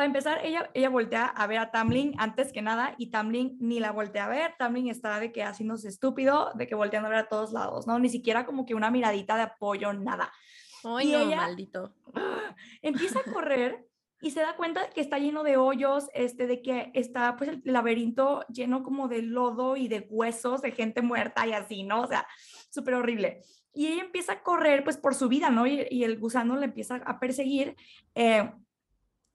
para 0.00 0.06
empezar, 0.06 0.40
ella, 0.46 0.70
ella 0.72 0.88
voltea 0.88 1.26
a 1.26 1.46
ver 1.46 1.58
a 1.58 1.70
Tamlin 1.70 2.14
antes 2.16 2.54
que 2.54 2.62
nada 2.62 2.94
y 2.96 3.10
Tamlin 3.10 3.58
ni 3.60 3.80
la 3.80 3.92
voltea 3.92 4.24
a 4.24 4.28
ver, 4.28 4.54
Tamlin 4.58 4.88
está 4.88 5.20
de 5.20 5.30
que 5.30 5.42
haciéndose 5.42 5.88
estúpido, 5.88 6.52
de 6.54 6.66
que 6.66 6.74
volteando 6.74 7.08
a 7.08 7.10
ver 7.10 7.18
a 7.18 7.28
todos 7.28 7.52
lados, 7.52 7.86
¿no? 7.86 7.98
Ni 7.98 8.08
siquiera 8.08 8.46
como 8.46 8.64
que 8.64 8.74
una 8.74 8.90
miradita 8.90 9.36
de 9.36 9.42
apoyo, 9.42 9.92
nada. 9.92 10.32
Ay, 10.84 11.10
Y 11.10 11.12
no, 11.12 11.18
ella 11.18 11.36
maldito. 11.36 11.92
empieza 12.80 13.18
a 13.18 13.30
correr 13.30 13.86
y 14.22 14.30
se 14.30 14.40
da 14.40 14.56
cuenta 14.56 14.88
que 14.88 15.02
está 15.02 15.18
lleno 15.18 15.42
de 15.42 15.58
hoyos, 15.58 16.08
este, 16.14 16.46
de 16.46 16.62
que 16.62 16.90
está 16.94 17.36
pues 17.36 17.50
el 17.50 17.60
laberinto 17.66 18.46
lleno 18.48 18.82
como 18.82 19.06
de 19.06 19.20
lodo 19.20 19.76
y 19.76 19.86
de 19.88 20.06
huesos 20.08 20.62
de 20.62 20.72
gente 20.72 21.02
muerta 21.02 21.46
y 21.46 21.52
así, 21.52 21.82
¿no? 21.82 22.00
O 22.00 22.06
sea, 22.06 22.26
súper 22.70 22.94
horrible. 22.94 23.42
Y 23.74 23.88
ella 23.88 24.00
empieza 24.00 24.32
a 24.32 24.42
correr 24.42 24.82
pues 24.82 24.96
por 24.96 25.14
su 25.14 25.28
vida, 25.28 25.50
¿no? 25.50 25.66
Y, 25.66 25.86
y 25.90 26.04
el 26.04 26.18
gusano 26.18 26.56
le 26.56 26.64
empieza 26.64 26.96
a 27.04 27.20
perseguir 27.20 27.76
eh, 28.14 28.50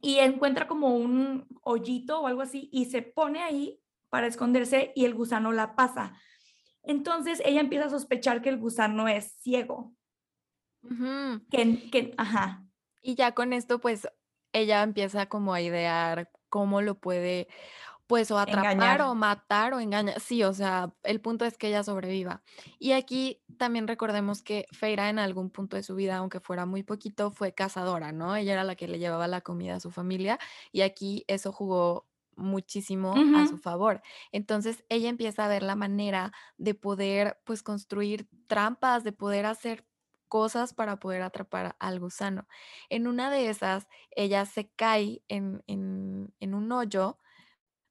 y 0.01 0.19
encuentra 0.19 0.67
como 0.67 0.95
un 0.95 1.47
hoyito 1.63 2.21
o 2.21 2.27
algo 2.27 2.41
así 2.41 2.69
y 2.71 2.85
se 2.85 3.01
pone 3.01 3.41
ahí 3.41 3.81
para 4.09 4.27
esconderse 4.27 4.91
y 4.95 5.05
el 5.05 5.13
gusano 5.13 5.51
la 5.51 5.75
pasa. 5.75 6.19
Entonces 6.83 7.41
ella 7.45 7.61
empieza 7.61 7.85
a 7.85 7.89
sospechar 7.89 8.41
que 8.41 8.49
el 8.49 8.57
gusano 8.59 9.07
es 9.07 9.33
ciego, 9.41 9.95
que, 11.49 11.89
que 11.91 12.13
ajá, 12.17 12.65
Y 13.01 13.15
ya 13.15 13.33
con 13.33 13.53
esto, 13.53 13.79
pues, 13.79 14.07
ella 14.53 14.83
empieza 14.83 15.27
como 15.27 15.53
a 15.53 15.61
idear 15.61 16.31
cómo 16.49 16.81
lo 16.81 16.99
puede, 16.99 17.47
pues, 18.07 18.29
o 18.31 18.37
atrapar, 18.39 19.01
engañar. 19.01 19.01
o 19.01 19.15
matar, 19.15 19.73
o 19.73 19.79
engañar. 19.79 20.19
Sí, 20.19 20.43
o 20.43 20.53
sea, 20.53 20.93
el 21.03 21.21
punto 21.21 21.45
es 21.45 21.57
que 21.57 21.67
ella 21.69 21.83
sobreviva. 21.83 22.43
Y 22.79 22.91
aquí 22.93 23.41
también 23.57 23.87
recordemos 23.87 24.41
que 24.43 24.65
Feira 24.71 25.09
en 25.09 25.19
algún 25.19 25.49
punto 25.49 25.75
de 25.77 25.83
su 25.83 25.95
vida, 25.95 26.17
aunque 26.17 26.39
fuera 26.39 26.65
muy 26.65 26.83
poquito, 26.83 27.31
fue 27.31 27.53
cazadora, 27.53 28.11
¿no? 28.11 28.35
Ella 28.35 28.53
era 28.53 28.63
la 28.63 28.75
que 28.75 28.87
le 28.87 28.99
llevaba 28.99 29.27
la 29.27 29.41
comida 29.41 29.75
a 29.75 29.79
su 29.79 29.91
familia, 29.91 30.39
y 30.71 30.81
aquí 30.81 31.25
eso 31.27 31.51
jugó 31.51 32.07
muchísimo 32.37 33.27
a 33.31 33.45
su 33.45 33.57
favor. 33.57 34.01
Entonces, 34.31 34.83
ella 34.89 35.09
empieza 35.09 35.45
a 35.45 35.47
ver 35.47 35.63
la 35.63 35.75
manera 35.75 36.31
de 36.57 36.73
poder, 36.75 37.39
pues, 37.45 37.63
construir 37.63 38.27
trampas, 38.47 39.03
de 39.03 39.13
poder 39.13 39.45
hacer 39.45 39.87
cosas 40.27 40.73
para 40.73 40.99
poder 40.99 41.21
atrapar 41.21 41.75
al 41.79 41.99
gusano. 41.99 42.47
En 42.89 43.07
una 43.07 43.29
de 43.29 43.49
esas, 43.49 43.87
ella 44.11 44.45
se 44.45 44.69
cae 44.71 45.23
en 45.27 45.63
en 45.67 46.33
en 46.39 46.53
un 46.55 46.71
hoyo 46.71 47.19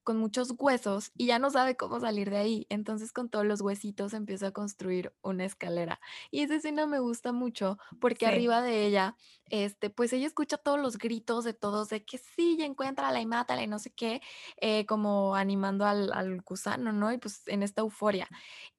con 0.05 0.19
muchos 0.19 0.55
huesos 0.59 1.11
y 1.17 1.27
ya 1.27 1.39
no 1.39 1.51
sabe 1.51 1.77
cómo 1.77 2.01
salir 2.01 2.31
de 2.31 2.37
ahí. 2.39 2.67
Entonces, 2.71 3.13
con 3.13 3.31
todos 3.31 3.47
los 3.47 3.61
huesitos 3.63 4.15
empieza 4.15 4.49
a 4.49 4.53
construir 4.53 5.15
una 5.23 5.45
escalera. 5.45 6.01
Y 6.31 6.43
esa 6.43 6.57
escena 6.57 6.87
me 6.87 7.01
gusta 7.01 7.33
mucho 7.33 7.79
porque 8.01 8.27
Sí. 8.27 8.29
arriba 8.29 8.63
de 8.63 8.87
ella, 8.87 9.17
este, 9.47 9.91
pues 9.91 10.13
ella 10.13 10.27
escucha 10.27 10.59
todos 10.59 10.81
los 10.81 10.99
gritos 10.99 11.45
de 11.45 11.55
todos 11.55 11.89
de 11.89 12.05
que 12.05 12.19
sí, 12.19 12.57
ya 12.59 12.67
encuéntrala 12.67 13.21
y 13.21 13.27
mátala 13.27 13.63
y 13.63 13.67
no 13.67 13.79
sé 13.79 13.91
qué, 13.93 14.21
eh, 14.61 14.87
como 14.87 15.35
animando 15.37 15.87
al 15.87 16.13
al 16.13 16.41
gusano, 16.43 16.93
¿no? 16.93 17.13
Y 17.13 17.19
pues 17.19 17.43
en 17.49 17.63
esta 17.63 17.81
euforia. 17.83 18.29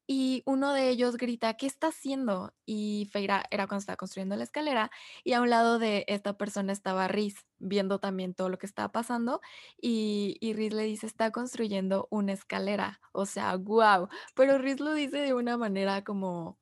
Y 0.07 0.43
uno 0.45 0.73
de 0.73 0.89
ellos 0.89 1.17
grita: 1.17 1.55
"¿Qué 1.55 1.65
está 1.67 1.87
haciendo?". 1.87 2.53
Y 2.65 3.09
Feira 3.11 3.43
era 3.51 3.67
cuando 3.67 3.79
estaba 3.81 3.97
construyendo 3.97 4.35
la 4.35 4.43
escalera, 4.43 4.91
y 5.23 5.33
a 5.33 5.41
un 5.41 5.49
lado 5.49 5.79
de 5.79 6.05
esta 6.07 6.37
persona 6.37 6.73
estaba 6.73 7.07
Riz, 7.07 7.47
viendo 7.59 7.99
también 7.99 8.33
todo 8.35 8.49
lo 8.49 8.57
que 8.59 8.65
estaba 8.67 8.91
pasando, 8.91 9.41
y 9.81 10.37
y 10.41 10.53
Riz 10.53 10.73
le 10.73 10.83
dice: 10.83 11.07
"Está 11.07 11.31
construyendo 11.31 12.07
una 12.11 12.33
escalera". 12.33 13.01
O 13.13 13.25
sea, 13.25 13.53
guau. 13.55 14.09
Pero 14.35 14.57
Riz 14.59 14.79
lo 14.79 14.93
dice 14.93 15.17
de 15.19 15.33
una 15.33 15.57
manera 15.57 16.03
como: 16.03 16.59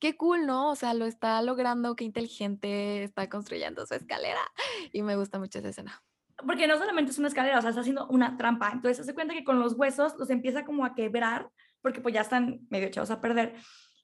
"Qué 0.00 0.16
cool", 0.16 0.46
¿no? 0.46 0.70
O 0.70 0.76
sea, 0.76 0.94
lo 0.94 1.06
está 1.06 1.42
logrando, 1.42 1.96
qué 1.96 2.04
inteligente, 2.04 3.04
está 3.04 3.28
construyendo 3.30 3.86
su 3.86 3.94
escalera, 3.94 4.40
y 4.92 5.02
me 5.02 5.16
gusta 5.16 5.38
mucho 5.38 5.60
esa 5.60 5.70
escena. 5.70 6.02
Porque 6.46 6.66
no 6.66 6.76
solamente 6.78 7.12
es 7.12 7.18
una 7.18 7.28
escalera, 7.28 7.58
o 7.58 7.60
sea, 7.60 7.70
está 7.70 7.82
haciendo 7.82 8.06
una 8.08 8.36
trampa. 8.36 8.70
Entonces, 8.72 9.04
se 9.06 9.14
cuenta 9.14 9.34
que 9.34 9.44
con 9.44 9.60
los 9.60 9.74
huesos 9.74 10.14
los 10.18 10.30
empieza 10.30 10.64
como 10.64 10.84
a 10.84 10.94
quebrar, 10.94 11.50
porque 11.82 12.00
pues 12.00 12.14
ya 12.14 12.22
están 12.22 12.60
medio 12.70 12.86
echados 12.86 13.10
a 13.10 13.20
perder, 13.20 13.54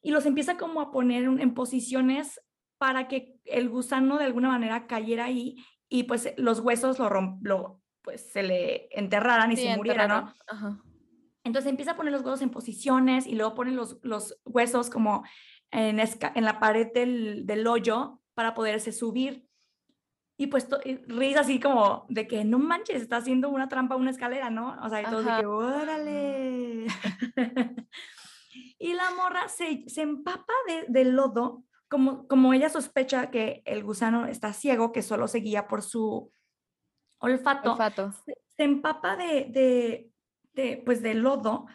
y 0.03 0.11
los 0.11 0.27
empieza 0.27 0.57
como 0.57 0.81
a 0.81 0.91
poner 0.91 1.25
en, 1.25 1.55
posiciones 1.55 2.41
para 2.79 3.09
que 3.09 3.41
el 3.45 3.69
gusano 3.69 4.19
de 4.19 4.25
alguna 4.25 4.49
manera 4.49 4.87
cayera 4.87 5.25
ahí 5.25 5.57
y 5.89 6.05
pues 6.05 6.33
los 6.37 6.61
huesos 6.61 6.99
lo, 6.99 7.09
romp, 7.09 7.45
lo 7.45 7.81
pues 8.03 8.31
se 8.33 8.43
le 8.43 8.89
enterraran 8.93 9.51
y 9.53 9.57
Sí, 9.57 9.63
se 9.63 9.77
muriera, 9.77 10.05
enterrarlo. 10.05 10.31
¿no? 10.31 10.35
Ajá. 10.47 10.83
Entonces 11.45 11.71
empieza 11.71 11.93
a 11.93 11.97
poner 11.97 12.13
los 12.13 12.23
huesos 12.23 12.43
en 12.43 12.51
posiciones 12.51 13.27
y 13.27 13.35
luego 13.35 13.55
pone 13.55 13.73
los, 13.73 13.99
los 14.03 14.39
huesos 14.45 14.91
como 14.91 15.25
en, 15.71 15.99
esca 15.99 16.33
en 16.35 16.45
la 16.45 16.61
pared 16.61 16.89
del, 16.93 17.47
del 17.47 17.67
hoyo 17.67 18.21
para 18.35 18.55
poderse 18.55 18.93
subir. 18.93 19.48
Y 20.41 20.47
pues 20.47 20.69
Riz 21.09 21.37
así 21.37 21.59
como 21.59 22.07
de 22.09 22.29
que 22.29 22.45
no 22.45 22.61
manches, 22.61 23.03
está 23.03 23.17
haciendo 23.17 23.49
una 23.49 23.69
trampa, 23.69 23.97
una 23.97 24.13
escalera, 24.13 24.51
¿no? 24.51 24.77
O 24.85 24.89
sea, 24.89 25.03
y 25.03 25.05
todos 25.05 25.25
de 25.25 25.31
Ajá. 25.33 25.41
que 25.41 25.47
órale. 25.47 26.87
y 28.79 28.95
la 28.95 29.11
morra 29.11 29.49
se, 29.49 29.83
se 29.89 30.03
empapa 30.03 30.53
de, 30.69 30.85
de 30.87 31.05
lodo, 31.11 31.65
como, 31.89 32.29
como 32.29 32.55
ella 32.55 32.69
sospecha 32.69 33.33
que 33.33 33.63
el 33.65 33.83
gusano 33.83 34.27
está 34.27 34.53
ciego, 34.53 34.93
que 34.93 35.03
solo 35.03 35.27
se 35.27 35.41
guía 35.41 35.67
por 35.67 35.83
su 35.83 36.31
olfato, 37.19 37.73
Olfato. 37.73 38.13
se, 38.25 38.35
se 38.57 38.63
empapa 38.63 39.17
de, 39.17 39.47
de, 39.51 40.11
de, 40.53 40.83
pues 40.87 41.03
de 41.03 41.15
lodo. 41.15 41.67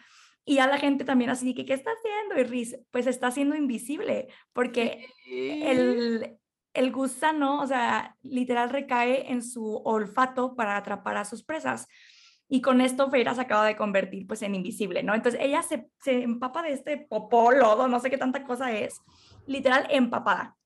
Y 0.46 0.58
a 0.58 0.66
la 0.66 0.78
gente 0.78 1.04
también 1.04 1.28
así 1.28 1.48
de 1.48 1.54
que, 1.54 1.66
¿qué 1.66 1.74
está 1.74 1.90
haciendo? 1.90 2.40
Y 2.40 2.44
Riz, 2.44 2.78
pues 2.90 3.06
está 3.06 3.30
siendo 3.30 3.56
invisible, 3.56 4.28
porque 4.54 5.06
el, 5.26 6.38
el 6.74 6.92
gusano, 6.92 7.60
o 7.62 7.66
sea, 7.66 8.16
literal 8.22 8.68
recae 8.70 9.30
en 9.30 9.42
su 9.42 9.76
olfato 9.84 10.56
para 10.56 10.76
atrapar 10.76 11.16
a 11.16 11.24
sus 11.24 11.44
presas. 11.44 11.86
Y 12.48 12.60
con 12.60 12.80
esto 12.80 13.10
Feira 13.10 13.34
se 13.34 13.40
acaba 13.40 13.64
de 13.64 13.76
convertir 13.76 14.26
pues 14.26 14.42
en 14.42 14.54
invisible, 14.54 15.02
¿no? 15.02 15.14
Entonces 15.14 15.40
ella 15.40 15.62
se, 15.62 15.88
se 16.00 16.22
empapa 16.22 16.62
de 16.62 16.72
este 16.72 16.98
popó, 16.98 17.52
lodo, 17.52 17.88
no 17.88 18.00
sé 18.00 18.10
qué 18.10 18.18
tanta 18.18 18.44
cosa 18.44 18.72
es, 18.72 19.00
literal 19.46 19.86
empapada. 19.88 20.56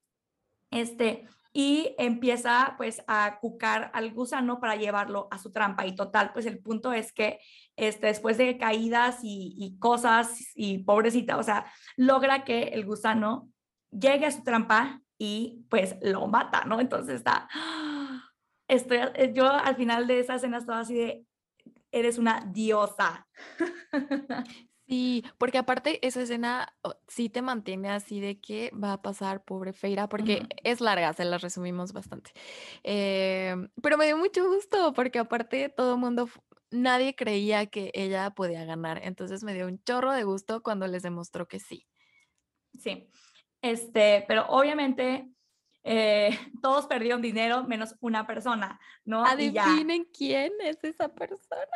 Este, 0.70 1.26
y 1.52 1.94
empieza 1.98 2.74
pues 2.76 3.02
a 3.06 3.38
cucar 3.40 3.90
al 3.94 4.12
gusano 4.12 4.60
para 4.60 4.76
llevarlo 4.76 5.28
a 5.30 5.38
su 5.38 5.52
trampa. 5.52 5.86
Y 5.86 5.94
total, 5.94 6.32
pues 6.32 6.46
el 6.46 6.58
punto 6.58 6.92
es 6.92 7.12
que 7.12 7.38
este, 7.76 8.08
después 8.08 8.38
de 8.38 8.58
caídas 8.58 9.20
y, 9.22 9.54
y 9.58 9.78
cosas 9.78 10.52
y 10.54 10.78
pobrecita, 10.78 11.36
o 11.36 11.42
sea, 11.42 11.66
logra 11.96 12.44
que 12.44 12.64
el 12.64 12.84
gusano 12.84 13.50
llegue 13.90 14.26
a 14.26 14.32
su 14.32 14.42
trampa 14.42 15.02
y 15.18 15.66
pues 15.68 15.96
lo 16.00 16.26
mata, 16.28 16.64
¿no? 16.64 16.80
Entonces 16.80 17.16
está, 17.16 17.48
estoy, 18.68 18.98
eh, 19.14 19.32
yo 19.34 19.50
al 19.50 19.76
final 19.76 20.06
de 20.06 20.20
esa 20.20 20.36
escena 20.36 20.58
estaba 20.58 20.80
así 20.80 20.94
de, 20.94 21.26
eres 21.92 22.18
una 22.18 22.40
diosa. 22.52 23.28
Sí, 24.88 25.22
porque 25.36 25.58
aparte 25.58 26.04
esa 26.06 26.22
escena 26.22 26.74
sí 27.08 27.28
te 27.28 27.42
mantiene 27.42 27.90
así 27.90 28.20
de 28.20 28.40
que 28.40 28.70
va 28.72 28.94
a 28.94 29.02
pasar, 29.02 29.44
pobre 29.44 29.74
Feira, 29.74 30.08
porque 30.08 30.46
es 30.64 30.80
larga, 30.80 31.12
se 31.12 31.26
la 31.26 31.36
resumimos 31.36 31.92
bastante. 31.92 32.30
Em, 32.84 33.68
pero 33.82 33.98
me 33.98 34.06
dio 34.06 34.16
mucho 34.16 34.48
gusto, 34.48 34.94
porque 34.94 35.18
aparte 35.18 35.68
todo 35.68 35.92
el 35.92 36.00
mundo, 36.00 36.30
nadie 36.70 37.14
creía 37.14 37.66
que 37.66 37.90
ella 37.92 38.30
podía 38.30 38.64
ganar, 38.64 39.00
entonces 39.04 39.44
me 39.44 39.52
dio 39.52 39.66
un 39.66 39.78
chorro 39.84 40.12
de 40.12 40.24
gusto 40.24 40.62
cuando 40.62 40.86
les 40.86 41.02
demostró 41.02 41.46
que 41.46 41.60
sí. 41.60 41.86
Sí, 42.80 43.10
este, 43.62 44.24
pero 44.28 44.46
obviamente 44.48 45.28
eh, 45.84 46.30
todos 46.62 46.86
perdieron 46.86 47.22
dinero 47.22 47.64
menos 47.64 47.96
una 48.00 48.26
persona, 48.26 48.78
¿no? 49.04 49.24
Adivinen 49.24 50.06
quién 50.16 50.52
es 50.60 50.82
esa 50.82 51.08
persona. 51.08 51.66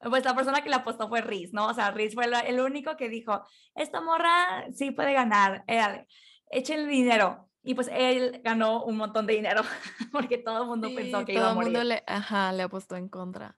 Pues 0.00 0.24
la 0.24 0.34
persona 0.34 0.62
que 0.62 0.68
la 0.68 0.76
apostó 0.76 1.08
fue 1.08 1.20
Riz, 1.22 1.52
¿no? 1.52 1.66
O 1.66 1.74
sea, 1.74 1.90
Riz 1.90 2.14
fue 2.14 2.26
el 2.46 2.60
único 2.60 2.96
que 2.96 3.08
dijo, 3.08 3.42
esta 3.74 4.00
morra 4.00 4.66
sí 4.72 4.92
puede 4.92 5.12
ganar, 5.12 5.64
échale, 5.66 6.06
échenle 6.50 6.88
dinero. 6.88 7.48
Y 7.64 7.74
pues 7.74 7.90
él 7.92 8.40
ganó 8.44 8.84
un 8.84 8.96
montón 8.96 9.26
de 9.26 9.34
dinero 9.34 9.62
porque 10.12 10.38
todo 10.38 10.62
el 10.62 10.68
mundo 10.68 10.88
pensó 10.94 11.24
que 11.24 11.34
iba 11.34 11.50
a 11.50 11.54
morir. 11.54 11.72
Todo 11.72 11.82
el 11.82 11.88
mundo 11.88 11.94
le, 11.94 12.04
ajá, 12.06 12.52
le 12.52 12.62
apostó 12.62 12.96
en 12.96 13.08
contra. 13.08 13.56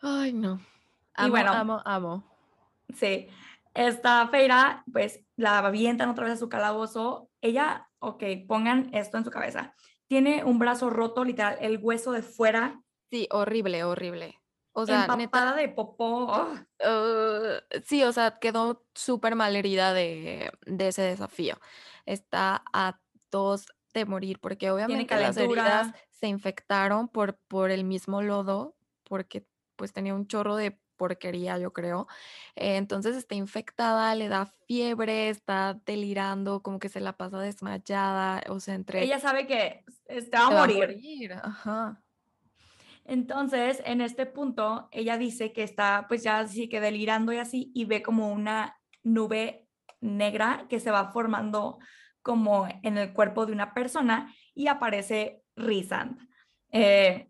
Ay, 0.00 0.32
no. 0.32 0.60
Amo, 1.14 1.28
y 1.28 1.30
bueno, 1.30 1.52
amo, 1.52 1.82
amo. 1.84 2.24
Sí. 2.94 3.28
Esta 3.80 4.28
Feira, 4.28 4.84
pues 4.92 5.24
la 5.36 5.56
avientan 5.56 6.10
otra 6.10 6.24
vez 6.24 6.34
a 6.34 6.36
su 6.36 6.50
calabozo. 6.50 7.30
Ella, 7.40 7.88
ok, 7.98 8.22
pongan 8.46 8.90
esto 8.92 9.16
en 9.16 9.24
su 9.24 9.30
cabeza. 9.30 9.74
Tiene 10.06 10.44
un 10.44 10.58
brazo 10.58 10.90
roto, 10.90 11.24
literal, 11.24 11.56
el 11.62 11.78
hueso 11.78 12.12
de 12.12 12.20
fuera. 12.20 12.82
Sí, 13.10 13.26
horrible, 13.30 13.82
horrible. 13.84 14.38
O 14.72 14.84
sea, 14.84 15.06
Empapada 15.06 15.54
de 15.54 15.70
popó. 15.70 16.52
sí, 17.86 18.04
o 18.04 18.12
sea, 18.12 18.38
quedó 18.38 18.84
súper 18.94 19.34
mal 19.34 19.56
herida 19.56 19.94
de, 19.94 20.52
ese 20.66 21.00
desafío. 21.00 21.58
Está 22.04 22.62
a 22.74 23.00
dos 23.30 23.64
de 23.94 24.04
morir, 24.04 24.40
porque 24.40 24.70
obviamente 24.70 25.16
las 25.16 25.38
heridas 25.38 25.94
se 26.10 26.26
infectaron 26.26 27.08
por, 27.08 27.38
por 27.48 27.70
el 27.70 27.84
mismo 27.84 28.20
lodo, 28.20 28.76
porque 29.04 29.46
pues 29.76 29.94
tenía 29.94 30.14
un 30.14 30.26
chorro 30.26 30.56
de 30.56 30.78
porquería, 31.00 31.56
yo 31.56 31.72
creo. 31.72 32.06
entonces 32.56 33.16
está 33.16 33.34
infectada, 33.34 34.14
le 34.14 34.28
da 34.28 34.44
fiebre, 34.66 35.30
está 35.30 35.80
delirando, 35.86 36.62
como 36.62 36.78
que 36.78 36.90
se 36.90 37.00
la 37.00 37.14
pasa 37.14 37.38
desmayada, 37.38 38.42
o 38.50 38.60
sea, 38.60 38.74
entre... 38.74 39.02
Ella 39.02 39.18
sabe 39.18 39.46
que 39.46 39.82
está 40.04 40.48
a 40.48 40.50
morir. 40.50 40.84
a 40.84 40.86
morir. 40.88 41.32
Ajá. 41.32 42.02
Entonces, 43.06 43.82
en 43.86 44.02
este 44.02 44.26
punto, 44.26 44.88
ella 44.92 45.16
dice 45.16 45.54
que 45.54 45.62
está 45.62 46.04
pues 46.06 46.22
ya 46.22 46.40
así 46.40 46.68
que 46.68 46.82
delirando 46.82 47.32
y 47.32 47.38
así, 47.38 47.72
y 47.74 47.86
ve 47.86 48.02
como 48.02 48.30
una 48.30 48.78
nube 49.02 49.66
negra 50.02 50.66
que 50.68 50.80
se 50.80 50.90
va 50.90 51.10
formando 51.12 51.78
como 52.20 52.68
en 52.82 52.98
el 52.98 53.14
cuerpo 53.14 53.46
de 53.46 53.52
una 53.52 53.72
persona 53.72 54.34
y 54.54 54.66
aparece 54.66 55.42
Rizand. 55.56 56.28
Eh, 56.70 57.29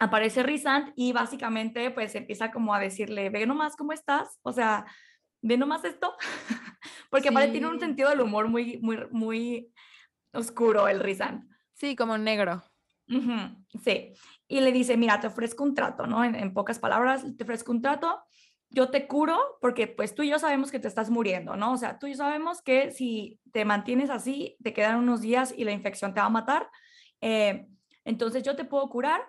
aparece 0.00 0.42
Rizand 0.42 0.92
y 0.96 1.12
básicamente 1.12 1.90
pues 1.90 2.14
empieza 2.14 2.50
como 2.50 2.74
a 2.74 2.80
decirle, 2.80 3.28
ve 3.28 3.46
nomás 3.46 3.76
cómo 3.76 3.92
estás, 3.92 4.40
o 4.42 4.52
sea, 4.52 4.86
ve 5.42 5.56
nomás 5.58 5.84
esto, 5.84 6.16
porque 7.10 7.28
sí. 7.28 7.52
tiene 7.52 7.68
un 7.68 7.78
sentido 7.78 8.08
del 8.08 8.22
humor 8.22 8.48
muy, 8.48 8.78
muy, 8.78 8.98
muy 9.10 9.72
oscuro 10.32 10.88
el 10.88 11.00
Rizand. 11.00 11.48
Sí, 11.74 11.94
como 11.94 12.16
negro. 12.16 12.62
sí, 13.84 14.14
y 14.48 14.60
le 14.60 14.72
dice, 14.72 14.96
mira, 14.96 15.20
te 15.20 15.26
ofrezco 15.26 15.64
un 15.64 15.74
trato, 15.74 16.06
¿no? 16.06 16.24
En, 16.24 16.54
pocas 16.54 16.78
palabras, 16.78 17.24
te 17.36 17.44
ofrezco 17.44 17.70
un 17.70 17.82
trato, 17.82 18.22
yo 18.70 18.88
te 18.90 19.06
curo 19.06 19.38
porque 19.60 19.86
pues 19.86 20.14
tú 20.14 20.22
y 20.22 20.30
yo 20.30 20.38
sabemos 20.38 20.70
que 20.70 20.78
te 20.78 20.88
estás 20.88 21.10
muriendo, 21.10 21.56
¿no? 21.56 21.72
O 21.72 21.76
sea, 21.76 21.98
tú 21.98 22.06
y 22.06 22.12
yo 22.12 22.16
sabemos 22.16 22.62
que 22.62 22.90
si 22.90 23.38
te 23.52 23.66
mantienes 23.66 24.08
así, 24.08 24.56
te 24.62 24.72
quedan 24.72 24.96
unos 24.96 25.20
días 25.20 25.52
y 25.54 25.64
la 25.64 25.72
infección 25.72 26.14
te 26.14 26.20
va 26.20 26.26
a 26.26 26.30
matar. 26.30 26.70
Eh, 27.20 27.66
entonces 28.04 28.42
yo 28.44 28.56
te 28.56 28.64
puedo 28.64 28.88
curar 28.88 29.20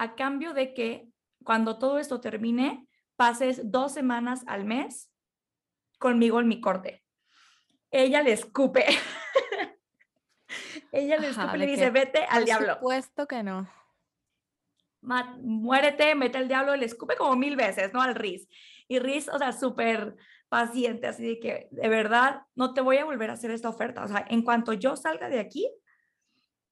a 0.00 0.14
cambio 0.14 0.54
de 0.54 0.72
que 0.72 1.08
cuando 1.44 1.78
todo 1.78 1.98
esto 1.98 2.20
termine, 2.20 2.88
pases 3.16 3.70
dos 3.70 3.92
semanas 3.92 4.42
al 4.46 4.64
mes 4.64 5.10
conmigo 5.98 6.40
en 6.40 6.48
mi 6.48 6.60
corte. 6.60 7.04
Ella 7.90 8.22
le 8.22 8.32
escupe. 8.32 8.84
Ella 10.92 11.18
le 11.18 11.28
escupe 11.28 11.58
y 11.58 11.66
dice, 11.66 11.90
vete 11.90 12.24
al 12.24 12.44
diablo. 12.44 12.66
Por 12.66 12.76
supuesto 12.76 13.26
que 13.26 13.42
no 13.42 13.68
muérete, 15.02 16.14
mete 16.14 16.38
el 16.38 16.48
diablo, 16.48 16.76
le 16.76 16.86
escupe 16.86 17.16
como 17.16 17.36
mil 17.36 17.56
veces, 17.56 17.92
¿no? 17.92 18.02
Al 18.02 18.14
Riz. 18.14 18.48
Y 18.88 18.98
Riz, 18.98 19.28
o 19.28 19.38
sea, 19.38 19.52
súper 19.52 20.16
paciente, 20.48 21.06
así 21.06 21.26
de 21.26 21.40
que, 21.40 21.68
de 21.70 21.88
verdad, 21.88 22.42
no 22.54 22.74
te 22.74 22.80
voy 22.80 22.98
a 22.98 23.04
volver 23.04 23.30
a 23.30 23.34
hacer 23.34 23.50
esta 23.50 23.68
oferta. 23.68 24.04
O 24.04 24.08
sea, 24.08 24.24
en 24.28 24.42
cuanto 24.42 24.72
yo 24.72 24.96
salga 24.96 25.28
de 25.28 25.40
aquí, 25.40 25.70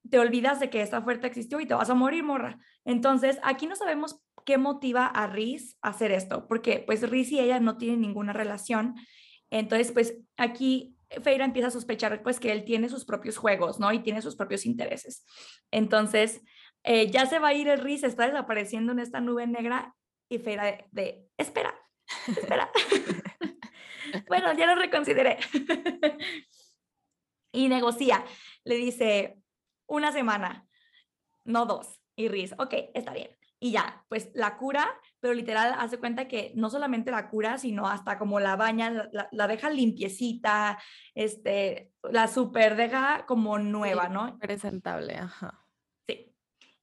te 0.09 0.19
olvidas 0.19 0.59
de 0.59 0.69
que 0.69 0.81
esta 0.81 0.99
oferta 0.99 1.27
existió 1.27 1.59
y 1.59 1.65
te 1.65 1.73
vas 1.73 1.89
a 1.89 1.95
morir, 1.95 2.23
morra. 2.23 2.59
Entonces, 2.85 3.39
aquí 3.43 3.67
no 3.67 3.75
sabemos 3.75 4.21
qué 4.45 4.57
motiva 4.57 5.05
a 5.05 5.27
Riz 5.27 5.77
a 5.81 5.89
hacer 5.89 6.11
esto, 6.11 6.47
porque 6.47 6.83
pues 6.85 7.07
Riz 7.09 7.31
y 7.31 7.39
ella 7.39 7.59
no 7.59 7.77
tienen 7.77 8.01
ninguna 8.01 8.33
relación. 8.33 8.95
Entonces, 9.49 9.91
pues 9.91 10.17
aquí 10.37 10.95
Feira 11.23 11.45
empieza 11.45 11.67
a 11.69 11.71
sospechar 11.71 12.21
pues 12.23 12.39
que 12.39 12.51
él 12.51 12.63
tiene 12.63 12.89
sus 12.89 13.05
propios 13.05 13.37
juegos, 13.37 13.79
¿no? 13.79 13.91
Y 13.91 13.99
tiene 13.99 14.21
sus 14.21 14.35
propios 14.35 14.65
intereses. 14.65 15.25
Entonces, 15.71 16.41
eh, 16.83 17.09
ya 17.09 17.25
se 17.25 17.39
va 17.39 17.49
a 17.49 17.53
ir 17.53 17.67
el 17.67 17.79
Riz, 17.79 18.03
está 18.03 18.25
desapareciendo 18.25 18.91
en 18.93 18.99
esta 18.99 19.19
nube 19.19 19.47
negra 19.47 19.95
y 20.29 20.37
Feira 20.37 20.77
de, 20.91 21.27
espera, 21.37 21.75
espera. 22.27 22.69
bueno, 24.27 24.53
ya 24.53 24.67
lo 24.67 24.75
reconsideré. 24.75 25.37
y 27.51 27.67
negocia, 27.67 28.23
le 28.63 28.75
dice 28.75 29.38
una 29.89 30.11
semana, 30.11 30.67
no 31.43 31.65
dos. 31.65 32.01
Y 32.15 32.27
Riz, 32.27 32.53
ok, 32.57 32.73
está 32.93 33.13
bien. 33.13 33.35
Y 33.61 33.71
ya, 33.71 34.05
pues 34.07 34.29
la 34.35 34.57
cura, 34.57 34.87
pero 35.19 35.33
literal 35.33 35.75
hace 35.77 35.99
cuenta 35.99 36.29
que 36.29 36.53
no 36.55 36.69
solamente 36.69 37.11
la 37.11 37.29
cura, 37.29 37.57
sino 37.57 37.87
hasta 37.87 38.17
como 38.17 38.39
la 38.39 38.55
baña, 38.55 39.09
la, 39.31 39.47
deja 39.47 39.69
limpiecita, 39.69 40.79
este, 41.13 41.91
la 42.03 42.27
super 42.29 42.77
deja 42.77 43.25
como 43.25 43.59
nueva, 43.59 44.07
¿no? 44.07 44.37
Presentable, 44.39 45.15
ajá 45.17 45.65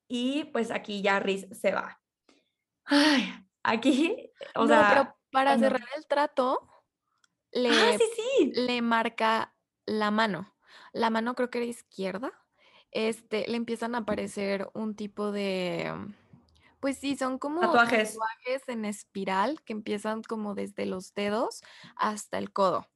y 0.09 0.45
pues 0.45 0.71
aquí 0.71 1.03
ya 1.03 1.19
Riz 1.21 1.47
se 1.53 1.73
va. 1.73 2.01
Ay, 2.85 3.29
aquí, 3.63 4.33
o 4.55 4.67
sea, 4.67 4.89
pero 4.89 5.19
para 5.33 5.59
cerrar 5.59 5.89
el 5.97 6.07
trato, 6.07 6.69
le, 7.53 7.71
ah, 7.71 7.99
sí, 7.99 8.05
sí. 8.15 8.53
le 8.55 8.83
marca 8.83 9.55
la 9.87 10.11
mano. 10.11 10.55
La 10.93 11.11
mano 11.11 11.35
creo 11.35 11.51
que 11.51 11.59
era 11.59 11.67
izquierda. 11.67 12.33
Este, 12.91 13.47
le 13.49 13.57
empiezan 13.57 13.95
a 13.95 13.99
aparecer 13.99 14.69
un 14.75 14.95
tipo 14.95 15.33
de, 15.33 15.93
pues 16.81 16.99
sí, 16.99 17.17
son 17.17 17.39
como 17.39 17.61
tatuajes. 17.61 18.13
tatuajes 18.13 18.69
en 18.69 18.85
espiral 18.85 19.63
que 19.65 19.73
empiezan 19.73 20.23
como 20.23 20.55
desde 20.55 20.87
los 20.87 21.15
dedos 21.15 21.63
hasta 21.97 22.39
el 22.39 22.53
codo. 22.53 22.87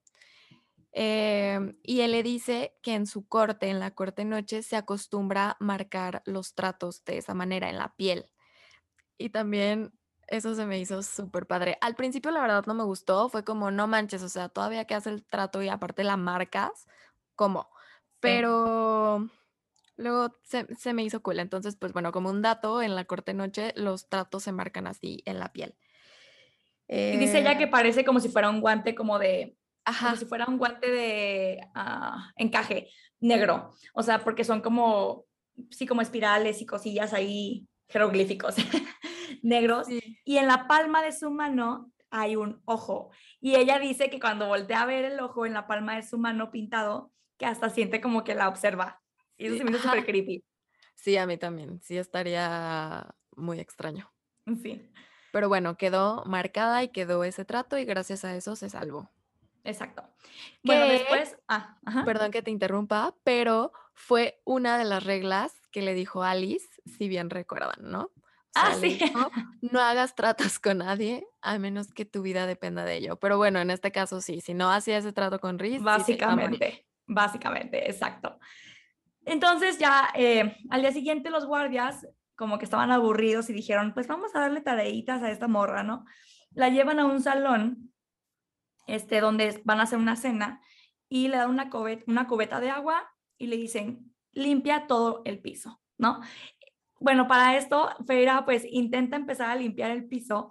Em, 0.93 1.77
y 1.83 2.01
él 2.01 2.13
le 2.13 2.23
dice 2.23 2.77
que 2.83 2.95
en 2.95 3.07
su 3.07 3.27
corte, 3.27 3.69
en 3.69 3.79
la 3.79 3.93
corte 3.93 4.25
noche, 4.25 4.63
se 4.63 4.77
acostumbra 4.77 5.51
a 5.51 5.57
marcar 5.61 6.23
los 6.25 6.55
tratos 6.55 7.05
de 7.05 7.19
esa 7.19 7.35
manera 7.35 7.69
en 7.69 7.79
la 7.79 7.95
piel. 7.97 8.31
Y 9.19 9.31
también 9.31 9.93
eso 10.27 10.55
se 10.55 10.67
me 10.67 10.79
hizo 10.79 11.03
súper 11.03 11.47
padre. 11.47 11.77
Al 11.81 11.95
principio, 11.95 12.31
la 12.31 12.41
verdad, 12.41 12.65
no 12.67 12.75
me 12.75 12.85
gustó. 12.85 13.29
Fue 13.29 13.45
como, 13.45 13.71
no 13.71 13.87
manches, 13.87 14.23
o 14.23 14.29
sea, 14.29 14.49
todavía 14.49 14.85
que 14.87 14.95
hace 14.95 15.11
el 15.11 15.25
trato 15.25 15.63
y 15.63 15.69
aparte 15.69 16.05
la 16.05 16.17
marcas, 16.17 16.87
¿cómo? 17.35 17.69
Pero 18.21 19.29
luego 20.01 20.37
se, 20.43 20.67
se, 20.77 20.93
me 20.93 21.05
hizo 21.05 21.23
cool. 21.23 21.39
Entonces, 21.39 21.77
pues 21.77 21.93
bueno, 21.93 22.13
como 22.13 22.31
un 22.31 22.43
dato, 22.43 22.83
en 22.83 22.95
la 22.97 23.05
corte 23.05 23.35
noche 23.35 23.73
los 23.77 24.09
tratos 24.09 24.43
se 24.43 24.53
marcan 24.53 24.87
así 24.87 25.23
en 25.27 25.39
la 25.39 25.53
piel. 25.53 25.77
y 26.89 27.17
dice 27.17 27.39
ella 27.39 27.57
que 27.57 27.65
eh 27.65 27.71
parece 27.71 28.05
como 28.05 28.19
si 28.21 28.29
fuera 28.29 28.51
un 28.51 28.61
guante 28.61 28.95
como 28.95 29.19
de 29.19 29.57
como 29.99 30.17
si 30.17 30.27
fuera 30.27 30.47
un 30.47 30.59
guante 30.59 30.91
de 30.91 31.61
ah, 31.75 32.33
encaje 32.37 32.91
negro, 33.21 33.71
o 33.95 34.03
sea, 34.03 34.23
porque 34.23 34.45
son 34.45 34.61
como, 34.61 35.27
sí, 35.71 35.87
como 35.87 36.03
espirales 36.03 36.61
y 36.61 36.67
cosillas 36.67 37.13
ahí, 37.13 37.69
jeroglíficos 37.89 38.57
negros, 39.43 39.87
y 39.89 40.37
en 40.37 40.47
la 40.47 40.67
palma 40.67 41.03
de 41.03 41.13
su 41.13 41.31
mano 41.31 41.91
hay 42.11 42.37
un 42.37 42.61
ojo, 42.65 43.11
y 43.41 43.57
ella 43.57 43.79
dice 43.79 44.11
que 44.11 44.21
cuando 44.21 44.49
voltea 44.49 44.83
a 44.83 44.87
ver 44.87 45.05
el 45.05 45.21
ojo 45.21 45.47
en 45.47 45.55
la 45.55 45.67
palma 45.67 45.97
de 45.97 46.03
su 46.03 46.19
mano 46.19 46.51
pintado, 46.51 47.13
que 47.37 47.47
hasta 47.47 47.71
siente 47.71 48.01
como 48.01 48.25
que 48.25 48.35
la 48.35 48.49
observa, 48.49 49.00
y 49.41 49.47
eso 49.47 49.57
se 49.57 49.65
me 49.65 49.71
hizo 49.71 49.81
súper 49.81 50.05
creepy. 50.05 50.45
Sí, 50.95 51.17
a 51.17 51.27
mí 51.27 51.37
también, 51.39 51.81
sí 51.83 51.97
estaría 51.97 53.15
muy 53.35 53.59
extraño. 53.59 54.13
Sí. 54.63 54.91
Pero 55.33 55.49
bueno, 55.49 55.77
quedó 55.77 56.25
marcada 56.27 56.83
y 56.83 56.89
quedó 56.89 57.25
ese 57.25 57.45
trato 57.45 57.79
y 57.79 57.85
gracias 57.85 58.25
a 58.25 58.37
eso 58.37 58.55
se 58.57 58.69
salvó. 58.69 59.11
Exacto. 59.65 60.03
Bueno, 60.63 60.87
después, 60.87 61.37
ah, 61.49 61.79
perdón 62.05 62.31
que 62.31 62.43
te 62.43 62.51
interrumpa, 62.51 63.15
pero 63.25 63.73
fue 63.95 64.41
una 64.45 64.79
de 64.79 64.85
las 64.85 65.05
reglas 65.05 65.55
que 65.71 65.83
le 65.83 65.95
dijo 65.95 66.23
Alice, 66.23 66.69
si 66.85 67.09
bien 67.09 67.31
recuerdan, 67.31 67.91
¿no? 67.91 68.11
ah, 68.55 68.75
sí. 68.81 68.99
no 69.61 69.81
hagas 69.81 70.15
tratos 70.15 70.59
con 70.59 70.79
nadie 70.79 71.27
a 71.41 71.59
menos 71.59 71.93
que 71.93 72.05
tu 72.05 72.23
vida 72.23 72.47
dependa 72.47 72.85
de 72.85 72.97
ello. 72.97 73.17
Pero 73.17 73.37
bueno, 73.37 73.61
en 73.61 73.71
este 73.71 73.93
caso 73.93 74.21
sí, 74.21 74.41
si 74.41 74.55
no 74.55 74.71
hacía 74.71 74.99
ese 74.99 75.13
trato 75.13 75.39
con 75.39 75.59
Riz. 75.59 75.83
Básicamente, 75.83 76.87
básicamente, 77.07 77.89
exacto. 77.89 78.39
Entonces 79.31 79.79
ya 79.79 80.09
eh, 80.17 80.57
al 80.71 80.81
día 80.81 80.91
siguiente 80.91 81.31
los 81.31 81.47
guardias 81.47 82.05
como 82.35 82.59
que 82.59 82.65
estaban 82.65 82.91
aburridos 82.91 83.49
y 83.49 83.53
dijeron, 83.53 83.95
pues 83.95 84.09
vamos 84.09 84.35
a 84.35 84.41
darle 84.41 84.61
tareitas 84.61 85.23
a 85.23 85.31
esta 85.31 85.47
morra, 85.47 85.85
¿no? 85.85 86.05
La 86.51 86.69
llevan 86.69 86.99
a 86.99 87.07
un 87.07 87.23
salón, 87.23 87.93
este, 88.89 89.21
donde 89.21 89.63
van 89.65 89.79
a 89.79 89.85
hacer 89.85 90.01
una 90.01 90.17
cena 90.17 90.61
y 91.09 91.29
le 91.29 91.37
dan 91.37 91.49
una 91.49 91.71
cubeta, 91.71 92.03
una 92.09 92.27
cubeta 92.27 92.59
de 92.59 92.71
agua 92.71 93.09
y 93.39 93.47
le 93.47 93.57
dicen, 93.57 94.13
limpia 94.33 94.89
todo 94.89 95.23
el 95.25 95.39
piso, 95.39 95.81
¿no? 95.97 96.21
Bueno, 96.99 97.29
para 97.29 97.57
esto, 97.57 97.89
Feira 98.09 98.45
pues 98.45 98.65
intenta 98.69 99.15
empezar 99.15 99.49
a 99.49 99.55
limpiar 99.55 99.93
el 99.93 100.09
piso 100.09 100.51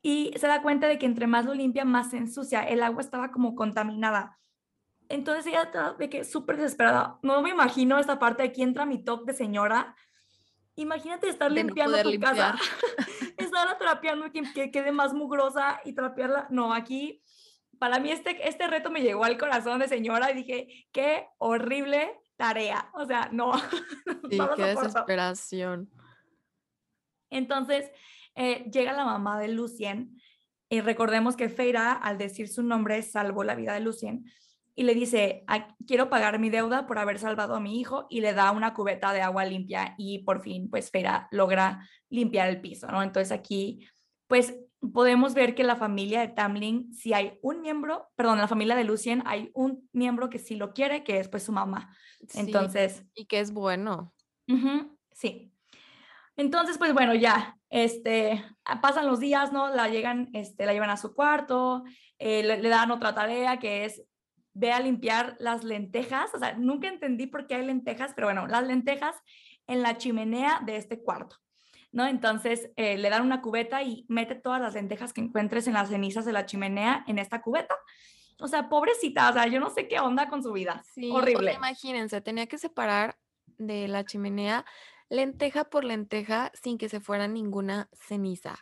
y 0.00 0.32
se 0.36 0.46
da 0.46 0.62
cuenta 0.62 0.88
de 0.88 0.98
que 0.98 1.04
entre 1.04 1.26
más 1.26 1.44
lo 1.44 1.52
limpia, 1.52 1.84
más 1.84 2.08
se 2.08 2.16
ensucia. 2.16 2.62
El 2.62 2.82
agua 2.82 3.02
estaba 3.02 3.30
como 3.30 3.54
contaminada. 3.54 4.38
Entonces 5.08 5.46
ella 5.46 5.62
está 5.62 5.92
de 5.92 6.08
que 6.08 6.24
súper 6.24 6.56
desesperada. 6.56 7.18
No 7.22 7.42
me 7.42 7.50
imagino 7.50 7.98
esta 7.98 8.18
parte, 8.18 8.42
aquí 8.42 8.62
entra 8.62 8.86
mi 8.86 9.02
top 9.04 9.26
de 9.26 9.34
señora, 9.34 9.94
Imagínate 10.76 11.28
estar 11.28 11.52
limpiando 11.52 12.02
tu 12.02 12.18
casa, 12.18 12.56
estar 13.38 13.78
trapeando 13.78 14.30
que, 14.32 14.42
que 14.52 14.70
quede 14.72 14.90
más 14.90 15.14
mugrosa 15.14 15.80
y 15.84 15.92
trapearla. 15.92 16.48
No, 16.50 16.74
aquí 16.74 17.22
para 17.78 18.00
mí 18.00 18.10
este, 18.10 18.48
este 18.48 18.66
reto 18.66 18.90
me 18.90 19.02
llegó 19.02 19.24
al 19.24 19.38
corazón 19.38 19.78
de 19.78 19.88
señora 19.88 20.30
y 20.30 20.34
dije, 20.34 20.88
qué 20.90 21.28
horrible 21.38 22.10
tarea. 22.36 22.90
O 22.94 23.06
sea, 23.06 23.28
no. 23.32 23.52
Sí, 24.30 24.38
qué 24.56 24.62
desesperación. 24.62 25.90
Entonces, 27.30 27.90
eh, 28.34 28.64
llega 28.72 28.94
la 28.94 29.04
mamá 29.04 29.38
de 29.38 29.48
Lucien 29.48 30.18
y 30.68 30.80
recordemos 30.80 31.36
que 31.36 31.50
Feira, 31.50 31.92
al 31.92 32.16
decir 32.16 32.48
su 32.48 32.62
nombre, 32.62 33.02
salvó 33.02 33.44
la 33.44 33.54
vida 33.54 33.74
de 33.74 33.80
Lucien 33.80 34.24
y 34.74 34.82
le 34.82 34.94
dice, 34.94 35.44
quiero 35.86 36.10
pagar 36.10 36.38
mi 36.38 36.50
deuda 36.50 36.86
por 36.86 36.98
haber 36.98 37.18
salvado 37.18 37.54
a 37.54 37.60
mi 37.60 37.80
hijo 37.80 38.06
y 38.10 38.20
le 38.20 38.32
da 38.32 38.50
una 38.50 38.74
cubeta 38.74 39.12
de 39.12 39.22
agua 39.22 39.44
limpia 39.44 39.94
y 39.98 40.20
por 40.24 40.42
fin, 40.42 40.68
pues 40.68 40.90
Fera 40.90 41.28
logra 41.30 41.88
limpiar 42.08 42.48
el 42.48 42.60
piso, 42.60 42.88
¿no? 42.88 43.02
Entonces 43.02 43.30
aquí, 43.30 43.86
pues 44.26 44.56
podemos 44.92 45.34
ver 45.34 45.54
que 45.54 45.64
la 45.64 45.76
familia 45.76 46.20
de 46.20 46.28
Tamlin, 46.28 46.92
si 46.92 47.12
hay 47.12 47.38
un 47.42 47.60
miembro, 47.60 48.08
perdón, 48.16 48.38
la 48.38 48.48
familia 48.48 48.74
de 48.74 48.84
Lucien, 48.84 49.22
hay 49.26 49.50
un 49.54 49.88
miembro 49.92 50.28
que 50.28 50.38
sí 50.38 50.56
lo 50.56 50.72
quiere, 50.72 51.04
que 51.04 51.18
es 51.18 51.28
pues 51.28 51.44
su 51.44 51.52
mamá. 51.52 51.96
Entonces. 52.34 53.04
y 53.14 53.26
que 53.26 53.40
es 53.40 53.52
bueno. 53.52 54.12
sí. 55.12 55.50
Entonces, 56.36 56.78
pues 56.78 56.92
bueno, 56.92 57.14
ya, 57.14 57.56
este, 57.70 58.44
pasan 58.82 59.06
los 59.06 59.20
días, 59.20 59.52
¿no? 59.52 59.72
La 59.72 59.88
llegan, 59.88 60.30
este, 60.32 60.66
la 60.66 60.72
llevan 60.72 60.90
a 60.90 60.96
su 60.96 61.14
cuarto, 61.14 61.84
eh, 62.18 62.42
le, 62.42 62.68
dan 62.68 62.90
otra 62.90 63.14
tarea 63.14 63.58
que 63.58 63.84
es 63.84 64.02
ve 64.54 64.72
a 64.72 64.80
limpiar 64.80 65.36
las 65.38 65.64
lentejas, 65.64 66.32
o 66.34 66.38
sea, 66.38 66.54
nunca 66.54 66.88
entendí 66.88 67.26
por 67.26 67.46
qué 67.46 67.56
hay 67.56 67.66
lentejas, 67.66 68.12
pero 68.14 68.28
bueno, 68.28 68.46
las 68.46 68.66
lentejas 68.66 69.16
en 69.66 69.82
la 69.82 69.98
chimenea 69.98 70.60
de 70.64 70.76
este 70.76 71.02
cuarto, 71.02 71.36
¿no? 71.92 72.06
Entonces 72.06 72.70
eh, 72.76 72.96
le 72.96 73.10
dan 73.10 73.22
una 73.22 73.42
cubeta 73.42 73.82
y 73.82 74.06
mete 74.08 74.36
todas 74.36 74.60
las 74.60 74.74
lentejas 74.74 75.12
que 75.12 75.20
encuentres 75.20 75.66
en 75.66 75.74
las 75.74 75.88
cenizas 75.88 76.24
de 76.24 76.32
la 76.32 76.46
chimenea 76.46 77.04
en 77.08 77.18
esta 77.18 77.42
cubeta. 77.42 77.74
O 78.40 78.48
sea, 78.48 78.68
pobrecita, 78.68 79.30
o 79.30 79.32
sea, 79.32 79.46
yo 79.46 79.60
no 79.60 79.70
sé 79.70 79.88
qué 79.88 80.00
onda 80.00 80.28
con 80.28 80.42
su 80.42 80.52
vida. 80.52 80.82
Sí, 80.94 81.10
horrible. 81.12 81.52
imagínense, 81.54 82.20
tenía 82.20 82.46
que 82.46 82.58
separar 82.58 83.16
de 83.58 83.88
la 83.88 84.04
chimenea 84.04 84.64
lenteja 85.08 85.64
por 85.64 85.84
lenteja 85.84 86.50
sin 86.54 86.78
que 86.78 86.88
se 86.88 87.00
fuera 87.00 87.28
ninguna 87.28 87.88
ceniza. 87.92 88.58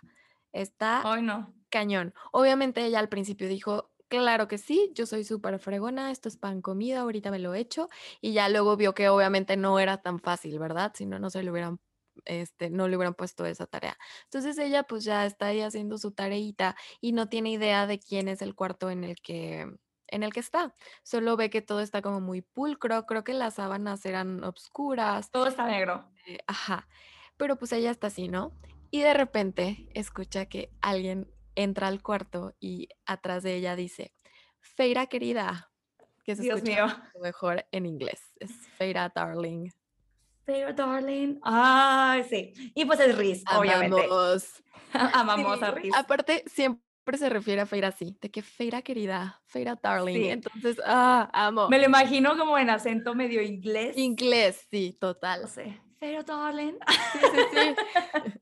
Está 0.53 1.01
Ay, 1.05 1.23
no. 1.23 1.55
cañón. 1.71 2.13
Obviamente 2.31 2.85
ella 2.85 2.99
al 2.99 3.09
principio 3.09 3.49
dijo, 3.49 3.91
Claro 4.13 4.47
que 4.47 4.59
sí, 4.59 4.93
yo 4.95 5.07
soy 5.07 5.25
súper 5.25 5.59
fregona, 5.59 6.11
esto 6.11 6.29
es 6.29 6.37
pan 6.37 6.61
comida, 6.61 7.01
ahorita 7.01 7.31
me 7.31 7.39
lo 7.39 7.55
he 7.55 7.61
hecho 7.61 7.89
y 8.21 8.35
ya 8.35 8.51
luego 8.51 8.77
vio 8.77 8.93
que 8.93 9.09
obviamente 9.09 9.57
no 9.57 9.79
era 9.79 10.03
tan 10.03 10.21
fácil, 10.21 10.59
¿verdad? 10.59 10.93
Si 10.95 11.07
no, 11.07 11.19
no 11.19 11.31
se 11.31 11.43
le 11.43 11.51
hubieran, 11.51 11.81
este, 12.27 12.69
no 12.69 12.89
le 12.89 12.97
hubieran 12.99 13.15
puesto 13.15 13.47
esa 13.47 13.67
tarea. 13.67 13.97
Entonces 14.25 14.59
ella 14.59 14.83
pues 14.83 15.05
ya 15.05 15.25
está 15.25 15.47
ahí 15.47 15.63
haciendo 15.63 15.97
su 15.97 16.13
tareita 16.13 16.77
y 17.01 17.13
no 17.13 17.31
tiene 17.31 17.53
idea 17.53 17.87
de 17.87 17.99
quién 18.01 18.29
es 18.29 18.43
el 18.43 18.55
cuarto 18.55 18.91
en 18.91 19.05
el 19.05 19.17
que, 19.23 19.61
en 20.09 20.23
el 20.23 20.31
que 20.31 20.41
está. 20.41 20.75
Solo 21.03 21.39
ve 21.39 21.49
que 21.49 21.63
todo 21.63 21.81
está 21.81 22.03
como 22.03 22.21
muy 22.21 22.43
pulcro, 22.43 23.07
creo 23.07 23.25
que 23.25 23.33
las 23.33 23.55
sábanas 23.55 24.05
eran 24.05 24.45
obscuras. 24.45 25.31
Todo 25.31 25.47
está 25.47 25.67
negro. 25.67 26.05
Eh, 26.27 26.37
ajá, 26.47 26.87
pero 27.39 27.57
pues 27.57 27.73
ella 27.73 27.91
está 27.91 28.09
así, 28.09 28.29
¿no? 28.29 28.53
Y 28.91 29.01
de 29.01 29.15
repente 29.15 29.89
escucha 29.95 30.45
que 30.45 30.71
alguien 30.83 31.32
entra 31.55 31.89
al 31.89 32.03
cuarto 32.03 32.55
y 32.61 32.89
atrás 33.07 33.43
de 33.43 33.55
ella 33.55 33.77
dice, 33.77 34.15
Feira 34.61 35.07
querida, 35.07 35.71
que 36.25 36.37
se 36.37 36.43
Dios 36.43 36.63
mío. 36.63 36.87
mejor 37.21 37.67
en 37.73 37.87
inglés, 37.87 38.21
es 38.39 38.51
Feira 38.77 39.11
darling. 39.15 39.71
Feira 40.45 40.73
darling, 40.73 41.39
ah, 41.43 42.21
sí, 42.29 42.53
y 42.75 42.85
pues 42.85 43.01
es 43.01 43.17
Riz, 43.17 43.45
obviamente. 43.57 44.09
Amamos 44.93 45.63
a 45.63 45.71
Riz. 45.71 45.93
Aparte, 45.95 46.45
siempre 46.47 46.83
se 47.17 47.29
refiere 47.29 47.61
a 47.61 47.67
Feira 47.67 47.89
así, 47.89 48.17
de 48.21 48.31
que 48.31 48.43
Feira 48.43 48.83
querida, 48.83 49.41
Feira 49.47 49.79
darling. 49.81 50.31
Entonces, 50.31 50.81
ah, 50.85 51.31
amo. 51.33 51.69
Me 51.69 51.79
lo 51.79 51.85
imagino 51.85 52.37
como 52.37 52.59
en 52.59 52.71
acento 52.71 53.15
medio 53.15 53.43
inglés. 53.43 53.97
Inglés, 53.97 54.67
sí, 54.71 54.97
total. 55.01 55.43
No 55.43 55.49
sé, 55.49 55.81
Feira 55.99 56.23
darling. 56.23 56.75
Sí, 57.13 57.19
sí, 57.21 57.41
sí. 57.53 57.75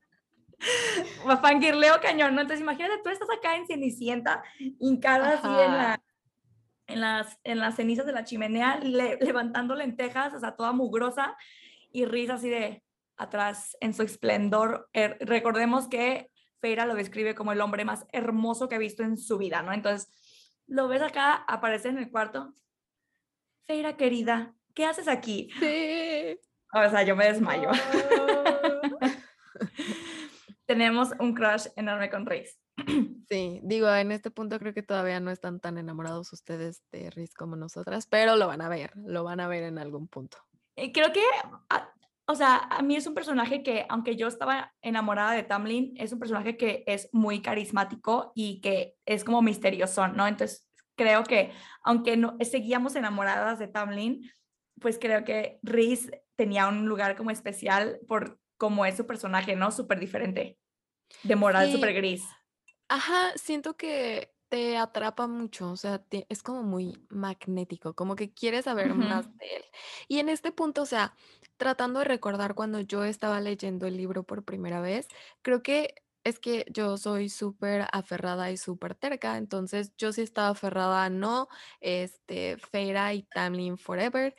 fangirleo 1.41 1.99
cañón, 2.01 2.35
¿no? 2.35 2.41
Entonces 2.41 2.61
imagínate, 2.61 3.01
tú 3.03 3.09
estás 3.09 3.29
acá 3.29 3.55
en 3.55 3.67
Cenicienta, 3.67 4.43
hincada 4.79 5.33
así 5.33 5.47
en, 5.47 5.77
la, 5.77 6.01
en, 6.87 7.01
las, 7.01 7.39
en 7.43 7.59
las 7.59 7.75
cenizas 7.75 8.05
de 8.05 8.13
la 8.13 8.23
chimenea, 8.23 8.79
levantando 8.79 9.75
lentejas, 9.75 10.33
o 10.33 10.39
sea, 10.39 10.55
toda 10.55 10.71
mugrosa, 10.71 11.35
y 11.91 12.05
risa 12.05 12.35
así 12.35 12.49
de 12.49 12.83
atrás 13.17 13.77
en 13.81 13.93
su 13.93 14.03
esplendor. 14.03 14.89
Er, 14.93 15.17
recordemos 15.21 15.87
que 15.87 16.31
Feira 16.59 16.85
lo 16.85 16.95
describe 16.95 17.35
como 17.35 17.51
el 17.51 17.61
hombre 17.61 17.85
más 17.85 18.05
hermoso 18.11 18.69
que 18.69 18.75
ha 18.75 18.79
visto 18.79 19.03
en 19.03 19.17
su 19.17 19.37
vida, 19.37 19.61
¿no? 19.61 19.73
Entonces, 19.73 20.09
lo 20.67 20.87
ves 20.87 21.01
acá, 21.01 21.43
aparece 21.47 21.89
en 21.89 21.97
el 21.97 22.09
cuarto. 22.09 22.53
Feira, 23.65 23.97
querida, 23.97 24.53
¿qué 24.73 24.85
haces 24.85 25.07
aquí? 25.07 25.49
Sí. 25.59 26.39
O 26.73 26.89
sea, 26.89 27.03
yo 27.03 27.15
me 27.15 27.25
desmayo. 27.25 27.69
tenemos 30.71 31.09
un 31.19 31.33
crush 31.33 31.67
enorme 31.75 32.09
con 32.09 32.25
Riz. 32.25 32.57
Sí, 33.27 33.61
digo, 33.63 33.89
en 33.93 34.11
este 34.11 34.29
punto 34.29 34.59
creo 34.59 34.73
que 34.73 34.83
todavía 34.83 35.21
no 35.21 35.31
están 35.31 35.61
tan 35.61 35.77
enamorados 35.77 36.33
ustedes 36.33 36.83
de 36.91 37.09
Riz 37.11 37.33
como 37.33 37.55
nosotras, 37.55 38.05
pero 38.05 38.35
lo 38.35 38.47
van 38.47 38.61
a 38.61 38.67
ver, 38.67 38.91
lo 38.95 39.23
van 39.23 39.39
a 39.39 39.47
ver 39.47 39.63
en 39.63 39.77
algún 39.77 40.09
punto. 40.09 40.37
Eh, 40.75 40.91
creo 40.91 41.13
que, 41.13 41.23
ah, 41.69 41.89
o 42.25 42.35
sea, 42.35 42.57
a 42.57 42.81
mí 42.81 42.97
es 42.97 43.07
un 43.07 43.13
personaje 43.13 43.63
que, 43.63 43.85
aunque 43.87 44.17
yo 44.17 44.27
estaba 44.27 44.73
enamorada 44.81 45.31
de 45.31 45.43
Tamlin, 45.43 45.93
es 45.95 46.11
un 46.11 46.19
personaje 46.19 46.57
que 46.57 46.83
es 46.87 47.07
muy 47.13 47.41
carismático 47.41 48.33
y 48.35 48.59
que 48.59 48.95
es 49.05 49.23
como 49.23 49.41
misterioso, 49.41 50.09
¿no? 50.09 50.27
Entonces, 50.27 50.69
creo 50.95 51.23
que, 51.23 51.53
aunque 51.83 52.17
no 52.17 52.35
seguíamos 52.41 52.97
enamoradas 52.97 53.59
de 53.59 53.69
Tamlin, 53.69 54.29
pues 54.81 54.99
creo 54.99 55.23
que 55.23 55.59
Riz 55.63 56.11
tenía 56.35 56.67
un 56.67 56.85
lugar 56.85 57.15
como 57.15 57.31
especial 57.31 57.99
por 58.09 58.39
cómo 58.57 58.85
es 58.85 58.97
su 58.97 59.07
personaje, 59.07 59.55
¿no? 59.55 59.71
Súper 59.71 59.99
diferente 59.99 60.57
de 61.23 61.35
moral 61.35 61.71
súper 61.71 61.93
gris. 61.93 62.23
Ajá, 62.89 63.31
siento 63.35 63.77
que 63.77 64.33
te 64.49 64.77
atrapa 64.77 65.27
mucho, 65.27 65.71
o 65.71 65.77
sea, 65.77 66.03
es 66.29 66.43
como 66.43 66.63
muy 66.63 67.05
magnético, 67.09 67.93
como 67.95 68.15
que 68.15 68.33
quieres 68.33 68.65
saber 68.65 68.93
más 68.95 69.25
de 69.37 69.55
él. 69.57 69.63
Y 70.09 70.19
en 70.19 70.27
este 70.27 70.51
punto, 70.51 70.81
o 70.81 70.85
sea, 70.85 71.15
tratando 71.57 71.99
de 71.99 72.05
recordar 72.05 72.53
cuando 72.53 72.81
yo 72.81 73.05
estaba 73.05 73.39
leyendo 73.39 73.87
el 73.87 73.95
libro 73.95 74.23
por 74.23 74.43
primera 74.43 74.81
vez, 74.81 75.07
creo 75.41 75.63
que 75.63 75.95
Es 76.23 76.37
que 76.37 76.65
yo 76.69 76.97
soy 76.97 77.29
súper 77.29 77.87
aferrada 77.91 78.51
y 78.51 78.57
súper 78.57 78.93
terca, 78.93 79.37
entonces 79.37 79.91
yo 79.97 80.11
sí 80.13 80.21
estaba 80.21 80.49
aferrada 80.49 81.05
a 81.05 81.09
no, 81.09 81.47
este, 81.79 82.57
Feyre 82.57 83.15
y 83.15 83.23
Tamlin 83.23 83.75
forever, 83.77 84.35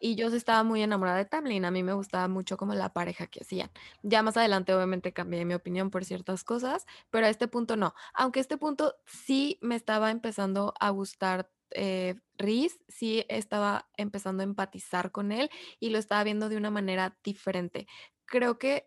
y 0.00 0.14
yo 0.14 0.28
estaba 0.28 0.62
muy 0.62 0.82
enamorada 0.82 1.18
de 1.18 1.24
Tamlin, 1.24 1.64
a 1.64 1.70
mí 1.70 1.82
me 1.82 1.92
gustaba 1.92 2.28
mucho 2.28 2.56
como 2.56 2.74
la 2.74 2.92
pareja 2.92 3.26
que 3.26 3.40
hacían. 3.42 3.70
Ya 4.02 4.22
más 4.22 4.36
adelante 4.36 4.74
obviamente 4.74 5.12
cambié 5.12 5.44
mi 5.44 5.54
opinión 5.54 5.90
por 5.90 6.04
ciertas 6.04 6.44
cosas, 6.44 6.86
pero 7.10 7.26
a 7.26 7.28
este 7.30 7.48
punto 7.48 7.76
no. 7.76 7.94
Aunque 8.14 8.40
a 8.40 8.42
este 8.42 8.56
punto 8.56 8.94
sí 9.06 9.58
me 9.62 9.76
estaba 9.76 10.10
empezando 10.10 10.74
a 10.80 10.90
gustar 10.90 11.50
eh, 11.70 12.14
Rhys, 12.38 12.78
sí 12.88 13.24
estaba 13.28 13.88
empezando 13.96 14.42
a 14.42 14.44
empatizar 14.44 15.10
con 15.10 15.32
él 15.32 15.50
y 15.80 15.90
lo 15.90 15.98
estaba 15.98 16.22
viendo 16.24 16.48
de 16.48 16.56
una 16.56 16.70
manera 16.70 17.16
diferente. 17.24 17.86
Creo 18.24 18.58
que, 18.58 18.86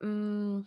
mm, 0.00 0.60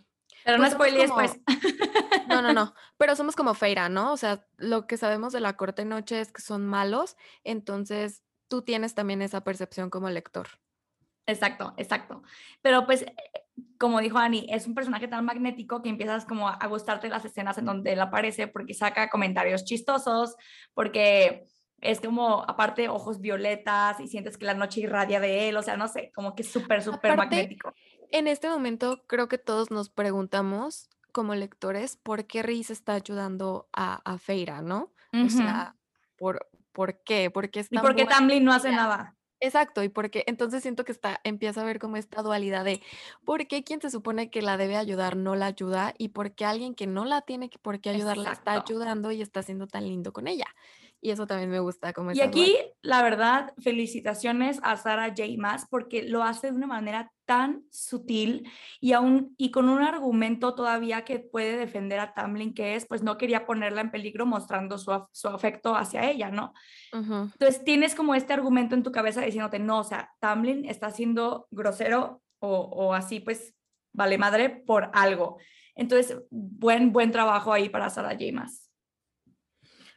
Pero 0.44 0.58
no 0.58 0.62
pues 0.62 0.72
spoilees, 0.72 1.12
pues. 1.12 1.38
como 1.46 2.24
no, 2.28 2.42
no, 2.42 2.52
no, 2.52 2.74
pero 2.96 3.16
somos 3.16 3.36
como 3.36 3.54
Feyre, 3.54 3.88
¿no? 3.88 4.12
O 4.12 4.16
sea, 4.16 4.46
lo 4.56 4.86
que 4.86 4.96
sabemos 4.96 5.32
de 5.32 5.40
la 5.40 5.56
Corte 5.56 5.84
Noche 5.84 6.20
es 6.20 6.32
que 6.32 6.42
son 6.42 6.66
malos, 6.66 7.16
entonces 7.44 8.22
tú 8.48 8.62
tienes 8.62 8.94
también 8.94 9.22
esa 9.22 9.42
percepción 9.42 9.90
como 9.90 10.10
lector. 10.10 10.48
Exacto, 11.26 11.74
exacto. 11.76 12.22
Pero 12.60 12.86
pues, 12.86 13.04
como 13.78 14.00
dijo 14.00 14.18
Ani, 14.18 14.46
es 14.50 14.66
un 14.66 14.74
personaje 14.74 15.08
tan 15.08 15.24
magnético 15.24 15.82
que 15.82 15.88
empiezas 15.88 16.26
como 16.26 16.48
a 16.48 16.66
gustarte 16.66 17.08
las 17.08 17.24
escenas 17.24 17.56
en 17.58 17.64
donde 17.64 17.92
él 17.92 18.00
aparece 18.00 18.46
porque 18.46 18.74
saca 18.74 19.08
comentarios 19.08 19.64
chistosos, 19.64 20.36
porque 20.74 21.46
es 21.80 22.00
como, 22.00 22.42
aparte, 22.42 22.88
ojos 22.88 23.20
violetas 23.20 24.00
y 24.00 24.08
sientes 24.08 24.36
que 24.36 24.46
la 24.46 24.54
noche 24.54 24.80
irradia 24.80 25.20
de 25.20 25.48
él, 25.48 25.56
o 25.56 25.62
sea, 25.62 25.76
no 25.76 25.88
sé, 25.88 26.12
como 26.14 26.34
que 26.34 26.42
es 26.42 26.50
súper, 26.50 26.82
súper 26.82 27.16
magnético. 27.16 27.72
en 28.10 28.28
este 28.28 28.48
momento 28.48 29.04
creo 29.06 29.28
que 29.28 29.38
todos 29.38 29.70
nos 29.70 29.90
preguntamos 29.90 30.88
como 31.12 31.34
lectores 31.34 31.96
por 31.96 32.26
qué 32.26 32.42
Rhys 32.42 32.70
está 32.70 32.94
ayudando 32.94 33.68
a 33.72 34.00
a 34.04 34.18
Feyre, 34.18 34.62
¿no? 34.62 34.92
O 35.12 35.28
sea, 35.28 35.76
¿por 36.16 36.48
por 36.74 37.02
qué? 37.02 37.30
¿Por 37.30 37.50
qué 37.50 37.60
es 37.60 37.68
¿Y 37.70 37.76
tan 37.76 37.82
por 37.82 37.94
qué 37.94 38.04
Tamlin 38.04 38.44
no 38.44 38.52
hace 38.52 38.70
nada? 38.70 39.16
Exacto, 39.40 39.82
y 39.82 39.88
porque 39.88 40.24
entonces 40.26 40.62
siento 40.62 40.84
que 40.84 40.92
está 40.92 41.20
empieza 41.22 41.60
a 41.60 41.64
ver 41.64 41.78
como 41.78 41.96
esta 41.96 42.22
dualidad 42.22 42.64
de, 42.64 42.82
¿por 43.24 43.46
qué 43.46 43.62
quien 43.62 43.80
se 43.80 43.90
supone 43.90 44.30
que 44.30 44.42
la 44.42 44.56
debe 44.56 44.76
ayudar 44.76 45.16
no 45.16 45.36
la 45.36 45.46
ayuda? 45.46 45.94
Y 45.98 46.08
por 46.08 46.34
qué 46.34 46.46
alguien 46.46 46.74
que 46.74 46.86
no 46.86 47.04
la 47.04 47.20
tiene 47.22 47.50
que 47.50 47.58
por 47.58 47.80
qué 47.80 47.90
ayudar 47.90 48.16
la 48.16 48.32
está 48.32 48.52
ayudando 48.52 49.12
y 49.12 49.20
está 49.22 49.42
siendo 49.42 49.66
tan 49.66 49.86
lindo 49.86 50.12
con 50.12 50.28
ella. 50.28 50.46
Y 51.04 51.10
eso 51.10 51.26
también 51.26 51.50
me 51.50 51.58
gusta, 51.60 51.92
como 51.92 52.12
Y 52.12 52.22
aquí, 52.22 52.38
dualidad. 52.52 52.70
la 52.80 53.02
verdad, 53.02 53.52
felicitaciones 53.58 54.58
a 54.62 54.78
Sarah 54.78 55.08
J. 55.08 55.24
Maas 55.36 55.66
porque 55.68 56.02
lo 56.02 56.22
hace 56.22 56.46
de 56.50 56.56
una 56.56 56.66
manera 56.66 57.12
tan 57.26 57.62
sutil 57.70 58.50
y 58.80 58.94
aún 58.94 59.34
y 59.36 59.50
con 59.50 59.68
un 59.68 59.82
argumento 59.82 60.54
todavía 60.54 61.04
que 61.04 61.18
puede 61.18 61.58
defender 61.58 62.00
a 62.00 62.14
Tamlin, 62.14 62.54
que 62.54 62.74
es, 62.74 62.86
pues 62.86 63.02
no 63.02 63.18
quería 63.18 63.44
ponerla 63.44 63.82
en 63.82 63.90
peligro 63.90 64.24
mostrando 64.24 64.78
su, 64.78 64.92
af- 64.92 65.08
su 65.12 65.28
afecto 65.28 65.76
hacia 65.76 66.10
ella, 66.10 66.30
¿no? 66.30 66.54
Ujú. 66.94 67.28
Entonces 67.38 67.62
tienes 67.64 67.94
como 67.94 68.14
este 68.14 68.32
argumento 68.32 68.74
en 68.74 68.82
tu 68.82 68.90
cabeza 68.90 69.20
diciéndote, 69.20 69.58
no, 69.58 69.80
o 69.80 69.84
sea, 69.84 70.10
Tamlin 70.20 70.64
está 70.64 70.90
siendo 70.90 71.48
grosero 71.50 72.22
o, 72.38 72.48
o 72.60 72.94
así, 72.94 73.20
pues, 73.20 73.54
vale 73.92 74.16
madre 74.16 74.48
por 74.48 74.90
algo. 74.94 75.36
Entonces, 75.74 76.16
buen, 76.30 76.92
buen 76.94 77.10
trabajo 77.10 77.52
ahí 77.52 77.68
para 77.68 77.90
Sarah 77.90 78.12
J. 78.18 78.32
Maas. 78.32 78.63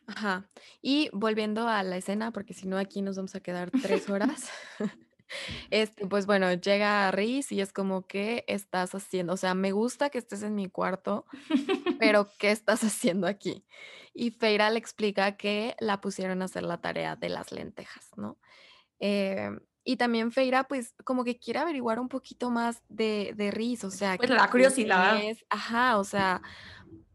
Ajá. 0.08 0.49
Y 0.82 1.10
volviendo 1.14 1.68
a 1.68 1.84
la 1.84 1.97
escena, 1.97 2.32
porque 2.32 2.53
si 2.53 2.68
no 2.68 2.78
aquí 2.78 3.01
nos 3.01 3.18
vamos 3.18 3.36
a 3.36 3.41
quedar 3.41 3.72
3 3.82 4.10
horas. 4.10 4.49
Este, 5.72 6.08
pues 6.08 6.26
bueno, 6.26 6.53
llega 6.53 7.12
Riz 7.12 7.51
y 7.51 7.60
es 7.60 7.74
como, 7.74 8.08
¿qué 8.08 8.45
estás 8.47 8.95
haciendo? 8.95 9.34
O 9.34 9.38
sea, 9.38 9.53
me 9.55 9.74
gusta 9.74 10.10
que 10.10 10.18
estés 10.20 10.41
en 10.43 10.55
mi 10.55 10.70
cuarto, 10.70 11.26
pero 11.99 12.30
¿qué 12.39 12.51
estás 12.51 12.84
haciendo 12.86 13.28
aquí? 13.28 13.66
Y 14.14 14.32
Feira 14.32 14.70
le 14.70 14.80
explica 14.80 15.38
que 15.38 15.76
la 15.80 16.01
pusieron 16.01 16.41
a 16.41 16.45
hacer 16.45 16.64
la 16.64 16.80
tarea 16.82 17.18
de 17.18 17.30
las 17.30 17.51
lentejas, 17.51 18.10
¿no? 18.16 18.39
Em, 18.99 19.60
y 19.84 19.97
también 19.97 20.32
Feira, 20.32 20.66
pues, 20.68 20.95
como 21.05 21.24
que 21.26 21.39
quiere 21.39 21.60
averiguar 21.60 21.99
un 21.99 22.10
poquito 22.10 22.51
más 22.51 22.84
de 22.89 23.34
de 23.36 23.51
Riz, 23.51 23.84
o 23.86 23.91
sea, 23.91 24.18
Pues 24.18 24.30
le 24.30 24.36
da 24.36 24.47
quién 24.47 24.49
curiosidad. 24.51 25.16
es 25.16 25.45
ajá, 25.49 25.97
o 25.99 26.03
sea, 26.03 26.41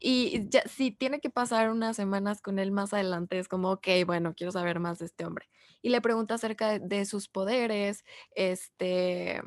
y 0.03 0.49
ya 0.49 0.63
si 0.67 0.91
tiene 0.91 1.21
que 1.21 1.31
pasar 1.31 1.71
unas 1.71 1.97
semanas 1.97 2.43
con 2.43 2.59
él 2.59 2.73
más 2.73 2.93
adelante, 2.93 3.39
es 3.39 3.49
como, 3.49 3.71
okey, 3.73 4.05
bueno, 4.05 4.35
quiero 4.35 4.53
saber 4.53 4.81
más 4.81 4.99
de 4.99 5.07
este 5.07 5.25
hombre. 5.25 5.49
Y 5.81 5.91
le 5.91 6.01
pregunta 6.01 6.35
acerca 6.35 6.69
de 6.71 6.81
de 6.81 7.05
sus 7.05 7.29
poderes, 7.29 8.05
este 8.35 9.41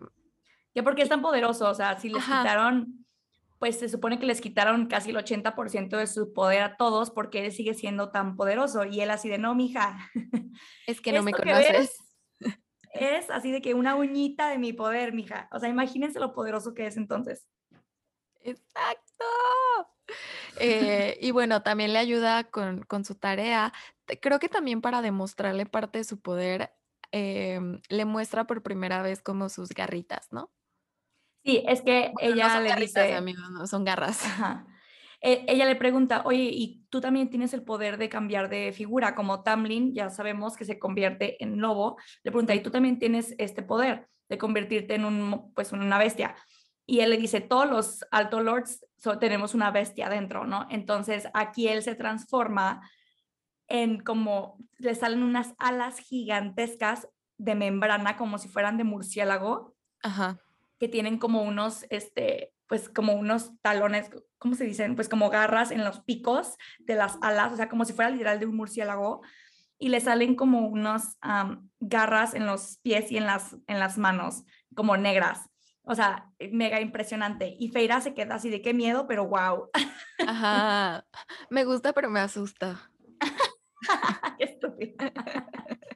¿Ya 0.76 0.84
por 0.84 0.96
qué 0.96 1.04
es 1.04 1.10
tan 1.10 1.22
poderoso? 1.22 1.70
O 1.70 1.74
sea, 1.74 1.98
si 1.98 2.10
les 2.10 2.22
ajá, 2.22 2.42
quitaron, 2.42 3.06
pues 3.60 3.80
se 3.80 3.88
supone 3.88 4.20
que 4.20 4.26
les 4.26 4.42
quitaron 4.42 4.88
casi 4.88 5.12
el 5.12 5.16
80% 5.16 5.98
de 5.98 6.06
su 6.06 6.34
poder 6.34 6.62
a 6.62 6.76
todos, 6.76 7.12
porque 7.12 7.46
él 7.46 7.52
sigue 7.54 7.74
siendo 7.74 8.12
tan 8.12 8.36
poderoso? 8.36 8.84
Y 8.84 9.00
él 9.00 9.10
así 9.10 9.30
de, 9.30 9.38
no, 9.38 9.56
mija, 9.56 9.98
es 10.86 11.00
que 11.02 11.14
no 11.14 11.24
me 11.24 11.32
conoces. 11.32 11.98
es 12.94 13.30
así 13.30 13.52
de 13.52 13.62
que 13.62 13.74
una 13.74 13.96
uñita 13.96 14.50
de 14.50 14.58
mi 14.58 14.74
poder, 14.74 15.14
mija. 15.14 15.48
O 15.54 15.60
sea, 15.60 15.70
imagínense 15.70 16.20
lo 16.20 16.34
poderoso 16.34 16.74
que 16.74 16.88
es 16.88 16.98
entonces. 16.98 17.48
Exacto. 18.42 19.26
Eh, 20.58 21.18
y 21.22 21.32
bueno, 21.32 21.64
también 21.64 21.94
le 21.94 22.00
ayuda 22.00 22.46
con 22.46 22.84
con 22.84 23.06
su 23.06 23.16
tarea. 23.16 23.74
Creo 24.22 24.40
que 24.40 24.50
también 24.50 24.82
para 24.82 25.02
demostrarle 25.02 25.66
parte 25.66 26.00
de 26.00 26.04
su 26.06 26.22
poder, 26.22 26.74
em, 27.12 27.82
le 27.90 28.06
muestra 28.06 28.46
por 28.48 28.64
primera 28.64 29.02
vez 29.02 29.22
como 29.22 29.50
sus 29.50 29.70
garritas, 29.70 30.28
¿no? 30.32 30.52
Sí, 31.44 31.64
es 31.68 31.82
que 31.82 32.12
Bueno, 32.12 32.36
no 32.38 32.38
ella 32.38 32.50
son 32.50 32.64
le 32.64 32.70
garritas, 32.70 33.12
dice, 33.12 33.14
amigos, 33.14 33.52
no, 33.52 33.68
son 33.68 33.84
garras. 33.84 34.22
ajá, 34.22 34.68
e- 35.22 35.46
ella 35.48 35.66
le 35.66 35.76
pregunta, 35.76 36.24
oye, 36.26 36.50
¿y 36.52 36.86
tú 36.90 37.02
también 37.02 37.30
tienes 37.30 37.54
el 37.54 37.64
poder 37.64 37.98
de 37.98 38.10
cambiar 38.10 38.50
de 38.50 38.74
figura? 38.74 39.16
Como 39.16 39.44
Tamlin, 39.44 39.94
ya 39.94 40.10
sabemos 40.10 40.56
que 40.58 40.66
se 40.66 40.80
convierte 40.80 41.44
en 41.44 41.60
lobo. 41.62 41.98
Le 42.24 42.32
pregunta, 42.32 42.56
¿y 42.56 42.62
tú 42.64 42.72
también 42.72 43.00
tienes 43.00 43.36
este 43.38 43.64
poder 43.64 44.10
de 44.30 44.38
convertirte 44.38 44.96
en 44.96 45.06
un, 45.06 45.54
pues, 45.54 45.72
una 45.72 45.98
bestia? 46.00 46.36
Y 46.88 47.00
él 47.02 47.10
le 47.12 47.18
dice, 47.18 47.42
todos 47.42 47.70
los 47.70 48.06
Alto 48.12 48.42
Lords 48.42 48.86
so- 48.98 49.20
tenemos 49.20 49.54
una 49.54 49.72
bestia 49.72 50.10
dentro, 50.10 50.46
¿no? 50.46 50.68
Entonces 50.70 51.28
aquí 51.34 51.68
él 51.68 51.84
se 51.84 51.96
transforma 51.96 52.90
en 53.68 54.00
como, 54.00 54.58
le 54.78 54.94
salen 54.96 55.24
unas 55.24 55.54
alas 55.58 56.00
gigantescas 56.00 57.08
de 57.38 57.56
membrana, 57.56 58.16
como 58.18 58.38
si 58.38 58.48
fueran 58.48 58.78
de 58.78 58.84
murciélago, 58.84 59.76
Ajá. 60.04 60.40
que 60.80 60.88
tienen 60.88 61.18
como 61.18 61.42
unos, 61.44 61.86
este, 61.90 62.54
pues 62.68 62.90
como 62.90 63.14
unos 63.14 63.52
talones, 63.62 64.10
¿cómo 64.38 64.56
se 64.56 64.66
dicen? 64.66 64.96
Pues 64.96 65.10
como 65.10 65.30
garras 65.30 65.72
en 65.72 65.84
los 65.84 66.02
picos 66.02 66.56
de 66.80 66.96
las 66.96 67.18
alas, 67.22 67.54
o 67.54 67.56
sea, 67.56 67.70
como 67.70 67.86
si 67.86 67.94
fuera 67.94 68.10
literal 68.12 68.40
de 68.40 68.46
un 68.46 68.56
murciélago, 68.56 69.22
y 69.78 69.90
le 69.90 70.00
salen 70.00 70.36
como 70.36 70.68
unos 70.68 71.18
garras 71.80 72.34
en 72.34 72.46
los 72.46 72.78
pies 72.82 73.12
y 73.12 73.18
en 73.18 73.26
las, 73.26 73.58
en 73.68 73.80
las 73.80 73.98
manos, 73.98 74.44
como 74.74 74.96
negras. 74.96 75.50
O 75.86 75.96
sea, 75.96 76.32
mega 76.52 76.82
impresionante. 76.82 77.56
Y 77.60 77.70
Feira 77.70 78.02
se 78.02 78.14
queda 78.14 78.36
así 78.36 78.50
de 78.50 78.62
qué 78.62 78.74
miedo, 78.74 79.08
pero 79.08 79.28
wow. 79.28 79.70
Ajá. 80.28 81.06
Me 81.50 81.64
gusta, 81.64 81.94
pero 81.94 82.10
me 82.10 82.20
asusta. 82.20 82.92
qué 84.38 84.46
estúpida. 84.46 85.14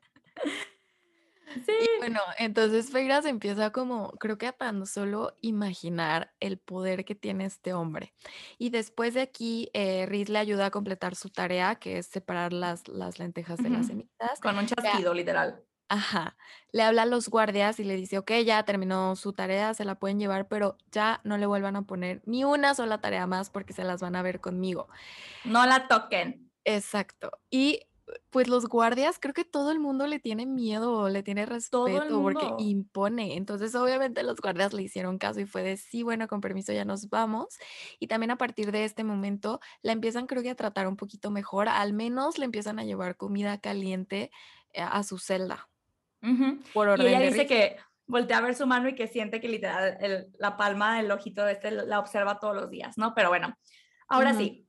Sí. 1.66 1.72
Y 1.82 1.98
bueno, 1.98 2.20
entonces 2.38 2.92
Feira 2.92 3.24
se 3.24 3.30
empieza 3.30 3.72
como, 3.72 4.12
creo 4.20 4.38
que 4.38 4.46
a 4.46 4.52
tan 4.52 4.86
solo 4.86 5.36
imaginar 5.42 6.32
el 6.40 6.60
poder 6.60 7.06
que 7.06 7.16
tiene 7.16 7.46
este 7.46 7.74
hombre. 7.74 8.14
Y 8.60 8.70
después 8.70 9.16
de 9.16 9.22
aquí, 9.22 9.72
eh, 9.74 10.06
Riz 10.06 10.30
le 10.30 10.38
ayuda 10.38 10.68
a 10.68 10.72
completar 10.72 11.16
su 11.16 11.32
tarea, 11.32 11.76
que 11.76 11.98
es 11.98 12.06
separar 12.06 12.54
las, 12.54 12.88
las 12.88 13.18
lentejas 13.18 13.58
de 13.58 13.70
las 13.72 13.88
cenizas. 13.88 14.40
Con 14.42 14.60
un 14.60 14.68
chasquido, 14.68 15.12
literal. 15.16 15.64
Ajá, 15.90 16.38
le 16.72 16.84
habla 16.84 17.04
a 17.04 17.06
los 17.06 17.30
guardias 17.30 17.80
y 17.80 17.84
le 17.84 17.96
dice, 17.96 18.18
ok, 18.20 18.32
ya 18.46 18.64
terminó 18.64 19.16
su 19.16 19.34
tarea, 19.34 19.74
se 19.74 19.86
la 19.86 19.96
pueden 20.00 20.20
llevar, 20.20 20.48
pero 20.48 20.78
ya 20.92 21.22
no 21.24 21.38
le 21.38 21.46
vuelvan 21.48 21.76
a 21.76 21.84
poner 21.84 22.22
ni 22.26 22.44
una 22.44 22.76
sola 22.76 23.02
tarea 23.02 23.28
más 23.28 23.50
porque 23.50 23.74
se 23.74 23.84
las 23.84 24.02
van 24.02 24.16
a 24.16 24.22
ver 24.22 24.40
conmigo. 24.42 24.88
No 25.56 25.66
la 25.72 25.80
toquen. 25.90 26.34
Exacto. 26.66 27.32
Y, 27.50 27.82
pues, 28.32 28.48
los 28.48 28.68
guardias, 28.68 29.18
creo 29.20 29.34
que 29.34 29.46
todo 29.46 29.72
el 29.72 29.80
mundo 29.80 30.08
le 30.08 30.20
tiene 30.20 30.46
miedo, 30.46 31.10
le 31.10 31.24
tiene 31.24 31.46
respeto, 31.46 32.22
porque 32.22 32.54
impone. 32.58 33.36
Entonces, 33.38 33.76
obviamente, 33.76 34.24
los 34.24 34.42
guardias 34.42 34.74
le 34.74 34.82
hicieron 34.84 35.18
caso 35.18 35.40
y 35.40 35.46
fue 35.46 35.64
de: 35.64 35.78
"Sí, 35.78 36.04
bueno, 36.04 36.28
con 36.28 36.42
permiso, 36.42 36.74
ya 36.74 36.86
nos 36.86 37.10
vamos". 37.10 37.58
Y 38.00 38.08
también 38.08 38.32
a 38.32 38.38
partir 38.38 38.72
de 38.72 38.84
este 38.86 39.04
momento, 39.04 39.60
la 39.82 39.92
empiezan, 39.94 40.28
creo 40.28 40.44
que 40.44 40.50
a 40.52 40.56
tratar 40.56 40.88
un 40.88 40.98
poquito 40.98 41.32
mejor, 41.32 41.70
al 41.70 41.94
menos 41.94 42.38
le 42.38 42.46
empiezan 42.46 42.80
a 42.80 42.84
llevar 42.84 43.16
comida 43.18 43.60
caliente, 43.62 44.32
eh, 44.74 44.82
a 44.82 45.04
su 45.04 45.18
celda, 45.18 45.69
Por 46.74 46.88
Y 46.88 46.92
orden 46.92 47.08
ella 47.08 47.20
de 47.20 47.26
dice 47.28 47.48
que 47.48 47.78
voltea 48.08 48.38
a 48.38 48.42
ver 48.42 48.56
su 48.56 48.66
mano 48.68 48.90
y 48.90 48.96
que 48.96 49.08
siente 49.08 49.40
que 49.40 49.48
literal 49.48 49.98
el- 50.02 50.28
la 50.40 50.58
palma 50.58 50.98
del 50.98 51.12
ojito 51.12 51.46
de 51.46 51.54
este 51.54 51.72
la 51.72 52.00
observa 52.00 52.40
todos 52.40 52.56
los 52.56 52.70
días, 52.70 52.98
¿no? 52.98 53.14
Pero 53.14 53.30
bueno, 53.30 53.56
ahora 54.08 54.34
sí, 54.34 54.68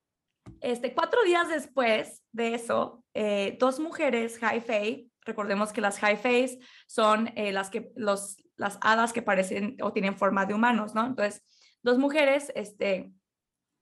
este, 0.61 0.95
cuatro 0.95 1.23
días 1.25 1.49
después 1.49 2.23
de 2.33 2.55
eso, 2.55 3.05
eh, 3.15 3.57
dos 3.59 3.81
mujeres 3.81 4.39
high 4.39 4.61
fae, 4.61 5.07
recordemos 5.25 5.73
que 5.73 5.81
las 5.81 5.99
high 5.99 6.17
faes 6.17 6.59
son 6.87 7.33
eh, 7.37 7.53
las, 7.53 7.71
que, 7.71 7.93
los, 7.97 8.37
las 8.57 8.79
hadas 8.83 9.13
que 9.13 9.23
parecen 9.23 9.77
o 9.83 9.93
tienen 9.93 10.17
forma 10.17 10.45
de 10.47 10.55
humanos, 10.55 10.95
¿no? 10.95 11.07
Entonces, 11.07 11.43
dos 11.83 11.99
mujeres 11.99 12.53
este, 12.55 13.11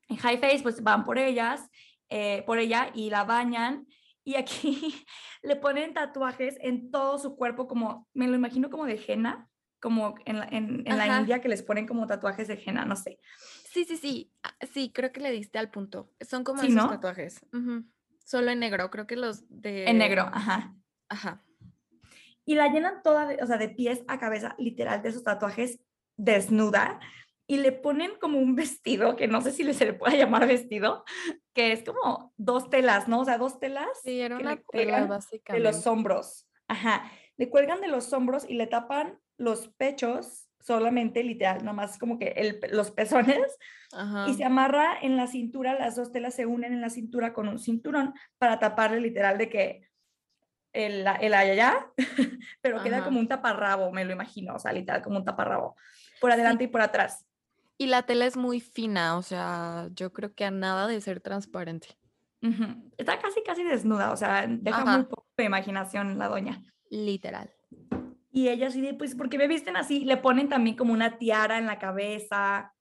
en 0.08 0.16
High 0.16 0.38
Face 0.38 0.60
pues 0.62 0.82
van 0.82 1.04
por 1.04 1.18
ellas, 1.18 1.68
eh, 2.08 2.42
por 2.46 2.58
ella 2.58 2.90
y 2.94 3.10
la 3.10 3.24
bañan 3.24 3.86
y 4.28 4.36
aquí 4.36 5.06
le 5.42 5.56
ponen 5.56 5.94
tatuajes 5.94 6.58
en 6.60 6.90
todo 6.90 7.18
su 7.18 7.34
cuerpo 7.34 7.66
como, 7.66 8.06
me 8.12 8.28
lo 8.28 8.34
imagino 8.34 8.68
como 8.68 8.84
de 8.84 9.00
henna, 9.06 9.48
como 9.80 10.16
en 10.26 10.40
la, 10.40 10.48
en, 10.50 10.84
la 10.84 11.20
India 11.20 11.40
que 11.40 11.48
les 11.48 11.62
ponen 11.62 11.86
como 11.86 12.06
tatuajes 12.06 12.46
de 12.46 12.62
henna, 12.62 12.84
no 12.84 12.94
sé. 12.94 13.20
Sí, 13.72 13.86
sí, 13.86 13.96
sí, 13.96 14.30
ah, 14.42 14.54
sí, 14.70 14.92
creo 14.92 15.12
que 15.12 15.20
le 15.20 15.30
diste 15.30 15.58
al 15.58 15.70
punto. 15.70 16.12
Son 16.20 16.44
como 16.44 16.62
esos 16.62 16.90
tatuajes. 16.90 17.40
Solo 18.22 18.50
en 18.50 18.58
negro, 18.58 18.90
creo 18.90 19.06
que 19.06 19.16
los 19.16 19.44
de... 19.48 19.86
En 19.86 19.96
negro, 19.96 20.28
ajá. 20.30 20.74
Ajá. 21.08 21.42
Y 22.44 22.54
la 22.54 22.68
llenan 22.68 23.02
toda, 23.02 23.26
de, 23.26 23.42
o 23.42 23.46
sea, 23.46 23.56
de 23.56 23.70
pies 23.70 24.04
a 24.08 24.18
cabeza, 24.18 24.56
literal, 24.58 25.00
de 25.00 25.08
esos 25.08 25.22
tatuajes 25.22 25.80
desnuda 26.18 27.00
y 27.50 27.56
le 27.56 27.72
ponen 27.72 28.12
como 28.20 28.38
un 28.38 28.54
vestido, 28.54 29.16
que 29.16 29.26
no 29.26 29.40
sé 29.40 29.52
si 29.52 29.72
se 29.72 29.86
le 29.86 29.94
puede 29.94 30.18
llamar 30.18 30.46
vestido, 30.46 31.04
que 31.54 31.72
es 31.72 31.82
como 31.82 32.32
dos 32.36 32.68
telas, 32.68 33.08
¿no? 33.08 33.20
O 33.20 33.24
sea, 33.24 33.38
dos 33.38 33.58
telas. 33.58 33.88
Sí, 34.04 34.20
era 34.20 34.36
una 34.36 34.60
tela 34.70 35.06
básicamente. 35.06 35.68
De 35.68 35.72
los 35.74 35.86
hombros. 35.86 36.46
Ajá. 36.68 37.10
Le 37.38 37.48
cuelgan 37.48 37.80
de 37.80 37.88
los 37.88 38.12
hombros 38.12 38.44
y 38.46 38.54
le 38.54 38.66
tapan 38.66 39.18
los 39.38 39.68
pechos 39.68 40.50
solamente, 40.60 41.24
literal, 41.24 41.64
nomás 41.64 41.98
como 41.98 42.18
que 42.18 42.34
el, 42.36 42.60
los 42.70 42.90
pezones. 42.90 43.40
Y 44.26 44.34
se 44.34 44.44
amarra 44.44 44.98
en 45.00 45.16
la 45.16 45.26
cintura, 45.26 45.78
las 45.78 45.96
dos 45.96 46.12
telas 46.12 46.34
se 46.34 46.44
unen 46.44 46.74
en 46.74 46.82
la 46.82 46.90
cintura 46.90 47.32
con 47.32 47.48
un 47.48 47.58
cinturón 47.58 48.12
para 48.36 48.58
taparle 48.58 49.00
literal 49.00 49.38
de 49.38 49.48
que 49.48 49.88
el, 50.74 51.06
el 51.20 51.32
allá, 51.32 51.90
pero 52.60 52.82
queda 52.82 53.02
como 53.02 53.18
un 53.18 53.28
taparrabo, 53.28 53.90
me 53.90 54.04
lo 54.04 54.12
imagino, 54.12 54.54
o 54.54 54.58
sea, 54.58 54.72
literal, 54.72 55.00
como 55.00 55.16
un 55.16 55.24
taparrabo, 55.24 55.74
por 56.20 56.30
adelante 56.30 56.64
y 56.64 56.68
por 56.68 56.82
atrás. 56.82 57.24
Y 57.78 57.86
la 57.86 58.02
tela 58.02 58.26
es 58.26 58.36
muy 58.36 58.60
fina, 58.60 59.16
o 59.16 59.22
sea, 59.22 59.88
yo 59.94 60.12
creo 60.12 60.34
que 60.34 60.44
a 60.44 60.50
nada 60.50 60.88
de 60.88 61.00
ser 61.00 61.20
transparente. 61.20 61.96
Está 62.96 63.18
casi, 63.20 63.42
casi 63.44 63.62
desnuda, 63.62 64.12
o 64.12 64.16
sea, 64.16 64.46
deja 64.48 64.84
muy 64.84 65.04
poco 65.04 65.26
de 65.36 65.44
imaginación 65.44 66.18
la 66.18 66.28
doña. 66.28 66.62
Literal. 66.90 67.52
Y 68.30 68.48
ella 68.48 68.68
así 68.68 68.80
de, 68.80 68.94
pues, 68.94 69.14
¿por 69.14 69.28
qué 69.28 69.38
me 69.38 69.48
visten 69.48 69.76
así? 69.76 70.04
Le 70.04 70.16
ponen 70.16 70.48
también 70.48 70.76
como 70.76 70.92
una 70.92 71.18
tiara 71.18 71.58
en 71.58 71.66
la 71.66 71.78
cabeza. 71.78 72.74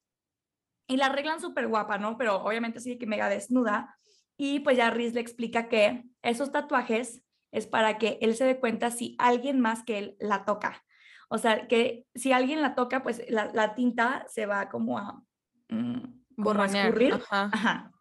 Y 0.88 0.98
la 0.98 1.08
arreglan 1.08 1.42
súper 1.42 1.68
guapa, 1.68 1.98
¿no? 1.98 2.18
Pero 2.18 2.44
obviamente 2.44 2.80
así 2.80 2.92
de 2.92 2.98
que 2.98 3.08
mega 3.08 3.30
desnuda. 3.30 3.98
Y 4.38 4.60
pues 4.60 4.78
ya 4.78 4.90
Riz 4.90 5.14
le 5.14 5.22
explica 5.22 5.68
que 5.68 6.04
esos 6.22 6.52
tatuajes 6.52 7.24
es 7.52 7.68
para 7.68 7.98
que 7.98 8.20
él 8.22 8.36
se 8.36 8.46
dé 8.46 8.60
cuenta 8.60 8.92
si 8.92 9.16
alguien 9.20 9.60
más 9.60 9.84
que 9.84 9.98
él 9.98 10.18
la 10.20 10.46
toca. 10.46 10.84
O 11.30 11.38
sea, 11.38 11.68
que 11.68 12.06
si 12.16 12.32
alguien 12.32 12.62
la 12.62 12.76
toca, 12.76 13.04
pues 13.04 13.22
la, 13.30 13.76
tinta 13.76 14.26
se 14.28 14.46
va 14.46 14.70
como 14.70 14.98
a, 14.98 15.22
mm, 15.70 16.24
escurrir. 16.66 17.22
Ajá. 17.30 17.92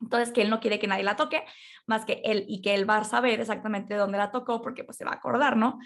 Entonces, 0.00 0.32
que 0.32 0.42
él 0.42 0.50
no 0.50 0.60
quiere 0.60 0.78
que 0.78 0.86
nadie 0.86 1.02
la 1.02 1.16
toque, 1.16 1.44
más 1.86 2.04
que 2.04 2.20
él 2.24 2.44
y 2.48 2.62
que 2.62 2.74
él 2.74 2.88
va 2.88 2.98
a 2.98 3.04
saber 3.04 3.40
exactamente 3.40 3.94
dónde 3.94 4.18
la 4.18 4.30
tocó 4.30 4.60
porque 4.60 4.84
pues 4.84 4.96
se 4.96 5.04
va 5.04 5.12
a 5.12 5.14
acordar, 5.14 5.56
¿no? 5.56 5.78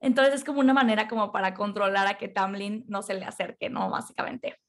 Entonces 0.00 0.34
es 0.34 0.44
como 0.44 0.60
una 0.60 0.72
manera 0.74 1.08
como 1.08 1.32
para 1.32 1.54
controlar 1.54 2.06
a 2.06 2.18
que 2.18 2.28
Tamlin 2.28 2.84
no 2.88 3.02
se 3.02 3.14
le 3.14 3.24
acerque, 3.24 3.68
¿no? 3.68 3.90
Básicamente. 3.90 4.60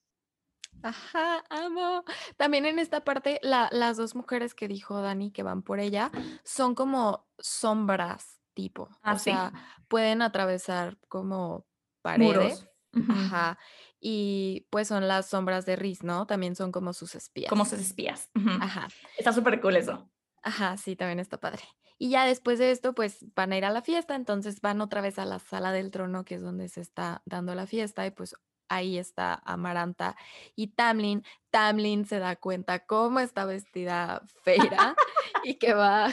Ajá, 0.82 1.44
amo. 1.50 2.04
También 2.38 2.66
en 2.66 2.80
esta 2.80 3.04
parte, 3.04 3.40
las 3.44 3.98
dos 3.98 4.16
mujeres 4.16 4.56
que 4.56 4.68
dijo 4.68 5.02
Dani 5.02 5.32
que 5.32 5.44
van 5.44 5.62
por 5.62 5.80
ella 5.80 6.10
son 6.44 6.74
como 6.74 7.28
sombras 7.38 8.39
tipo. 8.60 8.89
Ah, 9.01 9.14
o 9.14 9.20
sea, 9.20 9.53
pueden 9.88 10.22
atravesar 10.22 10.97
como 11.07 11.66
paredes. 12.01 12.68
Ajá. 13.10 13.57
Y 14.01 14.68
pues 14.70 14.89
son 14.89 15.07
las 15.07 15.28
sombras 15.28 15.66
de 15.66 15.78
Riz, 15.78 16.03
¿no? 16.03 16.28
También 16.28 16.57
son 16.57 16.74
como 16.74 16.91
sus 16.91 17.16
espías. 17.16 17.49
Como 17.49 17.64
sus 17.64 17.80
espías. 17.80 18.30
Ajá. 18.60 18.89
Está 19.18 19.32
súper 19.32 19.62
cool 19.62 19.78
eso. 19.78 20.10
Ajá, 20.43 20.76
sí, 20.76 20.97
también 20.97 21.20
está 21.20 21.39
padre. 21.39 21.64
Y 21.97 22.10
ya 22.10 22.26
después 22.26 22.60
de 22.60 22.72
esto, 22.72 22.93
pues 22.93 23.26
van 23.34 23.53
a 23.53 23.57
ir 23.57 23.64
a 23.64 23.72
la 23.72 23.82
fiesta, 23.82 24.16
entonces 24.16 24.60
van 24.60 24.82
otra 24.82 24.99
vez 24.99 25.20
a 25.20 25.26
la 25.26 25.39
sala 25.39 25.72
del 25.72 25.91
trono, 25.91 26.26
que 26.26 26.36
es 26.36 26.41
donde 26.41 26.68
se 26.68 26.82
está 26.82 27.22
dando 27.26 27.55
la 27.55 27.66
fiesta, 27.66 28.05
y 28.05 28.12
pues 28.12 28.36
ahí 28.70 28.97
está 28.97 29.41
Amaranta 29.45 30.16
y 30.55 30.68
Tamlin. 30.68 31.24
Tamlin 31.49 32.05
se 32.05 32.20
da 32.20 32.36
cuenta 32.36 32.86
cómo 32.86 33.20
está 33.20 33.45
vestida 33.45 34.22
Feira 34.43 34.95
y 35.43 35.55
que 35.55 35.74
va 35.74 36.12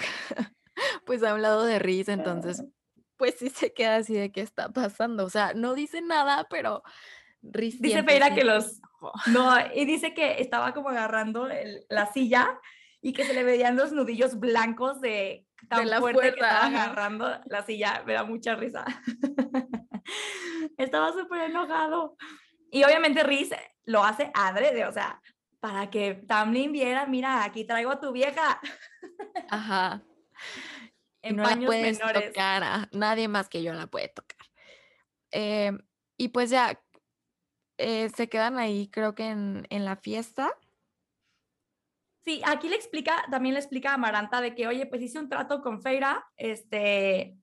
pues 1.04 1.22
a 1.22 1.34
un 1.34 1.42
lado 1.42 1.64
de 1.64 1.78
Riz, 1.78 2.08
entonces 2.08 2.62
pues 3.16 3.36
sí 3.38 3.50
se 3.50 3.72
queda 3.72 3.96
así 3.96 4.14
de 4.14 4.30
qué 4.30 4.40
está 4.40 4.70
pasando. 4.70 5.24
O 5.24 5.30
sea, 5.30 5.52
no 5.54 5.74
dice 5.74 6.00
nada, 6.02 6.46
pero 6.50 6.82
Riz 7.42 7.80
dice 7.80 8.02
Feira 8.02 8.34
que 8.34 8.44
los 8.44 8.80
no 9.26 9.54
y 9.74 9.84
dice 9.84 10.14
que 10.14 10.40
estaba 10.40 10.72
como 10.74 10.88
agarrando 10.88 11.48
la 11.88 12.12
silla 12.12 12.58
y 13.00 13.12
que 13.12 13.24
se 13.24 13.34
le 13.34 13.44
veían 13.44 13.76
los 13.76 13.92
nudillos 13.92 14.38
blancos 14.38 15.00
de 15.00 15.46
tan 15.68 15.88
la 15.88 16.00
fuerte 16.00 16.20
que 16.20 16.28
estaba 16.28 16.66
agarrando 16.66 17.40
la 17.46 17.64
silla. 17.64 18.02
Me 18.06 18.14
da 18.14 18.24
mucha 18.24 18.56
risa. 18.56 18.84
estaba 20.78 21.12
súper 21.12 21.50
enojado. 21.50 22.16
Y 22.70 22.84
obviamente 22.84 23.22
Riz 23.22 23.50
lo 23.84 24.02
hace 24.02 24.30
adrede, 24.34 24.86
o 24.86 24.92
sea, 24.92 25.20
para 25.60 25.88
que 25.88 26.14
Tamlin 26.26 26.72
viera, 26.72 27.06
mira, 27.06 27.44
aquí 27.44 27.64
traigo 27.64 27.92
a 27.92 28.00
tu 28.00 28.12
vieja. 28.12 28.60
Ajá 29.50 30.02
en 31.22 31.36
no 31.36 31.42
la 31.42 31.56
menores. 31.56 32.32
tocar, 32.32 32.88
nadie 32.92 33.28
más 33.28 33.48
que 33.48 33.62
yo 33.62 33.72
la 33.72 33.86
puede 33.86 34.08
tocar. 34.08 34.46
Em, 35.30 35.78
y 36.16 36.28
pues 36.28 36.50
ya 36.50 36.80
eh, 37.78 38.08
se 38.10 38.28
quedan 38.28 38.58
ahí, 38.58 38.88
creo 38.88 39.14
que 39.14 39.28
en, 39.28 39.66
en, 39.70 39.84
la 39.84 39.96
fiesta. 39.96 40.52
Sí, 42.24 42.42
aquí 42.44 42.68
le 42.68 42.76
explica, 42.76 43.24
también 43.30 43.54
le 43.54 43.60
explica 43.60 43.90
a 43.90 43.94
Amaranta 43.94 44.40
de 44.40 44.54
que, 44.54 44.66
oye, 44.66 44.86
pues 44.86 45.02
hice 45.02 45.18
un 45.18 45.28
trato 45.28 45.60
con 45.60 45.82
Feira, 45.82 46.26
este, 46.36 47.36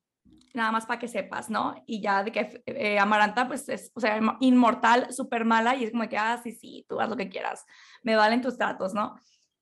nada 0.54 0.72
más 0.72 0.86
para 0.86 1.00
que 1.00 1.08
sepas, 1.08 1.50
¿no? 1.50 1.76
Y 1.86 2.02
ya 2.02 2.24
de 2.24 2.32
que 2.32 2.64
eh, 2.66 3.00
Amaranta, 3.00 3.48
pues 3.48 3.70
es, 3.70 3.92
o 3.96 4.00
sea, 4.00 4.20
inmortal, 4.40 5.14
súper 5.14 5.46
mala, 5.46 5.76
y 5.76 5.84
es 5.84 5.92
como 5.92 6.08
que, 6.10 6.18
ah, 6.18 6.40
sí, 6.44 6.52
sí, 6.52 6.86
tú 6.88 7.00
haz 7.00 7.10
lo 7.10 7.16
que 7.18 7.30
quieras, 7.30 7.66
me 8.02 8.16
valen 8.16 8.42
tus 8.42 8.58
tratos, 8.58 8.94
¿no? 8.94 9.16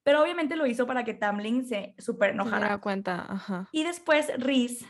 Pero 0.03 0.21
obviamente 0.21 0.55
lo 0.55 0.65
hizo 0.65 0.87
para 0.87 1.03
que 1.03 1.13
Tamlin 1.13 1.65
se 1.65 1.95
súper 1.97 2.31
enojara. 2.31 2.73
Se 2.73 2.79
cuenta, 2.79 3.25
ajá. 3.29 3.69
Y 3.71 3.83
después 3.83 4.31
Riz 4.37 4.85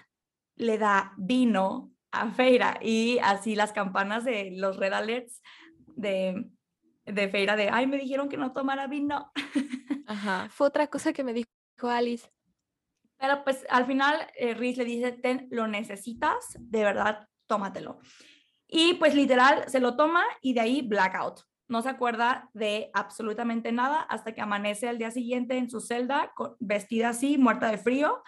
le 0.56 0.78
da 0.78 1.14
vino 1.18 1.92
a 2.12 2.30
Feira 2.30 2.78
y 2.82 3.20
así 3.20 3.56
las 3.56 3.74
campanas 3.74 4.24
de 4.24 4.52
los 4.58 4.78
Red 4.78 4.94
Alerts 4.94 5.42
de, 5.96 6.50
de 7.06 7.30
Feira 7.30 7.56
de, 7.56 7.70
ay, 7.70 7.88
me 7.88 7.98
dijeron 7.98 8.30
que 8.30 8.38
no 8.38 8.54
tomara 8.54 8.88
vino. 8.88 9.32
Ajá, 10.08 10.50
fue 10.50 10.68
otra 10.68 10.88
cosa 10.88 11.14
que 11.14 11.24
me 11.24 11.34
dijo 11.34 11.48
Alice. 11.84 12.30
Pero 13.18 13.44
pues 13.44 13.66
al 13.70 13.86
final 13.86 14.16
eh, 14.36 14.54
Riz 14.54 14.78
le 14.78 14.86
dice, 14.86 15.12
ten, 15.12 15.48
lo 15.52 15.68
necesitas, 15.68 16.58
de 16.60 16.84
verdad, 16.84 17.28
tómatelo. 17.48 18.00
Y 18.68 18.96
pues 18.96 19.14
literal 19.14 19.66
se 19.68 19.80
lo 19.80 19.96
toma 19.96 20.24
y 20.42 20.54
de 20.54 20.62
ahí 20.62 20.82
blackout 20.82 21.42
no 21.72 21.82
se 21.82 21.88
acuerda 21.88 22.50
de 22.54 22.92
absolutamente 22.94 23.72
nada 23.72 24.02
hasta 24.02 24.34
que 24.34 24.42
amanece 24.42 24.90
al 24.90 24.98
día 24.98 25.10
siguiente 25.10 25.58
en 25.58 25.70
su 25.70 25.80
celda, 25.80 26.34
vestida 26.60 27.10
así, 27.10 27.38
muerta 27.38 27.72
de 27.72 27.78
frío, 27.78 28.22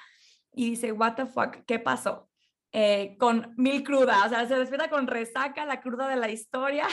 y 0.53 0.69
dice, 0.69 0.93
what 0.93 1.15
the 1.15 1.25
fuck, 1.25 1.57
¿qué 1.67 1.77
pasó? 1.77 2.29
Eh, 2.71 3.17
con 3.19 3.53
mil 3.57 3.83
crudas, 3.83 4.25
o 4.25 4.29
sea, 4.29 4.47
se 4.47 4.55
despierta 4.55 4.89
con 4.89 5.07
resaca, 5.07 5.65
la 5.65 5.81
cruda 5.81 6.07
de 6.07 6.15
la 6.15 6.31
historia. 6.31 6.87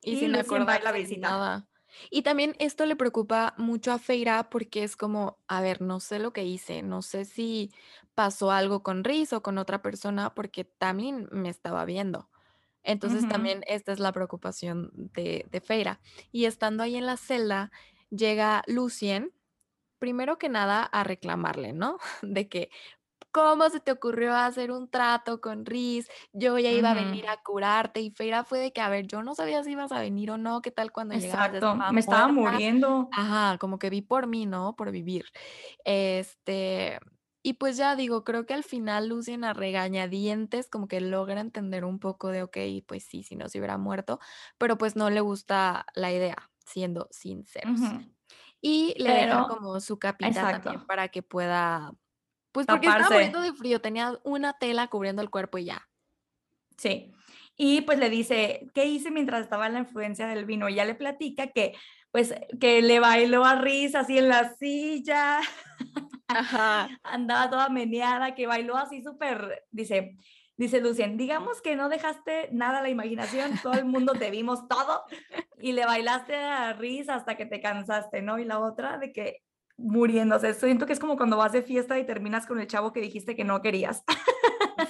Y, 0.00 0.16
sin 0.16 0.36
acordar 0.36 0.82
la 0.84 0.92
visita. 0.92 1.28
Nada. 1.28 1.66
Y 2.08 2.22
también 2.22 2.54
esto 2.60 2.86
le 2.86 2.96
preocupa 2.96 3.54
mucho 3.58 3.92
a 3.92 3.98
Feira 3.98 4.48
porque 4.48 4.84
es 4.84 4.96
como, 4.96 5.38
a 5.48 5.60
ver, 5.60 5.82
no 5.82 6.00
sé 6.00 6.18
lo 6.18 6.32
que 6.32 6.44
hice, 6.44 6.82
no 6.82 7.02
sé 7.02 7.24
si 7.24 7.74
pasó 8.14 8.52
algo 8.52 8.82
con 8.82 9.02
Riz 9.02 9.32
o 9.32 9.42
con 9.42 9.58
otra 9.58 9.82
persona 9.82 10.34
porque 10.34 10.64
también 10.64 11.28
me 11.32 11.48
estaba 11.50 11.84
viendo. 11.84 12.30
Entonces 12.88 13.28
también 13.28 13.62
esta 13.66 13.92
es 13.92 13.98
la 13.98 14.12
preocupación 14.12 14.90
de, 14.94 15.46
de 15.50 15.60
Feira. 15.60 16.00
Y 16.32 16.46
estando 16.46 16.82
ahí 16.82 16.96
en 16.96 17.04
la 17.04 17.18
celda, 17.18 17.70
llega 18.08 18.62
Lucien, 18.66 19.34
primero 19.98 20.38
que 20.38 20.48
nada, 20.48 20.84
a 20.84 21.04
reclamarle, 21.04 21.74
¿no? 21.74 21.98
De 22.22 22.48
que, 22.48 22.70
¿cómo 23.30 23.68
se 23.68 23.80
te 23.80 23.92
ocurrió 23.92 24.34
hacer 24.34 24.70
un 24.70 24.88
trato 24.88 25.42
con 25.42 25.66
Riz? 25.66 26.08
Yo 26.32 26.58
ya 26.58 26.70
iba 26.70 26.92
a 26.92 26.94
venir 26.94 27.28
a 27.28 27.36
curarte. 27.42 28.00
Y 28.00 28.10
Feira 28.10 28.42
fue 28.42 28.58
de 28.58 28.72
que, 28.72 28.80
a 28.80 28.88
ver, 28.88 29.06
yo 29.06 29.22
no 29.22 29.34
sabía 29.34 29.62
si 29.62 29.72
ibas 29.72 29.92
a 29.92 30.00
venir 30.00 30.30
o 30.30 30.38
no, 30.38 30.62
qué 30.62 30.70
tal 30.70 30.90
cuando 30.90 31.14
Exacto, 31.14 31.76
me 31.92 32.00
estaba 32.00 32.28
muriendo. 32.28 33.08
Ajá, 33.12 33.58
como 33.58 33.78
que 33.78 33.90
vi 33.90 34.00
por 34.00 34.26
mí, 34.26 34.46
¿no? 34.46 34.76
Por 34.76 34.90
vivir. 34.92 35.26
Este, 35.84 36.98
y 37.48 37.54
pues 37.54 37.78
ya 37.78 37.96
digo, 37.96 38.24
creo 38.24 38.44
que 38.44 38.52
al 38.52 38.62
final 38.62 39.08
Lucien 39.08 39.42
a 39.42 39.54
regañadientes 39.54 40.68
como 40.68 40.86
que 40.86 41.00
logra 41.00 41.40
entender 41.40 41.86
un 41.86 41.98
poco 41.98 42.28
de, 42.28 42.42
ok, 42.42 42.58
pues 42.86 43.04
sí, 43.04 43.22
si 43.22 43.36
no 43.36 43.48
se 43.48 43.56
hubiera 43.56 43.78
muerto, 43.78 44.20
pero 44.58 44.76
pues 44.76 44.96
no 44.96 45.08
le 45.08 45.22
gusta 45.22 45.86
la 45.94 46.12
idea, 46.12 46.50
siendo 46.66 47.08
sinceros. 47.10 47.80
Y 48.60 48.94
le 49.02 49.14
deja 49.14 49.46
como 49.48 49.80
su 49.80 49.98
capita 49.98 50.60
también 50.60 50.84
para 50.84 51.08
que 51.08 51.22
pueda, 51.22 51.94
pues 52.52 52.66
porque 52.66 52.86
estaba 52.86 53.08
muriendo 53.08 53.40
de 53.40 53.54
frío, 53.54 53.80
tenía 53.80 54.20
una 54.24 54.58
tela 54.58 54.88
cubriendo 54.88 55.22
el 55.22 55.30
cuerpo 55.30 55.56
y 55.56 55.64
ya. 55.64 55.88
Sí. 56.76 57.14
Y 57.56 57.80
pues 57.80 57.98
le 57.98 58.10
dice, 58.10 58.68
¿qué 58.74 58.84
hice 58.84 59.10
mientras 59.10 59.40
estaba 59.40 59.68
en 59.68 59.72
la 59.72 59.78
influencia 59.78 60.26
del 60.26 60.44
vino? 60.44 60.68
Y 60.68 60.74
ya 60.74 60.84
le 60.84 60.94
platica 60.94 61.46
que 61.46 61.74
pues 62.10 62.34
que 62.60 62.82
le 62.82 63.00
bailó 63.00 63.44
a 63.44 63.56
risa 63.56 64.00
así 64.00 64.18
en 64.18 64.28
la 64.28 64.54
silla. 64.56 65.40
Ajá. 66.28 66.88
Andaba 67.02 67.50
toda 67.50 67.68
meneada, 67.68 68.34
que 68.34 68.46
bailó 68.46 68.76
así 68.76 69.02
súper, 69.02 69.64
dice, 69.70 70.16
dice 70.56 70.80
Lucien, 70.80 71.16
digamos 71.16 71.62
que 71.62 71.76
no 71.76 71.88
dejaste 71.88 72.48
nada 72.52 72.78
a 72.78 72.82
la 72.82 72.90
imaginación, 72.90 73.58
todo 73.62 73.74
el 73.74 73.84
mundo 73.84 74.12
te 74.14 74.30
vimos 74.30 74.68
todo 74.68 75.04
y 75.58 75.72
le 75.72 75.86
bailaste 75.86 76.36
a 76.36 76.72
risa 76.74 77.14
hasta 77.14 77.36
que 77.36 77.46
te 77.46 77.60
cansaste, 77.60 78.22
¿no? 78.22 78.38
Y 78.38 78.44
la 78.44 78.58
otra 78.58 78.98
de 78.98 79.12
que 79.12 79.42
muriéndose, 79.78 80.54
siento 80.54 80.86
que 80.86 80.92
es 80.92 80.98
como 80.98 81.16
cuando 81.16 81.36
vas 81.36 81.52
de 81.52 81.62
fiesta 81.62 81.98
y 81.98 82.04
terminas 82.04 82.46
con 82.46 82.60
el 82.60 82.66
chavo 82.66 82.92
que 82.92 83.00
dijiste 83.00 83.36
que 83.36 83.44
no 83.44 83.62
querías. 83.62 84.02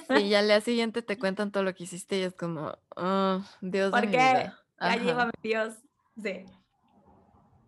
Sí, 0.07 0.23
y 0.23 0.35
al 0.35 0.47
día 0.47 0.61
siguiente 0.61 1.01
te 1.01 1.17
cuentan 1.17 1.51
todo 1.51 1.63
lo 1.63 1.73
que 1.73 1.83
hiciste 1.83 2.17
y 2.17 2.23
es 2.23 2.33
como, 2.33 2.75
oh, 2.95 3.41
Dios 3.61 3.91
¿Por 3.91 4.09
qué? 4.09 4.51
Ya 4.81 4.95
llévame, 4.95 5.31
Dios. 5.43 5.75
Sí. 6.21 6.45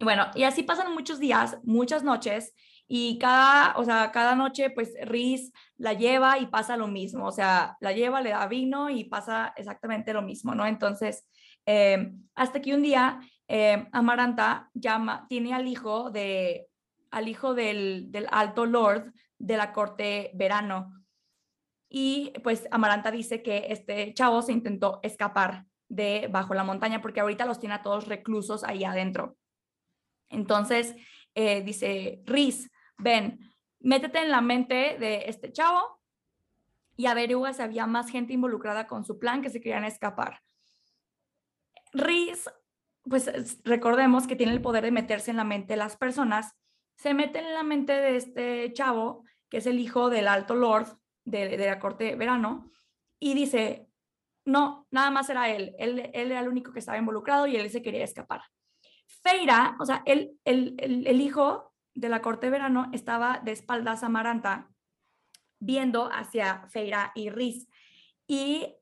Bueno, 0.01 0.27
y 0.35 0.43
así 0.43 0.63
pasan 0.63 0.93
muchos 0.93 1.19
días, 1.19 1.57
muchas 1.63 2.03
noches, 2.03 2.53
y 2.87 3.19
cada, 3.19 3.77
o 3.77 3.85
sea, 3.85 4.11
cada 4.11 4.35
noche, 4.35 4.69
pues 4.71 4.93
Riz 5.03 5.51
la 5.77 5.93
lleva 5.93 6.39
y 6.39 6.47
pasa 6.47 6.75
lo 6.75 6.87
mismo, 6.87 7.27
o 7.27 7.31
sea, 7.31 7.77
la 7.79 7.91
lleva, 7.93 8.21
le 8.21 8.31
da 8.31 8.47
vino 8.47 8.89
y 8.89 9.05
pasa 9.05 9.53
exactamente 9.55 10.13
lo 10.13 10.21
mismo, 10.21 10.55
¿no? 10.55 10.65
Entonces, 10.65 11.25
eh, 11.65 12.11
hasta 12.35 12.61
que 12.61 12.73
un 12.73 12.81
día 12.81 13.19
eh, 13.47 13.87
Amaranta 13.91 14.69
llama, 14.73 15.25
tiene 15.29 15.53
al 15.53 15.67
hijo 15.67 16.09
de, 16.09 16.67
al 17.11 17.27
hijo 17.27 17.53
del, 17.53 18.11
del 18.11 18.27
alto 18.31 18.65
lord 18.65 19.13
de 19.37 19.57
la 19.57 19.71
corte 19.71 20.31
verano, 20.33 21.01
y 21.93 22.31
pues 22.43 22.67
Amaranta 22.71 23.11
dice 23.11 23.43
que 23.43 23.67
este 23.69 24.13
chavo 24.13 24.41
se 24.41 24.53
intentó 24.53 24.99
escapar 25.03 25.65
de 25.89 26.29
bajo 26.31 26.53
la 26.53 26.63
montaña 26.63 27.01
porque 27.01 27.19
ahorita 27.19 27.45
los 27.45 27.59
tiene 27.59 27.75
a 27.75 27.81
todos 27.81 28.07
reclusos 28.07 28.63
ahí 28.63 28.85
adentro. 28.85 29.35
Entonces 30.31 30.95
eh, 31.35 31.61
dice, 31.61 32.21
Riz, 32.25 32.71
ven, 32.97 33.39
métete 33.79 34.19
en 34.19 34.31
la 34.31 34.41
mente 34.41 34.97
de 34.99 35.25
este 35.27 35.51
chavo 35.51 36.01
y 36.97 37.05
averigua 37.05 37.53
si 37.53 37.61
había 37.61 37.85
más 37.87 38.09
gente 38.09 38.33
involucrada 38.33 38.87
con 38.87 39.05
su 39.05 39.19
plan 39.19 39.41
que 39.41 39.49
se 39.49 39.61
querían 39.61 39.85
escapar. 39.85 40.41
Riz, 41.93 42.49
pues 43.03 43.59
recordemos 43.63 44.27
que 44.27 44.35
tiene 44.35 44.53
el 44.53 44.61
poder 44.61 44.83
de 44.83 44.91
meterse 44.91 45.31
en 45.31 45.37
la 45.37 45.43
mente 45.43 45.73
de 45.73 45.77
las 45.77 45.97
personas, 45.97 46.55
se 46.95 47.13
mete 47.13 47.39
en 47.39 47.53
la 47.53 47.63
mente 47.63 47.93
de 47.93 48.15
este 48.15 48.73
chavo, 48.73 49.25
que 49.49 49.57
es 49.57 49.65
el 49.65 49.79
hijo 49.79 50.09
del 50.09 50.27
alto 50.27 50.55
lord, 50.55 50.87
de, 51.25 51.57
la 51.57 51.79
corte 51.79 52.15
verano 52.15 52.71
y 53.19 53.33
dice, 53.33 53.87
no, 54.45 54.87
nada 54.91 55.11
más 55.11 55.29
era 55.29 55.49
él. 55.49 55.75
él, 55.77 56.09
él 56.13 56.31
era 56.31 56.39
el 56.39 56.47
único 56.47 56.71
que 56.71 56.79
estaba 56.79 56.97
involucrado 56.97 57.47
y 57.47 57.55
él 57.55 57.69
se 57.69 57.81
quería 57.81 58.03
escapar. 58.03 58.41
Feira, 59.23 59.75
o 59.79 59.85
sea, 59.85 60.03
el, 60.05 60.39
el, 60.45 60.75
el, 60.79 61.21
hijo 61.21 61.73
de 61.93 62.09
la 62.09 62.21
corte 62.21 62.49
verano 62.49 62.89
estaba 62.93 63.41
de 63.43 63.51
espaldas 63.51 64.03
a 64.03 64.09
Maranta 64.09 64.69
viendo 65.59 66.09
hacia 66.11 66.67
Feira 66.69 67.11
y 67.15 67.29
Riz. 67.29 67.67
Y 68.27 68.75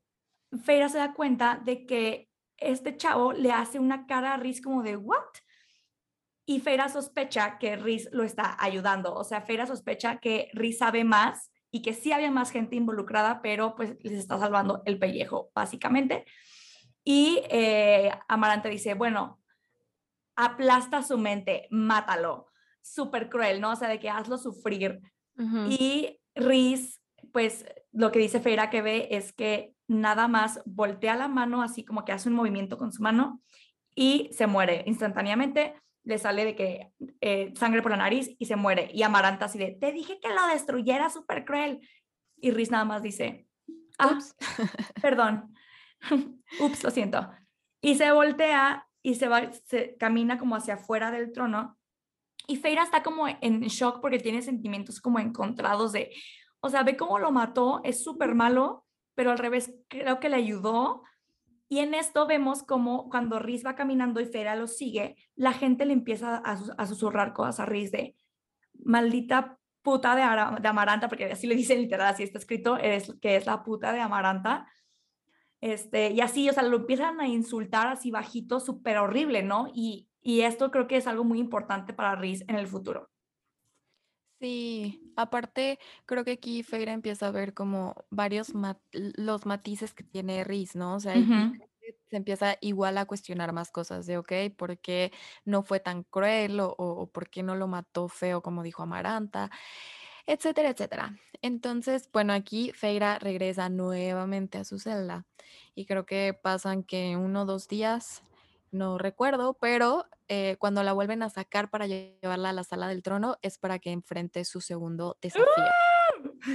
Feira 0.64 0.90
se 0.90 0.98
da 0.98 1.14
cuenta 1.14 1.62
de 1.64 1.86
que 1.86 2.30
este 2.58 2.96
chavo 2.98 3.34
le 3.34 3.52
hace 3.52 3.80
una 3.80 4.06
cara 4.06 4.34
a 4.34 4.38
Riz 4.38 4.62
como 4.62 4.84
de, 4.84 4.96
¿what? 4.96 5.26
Y 6.46 6.60
Feira 6.62 6.90
sospecha 6.90 7.58
que 7.60 7.76
Riz 7.76 8.10
lo 8.12 8.24
está 8.24 8.56
ayudando. 8.60 9.14
O 9.14 9.24
sea, 9.24 9.42
Feira 9.42 9.66
sospecha 9.66 10.20
que 10.20 10.50
Riz 10.54 10.80
sabe 10.80 11.04
más 11.04 11.52
y 11.72 11.82
que 11.82 11.94
sí 11.94 12.12
había 12.12 12.32
más 12.32 12.52
gente 12.52 12.76
involucrada, 12.76 13.42
pero 13.42 13.76
pues 13.76 13.96
les 14.02 14.14
está 14.14 14.40
salvando 14.40 14.82
el 14.86 14.98
pellejo, 14.98 15.52
básicamente. 15.54 16.26
Y 17.04 17.42
eh, 17.50 18.12
dice, 18.72 18.94
bueno, 18.94 19.40
aplasta 20.44 21.04
su 21.04 21.18
mente, 21.18 21.68
mátalo. 21.70 22.48
Súper 22.82 23.30
cruel, 23.30 23.62
¿no? 23.62 23.72
O 23.72 23.76
sea, 23.76 23.90
de 23.90 24.00
que 24.00 24.10
hazlo 24.10 24.38
sufrir. 24.38 25.02
Y 25.70 26.20
Riz, 26.36 27.02
pues 27.32 27.66
lo 27.94 28.12
que 28.12 28.20
dice 28.20 28.42
Feira 28.42 28.70
que 28.70 28.82
ve 28.82 29.08
es 29.12 29.32
que 29.32 29.74
nada 29.88 30.28
más 30.28 30.62
voltea 30.66 31.16
la 31.16 31.30
mano, 31.30 31.62
así 31.62 31.86
como 31.86 32.04
que 32.04 32.12
hace 32.12 32.28
un 32.28 32.36
movimiento 32.36 32.78
con 32.78 32.92
su 32.92 33.02
mano 33.02 33.42
y 33.96 34.30
se 34.34 34.48
muere 34.48 34.84
instantáneamente 34.86 35.76
le 36.04 36.18
sale 36.18 36.44
de 36.44 36.56
que 36.56 36.92
eh, 37.22 37.54
sangre 37.56 37.82
por 37.82 37.92
la 37.92 37.98
nariz 37.98 38.36
y 38.40 38.46
se 38.46 38.56
muere. 38.56 38.90
Y 38.94 39.04
Amaranta 39.04 39.46
así 39.46 39.60
de, 39.60 39.78
te 39.80 39.92
dije 39.92 40.20
que 40.20 40.30
lo 40.30 40.48
destruyera, 40.48 41.10
súper 41.10 41.46
cruel. 41.46 41.88
Y 42.42 42.52
Riz 42.52 42.72
nada 42.72 42.84
más 42.84 43.04
dice, 43.04 43.48
ah, 44.00 44.18
perdón, 45.02 45.54
ups, 46.60 46.84
lo 46.84 46.90
siento. 46.90 47.30
Y 47.82 47.96
se 47.96 48.12
voltea 48.12 48.89
y 49.10 49.16
se 49.16 49.28
va, 49.28 49.50
camina 49.98 50.38
como 50.38 50.56
hacia 50.56 50.76
afuera 50.76 51.10
del 51.10 51.32
trono. 51.32 51.78
Y 52.48 52.58
Feira 52.58 52.84
está 52.84 53.02
como 53.04 53.28
en 53.28 53.62
shock 53.62 54.02
porque 54.02 54.20
tiene 54.20 54.42
sentimientos 54.42 55.02
como 55.02 55.20
encontrados 55.20 55.92
de, 55.92 56.12
o 56.60 56.70
sea, 56.70 56.84
ve 56.84 56.96
cómo 56.96 57.18
lo 57.20 57.32
mató, 57.32 57.82
es 57.84 58.04
súper 58.04 58.36
malo, 58.36 58.86
pero 59.16 59.32
al 59.32 59.40
revés, 59.40 59.74
creo 59.88 60.20
que 60.20 60.30
le 60.30 60.36
ayudó 60.36 61.04
y 61.68 61.80
en 61.80 61.94
esto 61.94 62.28
vemos 62.28 62.64
como 62.64 63.10
cuando 63.10 63.40
Riz 63.40 63.66
va 63.66 63.76
caminando 63.76 64.20
y 64.20 64.26
Fera 64.26 64.56
lo 64.56 64.68
sigue, 64.68 65.16
la 65.36 65.54
gente 65.54 65.86
le 65.86 65.94
empieza 65.94 66.38
a, 66.38 66.86
susurrar 66.88 67.34
cosas 67.34 67.60
a 67.60 67.66
Riz 67.66 67.92
de 67.92 68.16
maldita 68.84 69.58
puta 69.82 70.16
de, 70.16 70.22
Amaranta, 70.68 71.08
porque 71.08 71.26
así 71.26 71.48
le 71.48 71.56
dicen 71.56 71.80
literal, 71.80 72.14
así 72.14 72.24
está 72.24 72.38
escrito, 72.38 72.78
es, 72.78 73.14
que 73.22 73.36
es 73.36 73.46
la 73.46 73.64
puta 73.64 73.92
de 73.92 74.02
Amaranta. 74.02 74.68
Este, 75.62 76.12
y 76.12 76.22
así, 76.22 76.50
o 76.50 76.54
sea, 76.54 76.64
lo 76.64 76.78
empiezan 76.78 77.20
a 77.20 77.28
insultar 77.28 77.88
así 77.88 78.12
bajito, 78.12 78.60
súper 78.60 78.98
horrible, 78.98 79.44
¿no? 79.44 79.68
Y, 79.74 80.08
y 80.22 80.42
esto 80.42 80.72
creo 80.72 80.88
que 80.88 80.98
es 80.98 81.08
algo 81.08 81.24
muy 81.24 81.40
importante 81.40 81.94
para 81.94 82.16
Riz 82.16 82.44
en 82.48 82.56
el 82.56 82.68
futuro. 82.68 83.10
Sí, 84.40 85.12
aparte 85.18 85.80
creo 86.06 86.24
que 86.24 86.32
aquí 86.32 86.64
Feira 86.64 86.94
empieza 86.94 87.28
a 87.28 87.32
ver 87.32 87.54
como 87.54 88.06
varios 88.10 88.54
los 88.94 89.46
matices 89.46 89.94
que 89.94 90.04
tiene 90.06 90.46
Riz, 90.46 90.76
¿no? 90.76 90.96
O 90.96 91.00
sea, 91.02 91.14
se 92.10 92.18
empieza 92.18 92.56
igual 92.62 92.98
a 92.98 93.06
cuestionar 93.06 93.52
más 93.52 93.72
cosas 93.72 94.06
de, 94.06 94.18
ok, 94.18 94.32
¿por 94.58 94.80
qué 94.80 95.12
no 95.44 95.64
fue 95.64 95.82
tan 95.82 96.04
cruel 96.04 96.60
o, 96.62 97.10
por 97.14 97.30
qué 97.30 97.44
no 97.44 97.56
lo 97.56 97.68
mató 97.68 98.08
feo 98.08 98.42
como 98.42 98.64
dijo 98.64 98.82
Amaranta? 98.84 99.50
Etcétera, 100.30 100.70
etcétera. 100.70 101.18
Entonces, 101.42 102.08
bueno, 102.14 102.34
aquí 102.34 102.72
Feira 102.76 103.18
regresa 103.18 103.68
nuevamente 103.68 104.60
a 104.60 104.64
su 104.64 104.78
celda 104.78 105.26
y 105.74 105.88
creo 105.88 106.06
que 106.06 106.38
pasan 106.40 106.84
que 106.84 107.18
uno 107.18 107.42
o 107.42 107.46
dos 107.46 107.68
días 107.68 108.22
no 108.70 109.00
recuerdo, 109.00 109.58
pero 109.60 110.06
eh, 110.28 110.56
cuando 110.60 110.84
la 110.84 110.94
vuelven 110.94 111.24
a 111.24 111.32
sacar 111.32 111.72
para 111.72 111.88
llevarla 111.88 112.52
a 112.52 112.54
la 112.54 112.64
sala 112.64 112.88
del 112.88 113.02
trono 113.02 113.38
es 113.42 113.58
para 113.58 113.80
que 113.80 113.90
enfrente 113.90 114.46
su 114.46 114.62
segundo 114.62 115.18
desafío. 115.20 115.48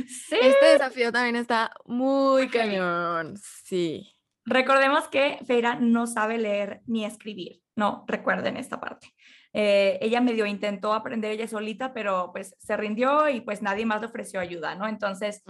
Sí. 0.06 0.36
Este 0.40 0.66
desafío 0.66 1.10
también 1.10 1.34
está 1.34 1.72
muy 1.84 2.48
cañón. 2.48 3.36
Sí. 3.64 4.14
Recordemos 4.44 5.08
que 5.08 5.38
Feira 5.46 5.74
no 5.80 6.06
sabe 6.06 6.38
leer 6.38 6.82
ni 6.86 7.04
escribir. 7.04 7.60
No, 7.74 8.04
recuerden 8.06 8.56
esta 8.56 8.78
parte. 8.80 9.14
Eh, 9.56 9.98
ella 10.02 10.20
medio 10.20 10.46
intentó 10.46 10.92
aprender 10.92 11.30
ella 11.30 11.46
solita, 11.46 11.94
pero 11.94 12.30
pues 12.32 12.56
se 12.58 12.76
rindió 12.76 13.28
y 13.28 13.40
pues 13.40 13.62
nadie 13.62 13.86
más 13.86 14.00
le 14.00 14.08
ofreció 14.08 14.40
ayuda, 14.40 14.74
¿no? 14.74 14.88
Entonces, 14.88 15.44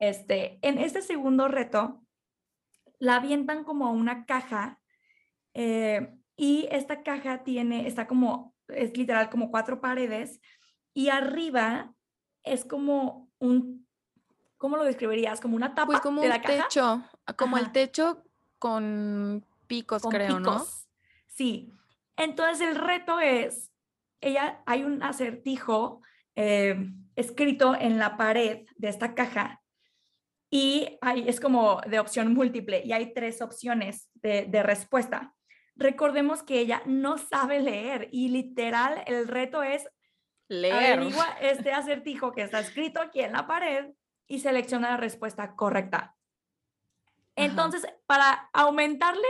este, 0.00 0.58
en 0.62 0.78
este 0.78 1.00
segundo 1.00 1.46
reto, 1.46 2.02
la 2.98 3.16
avientan 3.16 3.62
como 3.62 3.92
una 3.92 4.26
caja 4.26 4.80
eh, 5.54 6.12
y 6.36 6.66
esta 6.72 7.04
caja 7.04 7.44
tiene, 7.44 7.86
está 7.86 8.08
como, 8.08 8.52
es 8.66 8.96
literal 8.98 9.30
como 9.30 9.52
cuatro 9.52 9.80
paredes 9.80 10.40
y 10.92 11.10
arriba 11.10 11.94
es 12.42 12.64
como 12.64 13.30
un, 13.38 13.86
¿cómo 14.56 14.76
lo 14.76 14.82
describirías? 14.82 15.40
Como 15.40 15.54
una 15.54 15.72
tapa 15.76 15.86
pues 15.86 16.00
como 16.00 16.20
de 16.20 16.30
un 16.30 16.42
techo, 16.42 17.04
como 17.36 17.58
el 17.58 17.70
techo 17.70 18.24
con 18.58 19.44
picos, 19.68 20.02
creo, 20.02 20.40
¿no? 20.40 20.66
Sí. 21.28 21.72
Entonces 22.16 22.66
el 22.66 22.76
reto 22.76 23.20
es, 23.20 23.72
ella, 24.20 24.62
hay 24.66 24.84
un 24.84 25.02
acertijo 25.02 26.02
eh, 26.34 26.90
escrito 27.14 27.74
en 27.74 27.98
la 27.98 28.16
pared 28.16 28.66
de 28.76 28.88
esta 28.88 29.14
caja 29.14 29.62
y 30.50 30.98
hay, 31.00 31.28
es 31.28 31.40
como 31.40 31.80
de 31.86 31.98
opción 31.98 32.32
múltiple 32.34 32.82
y 32.84 32.92
hay 32.92 33.12
tres 33.12 33.42
opciones 33.42 34.08
de, 34.14 34.46
de 34.46 34.62
respuesta 34.62 35.34
recordemos 35.76 36.42
que 36.42 36.58
ella 36.58 36.82
no 36.86 37.18
sabe 37.18 37.60
leer 37.60 38.08
y 38.10 38.28
literal 38.28 39.02
el 39.06 39.28
reto 39.28 39.62
es 39.62 39.88
leer. 40.48 41.00
este 41.40 41.72
acertijo 41.72 42.32
que 42.32 42.42
está 42.42 42.60
escrito 42.60 43.00
aquí 43.00 43.20
en 43.20 43.32
la 43.32 43.46
pared 43.46 43.90
y 44.26 44.40
selecciona 44.40 44.90
la 44.90 44.96
respuesta 44.96 45.54
correcta. 45.54 46.14
Entonces, 47.36 47.86
para 48.06 48.48
aumentarle 48.54 49.28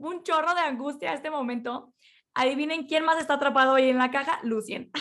un 0.00 0.22
chorro 0.22 0.54
de 0.54 0.60
angustia 0.60 1.12
a 1.12 1.14
este 1.14 1.30
momento, 1.30 1.92
adivinen 2.34 2.86
quién 2.86 3.04
más 3.04 3.18
está 3.18 3.34
atrapado 3.34 3.74
hoy 3.74 3.88
en 3.88 3.98
la 3.98 4.10
caja, 4.10 4.40
Lucien. 4.42 4.90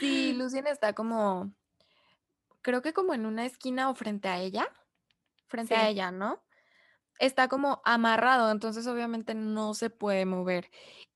Sí, 0.00 0.32
Lucien 0.32 0.66
está 0.66 0.94
como, 0.94 1.52
creo 2.62 2.82
que 2.82 2.92
como 2.92 3.14
en 3.14 3.26
una 3.26 3.44
esquina 3.44 3.88
o 3.88 3.94
frente 3.94 4.28
a 4.28 4.40
ella, 4.40 4.66
frente 5.46 5.76
a 5.76 5.88
ella, 5.88 6.10
¿no? 6.10 6.42
está 7.18 7.48
como 7.48 7.80
amarrado, 7.84 8.50
entonces 8.50 8.86
obviamente 8.86 9.34
no 9.34 9.74
se 9.74 9.90
puede 9.90 10.24
mover. 10.26 10.70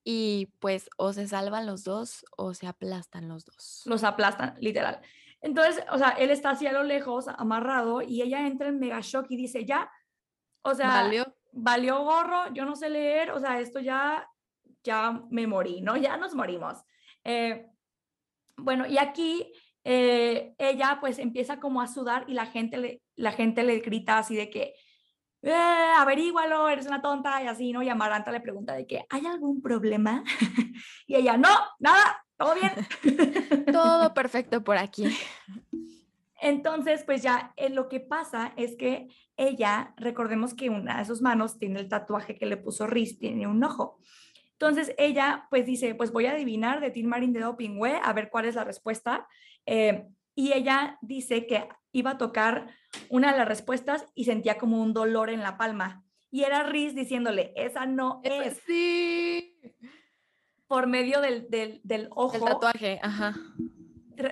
Y 0.05 0.55
pues 0.59 0.89
o 0.97 1.13
se 1.13 1.29
salvan 1.29 1.67
los 1.67 1.85
2 1.85 2.25
o 2.37 2.55
se 2.55 2.67
aplastan 2.67 3.29
los 3.29 3.45
2. 3.45 3.83
Los 3.87 4.05
aplastan, 4.05 4.57
literal. 4.61 5.01
Entonces, 5.41 5.85
o 5.93 5.99
sea, 5.99 6.11
él 6.11 6.31
está 6.31 6.51
así 6.51 6.67
a 6.67 6.73
lo 6.73 6.83
lejos, 6.83 7.29
amarrado, 7.29 8.03
y 8.03 8.23
ella 8.23 8.47
entra 8.47 8.69
en 8.69 8.79
mega 8.79 9.01
shock 9.01 9.27
y 9.29 9.37
dice, 9.37 9.65
ya, 9.65 9.91
o 10.63 10.75
sea, 10.75 10.89
¿Valió? 10.89 11.37
Valió 11.53 12.03
gorro, 12.03 12.53
yo 12.53 12.65
no 12.65 12.77
sé 12.77 12.89
leer, 12.89 13.31
o 13.31 13.41
sea, 13.41 13.61
esto 13.61 13.81
ya, 13.81 14.29
ya 14.83 15.23
me 15.31 15.47
morí, 15.47 15.81
¿no? 15.81 15.97
Ya 15.97 16.17
nos 16.17 16.35
morimos. 16.35 16.79
Eh, 17.25 17.67
bueno, 18.57 18.87
y 18.87 18.99
aquí 18.99 19.53
eh, 19.85 20.55
ella 20.59 20.99
pues 21.01 21.19
empieza 21.19 21.61
como 21.61 21.81
a 21.81 21.87
sudar 21.87 22.25
y 22.29 22.35
la 22.35 22.47
gente 22.47 22.77
le, 22.77 23.03
la 23.17 23.33
gente 23.33 23.63
le 23.63 23.81
grita 23.81 24.19
así 24.19 24.37
de 24.37 24.51
que, 24.51 24.75
eh, 25.43 25.93
averígualo, 25.97 26.69
eres 26.69 26.87
una 26.87 27.01
tonta 27.01 27.43
y 27.43 27.47
así, 27.47 27.73
¿no? 27.73 27.83
Y 27.83 27.89
Amaranta 27.89 28.33
le 28.33 28.41
pregunta 28.41 28.75
de 28.75 28.87
que, 28.87 29.05
¿hay 29.09 29.27
algún 29.27 29.63
problema? 29.63 30.25
y 31.07 31.15
ella, 31.15 31.37
no, 31.37 31.49
nada, 31.79 32.25
todo 32.37 32.55
bien. 32.55 32.73
Todo 33.73 34.15
perfecto 34.15 34.63
por 34.63 34.77
aquí. 34.77 35.05
Entonces, 36.41 37.03
pues 37.05 37.23
ya 37.23 37.53
eh, 37.57 37.69
lo 37.69 37.89
que 37.89 38.01
pasa 38.01 38.53
es 38.57 38.77
que 38.77 39.09
ella, 39.37 39.95
recordemos 39.97 40.55
que 40.55 40.71
una 40.71 40.99
de 40.99 41.05
sus 41.05 41.21
manos 41.21 41.59
tiene 41.59 41.81
el 41.81 41.89
tatuaje 41.89 42.37
que 42.37 42.47
le 42.47 42.57
puso 42.57 42.87
Riz, 42.87 43.19
tiene 43.19 43.47
un 43.47 43.63
ojo. 43.65 43.99
Entonces 44.53 44.93
ella 44.99 45.47
pues 45.51 45.67
dice, 45.67 45.95
pues 45.95 46.11
voy 46.11 46.27
a 46.27 46.33
adivinar 46.33 46.81
de 46.81 46.91
Tin 46.91 47.07
Marín 47.07 47.33
de 47.33 47.41
Dopingüe 47.41 48.01
a 48.03 48.13
ver 48.13 48.29
cuál 48.31 48.45
es 48.45 48.55
la 48.55 48.65
respuesta. 48.65 49.27
Eh, 49.67 50.07
y 50.35 50.53
ella 50.53 50.99
dice 51.01 51.47
que 51.47 51.69
iba 51.93 52.13
a 52.13 52.19
tocar 52.19 52.69
una 53.09 53.33
de 53.33 53.39
las 53.39 53.49
respuestas 53.49 54.07
y 54.15 54.25
sentía 54.25 54.59
como 54.59 54.81
un 54.81 54.93
dolor 54.93 55.31
en 55.31 55.41
la 55.41 55.57
palma. 55.57 56.05
Y 56.31 56.43
era 56.43 56.65
Riz 56.65 56.95
diciéndole, 56.95 57.53
esa 57.57 57.87
no 57.87 58.21
es. 58.23 58.61
Sí. 58.67 59.57
Por 60.67 60.87
medio 60.87 61.21
del, 61.21 61.49
del, 61.49 61.81
del 61.83 62.09
ojo. 62.11 62.37
El 62.37 62.45
tatuaje, 62.45 63.01
ajá. 63.03 63.35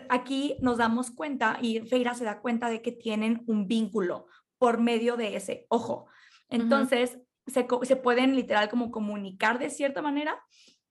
Aquí 0.08 0.56
nos 0.60 0.78
damos 0.78 1.10
cuenta 1.10 1.58
y 1.60 1.80
Feira 1.80 2.14
se 2.14 2.24
da 2.24 2.40
cuenta 2.40 2.68
de 2.68 2.82
que 2.82 2.92
tienen 2.92 3.42
un 3.46 3.68
vínculo 3.68 4.26
por 4.58 4.80
medio 4.80 5.16
de 5.16 5.36
ese 5.36 5.66
ojo. 5.68 6.06
Entonces, 6.48 7.18
se, 7.46 7.66
se 7.82 7.96
pueden 7.96 8.34
literal 8.34 8.68
como 8.68 8.90
comunicar 8.90 9.58
de 9.58 9.70
cierta 9.70 10.02
manera 10.02 10.42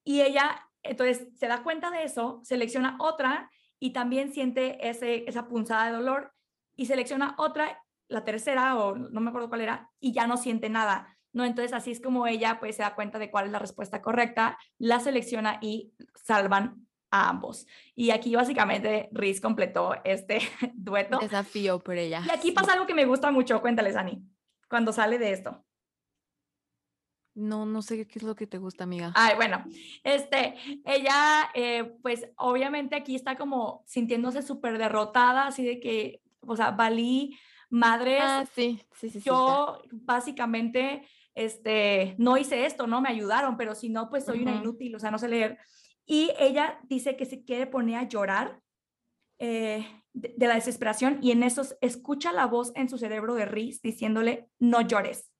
y 0.04 0.22
ella 0.22 0.62
entonces 0.86 1.28
se 1.36 1.48
da 1.48 1.64
cuenta 1.64 1.90
de 1.90 2.04
eso, 2.04 2.42
selecciona 2.44 2.98
otra 3.00 3.50
y 3.80 3.92
también 3.92 4.32
siente 4.32 4.88
ese, 4.88 5.28
esa 5.28 5.48
punzada 5.48 5.88
de 5.88 5.94
dolor 5.94 6.34
y 6.76 6.86
selecciona 6.86 7.36
otra, 7.38 7.82
la 8.08 8.24
tercera 8.24 8.78
o 8.78 8.96
no 8.96 9.20
me 9.20 9.30
acuerdo 9.30 9.50
cuál 9.50 9.62
era, 9.62 9.90
y 10.00 10.14
ya 10.14 10.28
no 10.28 10.38
siente 10.38 10.70
nada. 10.70 11.18
¿no? 11.34 11.44
Entonces 11.44 11.74
así 11.74 11.92
es 11.92 12.00
como 12.00 12.28
ella 12.28 12.60
pues 12.60 12.78
se 12.78 12.84
da 12.84 12.96
cuenta 12.96 13.20
de 13.20 13.32
cuál 13.32 13.48
es 13.48 13.52
la 13.52 13.60
respuesta 13.60 14.02
correcta, 14.02 14.58
la 14.78 15.00
selecciona 15.00 15.58
y 15.62 15.92
salvan 16.16 16.85
a 17.12 17.30
ambos. 17.30 17.68
Y 17.96 18.12
aquí 18.12 18.36
básicamente 18.36 19.10
Riz 19.12 19.42
completó 19.42 19.96
este 20.04 20.40
dueto. 20.74 21.20
Desafío 21.20 21.80
por 21.80 21.98
ella. 21.98 22.24
Y 22.26 22.32
aquí 22.32 22.52
pasa 22.52 22.74
algo 22.74 22.86
que 22.86 22.94
me 22.94 23.06
gusta 23.06 23.32
mucho, 23.32 23.62
cuéntales, 23.62 23.96
Ani, 23.96 24.24
cuando 24.70 24.92
sale 24.92 25.18
de 25.18 25.32
esto. 25.32 25.66
No, 27.36 27.66
no 27.66 27.82
sé 27.82 28.08
qué 28.08 28.20
es 28.20 28.24
lo 28.24 28.34
que 28.36 28.48
te 28.48 28.58
gusta, 28.58 28.86
amiga. 28.86 29.12
Ay, 29.14 29.36
bueno, 29.36 29.66
este, 30.04 30.56
ella, 30.86 31.50
eh, 31.54 31.84
pues 32.02 32.30
obviamente 32.38 32.96
aquí 32.96 33.14
está 33.14 33.36
como 33.36 33.84
sintiéndose 33.86 34.42
súper 34.42 34.78
derrotada, 34.78 35.48
así 35.48 35.66
de 35.66 35.82
que, 35.82 36.22
o 36.40 36.56
sea, 36.56 36.72
valí 36.72 37.38
madres. 37.70 38.22
Ah, 38.24 38.46
sí, 38.56 38.80
sí, 38.94 39.10
sí. 39.10 39.20
Yo 39.20 39.82
básicamente, 39.92 41.06
este, 41.34 42.16
no 42.18 42.38
hice 42.38 42.66
esto, 42.66 42.88
¿no? 42.88 43.02
Me 43.02 43.10
ayudaron, 43.10 43.58
pero 43.58 43.76
si 43.76 43.90
no, 43.90 44.10
pues 44.10 44.24
soy 44.24 44.42
una 44.42 44.56
inútil, 44.56 44.96
o 44.96 45.00
sea, 45.00 45.12
no 45.12 45.18
sé 45.18 45.28
leer. 45.28 45.60
Y 46.06 46.32
ella 46.40 46.80
dice 46.84 47.16
que 47.16 47.26
se 47.26 47.44
quiere 47.44 47.68
poner 47.68 47.96
a 47.96 48.08
llorar 48.08 48.62
eh, 49.40 49.86
de, 50.14 50.34
de, 50.38 50.48
la 50.48 50.56
desesperación 50.56 51.20
y 51.22 51.32
en 51.32 51.44
eso 51.44 51.64
escucha 51.82 52.32
la 52.32 52.46
voz 52.46 52.72
en 52.76 52.88
su 52.90 52.98
cerebro 52.98 53.36
de 53.36 53.46
Riz 53.46 53.82
diciéndole, 53.82 54.50
no 54.60 54.82
llores. 54.82 55.32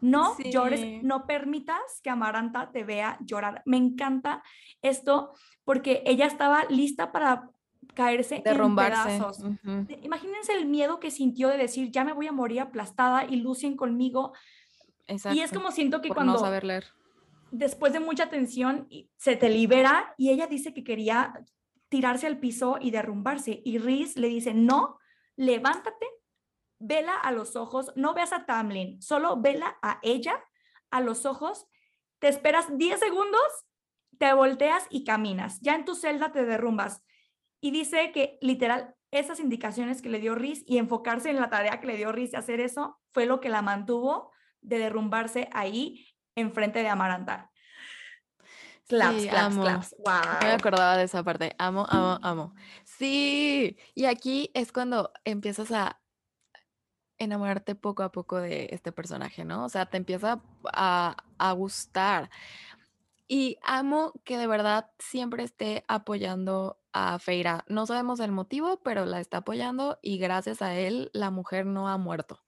No 0.00 0.34
sí. 0.36 0.50
llores, 0.50 1.02
no 1.02 1.26
permitas 1.26 2.00
que 2.02 2.10
Amaranta 2.10 2.70
te 2.72 2.84
vea 2.84 3.16
llorar. 3.24 3.62
Me 3.64 3.78
encanta 3.78 4.42
esto 4.82 5.32
porque 5.64 6.02
ella 6.04 6.26
estaba 6.26 6.64
lista 6.68 7.10
para 7.10 7.50
caerse 7.94 8.42
Derrumbarse. 8.44 9.00
en 9.00 9.18
pedazos. 9.18 9.38
Uh 9.40 9.56
-huh. 9.62 10.04
Imagínense 10.04 10.52
el 10.52 10.66
miedo 10.66 11.00
que 11.00 11.10
sintió 11.10 11.48
de 11.48 11.56
decir, 11.56 11.90
ya 11.90 12.04
me 12.04 12.12
voy 12.12 12.26
a 12.26 12.32
morir 12.32 12.60
aplastada 12.60 13.24
y 13.24 13.36
lucien 13.36 13.76
conmigo. 13.76 14.34
Exacto. 15.06 15.38
Y 15.38 15.42
es 15.42 15.52
como 15.52 15.70
siento 15.70 16.02
que 16.02 16.08
Por 16.08 16.16
cuando 16.16 16.34
no 16.34 16.38
saber 16.38 16.64
leer. 16.64 16.84
Después 17.56 17.92
de 17.92 18.00
mucha 18.00 18.28
tensión 18.28 18.88
se 19.16 19.36
te 19.36 19.48
libera 19.48 20.14
y 20.18 20.30
ella 20.30 20.46
dice 20.46 20.74
que 20.74 20.84
quería 20.84 21.32
tirarse 21.88 22.26
al 22.26 22.40
piso 22.40 22.78
y 22.80 22.90
derrumbarse 22.90 23.62
y 23.64 23.78
Riz 23.78 24.16
le 24.16 24.28
dice, 24.28 24.54
"No, 24.54 24.98
levántate 25.36 26.06
vela 26.78 27.14
a 27.14 27.32
los 27.32 27.56
ojos, 27.56 27.92
no 27.96 28.14
veas 28.14 28.32
a 28.32 28.44
Tamlin, 28.46 29.00
solo 29.00 29.40
vela 29.40 29.78
a 29.82 30.00
ella 30.02 30.42
a 30.90 31.00
los 31.00 31.24
ojos, 31.24 31.66
te 32.18 32.28
esperas 32.28 32.76
10 32.76 33.00
segundos, 33.00 33.42
te 34.18 34.32
volteas 34.32 34.86
y 34.90 35.04
caminas. 35.04 35.60
Ya 35.60 35.74
en 35.74 35.84
tu 35.84 35.94
celda 35.94 36.32
te 36.32 36.44
derrumbas. 36.44 37.02
Y 37.60 37.70
dice 37.70 38.12
que 38.12 38.38
literal 38.40 38.94
esas 39.10 39.40
indicaciones 39.40 40.02
que 40.02 40.08
le 40.08 40.20
dio 40.20 40.34
Riz 40.34 40.62
y 40.66 40.78
enfocarse 40.78 41.30
en 41.30 41.36
la 41.36 41.48
tarea 41.48 41.80
que 41.80 41.86
le 41.86 41.96
dio 41.96 42.12
Riz 42.12 42.32
de 42.32 42.38
hacer 42.38 42.60
eso 42.60 42.98
fue 43.12 43.26
lo 43.26 43.40
que 43.40 43.48
la 43.48 43.62
mantuvo 43.62 44.32
de 44.60 44.78
derrumbarse 44.78 45.48
ahí 45.52 46.06
enfrente 46.36 46.80
de 46.80 46.88
Amaranta. 46.88 47.50
Claps, 48.86 49.22
sí, 49.22 49.28
claps, 49.28 49.44
amo. 49.44 49.62
claps. 49.62 49.96
Wow. 49.98 50.32
No 50.40 50.46
me 50.46 50.52
acordaba 50.52 50.96
de 50.96 51.04
esa 51.04 51.22
parte. 51.22 51.54
Amo, 51.58 51.86
amo, 51.88 52.18
amo. 52.22 52.54
Sí, 52.84 53.78
y 53.94 54.04
aquí 54.04 54.50
es 54.54 54.72
cuando 54.72 55.12
empiezas 55.24 55.72
a 55.72 56.00
enamorarte 57.18 57.74
poco 57.74 58.02
a 58.02 58.12
poco 58.12 58.38
de 58.38 58.68
este 58.72 58.92
personaje, 58.92 59.44
¿no? 59.44 59.64
O 59.64 59.68
sea, 59.68 59.86
te 59.86 59.96
empieza 59.96 60.42
a, 60.72 61.16
a, 61.38 61.52
gustar. 61.52 62.28
Y 63.26 63.56
amo 63.62 64.12
que 64.24 64.36
de 64.36 64.46
verdad 64.46 64.90
siempre 64.98 65.44
esté 65.44 65.84
apoyando 65.88 66.78
a 66.92 67.18
Feira. 67.18 67.64
No 67.68 67.86
sabemos 67.86 68.20
el 68.20 68.32
motivo, 68.32 68.80
pero 68.82 69.06
la 69.06 69.20
está 69.20 69.38
apoyando 69.38 69.98
y 70.02 70.18
gracias 70.18 70.60
a 70.60 70.74
él 70.74 71.10
la 71.14 71.30
mujer 71.30 71.64
no 71.64 71.88
ha 71.88 71.96
muerto. 71.96 72.43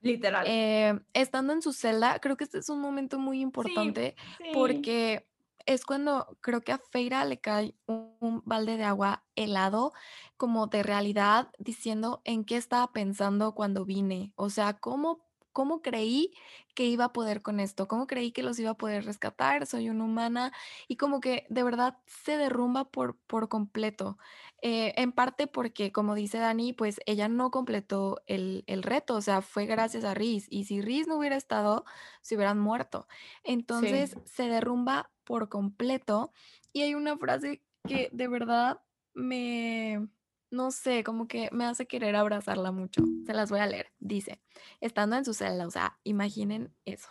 Literal. 0.00 0.46
Eh, 0.48 0.98
estando 1.12 1.52
en 1.52 1.62
su 1.62 1.72
celda, 1.72 2.18
creo 2.20 2.36
que 2.36 2.44
este 2.44 2.58
es 2.58 2.68
un 2.68 2.80
momento 2.80 3.18
muy 3.18 3.40
importante 3.40 4.14
sí, 4.16 4.44
sí. 4.44 4.50
porque 4.54 5.26
es 5.66 5.84
cuando 5.84 6.38
creo 6.40 6.62
que 6.62 6.72
a 6.72 6.78
Feira 6.78 7.24
le 7.24 7.40
cae 7.40 7.74
un, 7.86 8.14
un, 8.20 8.42
balde 8.46 8.76
de 8.76 8.84
agua 8.84 9.24
helado, 9.36 9.92
como 10.36 10.66
de 10.66 10.82
realidad, 10.82 11.50
diciendo 11.58 12.22
en 12.24 12.44
qué 12.44 12.56
estaba 12.56 12.90
pensando 12.92 13.54
cuando 13.54 13.84
vine. 13.84 14.32
O 14.36 14.48
sea, 14.48 14.74
cómo, 14.74 15.27
cómo 15.58 15.82
creí 15.82 16.30
que 16.76 16.84
iba 16.84 17.06
a 17.06 17.12
poder 17.12 17.42
con 17.42 17.58
esto, 17.58 17.88
cómo 17.88 18.06
creí 18.06 18.30
que 18.30 18.44
los 18.44 18.60
iba 18.60 18.70
a 18.70 18.76
poder 18.76 19.04
rescatar, 19.04 19.66
soy 19.66 19.90
una 19.90 20.04
humana, 20.04 20.52
y 20.86 20.94
como 20.94 21.20
que 21.20 21.46
de 21.48 21.64
verdad 21.64 21.98
se 22.06 22.36
derrumba 22.36 22.84
por, 22.92 23.16
por 23.26 23.48
completo. 23.48 24.18
Eh, 24.62 24.94
en 24.96 25.10
parte 25.10 25.48
porque, 25.48 25.90
como 25.90 26.14
dice 26.14 26.38
Dani, 26.38 26.74
pues 26.74 27.00
ella 27.06 27.26
no 27.26 27.50
completó 27.50 28.22
el, 28.26 28.62
el, 28.68 28.84
reto, 28.84 29.16
o 29.16 29.20
sea, 29.20 29.42
fue 29.42 29.66
gracias 29.66 30.04
a 30.04 30.14
Riz, 30.14 30.46
y 30.48 30.66
si 30.66 30.80
Riz 30.80 31.08
no 31.08 31.16
hubiera 31.16 31.34
estado, 31.34 31.84
se 32.22 32.36
hubieran 32.36 32.60
muerto. 32.60 33.08
Entonces 33.42 34.10
sí. 34.10 34.16
se 34.26 34.44
derrumba 34.44 35.10
por 35.24 35.48
completo. 35.48 36.30
Y 36.72 36.82
hay 36.82 36.94
una 36.94 37.18
frase 37.18 37.64
que 37.84 38.10
de 38.12 38.28
verdad 38.28 38.80
me, 39.12 40.06
no 40.50 40.70
sé, 40.70 41.04
como 41.04 41.28
que 41.28 41.48
me 41.52 41.64
hace 41.64 41.86
querer 41.86 42.16
abrazarla 42.16 42.72
mucho. 42.72 43.02
Se 43.26 43.34
las 43.34 43.50
voy 43.50 43.60
a 43.60 43.66
leer. 43.66 43.92
Dice, 43.98 44.40
estando 44.80 45.16
en 45.16 45.24
su 45.24 45.34
celda, 45.34 45.66
o 45.66 45.70
sea, 45.70 45.98
imaginen 46.04 46.74
eso. 46.84 47.08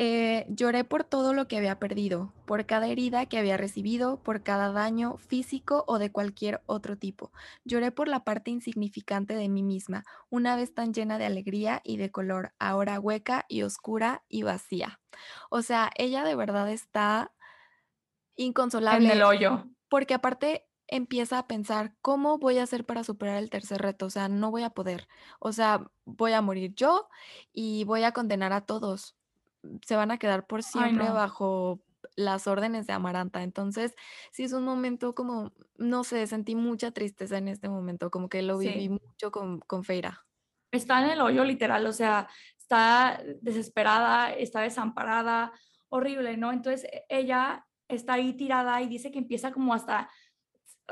Eh, 0.00 0.46
lloré 0.48 0.84
por 0.84 1.02
todo 1.02 1.34
lo 1.34 1.48
que 1.48 1.56
había 1.56 1.80
perdido, 1.80 2.32
por 2.46 2.66
cada 2.66 2.86
herida 2.86 3.26
que 3.26 3.36
había 3.36 3.56
recibido, 3.56 4.22
por 4.22 4.44
cada 4.44 4.70
daño 4.70 5.16
físico 5.16 5.82
o 5.88 5.98
de 5.98 6.12
cualquier 6.12 6.62
otro 6.66 6.96
tipo. 6.96 7.32
Lloré 7.64 7.90
por 7.90 8.06
la 8.06 8.22
parte 8.22 8.52
insignificante 8.52 9.34
de 9.34 9.48
mí 9.48 9.64
misma, 9.64 10.04
una 10.30 10.54
vez 10.54 10.72
tan 10.72 10.94
llena 10.94 11.18
de 11.18 11.26
alegría 11.26 11.80
y 11.82 11.96
de 11.96 12.12
color, 12.12 12.52
ahora 12.60 13.00
hueca 13.00 13.44
y 13.48 13.62
oscura 13.62 14.22
y 14.28 14.44
vacía. 14.44 15.00
O 15.50 15.62
sea, 15.62 15.90
ella 15.96 16.22
de 16.22 16.36
verdad 16.36 16.70
está 16.70 17.32
inconsolable. 18.36 19.04
En 19.04 19.10
el 19.10 19.22
hoyo. 19.24 19.64
Porque 19.88 20.14
aparte 20.14 20.67
empieza 20.88 21.38
a 21.38 21.46
pensar, 21.46 21.94
¿cómo 22.02 22.38
voy 22.38 22.58
a 22.58 22.64
hacer 22.64 22.84
para 22.86 23.04
superar 23.04 23.36
el 23.38 23.50
tercer 23.50 23.80
reto? 23.82 24.06
O 24.06 24.10
sea, 24.10 24.28
no 24.28 24.50
voy 24.50 24.62
a 24.64 24.70
poder. 24.70 25.08
O 25.40 25.52
sea, 25.52 25.90
voy 26.04 26.32
a 26.32 26.42
morir 26.42 26.74
yo 26.74 27.08
y 27.52 27.84
voy 27.84 28.04
a 28.04 28.12
condenar 28.12 28.52
a 28.52 28.62
todos 28.66 29.16
se 29.84 29.96
van 29.96 30.10
a 30.10 30.18
quedar 30.18 30.46
por 30.46 30.62
siempre 30.62 31.04
Ay, 31.04 31.08
no. 31.08 31.14
bajo 31.14 31.80
las 32.16 32.46
órdenes 32.46 32.86
de 32.86 32.92
Amaranta. 32.92 33.42
Entonces, 33.42 33.94
sí 34.32 34.44
es 34.44 34.52
un 34.52 34.64
momento 34.64 35.14
como, 35.14 35.52
no 35.76 36.04
sé, 36.04 36.26
sentí 36.26 36.54
mucha 36.54 36.90
tristeza 36.92 37.38
en 37.38 37.48
este 37.48 37.68
momento, 37.68 38.10
como 38.10 38.28
que 38.28 38.42
lo 38.42 38.58
viví 38.58 38.82
Sí. 38.84 38.88
mucho 38.88 39.30
con, 39.30 39.60
con 39.60 39.84
Feira. 39.84 40.26
Está 40.70 41.02
en 41.04 41.10
el 41.10 41.20
hoyo 41.20 41.44
literal, 41.44 41.86
o 41.86 41.92
sea, 41.92 42.28
está 42.58 43.22
desesperada, 43.40 44.32
está 44.32 44.60
desamparada, 44.60 45.52
horrible, 45.88 46.36
¿no? 46.36 46.52
Entonces 46.52 46.84
e, 46.84 47.04
ella 47.08 47.66
está 47.88 48.14
ahí 48.14 48.34
tirada 48.34 48.80
y 48.82 48.88
dice 48.88 49.10
que 49.10 49.18
empieza 49.18 49.50
como 49.50 49.72
hasta 49.72 50.10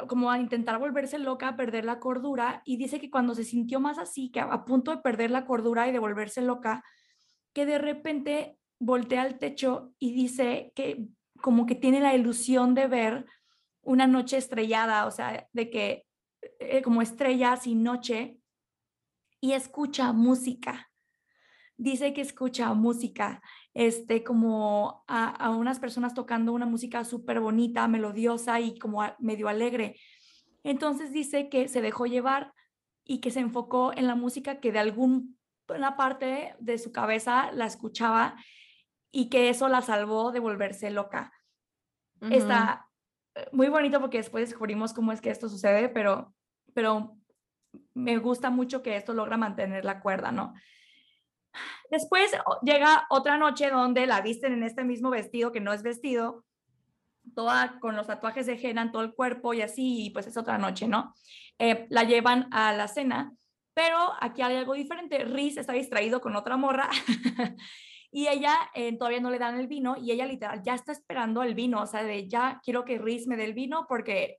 como 0.08 0.30
a 0.30 0.38
intentar 0.38 0.78
volverse 0.78 1.18
loca, 1.18 1.48
a 1.48 1.56
perder 1.56 1.84
la 1.84 2.00
cordura 2.00 2.62
y 2.64 2.76
dice 2.76 3.00
que 3.00 3.10
cuando 3.10 3.34
se 3.34 3.44
sintió 3.44 3.80
más 3.80 3.98
así, 3.98 4.30
que 4.30 4.40
a 4.40 4.64
punto 4.64 4.90
de 4.90 4.98
perder 4.98 5.30
la 5.30 5.46
cordura 5.46 5.88
y 5.88 5.92
de 5.92 5.98
volverse 5.98 6.42
loca, 6.42 6.84
que 7.52 7.64
de 7.64 7.78
repente 7.78 8.58
voltea 8.78 9.22
al 9.22 9.38
techo 9.38 9.94
y 9.98 10.12
dice 10.12 10.72
que 10.74 11.08
como 11.40 11.66
que 11.66 11.74
tiene 11.74 12.00
la 12.00 12.14
ilusión 12.14 12.74
de 12.74 12.86
ver 12.86 13.26
una 13.82 14.06
noche 14.06 14.36
estrellada, 14.36 15.06
o 15.06 15.10
sea, 15.10 15.48
de 15.52 15.70
que 15.70 16.06
eh, 16.58 16.82
como 16.82 17.02
estrella 17.02 17.56
sin 17.56 17.82
noche 17.82 18.38
y 19.40 19.52
escucha 19.52 20.12
música. 20.12 20.90
Dice 21.78 22.12
que 22.12 22.22
escucha 22.22 22.72
música, 22.74 23.42
este, 23.76 24.24
como 24.24 25.04
a, 25.06 25.50
unas 25.50 25.78
personas 25.78 26.14
tocando 26.14 26.54
una 26.54 26.64
música 26.64 27.04
súper 27.04 27.40
bonita, 27.40 27.86
melodiosa 27.88 28.58
y 28.58 28.78
como 28.78 29.02
medio 29.18 29.48
alegre. 29.48 30.00
Entonces 30.64 31.12
dice 31.12 31.50
que 31.50 31.68
se 31.68 31.82
dejó 31.82 32.06
llevar 32.06 32.54
y 33.04 33.18
que 33.18 33.30
se 33.30 33.40
enfocó 33.40 33.92
en 33.94 34.06
la 34.06 34.14
música 34.14 34.60
que 34.60 34.72
de 34.72 34.78
alguna 34.78 35.94
parte 35.98 36.54
de 36.58 36.78
su 36.78 36.90
cabeza 36.90 37.52
la 37.52 37.66
escuchaba 37.66 38.36
y 39.12 39.28
que 39.28 39.50
eso 39.50 39.68
la 39.68 39.82
salvó 39.82 40.32
de 40.32 40.40
volverse 40.40 40.90
loca. 40.90 41.30
Está 42.30 42.88
eh, 43.34 43.46
muy 43.52 43.68
bonito 43.68 44.00
porque 44.00 44.16
después 44.16 44.48
descubrimos 44.48 44.94
cómo 44.94 45.12
es 45.12 45.20
que 45.20 45.28
esto 45.28 45.50
sucede, 45.50 45.90
pero, 45.90 46.34
pero 46.72 47.18
me 47.92 48.16
gusta 48.16 48.48
mucho 48.48 48.82
que 48.82 48.96
esto 48.96 49.12
logra 49.12 49.36
mantener 49.36 49.84
la 49.84 50.00
cuerda, 50.00 50.32
¿no? 50.32 50.54
Después 51.90 52.32
llega 52.62 53.06
otra 53.10 53.38
noche 53.38 53.70
donde 53.70 54.06
la 54.06 54.20
visten 54.20 54.52
en 54.52 54.62
este 54.62 54.84
mismo 54.84 55.10
vestido 55.10 55.52
que 55.52 55.60
no 55.60 55.72
es 55.72 55.82
vestido, 55.82 56.44
toda 57.34 57.78
con 57.80 57.96
los 57.96 58.06
tatuajes 58.06 58.46
de 58.46 58.58
henna 58.60 58.82
en 58.82 58.92
todo 58.92 59.02
el 59.02 59.14
cuerpo 59.14 59.54
y 59.54 59.62
así, 59.62 60.06
y 60.06 60.10
pues 60.10 60.26
es 60.26 60.36
otra 60.36 60.58
noche, 60.58 60.86
¿no? 60.88 61.14
Eh, 61.58 61.86
la 61.90 62.04
llevan 62.04 62.48
a 62.52 62.72
la 62.72 62.88
cena, 62.88 63.32
pero 63.74 64.12
aquí 64.20 64.42
hay 64.42 64.56
algo 64.56 64.74
diferente. 64.74 65.24
Riz 65.24 65.56
está 65.56 65.72
distraído 65.72 66.20
con 66.20 66.36
otra 66.36 66.56
morra 66.56 66.88
y 68.10 68.28
ella 68.28 68.54
eh, 68.74 68.96
todavía 68.96 69.20
no 69.20 69.30
le 69.30 69.38
dan 69.38 69.58
el 69.58 69.66
vino 69.66 69.96
y 70.00 70.12
ella 70.12 70.26
literal 70.26 70.62
ya 70.62 70.74
está 70.74 70.92
esperando 70.92 71.42
el 71.42 71.54
vino, 71.54 71.82
o 71.82 71.86
sea, 71.86 72.02
de 72.02 72.28
ya 72.28 72.60
quiero 72.64 72.84
que 72.84 72.98
Riz 72.98 73.26
me 73.26 73.36
dé 73.36 73.44
el 73.44 73.54
vino 73.54 73.86
porque 73.88 74.38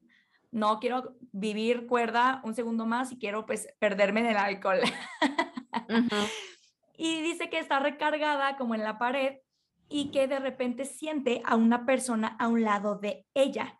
no 0.51 0.79
quiero 0.79 1.15
vivir 1.31 1.87
cuerda 1.87 2.41
un 2.43 2.55
segundo 2.55 2.85
más 2.85 3.11
y 3.11 3.19
quiero 3.19 3.45
pues 3.45 3.67
perderme 3.79 4.21
en 4.21 4.25
el 4.27 4.37
alcohol. 4.37 4.79
Y 6.97 7.21
dice 7.21 7.49
que 7.49 7.59
está 7.59 7.79
recargada 7.79 8.57
como 8.57 8.75
en 8.75 8.83
la 8.83 8.97
pared 8.97 9.37
y 9.87 10.11
que 10.11 10.27
de 10.27 10.39
repente 10.39 10.83
siente 10.83 11.41
a 11.45 11.55
una 11.55 11.85
persona 11.85 12.35
a 12.39 12.47
un 12.47 12.63
lado 12.63 12.97
de 12.97 13.25
ella. 13.33 13.79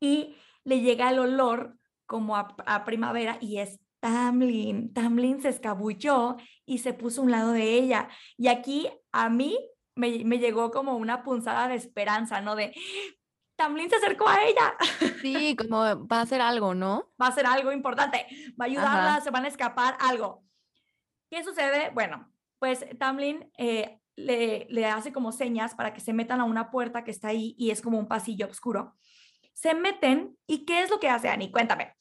Y 0.00 0.36
le 0.64 0.80
llega 0.80 1.10
el 1.10 1.18
olor 1.18 1.76
como 2.06 2.36
a, 2.36 2.84
primavera 2.84 3.36
y 3.40 3.58
es 3.58 3.80
Tamlin. 4.00 4.94
Tamlin 4.94 5.42
se 5.42 5.48
escabulló 5.48 6.36
y 6.64 6.78
se 6.78 6.94
puso 6.94 7.20
a 7.20 7.24
un 7.24 7.30
lado 7.30 7.52
de 7.52 7.74
ella. 7.74 8.08
Y 8.36 8.48
aquí 8.48 8.88
a 9.12 9.28
mí 9.28 9.58
me, 9.94 10.24
me 10.24 10.38
llegó 10.38 10.70
como 10.70 10.96
una 10.96 11.22
punzada 11.22 11.68
de 11.68 11.74
esperanza, 11.74 12.40
¿no? 12.40 12.54
De 12.54 12.72
Tamlin 13.58 13.90
se 13.90 13.96
acercó 13.96 14.28
a 14.28 14.44
ella. 14.44 14.74
Sí, 15.20 15.56
como 15.56 15.78
va 16.06 16.18
a 16.18 16.20
hacer 16.20 16.40
algo, 16.40 16.74
¿no? 16.74 17.10
Va 17.20 17.26
a 17.26 17.30
hacer 17.30 17.44
algo 17.44 17.72
importante, 17.72 18.24
va 18.58 18.66
a 18.66 18.68
ayudarla, 18.68 19.20
se 19.20 19.30
van 19.30 19.44
a 19.44 19.48
escapar, 19.48 19.96
algo. 20.00 20.44
¿Qué 21.30 21.44
sucede? 21.44 21.90
Bueno, 21.90 22.32
pues 22.58 22.86
Tamlin 22.98 23.50
eh, 23.58 24.00
le, 24.16 24.86
hace 24.86 25.12
como 25.12 25.32
señas 25.32 25.74
para 25.74 25.92
que 25.92 26.00
se 26.00 26.12
metan 26.12 26.40
a 26.40 26.44
una 26.44 26.70
puerta 26.70 27.04
que 27.04 27.10
está 27.10 27.28
ahí 27.28 27.54
y 27.58 27.70
es 27.70 27.82
como 27.82 27.98
un 27.98 28.08
pasillo 28.08 28.46
oscuro. 28.46 28.94
Se 29.52 29.74
meten 29.74 30.36
y 30.46 30.64
¿qué 30.64 30.82
es 30.82 30.90
lo 30.90 31.00
que 31.00 31.08
hace 31.08 31.28
Annie? 31.28 31.50
Cuéntame. 31.50 31.94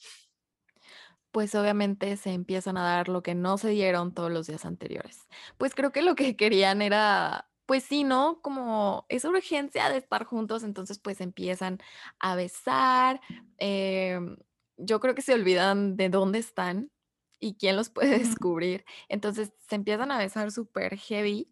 Pues 1.32 1.54
obviamente 1.56 2.18
se 2.18 2.32
empiezan 2.32 2.78
a 2.78 2.84
dar 2.84 3.10
lo 3.10 3.22
que 3.22 3.36
no 3.36 3.58
se 3.58 3.70
dieron 3.70 4.14
todos 4.14 4.32
los 4.32 4.48
días 4.48 4.66
anteriores. 4.66 5.28
Pues 5.58 5.76
creo 5.76 5.92
que 5.92 6.02
lo 6.02 6.16
que 6.16 6.36
querían 6.36 6.82
era, 6.82 7.50
pues 7.66 7.84
sí, 7.84 8.04
¿no? 8.04 8.42
Como 8.42 9.06
esa 9.10 9.30
urgencia 9.30 9.90
de 9.90 9.98
estar 9.98 10.24
juntos, 10.24 10.64
entonces 10.64 11.00
pues 11.00 11.22
empiezan 11.22 11.80
a 12.20 12.36
besar. 12.36 13.22
Em, 13.58 14.38
yo 14.78 15.00
creo 15.00 15.14
que 15.16 15.22
se 15.22 15.34
olvidan 15.34 15.98
de 15.98 16.10
dónde 16.10 16.40
están 16.40 16.92
y 17.40 17.56
quién 17.56 17.76
los 17.76 17.90
puede 17.90 18.20
descubrir. 18.20 18.86
Entonces 19.10 19.54
se 19.68 19.76
empiezan 19.76 20.12
a 20.12 20.18
besar 20.18 20.52
súper 20.52 20.98
heavy. 20.98 21.52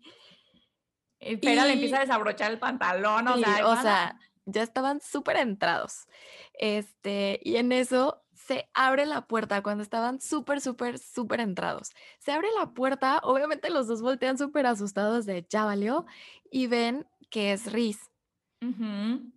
Espera, 1.20 1.66
le 1.66 1.74
empieza 1.74 1.98
a 1.98 2.02
desabrochar 2.02 2.52
el 2.52 2.60
pantalón, 2.60 3.28
o 3.28 3.38
sea, 3.38 3.68
o 3.68 3.82
sea, 3.82 4.20
ya 4.46 4.62
estaban 4.62 5.02
súper 5.02 5.38
entrados. 5.38 6.08
Este, 6.54 7.40
y 7.44 7.56
en 7.56 7.72
eso 7.72 8.24
se 8.34 8.70
abre 8.74 9.06
la 9.08 9.26
puerta 9.26 9.64
cuando 9.64 9.82
estaban 9.82 10.22
súper, 10.22 10.62
súper, 10.62 11.00
súper 11.00 11.40
entrados. 11.40 11.94
Se 12.20 12.32
abre 12.32 12.48
la 12.60 12.74
puerta, 12.74 13.20
obviamente 13.24 13.72
los 13.72 13.88
dos 13.88 14.02
voltean 14.02 14.38
súper 14.38 14.68
asustados 14.68 15.26
de 15.26 15.48
ya 15.50 15.66
valió 15.66 16.06
y 16.52 16.68
ven 16.68 17.08
que 17.32 17.54
es 17.54 17.72
Riz. 17.72 18.12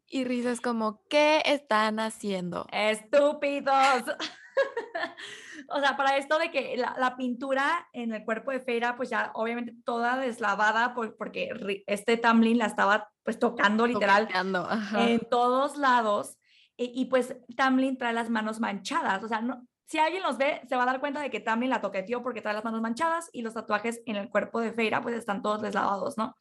Y 0.07 0.24
Riz 0.24 0.46
es 0.46 0.61
como, 0.61 1.03
¿qué 1.09 1.42
están 1.44 2.01
haciendo? 2.01 2.66
Estúpidos. 2.72 4.05
o 5.71 5.81
sea, 5.81 5.97
para 5.97 6.16
esto 6.16 6.39
de 6.39 6.51
que 6.51 6.77
la, 6.77 7.16
pintura 7.16 7.89
en 7.93 8.12
el 8.12 8.25
cuerpo 8.25 8.51
de 8.51 8.61
Feira, 8.61 8.97
pues 8.97 9.11
ya 9.11 9.31
obviamente 9.35 9.75
toda 9.85 10.16
deslavada, 10.16 10.95
porque 10.95 11.85
este 11.87 12.16
Tamlin 12.16 12.59
la 12.59 12.66
estaba 12.66 13.11
pues 13.23 13.39
tocando 13.39 13.87
literal 13.87 14.29
en 14.97 15.21
todos 15.31 15.77
lados. 15.77 16.39
Y, 16.81 17.07
pues 17.07 17.37
Tamlin 17.57 17.99
trae 17.99 18.12
las 18.12 18.31
manos 18.31 18.61
manchadas, 18.61 19.25
o 19.25 19.29
sea, 19.29 19.41
no, 19.41 19.66
si 19.85 19.99
alguien 19.99 20.23
los 20.23 20.39
ve, 20.39 20.61
se 20.69 20.77
va 20.77 20.85
a 20.85 20.87
dar 20.87 21.01
cuenta 21.01 21.21
de 21.21 21.29
que 21.29 21.41
Tamlin 21.41 21.71
la 21.71 21.81
toqueteó 21.81 22.23
porque 22.23 22.41
trae 22.41 22.55
las 22.55 22.64
manos 22.64 22.81
manchadas 22.81 23.29
y 23.33 23.43
los 23.43 23.55
tatuajes 23.55 24.01
en 24.07 24.14
el 24.14 24.31
cuerpo 24.31 24.61
de 24.61 24.73
Feira 24.73 25.03
pues 25.03 25.16
están 25.16 25.43
todos 25.43 25.61
deslavados, 25.61 26.16
¿no? 26.16 26.37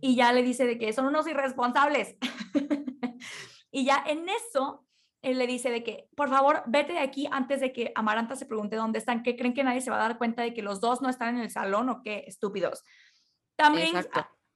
Y 0.00 0.16
ya 0.16 0.32
le 0.32 0.42
dice 0.42 0.66
de 0.66 0.76
que 0.76 0.92
son 0.92 1.06
unos 1.06 1.28
irresponsables. 1.28 2.16
y 3.70 3.84
ya 3.84 4.02
en 4.06 4.28
eso 4.28 4.84
él 5.22 5.38
le 5.38 5.46
dice 5.46 5.70
de 5.70 5.82
que, 5.84 6.08
por 6.16 6.28
favor, 6.30 6.62
vete 6.66 6.94
de 6.94 7.00
aquí 7.00 7.28
antes 7.30 7.60
de 7.60 7.72
que 7.72 7.92
Amaranta 7.94 8.36
se 8.36 8.46
pregunte 8.46 8.76
dónde 8.76 8.98
están, 8.98 9.22
¿Qué 9.22 9.36
creen 9.36 9.54
que 9.54 9.64
nadie 9.64 9.80
se 9.80 9.90
va 9.90 9.96
a 9.96 10.08
dar 10.08 10.18
cuenta 10.18 10.42
de 10.42 10.54
que 10.54 10.62
los 10.62 10.80
dos 10.80 11.02
no 11.02 11.08
están 11.08 11.36
en 11.36 11.42
el 11.42 11.50
salón 11.50 11.88
o 11.90 12.02
qué 12.02 12.24
estúpidos. 12.26 12.84
También, 13.56 13.94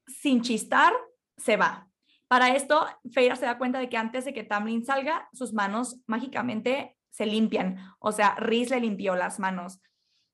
sin 0.06 0.42
chistar, 0.42 0.92
se 1.36 1.56
va. 1.56 1.88
Para 2.28 2.56
esto, 2.56 2.86
Feira 3.12 3.36
se 3.36 3.44
da 3.44 3.58
cuenta 3.58 3.78
de 3.78 3.88
que 3.88 3.98
antes 3.98 4.24
de 4.24 4.32
que 4.32 4.44
Tamlin 4.44 4.84
salga, 4.84 5.28
sus 5.32 5.52
manos 5.52 6.00
mágicamente 6.06 6.96
se 7.10 7.26
limpian. 7.26 7.78
O 7.98 8.12
sea, 8.12 8.34
Riz 8.36 8.70
le 8.70 8.80
limpió 8.80 9.14
las 9.14 9.38
manos 9.38 9.80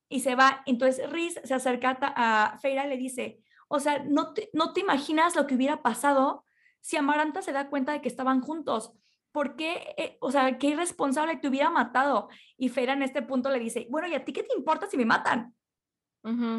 y 0.09 0.21
se 0.21 0.37
va. 0.37 0.63
Entonces 0.67 1.11
Riz 1.11 1.41
se 1.43 1.55
acerca 1.55 1.99
a 2.01 2.59
Feira 2.59 2.87
y 2.87 2.89
le 2.89 2.97
dice, 2.97 3.41
o 3.69 3.81
sea, 3.81 3.99
no 4.05 4.33
no 4.53 4.73
te 4.73 4.81
imaginas 4.81 5.35
lo 5.35 5.47
que 5.47 5.57
hubiera 5.57 5.83
pasado 5.83 6.45
si 6.81 6.97
Amaranta 6.97 7.43
se 7.43 7.53
da 7.53 7.69
cuenta 7.69 7.93
de 7.93 8.01
que 8.01 8.09
estaban 8.09 8.41
juntos. 8.41 8.93
¿Por 9.33 9.57
qué, 9.57 9.95
eh, 9.97 10.19
o 10.21 10.31
sea, 10.31 10.59
qué 10.59 10.69
irresponsable 10.69 11.37
te 11.37 11.49
hubiera 11.49 11.71
matado? 11.71 12.29
Y 12.57 12.69
Feira 12.69 12.93
en 12.93 13.03
este 13.03 13.23
punto 13.23 13.51
le 13.51 13.59
dice, 13.59 13.87
bueno, 13.91 14.09
¿y 14.09 14.15
a 14.15 14.25
ti 14.25 14.33
qué 14.33 14.43
te 14.43 14.55
importa 14.57 14.87
si 14.87 14.97
me 14.97 15.05
matan? 15.05 15.55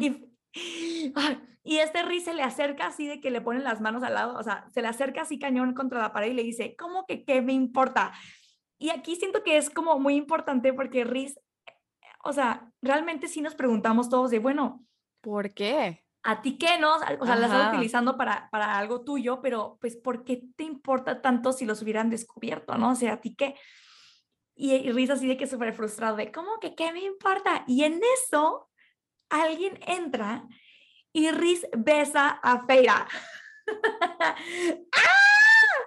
y, 0.00 0.28
y, 1.62 1.78
este 1.78 2.02
Riz 2.02 2.24
se 2.24 2.34
le 2.34 2.42
acerca 2.42 2.86
así 2.86 3.06
de 3.06 3.20
que 3.20 3.30
le 3.30 3.40
ponen 3.40 3.64
las 3.64 3.80
manos 3.80 4.02
al 4.02 4.14
lado, 4.14 4.38
o 4.38 4.42
sea, 4.42 4.66
se 4.72 4.82
le 4.82 4.88
acerca 4.88 5.22
así 5.22 5.38
cañón 5.38 5.74
contra 5.74 6.00
la 6.00 6.12
pared 6.12 6.32
y 6.32 6.34
le 6.34 6.42
dice, 6.42 6.74
¿cómo 6.76 7.06
que 7.06 7.24
qué 7.24 7.42
me 7.42 7.52
importa? 7.52 8.12
Y 8.78 8.90
aquí 8.90 9.16
siento 9.16 9.44
que 9.44 9.56
es 9.56 9.70
como 9.70 9.98
muy 9.98 10.16
importante 10.16 10.72
porque 10.72 11.04
Riz, 11.04 11.38
o 12.24 12.32
sea, 12.32 12.72
realmente 12.80 13.28
sí 13.28 13.40
nos 13.40 13.54
preguntamos 13.54 14.08
todos 14.08 14.30
de, 14.30 14.38
bueno, 14.38 14.84
¿por 15.20 15.54
qué? 15.54 16.04
A 16.24 16.40
ti 16.40 16.56
qué 16.56 16.78
no, 16.78 16.96
o 16.96 17.26
sea, 17.26 17.36
la 17.36 17.46
estás 17.46 17.72
utilizando 17.72 18.16
para, 18.16 18.48
para 18.50 18.78
algo 18.78 19.02
tuyo, 19.02 19.40
pero 19.42 19.78
pues 19.80 19.96
¿por 19.96 20.24
qué 20.24 20.42
te 20.56 20.64
importa 20.64 21.20
tanto 21.20 21.52
si 21.52 21.64
los 21.64 21.82
hubieran 21.82 22.10
descubierto, 22.10 22.76
no? 22.76 22.90
O 22.90 22.94
sea, 22.94 23.14
a 23.14 23.20
ti 23.20 23.34
qué. 23.34 23.56
Y, 24.54 24.74
y 24.74 24.92
Riz 24.92 25.10
así 25.10 25.26
de 25.26 25.36
que 25.36 25.46
súper 25.46 25.72
frustrado 25.72 26.16
de, 26.16 26.30
¿cómo 26.30 26.60
que 26.60 26.74
qué 26.74 26.92
me 26.92 27.02
importa? 27.02 27.64
Y 27.66 27.84
en 27.84 28.00
eso 28.14 28.70
alguien 29.30 29.80
entra 29.86 30.46
y 31.12 31.30
Riz 31.30 31.66
besa 31.76 32.28
a 32.28 32.66
Feira. 32.66 33.08
¡Ah! 34.92 35.16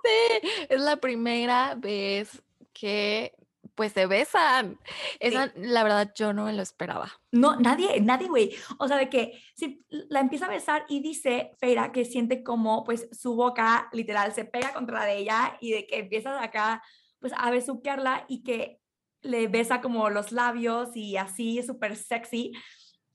Sí, 0.04 0.50
es 0.70 0.82
la 0.82 0.98
primera 0.98 1.76
vez 1.76 2.44
que 2.74 3.34
pues 3.76 3.92
se 3.92 4.06
besan. 4.06 4.80
Esa, 5.20 5.52
la 5.56 5.84
verdad, 5.84 6.14
yo 6.16 6.34
no 6.34 6.46
me 6.46 6.54
lo 6.54 6.62
esperaba. 6.62 7.12
No, 7.32 7.58
nadie, 7.58 8.00
nadie, 8.02 8.28
güey. 8.28 8.56
O 8.80 8.88
sea, 8.88 8.98
de 8.98 9.10
que 9.10 9.42
si 9.56 9.86
la 9.90 10.22
empieza 10.22 10.46
a 10.46 10.50
besar 10.50 10.86
y 10.88 11.02
dice 11.02 11.52
Feira 11.60 11.92
que 11.92 12.06
siente 12.06 12.44
como, 12.44 12.84
pues, 12.84 13.10
su 13.12 13.36
boca 13.36 13.90
literal 13.92 14.34
se 14.34 14.46
pega 14.46 14.74
contra 14.74 15.00
la 15.00 15.06
de 15.06 15.18
ella 15.18 15.58
y 15.60 15.72
de 15.72 15.86
que 15.86 16.00
empieza 16.00 16.42
acá, 16.42 16.82
pues, 17.20 17.34
a 17.38 17.52
besuquearla 17.52 18.26
y 18.28 18.44
que 18.44 18.80
le 19.22 19.48
besa 19.48 19.82
como 19.82 20.10
los 20.10 20.32
labios 20.32 20.96
y 20.96 21.18
así, 21.18 21.62
súper 21.62 21.96
sexy. 21.96 22.54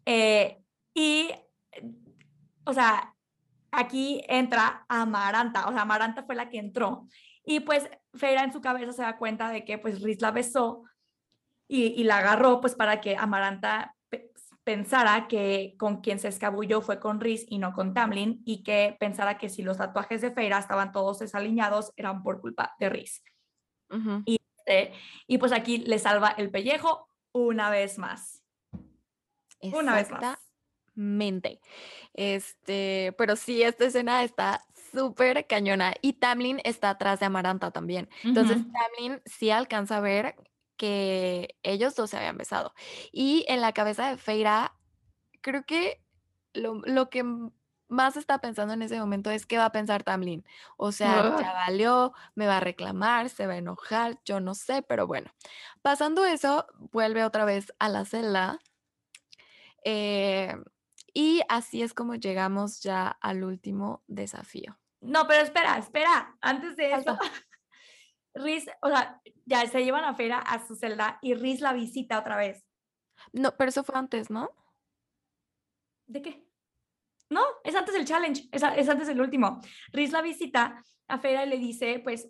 Eh, 0.04 0.58
y, 0.92 1.30
o 2.64 2.72
sea, 2.74 3.14
aquí 3.70 4.22
entra 4.28 4.84
Amaranta, 4.88 5.68
o 5.68 5.72
sea, 5.72 5.82
Amaranta 5.82 6.24
fue 6.24 6.34
la 6.34 6.50
que 6.50 6.58
entró. 6.58 7.06
Y 7.50 7.58
pues 7.58 7.90
Feira 8.14 8.44
en 8.44 8.52
su 8.52 8.60
cabeza 8.60 8.92
se 8.92 9.02
da 9.02 9.18
cuenta 9.18 9.50
de 9.50 9.64
que 9.64 9.76
pues 9.76 10.02
Riz 10.02 10.20
la 10.20 10.30
besó 10.30 10.84
y, 11.66 11.86
y 11.86 12.04
la 12.04 12.18
agarró 12.18 12.60
pues 12.60 12.76
para 12.76 13.00
que 13.00 13.16
Amaranta 13.16 13.96
pensara 14.62 15.26
que 15.26 15.74
con 15.76 16.00
quien 16.00 16.20
se 16.20 16.28
escabulló 16.28 16.80
fue 16.80 17.00
con 17.00 17.18
Riz 17.18 17.46
y 17.48 17.58
no 17.58 17.72
con 17.72 17.92
Tamlin 17.92 18.40
y 18.44 18.62
que 18.62 18.96
pensara 19.00 19.36
que 19.36 19.48
si 19.48 19.62
los 19.62 19.78
tatuajes 19.78 20.20
de 20.20 20.30
Feira 20.30 20.60
estaban 20.60 20.92
todos 20.92 21.18
desaliñados 21.18 21.92
eran 21.96 22.22
por 22.22 22.40
culpa 22.40 22.76
de 22.78 22.88
Riz. 22.88 23.24
y, 24.26 24.40
este, 24.58 24.92
y 25.26 25.38
pues 25.38 25.50
aquí 25.50 25.78
le 25.78 25.98
salva 25.98 26.28
el 26.38 26.52
pellejo 26.52 27.08
una 27.32 27.68
vez 27.68 27.98
más. 27.98 28.44
Una 29.60 29.96
vez 29.96 30.08
más. 30.08 30.38
Este, 32.14 33.12
pero 33.18 33.34
sí, 33.34 33.64
esta 33.64 33.86
escena 33.86 34.22
está 34.22 34.64
súper 34.92 35.46
cañona 35.46 35.94
y 36.02 36.14
Tamlin 36.14 36.60
está 36.64 36.90
atrás 36.90 37.20
de 37.20 37.26
Amaranta 37.26 37.70
también. 37.70 38.08
Entonces, 38.24 38.58
Tamlin 38.72 39.22
sí 39.24 39.50
alcanza 39.50 39.98
a 39.98 40.00
ver 40.00 40.36
que 40.76 41.56
ellos 41.62 41.94
dos 41.94 42.10
se 42.10 42.16
habían 42.16 42.38
besado. 42.38 42.74
Y 43.12 43.44
en 43.48 43.60
la 43.60 43.72
cabeza 43.72 44.08
de 44.08 44.16
Feira, 44.16 44.74
creo 45.42 45.64
que 45.64 46.02
lo, 46.54 47.10
que 47.10 47.24
más 47.88 48.16
está 48.16 48.40
pensando 48.40 48.72
en 48.74 48.82
ese 48.82 48.98
momento 48.98 49.30
es 49.30 49.46
qué 49.46 49.58
va 49.58 49.66
a 49.66 49.72
pensar 49.72 50.04
Tamlin. 50.04 50.44
O 50.76 50.90
sea, 50.92 51.38
ya 51.38 51.52
valió, 51.52 52.12
me 52.34 52.46
va 52.46 52.56
a 52.58 52.60
reclamar, 52.60 53.28
se 53.28 53.46
va 53.46 53.54
a 53.54 53.58
enojar, 53.58 54.20
yo 54.24 54.40
no 54.40 54.54
sé, 54.54 54.82
pero 54.82 55.06
bueno. 55.06 55.30
Pasando 55.82 56.24
eso, 56.24 56.66
vuelve 56.92 57.24
otra 57.24 57.44
vez 57.44 57.74
a 57.78 57.88
la 57.88 58.04
celda. 58.04 58.58
Eh, 59.84 60.54
y 61.14 61.42
así 61.48 61.82
es 61.82 61.94
como 61.94 62.14
llegamos 62.14 62.80
ya 62.82 63.08
al 63.08 63.44
último 63.44 64.02
desafío. 64.06 64.78
No, 65.00 65.26
pero 65.26 65.42
espera, 65.42 65.78
espera, 65.78 66.36
antes 66.40 66.76
de 66.76 66.92
eso. 66.92 67.18
Riz, 68.34 68.66
o 68.82 68.88
sea, 68.88 69.20
ya 69.44 69.66
se 69.66 69.82
llevan 69.82 70.04
a 70.04 70.14
Fera 70.14 70.38
a 70.38 70.64
su 70.64 70.76
celda 70.76 71.18
y 71.22 71.34
Riz 71.34 71.60
la 71.60 71.72
visita 71.72 72.18
otra 72.18 72.36
vez. 72.36 72.64
No, 73.32 73.56
pero 73.56 73.70
eso 73.70 73.82
fue 73.82 73.98
antes, 73.98 74.30
¿no? 74.30 74.50
¿De 76.06 76.22
qué? 76.22 76.46
No, 77.28 77.42
es 77.64 77.74
antes 77.74 77.94
del 77.94 78.04
challenge, 78.04 78.48
es, 78.52 78.62
antes 78.62 79.06
del 79.06 79.20
último. 79.20 79.60
Riz 79.92 80.12
la 80.12 80.22
visita 80.22 80.82
a 81.08 81.18
Fera 81.18 81.44
y 81.44 81.48
le 81.48 81.58
dice, 81.58 82.00
pues, 82.02 82.28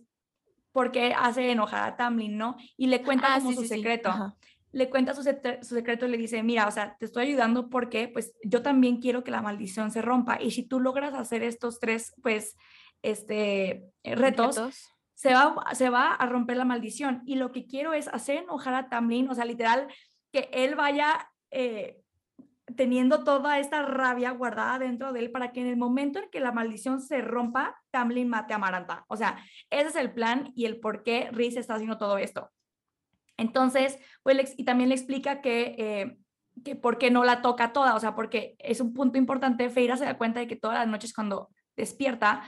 por 0.72 0.92
qué 0.92 1.14
hace 1.14 1.50
enojar 1.50 1.88
a 1.88 1.96
Tamlin, 1.96 2.36
¿no? 2.36 2.56
Y 2.76 2.86
le 2.86 3.02
cuenta 3.02 3.34
ah, 3.34 3.38
como 3.38 3.52
su 3.52 3.64
secreto. 3.64 4.10
Le 4.72 4.88
cuenta 4.88 5.14
su, 5.14 5.22
su, 5.22 5.74
secreto 5.74 6.06
y 6.06 6.10
le 6.10 6.16
dice, 6.16 6.42
mira, 6.42 6.66
o 6.66 6.70
sea, 6.70 6.96
te 6.98 7.06
estoy 7.06 7.26
ayudando 7.26 7.68
porque, 7.70 8.08
pues, 8.08 8.32
yo 8.44 8.62
también 8.62 9.00
quiero 9.00 9.24
que 9.24 9.30
la 9.30 9.42
maldición 9.42 9.90
se 9.90 10.02
rompa. 10.02 10.40
Y 10.40 10.52
si 10.52 10.62
tú 10.62 10.80
logras 10.80 11.14
hacer 11.14 11.42
estos 11.42 11.80
tres, 11.80 12.14
pues, 12.22 12.56
este, 13.02 13.84
retos 14.04 14.60
se 15.14 15.34
va, 15.34 15.54
se 15.74 15.90
va 15.90 16.14
a 16.14 16.26
romper 16.26 16.56
la 16.56 16.64
maldición. 16.64 17.22
Y 17.26 17.34
lo 17.34 17.52
que 17.52 17.66
quiero 17.66 17.92
es 17.92 18.08
hacer 18.08 18.38
enojar 18.38 18.74
a 18.74 18.88
Tamlin, 18.88 19.28
o 19.28 19.34
sea, 19.34 19.44
literal, 19.44 19.86
que 20.32 20.48
él 20.52 20.76
vaya 20.76 21.30
eh, 21.50 22.00
teniendo 22.76 23.24
toda 23.24 23.58
esta 23.58 23.82
rabia 23.82 24.30
guardada 24.30 24.78
dentro 24.78 25.12
de 25.12 25.20
él 25.20 25.30
para 25.30 25.52
que 25.52 25.60
en 25.60 25.66
el 25.66 25.76
momento 25.76 26.18
en 26.18 26.30
que 26.30 26.40
la 26.40 26.52
maldición 26.52 27.00
se 27.00 27.20
rompa, 27.20 27.80
Tamlin 27.90 28.28
mate 28.28 28.54
a 28.54 28.58
Maranta. 28.58 29.04
O 29.08 29.16
sea, 29.16 29.38
ese 29.68 29.88
es 29.88 29.96
el 29.96 30.12
plan 30.12 30.52
y 30.54 30.64
el 30.64 30.80
por 30.80 31.02
qué 31.02 31.28
Riz 31.32 31.56
está 31.56 31.74
haciendo 31.74 31.98
todo 31.98 32.16
esto. 32.16 32.50
Entonces, 33.40 33.98
pues, 34.22 34.54
y 34.56 34.64
también 34.64 34.90
le 34.90 34.94
explica 34.94 35.40
que, 35.40 35.74
eh, 35.78 36.18
que 36.64 36.76
por 36.76 36.98
qué 36.98 37.10
no 37.10 37.24
la 37.24 37.42
toca 37.42 37.72
toda, 37.72 37.94
o 37.94 38.00
sea, 38.00 38.14
porque 38.14 38.54
es 38.58 38.80
un 38.80 38.92
punto 38.92 39.18
importante, 39.18 39.70
Feira 39.70 39.96
se 39.96 40.04
da 40.04 40.18
cuenta 40.18 40.40
de 40.40 40.46
que 40.46 40.56
todas 40.56 40.78
las 40.78 40.88
noches 40.88 41.14
cuando 41.14 41.48
despierta, 41.76 42.42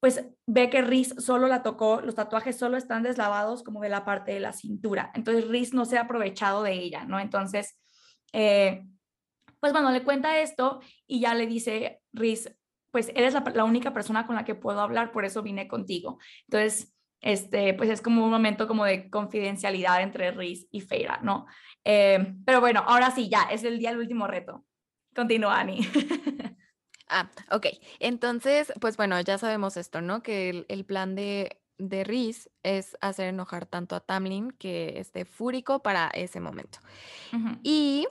pues 0.00 0.24
ve 0.46 0.70
que 0.70 0.82
Riz 0.82 1.14
solo 1.18 1.48
la 1.48 1.62
tocó, 1.62 2.00
los 2.00 2.14
tatuajes 2.14 2.56
solo 2.56 2.76
están 2.76 3.02
deslavados 3.02 3.62
como 3.62 3.80
de 3.80 3.88
la 3.88 4.04
parte 4.04 4.32
de 4.32 4.40
la 4.40 4.52
cintura. 4.52 5.10
Entonces 5.14 5.48
Riz 5.48 5.74
no 5.74 5.84
se 5.84 5.98
ha 5.98 6.02
aprovechado 6.02 6.62
de 6.62 6.72
ella, 6.72 7.04
¿no? 7.04 7.18
Entonces, 7.20 7.78
eh, 8.32 8.84
pues 9.60 9.72
bueno, 9.72 9.90
le 9.90 10.04
cuenta 10.04 10.40
esto 10.40 10.80
y 11.06 11.20
ya 11.20 11.34
le 11.34 11.46
dice 11.46 12.00
Riz, 12.12 12.48
pues 12.90 13.10
eres 13.14 13.34
la, 13.34 13.64
única 13.64 13.92
persona 13.92 14.26
con 14.26 14.36
la 14.36 14.44
que 14.44 14.54
puedo 14.54 14.80
hablar, 14.80 15.12
por 15.12 15.24
eso 15.24 15.42
vine 15.42 15.68
contigo. 15.68 16.18
Entonces, 16.44 16.94
este, 17.20 17.74
pues 17.74 17.90
es 17.90 18.00
como 18.00 18.24
un 18.24 18.30
momento 18.30 18.68
como 18.68 18.84
de 18.84 19.10
confidencialidad 19.10 20.02
entre 20.02 20.30
Riz 20.30 20.66
y 20.70 20.80
Feira, 20.80 21.20
¿no? 21.22 21.46
Eh, 21.84 22.34
pero 22.44 22.60
bueno, 22.60 22.82
ahora 22.86 23.10
sí, 23.10 23.28
ya, 23.28 23.42
es 23.50 23.64
el 23.64 23.78
día 23.78 23.90
del 23.90 23.98
último 23.98 24.26
reto. 24.26 24.64
Continúa, 25.14 25.60
Ani. 25.60 25.80
Ah, 27.10 27.30
ok. 27.50 27.68
Entonces, 28.00 28.70
pues 28.82 28.98
bueno, 28.98 29.18
ya 29.22 29.38
sabemos 29.38 29.78
esto, 29.78 30.02
¿no? 30.02 30.22
Que 30.22 30.66
el, 30.68 30.84
plan 30.84 31.14
de, 31.14 31.58
de 31.78 32.04
Riz 32.04 32.50
es 32.62 32.98
hacer 33.00 33.28
enojar 33.28 33.64
tanto 33.64 33.96
a 33.96 34.00
Tamlin 34.00 34.50
que 34.50 34.98
esté 34.98 35.24
fúrico 35.24 35.82
para 35.82 36.08
ese 36.08 36.40
momento. 36.40 36.80
Y 37.62 38.06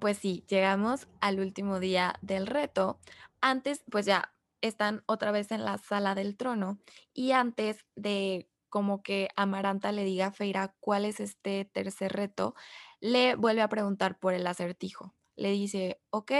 pues 0.00 0.18
sí, 0.18 0.44
llegamos 0.48 1.06
al 1.20 1.38
último 1.38 1.78
día 1.78 2.14
del 2.20 2.48
reto. 2.48 2.98
Antes, 3.40 3.84
pues 3.90 4.06
ya 4.06 4.32
están 4.62 5.02
otra 5.06 5.30
vez 5.32 5.52
en 5.52 5.64
la 5.64 5.78
sala 5.78 6.14
del 6.14 6.36
trono 6.36 6.78
y 7.12 7.32
antes 7.32 7.84
de 7.96 8.48
como 8.70 9.02
que 9.02 9.28
Amaranta 9.36 9.92
le 9.92 10.02
diga 10.02 10.28
a 10.28 10.32
Feira 10.32 10.74
cuál 10.80 11.04
es 11.04 11.20
este 11.20 11.66
tercer 11.66 12.12
reto, 12.12 12.54
le 13.00 13.34
vuelve 13.34 13.60
a 13.60 13.68
preguntar 13.68 14.18
por 14.18 14.32
el 14.32 14.46
acertijo. 14.46 15.14
Le 15.36 15.50
dice, 15.50 16.00
ok, 16.10 16.32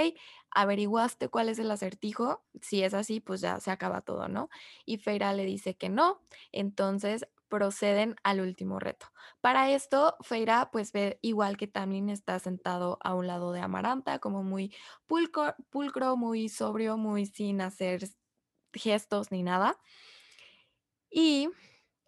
averiguaste 0.50 1.28
cuál 1.28 1.50
es 1.50 1.58
el 1.58 1.70
acertijo, 1.70 2.42
si 2.62 2.82
es 2.82 2.94
así, 2.94 3.20
pues 3.20 3.42
ya 3.42 3.60
se 3.60 3.70
acaba 3.70 4.00
todo, 4.00 4.28
¿no? 4.28 4.48
Y 4.86 4.96
Feira 4.96 5.34
le 5.34 5.44
dice 5.44 5.76
que 5.76 5.90
no, 5.90 6.22
entonces 6.52 7.26
proceden 7.52 8.16
al 8.22 8.40
último 8.40 8.78
reto. 8.78 9.12
Para 9.42 9.70
esto, 9.70 10.16
Feira 10.22 10.70
pues 10.72 10.90
ve 10.90 11.18
igual 11.20 11.58
que 11.58 11.66
Tamlin 11.66 12.08
está 12.08 12.38
sentado 12.38 12.98
a 13.02 13.12
un 13.14 13.26
lado 13.26 13.52
de 13.52 13.60
Amaranta, 13.60 14.20
como 14.20 14.42
muy 14.42 14.74
pulcro, 15.06 15.54
pulcro, 15.68 16.16
muy 16.16 16.48
sobrio, 16.48 16.96
muy 16.96 17.26
sin 17.26 17.60
hacer 17.60 18.08
gestos 18.72 19.30
ni 19.30 19.42
nada. 19.42 19.78
Y 21.10 21.50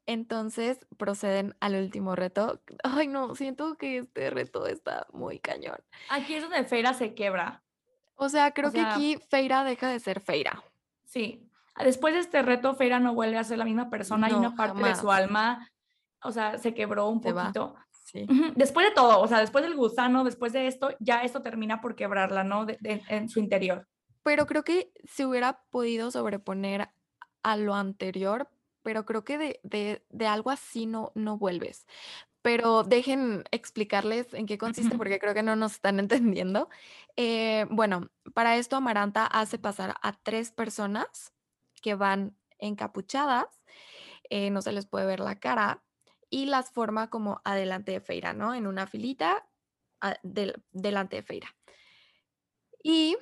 entonces 0.07 0.79
proceden 0.97 1.55
al 1.61 1.75
último 1.75 2.17
reto. 2.17 2.63
Ay, 2.83 3.07
no, 3.07 3.35
siento 3.35 3.77
que 3.77 3.99
este 3.99 4.31
reto 4.31 4.67
está 4.67 5.07
muy 5.13 5.41
cañón. 5.41 5.77
Aquí 6.09 6.37
es 6.37 6.43
donde 6.43 6.65
Feira 6.65 6.95
se 6.95 7.15
quebra. 7.15 7.63
O 8.15 8.31
sea, 8.31 8.53
creo 8.53 8.73
que 8.73 8.81
aquí 8.81 9.19
Feira 9.29 9.63
deja 9.63 9.91
de 9.91 10.01
ser 10.01 10.21
Feira. 10.21 10.65
Sí. 11.05 11.51
Después 11.83 12.15
de 12.15 12.21
este 12.21 12.43
reto, 12.43 12.75
Feira 12.75 13.01
no 13.01 13.15
vuelve 13.15 13.39
a 13.39 13.45
ser 13.45 13.59
la 13.59 13.65
misma 13.65 13.91
persona 13.91 14.31
y 14.31 14.33
una 14.33 14.55
parte 14.55 14.83
de 14.83 14.95
su 14.95 15.11
alma, 15.11 15.69
o 16.23 16.31
sea, 16.31 16.59
se 16.59 16.73
quebró 16.73 17.09
un 17.09 17.21
poquito. 17.21 17.75
Sí. 18.05 18.27
Después 18.55 18.87
de 18.87 18.93
todo, 18.93 19.21
o 19.21 19.27
sea, 19.27 19.41
después 19.41 19.65
del 19.65 19.75
gusano, 19.75 20.23
después 20.23 20.53
de 20.53 20.69
esto, 20.69 20.91
ya 21.01 21.23
esto 21.23 21.43
termina 21.43 21.81
por 21.81 21.97
quebrarla, 21.97 22.45
¿no? 22.45 22.67
en 22.69 23.29
su 23.29 23.41
interior. 23.41 23.89
Pero 24.23 24.47
creo 24.47 24.65
que 24.65 24.93
se 25.05 25.27
hubiera 25.27 25.65
podido 25.71 26.11
sobreponer 26.11 26.91
a 27.43 27.57
lo 27.57 27.75
anterior, 27.75 28.49
pero 28.83 29.05
creo 29.05 29.25
que 29.25 29.61
de, 29.63 30.27
algo 30.27 30.51
así 30.51 30.87
no, 30.87 31.13
no 31.15 31.39
vuelves. 31.39 31.87
Pero 32.41 32.85
dejen 32.85 33.45
explicarles 33.51 34.33
en 34.35 34.47
qué 34.47 34.59
consiste, 34.59 34.97
porque 34.97 35.19
creo 35.19 35.35
que 35.35 35.43
no 35.43 35.57
nos 35.57 35.73
están 35.73 35.99
entendiendo. 36.39 36.69
Eh, 37.17 37.67
bueno, 37.71 38.11
para 38.33 38.57
esto 38.57 38.77
Amaranta 38.77 39.27
hace 39.27 39.59
pasar 39.59 39.97
a 40.03 40.13
tres 40.23 40.51
personas 40.51 41.34
que 41.85 41.95
van 41.95 42.35
encapuchadas, 42.59 43.63
eh, 44.31 44.49
no 44.49 44.63
se 44.63 44.73
les 44.73 44.87
puede 44.87 45.05
ver 45.05 45.21
la 45.21 45.39
cara, 45.39 45.85
y 46.31 46.47
las 46.47 46.71
forma 46.71 47.11
como 47.11 47.43
adelante 47.45 47.93
de 47.93 48.01
Feira, 48.01 48.33
¿no? 48.33 48.55
En 48.55 48.67
una 48.67 48.87
filita 48.87 49.47
delante 50.73 51.17
de 51.17 51.23
Feira. 51.23 51.55
Y 52.83 53.19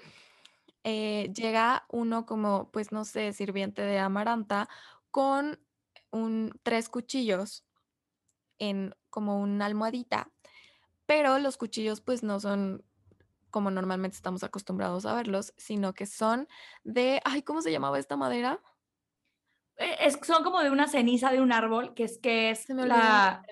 eh, 0.84 1.32
llega 1.34 1.86
uno 1.88 2.24
como, 2.24 2.70
pues 2.70 2.92
no 2.92 3.04
sé, 3.04 3.32
sirviente 3.32 3.82
de 3.82 3.98
Amaranta 3.98 4.68
con 5.10 5.58
un, 6.12 6.52
tres 6.62 6.88
cuchillos 6.88 7.64
en 8.60 8.94
como 9.10 9.40
una 9.40 9.66
almohadita, 9.66 10.30
pero 11.04 11.40
los 11.40 11.56
cuchillos 11.56 12.00
pues 12.00 12.22
no 12.22 12.38
son 12.38 12.84
como 13.52 13.70
normalmente 13.70 14.16
estamos 14.16 14.42
acostumbrados 14.42 15.06
a 15.06 15.14
verlos, 15.14 15.54
sino 15.56 15.92
que 15.92 16.06
son 16.06 16.48
de, 16.82 17.20
ay, 17.24 17.42
¿cómo 17.42 17.62
se 17.62 17.70
llamaba 17.70 18.00
esta 18.00 18.16
madera? 18.16 18.60
Eh, 19.76 19.96
es, 20.00 20.18
son 20.22 20.42
como 20.42 20.60
de 20.60 20.70
una 20.70 20.88
ceniza 20.88 21.30
de 21.30 21.40
un 21.40 21.52
árbol, 21.52 21.94
que 21.94 22.04
es 22.04 22.18
que 22.18 22.50
es 22.50 22.68
la... 22.68 23.44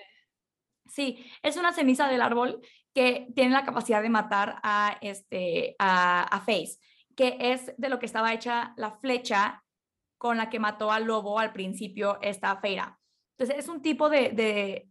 Sí, 0.87 1.25
es 1.41 1.55
una 1.55 1.71
ceniza 1.71 2.09
del 2.09 2.21
árbol 2.21 2.59
que 2.93 3.27
tiene 3.33 3.51
la 3.51 3.63
capacidad 3.63 4.01
de 4.01 4.09
matar 4.09 4.59
a, 4.63 4.97
este, 4.99 5.77
a, 5.79 6.23
a 6.23 6.39
Face, 6.41 6.79
que 7.15 7.37
es 7.39 7.73
de 7.77 7.87
lo 7.87 7.99
que 7.99 8.05
estaba 8.05 8.33
hecha 8.33 8.73
la 8.75 8.91
flecha 8.91 9.63
con 10.17 10.35
la 10.37 10.49
que 10.49 10.59
mató 10.59 10.91
al 10.91 11.05
lobo 11.05 11.39
al 11.39 11.53
principio 11.53 12.19
esta 12.21 12.57
feira. 12.57 12.99
Entonces 13.37 13.63
es 13.63 13.69
un 13.69 13.81
tipo 13.81 14.09
de, 14.09 14.87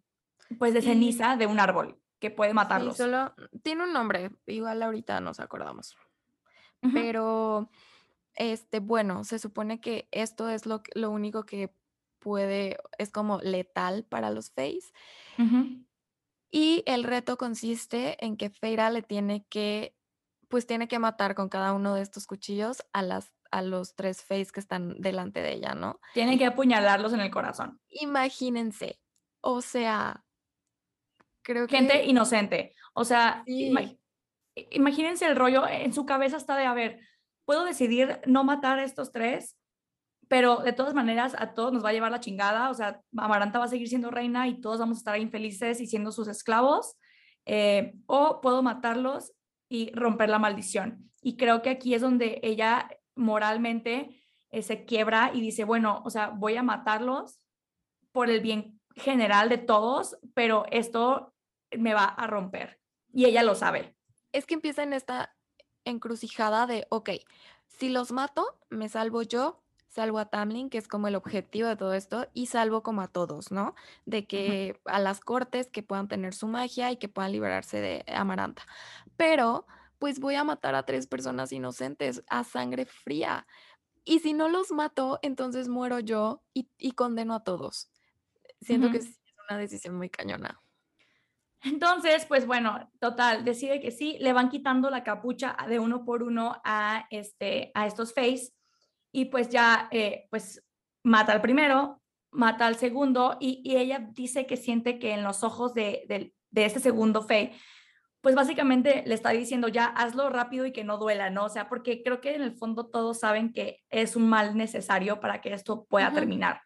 pues 0.59 0.74
de 0.74 0.82
ceniza 0.82 1.37
de 1.37 1.47
un 1.47 1.61
árbol 1.61 2.01
que 2.20 2.30
puede 2.30 2.55
Sí, 2.74 2.92
matarlos. 2.94 2.97
solo 2.97 3.34
tiene 3.62 3.84
un 3.84 3.92
nombre, 3.92 4.30
igual 4.47 4.82
ahorita 4.82 5.20
nos 5.20 5.40
acordamos. 5.40 5.97
Pero, 6.92 7.70
este, 8.34 8.80
bueno, 8.80 9.24
se 9.24 9.38
supone 9.38 9.80
que 9.80 10.09
esto 10.12 10.51
es 10.51 10.66
lo 10.66 10.82
lo 10.94 11.10
único 11.10 11.44
que 11.44 11.74
puede 12.20 12.78
es 12.98 13.10
como 13.12 13.40
letal 13.40 14.05
para 14.06 14.30
los 14.30 14.51
ujú. 15.38 15.82
y 16.51 16.82
el 16.86 17.05
reto 17.05 17.36
consiste 17.36 18.24
en 18.24 18.36
que 18.36 18.51
Feyre 18.51 18.90
le 18.90 19.02
tiene 19.02 19.47
que, 19.48 19.97
pues, 20.48 20.66
tiene 20.66 20.88
que 20.88 20.98
matar 20.98 21.34
con 21.34 21.48
cada 21.48 21.72
uno 21.72 21.94
de 21.94 22.02
estos 22.02 22.26
cuchillos 22.26 22.82
a 22.92 23.02
las 23.02 23.32
a 23.52 23.62
los 23.62 23.97
3 23.97 24.22
Fays 24.22 24.52
que 24.52 24.60
están 24.60 25.01
delante 25.01 25.42
de 25.42 25.55
ella, 25.55 25.74
¿no? 25.74 26.01
Tienen 26.12 26.38
que 26.38 26.47
apuñalarlos 26.47 27.12
en 27.14 27.20
el 27.20 27.32
corazón. 27.32 27.80
Imagínense, 27.90 29.01
o 29.40 29.60
sea, 29.60 30.24
creo 31.42 31.68
Gente 31.68 32.00
que 32.00 32.06
inocente. 32.06 32.74
O 32.94 33.04
sea, 33.04 33.42
sí, 33.46 33.72
imagínense 34.70 35.26
el 35.26 35.36
rollo, 35.36 35.66
en 35.66 35.92
su 35.92 36.06
cabeza 36.06 36.36
está 36.36 36.56
de, 36.56 36.66
a 36.66 36.74
ver, 36.74 37.00
puedo 37.44 37.64
decidir 37.64 38.20
no 38.26 38.44
matar 38.44 38.78
a 38.78 38.84
estos 38.84 39.12
tres, 39.12 39.56
pero 40.28 40.58
de 40.58 40.72
todas 40.72 40.94
maneras 40.94 41.34
a 41.38 41.54
todos 41.54 41.72
nos 41.72 41.84
va 41.84 41.88
a 41.90 41.92
llevar 41.92 42.12
la 42.12 42.20
chingada, 42.20 42.70
o 42.70 42.74
sea, 42.74 43.00
Amaranta 43.16 43.58
va 43.58 43.64
a 43.64 43.68
seguir 43.68 43.88
siendo 43.88 44.10
reina 44.10 44.46
y 44.48 44.60
todos 44.60 44.78
vamos 44.78 44.98
a 44.98 45.00
estar 45.00 45.18
infelices 45.18 45.80
y 45.80 45.86
siendo 45.86 46.12
sus 46.12 46.28
esclavos, 46.28 46.96
eh, 47.46 47.94
o 48.06 48.40
puedo 48.40 48.62
matarlos 48.62 49.32
y 49.68 49.92
romper 49.92 50.28
la 50.28 50.38
maldición. 50.38 51.10
Y 51.22 51.36
creo 51.36 51.62
que 51.62 51.70
aquí 51.70 51.94
es 51.94 52.02
donde 52.02 52.40
ella 52.42 52.88
moralmente 53.14 54.22
eh, 54.50 54.62
se 54.62 54.84
quiebra 54.84 55.30
y 55.34 55.40
dice, 55.40 55.64
bueno, 55.64 56.02
o 56.04 56.10
sea, 56.10 56.28
voy 56.30 56.56
a 56.56 56.62
matarlos 56.62 57.38
por 58.12 58.30
el 58.30 58.40
bien 58.40 58.80
general 59.01 59.48
de 59.48 59.59
todos, 59.59 60.18
pero 60.35 60.64
esto 60.70 61.35
me 61.77 61.94
va 61.94 62.05
a 62.05 62.27
romper. 62.27 62.81
Y 63.12 63.27
ella 63.27 63.43
lo 63.43 63.55
sabe. 63.55 63.97
es 64.32 64.47
que 64.47 64.55
empieza 64.55 64.82
en 64.82 64.93
esta 64.93 65.36
encrucijada 65.85 66.66
de, 66.66 66.86
okey, 66.90 67.24
si 67.66 67.89
los 67.89 68.12
mato, 68.12 68.59
me 68.68 68.89
salvo 68.89 69.22
yo, 69.22 69.62
salvo 69.89 70.18
a 70.18 70.27
Tamlin, 70.27 70.70
que 70.70 70.78
es 70.78 70.86
como 70.89 71.09
el 71.09 71.16
objetivo 71.16 71.68
de 71.68 71.77
todo 71.77 71.94
esto, 71.94 72.28
y 72.35 72.47
salvo 72.47 72.82
como 72.82 73.02
a 73.02 73.09
todos, 73.09 73.51
¿no? 73.51 73.74
De 74.05 74.27
que 74.27 74.81
a 74.85 75.01
las 75.01 75.20
cortes 75.20 75.70
que 75.70 75.82
puedan 75.82 76.09
tener 76.09 76.35
su 76.35 76.47
magia 76.47 76.93
y 76.93 76.97
que 76.97 77.09
puedan 77.09 77.32
liberarse 77.32 77.81
de 77.81 78.05
Amaranta. 78.06 78.64
Pero, 79.16 79.66
pues, 79.98 80.20
voy 80.20 80.36
a 80.36 80.44
matar 80.44 80.74
a 80.74 80.85
3 80.85 81.06
personas 81.06 81.52
inocentes 81.52 82.22
a 82.28 82.44
sangre 82.44 82.86
fría. 82.86 83.47
Y 84.05 84.20
si 84.20 84.35
no 84.35 84.48
los 84.48 84.72
mato, 84.72 85.18
entonces 85.22 85.68
muero 85.68 86.01
yo 86.01 86.44
y 86.55 86.70
y 86.78 86.93
condeno 86.93 87.35
a 87.35 87.44
todos. 87.44 87.90
Siento 88.61 88.91
que 88.91 88.99
Ujú. 88.99 89.07
sí 89.07 89.19
es 89.24 89.35
una 89.49 89.59
decisión 89.59 89.97
muy 89.97 90.11
cañona. 90.11 90.61
Entonces, 91.62 92.24
pues 92.24 92.47
bueno, 92.47 92.91
total, 93.01 93.45
decide 93.45 93.81
que 93.81 93.91
sí, 93.91 94.16
le 94.20 94.32
van 94.32 94.49
quitando 94.49 94.89
la 94.89 95.05
capucha 95.05 95.57
de 95.69 95.78
uno 95.78 96.05
por 96.05 96.23
uno 96.23 96.61
a, 96.65 97.07
este, 97.11 97.70
a 97.74 97.87
estos 97.87 98.15
Face 98.15 98.53
y 99.12 99.27
pues 99.27 99.51
ya, 99.51 99.89
eh, 99.91 100.27
pues 100.31 100.65
mata 101.03 101.32
al 101.32 101.43
primero, 101.43 102.01
mata 102.31 102.66
al 102.66 102.77
segundo 102.77 103.37
y, 103.41 103.61
y 103.65 103.77
ella 103.77 103.99
dice 104.12 104.47
que 104.47 104.57
siente 104.57 104.99
que 104.99 105.12
en 105.12 105.23
los 105.23 105.43
ojos 105.45 105.74
de, 105.74 106.05
de, 106.09 106.35
de 106.51 106.65
este 106.65 106.81
segundo 106.81 107.23
Faye, 107.23 107.53
pues 108.23 108.35
básicamente 108.35 109.03
le 109.07 109.15
está 109.15 109.31
diciendo 109.31 109.69
ya 109.69 109.87
hazlo 109.87 110.28
rápido 110.31 110.66
y 110.66 110.73
que 110.73 110.85
no 110.85 110.99
duela, 110.99 111.31
¿no? 111.31 111.47
O 111.47 111.49
sea, 111.49 111.69
porque 111.69 112.03
creo 112.03 112.20
que 112.20 112.35
en 112.35 112.43
el 112.43 112.53
fondo 112.53 112.87
todos 112.89 113.20
saben 113.20 113.53
que 113.53 113.82
es 113.89 114.15
un 114.16 114.28
mal 114.28 114.57
necesario 114.57 115.20
para 115.20 115.41
que 115.41 115.53
esto 115.53 115.85
pueda 115.87 116.12
terminar. 116.12 116.62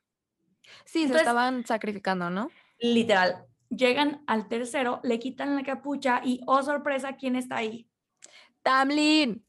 Sí, 0.84 1.08
se 1.08 1.16
estaban 1.16 1.64
sacrificando, 1.66 2.30
¿no? 2.30 2.50
literal, 2.80 3.46
llegan 3.70 4.22
al 4.26 4.48
tercero, 4.48 5.00
le 5.04 5.18
quitan 5.18 5.56
la 5.56 5.62
capucha 5.62 6.20
y, 6.24 6.40
oh 6.46 6.62
sorpresa, 6.62 7.16
¿quién 7.16 7.34
está 7.36 7.56
ahí? 7.56 7.88
Tamlin. 8.62 9.46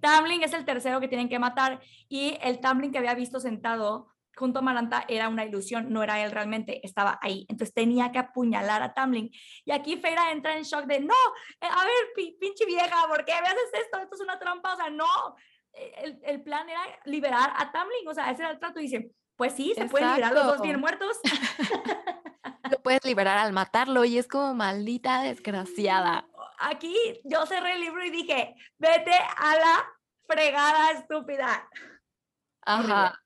Tamlin 0.00 0.42
es 0.42 0.52
el 0.52 0.64
tercero 0.64 1.00
que 1.00 1.08
tienen 1.08 1.28
que 1.28 1.38
matar 1.38 1.80
y 2.08 2.38
el 2.42 2.60
Tamlin 2.60 2.92
que 2.92 2.98
había 2.98 3.14
visto 3.14 3.40
sentado 3.40 4.08
junto 4.36 4.60
a 4.60 4.62
Maranta 4.62 5.04
era 5.08 5.28
una 5.28 5.44
ilusión, 5.44 5.92
no 5.92 6.02
era 6.04 6.22
él 6.24 6.30
realmente, 6.30 6.80
estaba 6.86 7.18
ahí. 7.20 7.44
Entonces 7.48 7.74
tenía 7.74 8.12
que 8.12 8.20
apuñalar 8.20 8.82
a 8.82 8.94
Tamlin. 8.94 9.30
Y 9.64 9.72
aquí 9.72 9.96
Feira 9.96 10.30
entra 10.30 10.56
en 10.56 10.62
shock 10.62 10.84
de, 10.86 11.00
no, 11.00 11.14
eh, 11.60 11.66
a 11.68 11.84
ver, 11.84 12.12
pi- 12.14 12.36
pinche 12.40 12.64
vieja, 12.64 13.06
¿por 13.08 13.24
qué 13.24 13.32
me 13.42 13.48
haces 13.48 13.70
esto? 13.82 13.98
Esto 13.98 14.14
es 14.14 14.20
una 14.20 14.38
trampa, 14.38 14.74
o 14.74 14.76
sea, 14.76 14.90
no. 14.90 15.06
El, 15.72 16.20
el 16.22 16.42
plan 16.42 16.68
era 16.68 16.80
liberar 17.04 17.52
a 17.56 17.72
Tamlin, 17.72 18.06
o 18.06 18.14
sea, 18.14 18.30
ese 18.30 18.42
era 18.42 18.52
el 18.52 18.60
trato. 18.60 18.78
Y 18.78 18.84
dice, 18.84 19.10
pues 19.38 19.54
sí, 19.54 19.72
se 19.76 19.86
pueden 19.86 20.08
liberar 20.10 20.32
los 20.34 20.46
dos 20.46 20.60
bien 20.60 20.80
muertos. 20.80 21.16
Lo 22.70 22.82
puedes 22.82 23.02
liberar 23.04 23.38
al 23.38 23.52
matarlo 23.52 24.04
y 24.04 24.18
es 24.18 24.26
como 24.26 24.52
maldita 24.52 25.22
desgraciada. 25.22 26.26
Aquí 26.58 26.94
yo 27.24 27.46
cerré 27.46 27.74
el 27.74 27.80
libro 27.80 28.04
y 28.04 28.10
dije, 28.10 28.56
vete 28.78 29.12
a 29.12 29.54
la 29.56 29.86
fregada 30.26 30.90
estúpida. 30.90 31.66
Ajá. 32.62 33.22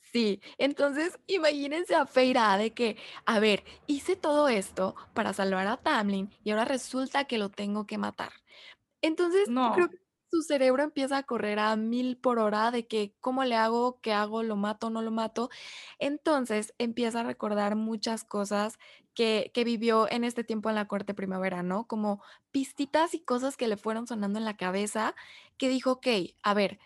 Sí, 0.00 0.42
entonces 0.58 1.18
imagínense 1.26 1.94
a 1.94 2.04
Feira 2.04 2.58
de 2.58 2.74
que, 2.74 2.98
a 3.24 3.38
ver, 3.38 3.64
hice 3.86 4.16
todo 4.16 4.48
esto 4.48 4.94
para 5.14 5.32
salvar 5.32 5.66
a 5.68 5.78
Tamlin 5.78 6.34
y 6.44 6.50
ahora 6.50 6.66
resulta 6.66 7.24
que 7.24 7.38
lo 7.38 7.48
tengo 7.50 7.86
que 7.86 7.96
matar. 7.96 8.32
Entonces, 9.00 9.44
creo 9.44 9.54
No. 9.54 9.74
que 9.74 10.01
su 10.32 10.42
cerebro 10.42 10.82
empieza 10.82 11.18
a 11.18 11.22
correr 11.24 11.58
a 11.58 11.76
mil 11.76 12.16
por 12.16 12.38
hora 12.38 12.70
de 12.70 12.86
que, 12.86 13.14
¿cómo 13.20 13.44
le 13.44 13.54
hago? 13.54 14.00
¿Qué 14.00 14.14
hago? 14.14 14.42
¿Lo 14.42 14.56
mato? 14.56 14.88
¿No 14.88 15.02
lo 15.02 15.10
mato? 15.10 15.50
Entonces 15.98 16.72
empieza 16.78 17.20
a 17.20 17.24
recordar 17.24 17.76
muchas 17.76 18.24
cosas 18.24 18.78
que, 19.14 19.50
que 19.52 19.64
vivió 19.64 20.10
en 20.10 20.24
este 20.24 20.42
tiempo 20.42 20.70
en 20.70 20.76
la 20.76 20.88
corte 20.88 21.12
primavera, 21.12 21.62
¿no? 21.62 21.86
Como 21.86 22.22
pistitas 22.50 23.12
y 23.12 23.20
cosas 23.20 23.58
que 23.58 23.68
le 23.68 23.76
fueron 23.76 24.06
sonando 24.06 24.38
en 24.38 24.46
la 24.46 24.56
cabeza, 24.56 25.14
que 25.58 25.68
dijo, 25.68 25.92
ok, 25.92 26.06
a 26.42 26.54
ver, 26.54 26.78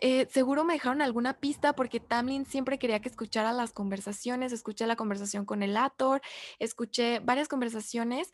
eh, 0.00 0.26
seguro 0.30 0.64
me 0.64 0.74
dejaron 0.74 1.00
alguna 1.02 1.38
pista 1.40 1.74
porque 1.74 2.00
Tamlin 2.00 2.46
siempre 2.46 2.78
quería 2.78 3.00
que 3.00 3.08
escuchara 3.08 3.52
las 3.52 3.72
conversaciones, 3.72 4.52
escuché 4.52 4.86
la 4.86 4.96
conversación 4.96 5.44
con 5.46 5.62
el 5.62 5.76
Ator, 5.76 6.20
escuché 6.58 7.20
varias 7.20 7.48
conversaciones. 7.48 8.30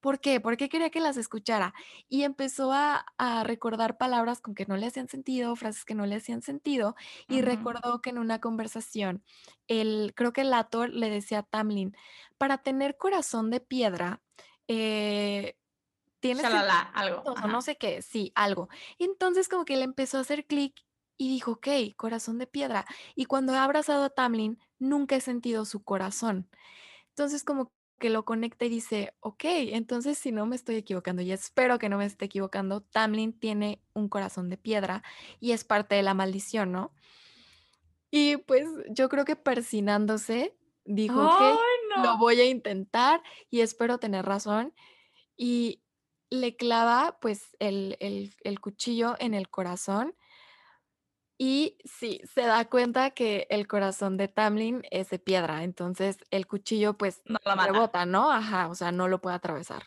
¿Por 0.00 0.20
qué? 0.20 0.40
¿Por 0.40 0.56
qué 0.56 0.68
quería 0.68 0.90
que 0.90 1.00
las 1.00 1.16
escuchara? 1.16 1.74
Y 2.08 2.22
empezó 2.24 2.72
a, 2.72 3.04
a 3.18 3.44
recordar 3.44 3.98
palabras 3.98 4.40
con 4.40 4.54
que 4.54 4.66
no 4.66 4.76
le 4.76 4.86
hacían 4.86 5.08
sentido, 5.08 5.56
frases 5.56 5.84
que 5.84 5.94
no 5.94 6.06
le 6.06 6.16
hacían 6.16 6.42
sentido, 6.42 6.94
y 7.28 7.42
recordó 7.42 8.00
que 8.00 8.10
en 8.10 8.18
una 8.18 8.40
conversación, 8.40 9.24
el, 9.68 10.12
creo 10.16 10.32
que 10.32 10.42
el 10.42 10.54
Ator 10.54 10.90
le 10.90 11.10
decía 11.10 11.40
a 11.40 11.42
Tamlin, 11.44 11.94
para 12.38 12.58
tener 12.58 12.96
corazón 12.96 13.50
de 13.50 13.60
piedra, 13.60 14.22
eh, 14.68 15.56
tienes 16.20 16.48
que 16.48 16.58
Shalala, 16.58 16.80
algo. 16.94 17.22
o 17.22 17.48
no 17.48 17.60
Ajá. 17.60 17.62
sé 17.62 17.76
qué, 17.76 18.02
sí, 18.02 18.32
algo. 18.34 18.68
Entonces 18.98 19.48
como 19.48 19.64
que 19.64 19.76
le 19.76 19.84
empezó 19.84 20.18
a 20.18 20.22
hacer 20.22 20.46
clic 20.46 20.74
y 21.16 21.28
dijo, 21.28 21.52
ok, 21.52 21.68
corazón 21.96 22.38
de 22.38 22.46
piedra. 22.46 22.86
Y 23.14 23.26
cuando 23.26 23.52
he 23.54 23.58
abrazado 23.58 24.04
a 24.04 24.10
Tamlin, 24.10 24.58
nunca 24.78 25.16
he 25.16 25.20
sentido 25.20 25.64
su 25.66 25.84
corazón. 25.84 26.48
Entonces 27.10 27.44
como 27.44 27.72
que 28.00 28.10
lo 28.10 28.24
conecta 28.24 28.66
y 28.66 28.70
dice, 28.70 29.14
ok, 29.20 29.44
entonces 29.46 30.18
si 30.18 30.32
no 30.32 30.46
me 30.46 30.56
estoy 30.56 30.76
equivocando 30.76 31.22
y 31.22 31.32
espero 31.32 31.78
que 31.78 31.88
no 31.90 31.98
me 31.98 32.06
esté 32.06 32.26
equivocando, 32.26 32.82
Tamlin 32.82 33.32
tiene 33.38 33.82
un 33.94 34.08
corazón 34.08 34.50
de 34.50 34.58
piedra 34.58 35.04
y 35.40 35.52
es 35.52 35.64
parte 35.64 35.94
de 35.96 36.02
la 36.04 36.14
maldición, 36.14 36.72
¿no? 36.72 36.92
Y 38.10 38.38
pues 38.38 38.66
yo 38.90 39.08
creo 39.08 39.24
que 39.24 39.36
persinándose, 39.36 40.56
dijo, 40.84 41.24
ok, 41.26 41.34
¡Ay, 41.38 42.02
lo 42.02 42.02
no! 42.02 42.18
voy 42.18 42.40
a 42.40 42.44
intentar 42.48 43.22
y 43.50 43.60
espero 43.60 43.98
tener 43.98 44.24
razón. 44.24 44.74
Y 45.36 45.82
le 46.30 46.56
clava 46.56 47.18
pues 47.20 47.56
el, 47.60 47.96
el- 48.00 48.34
el 48.44 48.60
cuchillo 48.60 49.16
en 49.20 49.34
el 49.34 49.50
corazón 49.50 50.16
y 51.42 51.78
sí, 51.86 52.20
se 52.34 52.42
da 52.42 52.66
cuenta 52.66 53.12
que 53.12 53.46
el 53.48 53.66
corazón 53.66 54.18
de 54.18 54.28
Tamlin 54.28 54.82
es 54.90 55.08
de 55.08 55.18
piedra, 55.18 55.64
entonces 55.64 56.18
el 56.30 56.46
cuchillo 56.46 56.98
pues 56.98 57.22
No 57.24 57.38
mata. 57.46 57.66
rebota, 57.72 58.04
¿no? 58.04 58.30
Ajá, 58.30 58.68
o 58.68 58.74
sea, 58.74 58.92
no 58.92 59.08
lo 59.08 59.22
puede 59.22 59.36
atravesar. 59.36 59.84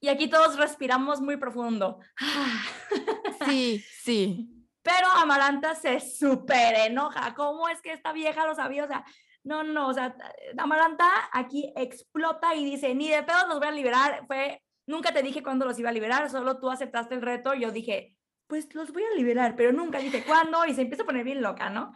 Y 0.00 0.08
aquí 0.08 0.28
todos 0.28 0.56
respiramos 0.56 1.20
muy 1.20 1.36
profundo. 1.36 2.00
Sí, 3.46 3.84
sí. 4.02 4.68
Pero 4.82 5.06
Amaranta 5.16 5.76
se 5.76 6.00
súper 6.00 6.74
enoja. 6.90 7.34
¿Cómo 7.34 7.68
es 7.68 7.80
que 7.80 7.92
esta 7.92 8.12
vieja 8.12 8.46
lo 8.46 8.54
sabía? 8.54 8.84
O 8.84 8.88
sea, 8.88 9.04
no, 9.44 9.62
no, 9.62 9.88
o 9.88 9.94
sea, 9.94 10.16
Amaranta 10.58 11.06
aquí 11.32 11.72
explota 11.76 12.54
y 12.54 12.64
dice, 12.64 12.94
ni 12.94 13.08
de 13.08 13.22
pedo 13.22 13.46
los 13.48 13.58
voy 13.58 13.68
a 13.68 13.72
liberar. 13.72 14.24
Fue, 14.26 14.60
nunca 14.86 15.12
te 15.12 15.22
dije 15.22 15.42
cuándo 15.42 15.66
los 15.66 15.78
iba 15.78 15.90
a 15.90 15.92
liberar, 15.92 16.30
solo 16.30 16.58
tú 16.58 16.68
aceptaste 16.70 17.14
el 17.14 17.22
reto. 17.22 17.54
Yo 17.54 17.70
dije, 17.70 18.16
pues 18.52 18.74
los 18.74 18.92
voy 18.92 19.02
a 19.02 19.16
liberar, 19.16 19.56
pero 19.56 19.72
nunca 19.72 19.98
dije 19.98 20.24
cuándo 20.26 20.66
y 20.66 20.74
se 20.74 20.82
empieza 20.82 21.04
a 21.04 21.06
poner 21.06 21.24
bien 21.24 21.40
loca, 21.40 21.70
¿no? 21.70 21.94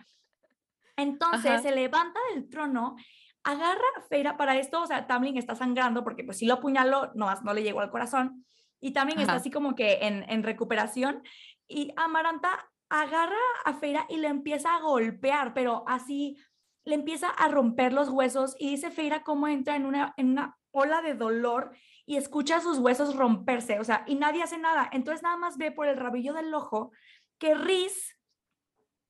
Entonces 0.96 1.50
Ajá. 1.50 1.60
se 1.60 1.70
levanta 1.70 2.18
del 2.32 2.48
trono, 2.48 2.96
agarra 3.44 3.84
a 3.98 4.00
Feira 4.08 4.38
para 4.38 4.56
esto, 4.56 4.80
o 4.80 4.86
sea, 4.86 5.06
Tamlin 5.06 5.36
está 5.36 5.54
sangrando 5.54 6.02
porque 6.02 6.24
pues 6.24 6.38
sí 6.38 6.46
lo 6.46 6.54
apuñaló, 6.54 7.12
nomás 7.14 7.42
no 7.42 7.52
le 7.52 7.62
llegó 7.62 7.80
al 7.80 7.90
corazón. 7.90 8.46
Y 8.80 8.94
Tamlin 8.94 9.20
está 9.20 9.32
Ajá. 9.32 9.40
así 9.40 9.50
como 9.50 9.74
que 9.74 9.98
en, 10.00 10.24
en 10.30 10.42
recuperación 10.44 11.22
y 11.68 11.92
Amaranta 11.94 12.70
agarra 12.88 13.36
a 13.66 13.74
Feira 13.74 14.06
y 14.08 14.16
le 14.16 14.28
empieza 14.28 14.76
a 14.76 14.80
golpear, 14.80 15.52
pero 15.52 15.84
así 15.86 16.38
le 16.86 16.94
empieza 16.94 17.28
a 17.28 17.48
romper 17.48 17.92
los 17.92 18.08
huesos 18.08 18.56
y 18.58 18.70
dice 18.70 18.90
Feira 18.90 19.24
cómo 19.24 19.46
entra 19.46 19.76
en 19.76 19.84
una, 19.84 20.14
en 20.16 20.30
una 20.30 20.56
ola 20.70 21.02
de 21.02 21.12
dolor 21.12 21.76
y 22.06 22.16
escucha 22.16 22.60
sus 22.60 22.78
huesos 22.78 23.16
romperse, 23.16 23.80
o 23.80 23.84
sea, 23.84 24.04
y 24.06 24.14
nadie 24.14 24.42
hace 24.42 24.58
nada. 24.58 24.88
Entonces 24.92 25.22
nada 25.22 25.36
más 25.36 25.58
ve 25.58 25.72
por 25.72 25.88
el 25.88 25.96
rabillo 25.96 26.32
del 26.32 26.54
ojo 26.54 26.92
que 27.38 27.54
Riz 27.54 28.16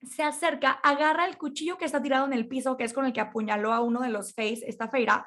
se 0.01 0.23
acerca, 0.23 0.71
agarra 0.71 1.25
el 1.25 1.37
cuchillo 1.37 1.77
que 1.77 1.85
está 1.85 2.01
tirado 2.01 2.25
en 2.25 2.33
el 2.33 2.47
piso, 2.47 2.75
que 2.75 2.83
es 2.83 2.93
con 2.93 3.05
el 3.05 3.13
que 3.13 3.21
apuñaló 3.21 3.73
a 3.73 3.81
uno 3.81 4.01
de 4.01 4.09
los 4.09 4.33
Face, 4.33 4.63
esta 4.67 4.89
Feira, 4.89 5.25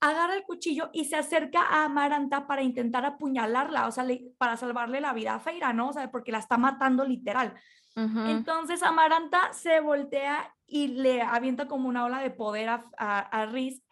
agarra 0.00 0.34
el 0.34 0.42
cuchillo 0.44 0.90
y 0.92 1.06
se 1.06 1.16
acerca 1.16 1.62
a 1.62 1.84
Amaranta 1.84 2.46
para 2.46 2.62
intentar 2.62 3.04
apuñalarla, 3.04 3.86
o 3.86 3.92
sea, 3.92 4.06
para 4.38 4.56
salvarle 4.56 5.00
la 5.00 5.12
vida 5.12 5.34
a 5.34 5.40
Feira, 5.40 5.72
¿no? 5.72 5.88
O 5.88 5.92
sea, 5.92 6.10
porque 6.10 6.32
la 6.32 6.38
está 6.38 6.56
matando 6.56 7.04
literal. 7.04 7.54
Entonces 7.96 8.82
Amaranta 8.82 9.54
se 9.54 9.80
voltea 9.80 10.54
y 10.66 10.88
le 10.88 11.22
avienta 11.22 11.66
como 11.66 11.88
una 11.88 12.04
ola 12.04 12.20
de 12.20 12.30
poder 12.30 12.68
a, 12.68 12.84
a, 12.98 13.46
Riz 13.46 13.82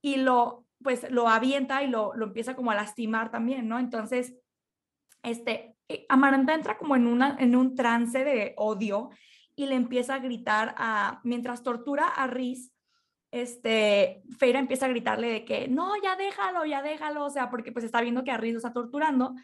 y 0.00 0.16
lo, 0.16 0.64
pues, 0.82 1.10
lo 1.10 1.28
avienta 1.28 1.82
y 1.82 1.88
lo, 1.88 2.14
lo 2.14 2.26
empieza 2.26 2.54
como 2.54 2.70
a 2.70 2.74
lastimar 2.74 3.30
también, 3.30 3.68
¿no? 3.68 3.78
Entonces, 3.78 4.34
este, 5.22 5.76
eh, 5.88 6.06
Amaranta 6.08 6.54
entra 6.54 6.78
como 6.78 6.96
en, 6.96 7.06
una, 7.06 7.36
en 7.38 7.56
un 7.56 7.74
trance 7.74 8.24
de 8.24 8.54
odio 8.56 9.10
y 9.54 9.66
le 9.66 9.74
empieza 9.74 10.14
a 10.14 10.18
gritar 10.18 10.74
a, 10.78 11.20
mientras 11.24 11.62
tortura 11.62 12.06
a 12.08 12.26
Riz, 12.26 12.72
este, 13.30 14.22
Feira 14.38 14.58
empieza 14.58 14.86
a 14.86 14.90
gritarle 14.90 15.28
de 15.28 15.44
que, 15.44 15.68
no, 15.68 15.92
ya 16.02 16.16
déjalo, 16.16 16.64
ya 16.64 16.82
déjalo, 16.82 17.24
o 17.24 17.30
sea, 17.30 17.50
porque 17.50 17.72
pues 17.72 17.84
está 17.84 18.00
viendo 18.00 18.24
que 18.24 18.30
a 18.30 18.36
Riz 18.36 18.52
lo 18.52 18.58
está 18.58 18.72
torturando. 18.72 19.34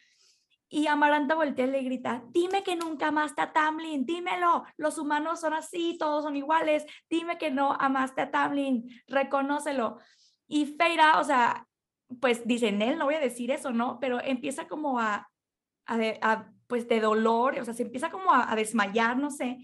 Y 0.70 0.86
Amaranta 0.86 1.34
voltea 1.34 1.66
y 1.66 1.70
le 1.70 1.82
grita, 1.82 2.22
dime 2.28 2.62
que 2.62 2.76
nunca 2.76 3.08
amaste 3.08 3.40
a 3.40 3.54
Tamlin, 3.54 4.04
dímelo, 4.04 4.64
los 4.76 4.98
humanos 4.98 5.40
son 5.40 5.54
así, 5.54 5.96
todos 5.98 6.24
son 6.24 6.36
iguales, 6.36 6.84
dime 7.08 7.38
que 7.38 7.50
no 7.50 7.72
amaste 7.72 8.20
a 8.20 8.30
Tamlin, 8.30 8.86
reconócelo. 9.06 9.98
Y 10.48 10.66
Feira, 10.66 11.20
o 11.20 11.24
sea, 11.24 11.68
pues 12.20 12.46
dice, 12.46 12.68
él 12.70 12.98
no 12.98 13.04
voy 13.04 13.14
a 13.14 13.20
decir 13.20 13.50
eso, 13.50 13.70
¿no? 13.70 14.00
Pero 14.00 14.20
empieza 14.20 14.66
como 14.66 14.98
a, 14.98 15.30
a, 15.86 16.50
pues 16.66 16.88
de 16.88 17.00
dolor, 17.00 17.58
o 17.60 17.64
sea, 17.64 17.74
se 17.74 17.84
empieza 17.84 18.10
como 18.10 18.32
a, 18.32 18.50
a 18.50 18.56
desmayar, 18.56 19.16
no 19.18 19.30
sé. 19.30 19.58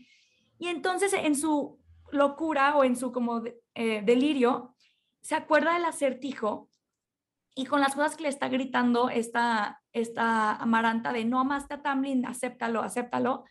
Y 0.59 0.69
entonces 0.69 1.13
en 1.15 1.35
su 1.35 1.81
locura 2.11 2.77
o 2.77 2.85
en 2.85 2.97
su 2.97 3.13
como 3.13 3.43
eh, 3.75 4.03
delirio, 4.05 4.75
se 5.21 5.35
acuerda 5.35 5.75
del 5.75 5.85
acertijo 5.85 6.69
y 7.55 7.67
con 7.67 7.81
las 7.81 7.95
cosas 7.95 8.17
que 8.17 8.25
le 8.25 8.29
está 8.29 8.49
gritando 8.49 9.09
esta, 9.09 9.83
esta 9.93 10.55
amaranta 10.57 11.13
de 11.13 11.25
no 11.25 11.41
amaste 11.41 11.75
a 11.75 11.83
Tamlin, 11.83 12.27
acéptalo, 12.27 12.83
acéptalo, 12.83 13.45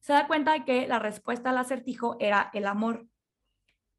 se 0.00 0.12
da 0.12 0.26
cuenta 0.26 0.52
de 0.52 0.64
que 0.64 0.86
la 0.86 0.98
respuesta 0.98 1.50
al 1.50 1.58
acertijo 1.58 2.16
era 2.20 2.50
el 2.52 2.66
amor. 2.66 3.06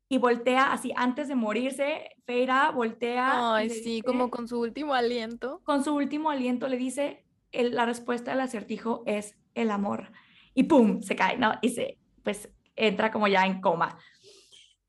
Y 0.10 0.20
voltea 0.20 0.72
así, 0.72 0.94
antes 0.96 1.28
de 1.28 1.36
morirse, 1.36 2.16
Feira 2.26 2.72
voltea. 2.72 3.56
Ay, 3.56 3.70
sí, 3.70 4.02
como 4.02 4.30
con 4.30 4.48
su 4.48 4.60
último 4.60 4.94
aliento. 4.94 5.62
Con 5.66 5.84
su 5.84 5.94
último 5.96 6.30
aliento 6.30 6.68
le 6.68 6.78
dice, 6.78 7.26
la 7.52 7.86
respuesta 7.86 8.32
al 8.32 8.42
acertijo 8.42 9.04
es 9.06 9.36
el 9.54 9.70
amor. 9.70 10.12
Y 10.54 10.64
pum, 10.64 11.02
se 11.02 11.16
cae, 11.16 11.38
¿no? 11.38 11.54
Y 11.62 11.70
se, 11.70 11.98
pues 12.24 12.50
entra 12.76 13.12
como 13.12 13.28
ya 13.28 13.46
en 13.46 13.60
coma. 13.60 13.98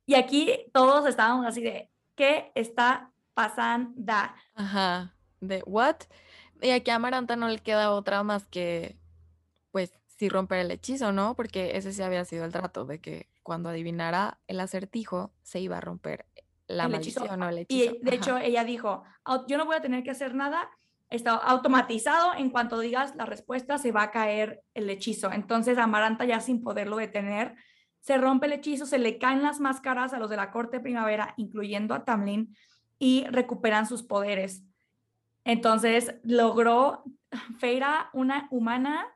Y 0.06 0.14
aquí 0.14 0.70
todos 0.72 1.06
estábamos 1.06 1.46
así 1.46 1.62
de, 1.62 1.90
¿qué 2.14 2.52
está 2.54 3.12
pasando? 3.34 3.92
Ajá, 4.54 5.14
de 5.40 5.62
what? 5.66 5.96
Y 6.62 6.70
aquí 6.70 6.90
a 6.90 6.96
Amaranta 6.96 7.36
no 7.36 7.48
le 7.48 7.58
queda 7.58 7.92
otra 7.92 8.22
más 8.22 8.46
que, 8.46 8.96
pues, 9.70 9.92
sí 10.06 10.28
romper 10.28 10.60
el 10.60 10.70
hechizo, 10.70 11.12
¿no? 11.12 11.34
Porque 11.34 11.76
ese 11.76 11.92
sí 11.92 12.02
había 12.02 12.24
sido 12.24 12.44
el 12.44 12.52
trato, 12.52 12.84
de 12.84 13.00
que 13.00 13.28
cuando 13.48 13.70
adivinara 13.70 14.38
el 14.46 14.60
acertijo 14.60 15.32
se 15.42 15.58
iba 15.58 15.78
a 15.78 15.80
romper 15.80 16.26
la 16.66 16.86
maldición 16.86 17.42
o 17.42 17.48
el 17.48 17.60
hechizo. 17.60 17.94
Y 17.96 17.98
de 18.02 18.14
hecho 18.14 18.36
ella 18.36 18.62
dijo, 18.62 19.04
yo 19.46 19.56
no 19.56 19.64
voy 19.64 19.76
a 19.76 19.80
tener 19.80 20.02
que 20.02 20.10
hacer 20.10 20.34
nada, 20.34 20.68
está 21.08 21.32
automatizado, 21.32 22.34
en 22.34 22.50
cuanto 22.50 22.78
digas 22.78 23.16
la 23.16 23.24
respuesta 23.24 23.78
se 23.78 23.90
va 23.90 24.02
a 24.02 24.10
caer 24.10 24.62
el 24.74 24.90
hechizo. 24.90 25.32
Entonces 25.32 25.78
Amaranta 25.78 26.26
ya 26.26 26.40
sin 26.40 26.62
poderlo 26.62 26.98
detener, 26.98 27.54
se 28.00 28.18
rompe 28.18 28.48
el 28.48 28.52
hechizo, 28.52 28.84
se 28.84 28.98
le 28.98 29.16
caen 29.16 29.42
las 29.42 29.60
máscaras 29.60 30.12
a 30.12 30.18
los 30.18 30.28
de 30.28 30.36
la 30.36 30.50
corte 30.50 30.78
primavera, 30.78 31.32
incluyendo 31.38 31.94
a 31.94 32.04
Tamlin, 32.04 32.54
y 32.98 33.24
recuperan 33.28 33.86
sus 33.86 34.02
poderes. 34.02 34.62
Entonces 35.44 36.16
logró, 36.22 37.02
Feira, 37.58 38.10
una 38.12 38.46
humana, 38.50 39.06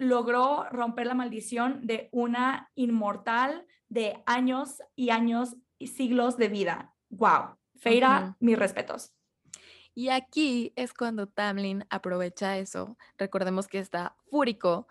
logró 0.00 0.64
romper 0.70 1.06
la 1.06 1.14
maldición 1.14 1.86
de 1.86 2.08
una 2.10 2.70
inmortal 2.74 3.66
de 3.90 4.22
años 4.24 4.82
y 4.96 5.10
años 5.10 5.56
y 5.78 5.88
siglos 5.88 6.38
de 6.38 6.48
vida. 6.48 6.94
¡Wow! 7.10 7.56
Feira, 7.76 8.36
mis 8.40 8.58
respetos. 8.58 9.12
Y 9.94 10.08
aquí 10.08 10.72
es 10.74 10.94
cuando 10.94 11.26
Tamlin 11.26 11.84
aprovecha 11.90 12.56
eso. 12.56 12.96
Recordemos 13.18 13.68
que 13.68 13.78
está 13.78 14.16
fúrico 14.30 14.88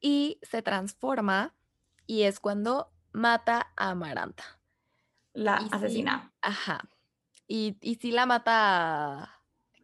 y 0.00 0.38
se 0.42 0.62
transforma 0.62 1.54
y 2.06 2.22
es 2.22 2.38
cuando 2.38 2.92
mata 3.12 3.72
a 3.76 3.90
Amaranta. 3.90 4.44
La 5.32 5.56
asesina. 5.56 6.32
ajá. 6.40 6.88
Y, 7.48 7.76
y 7.80 7.96
sí 7.96 8.12
la 8.12 8.24
mata 8.24 9.33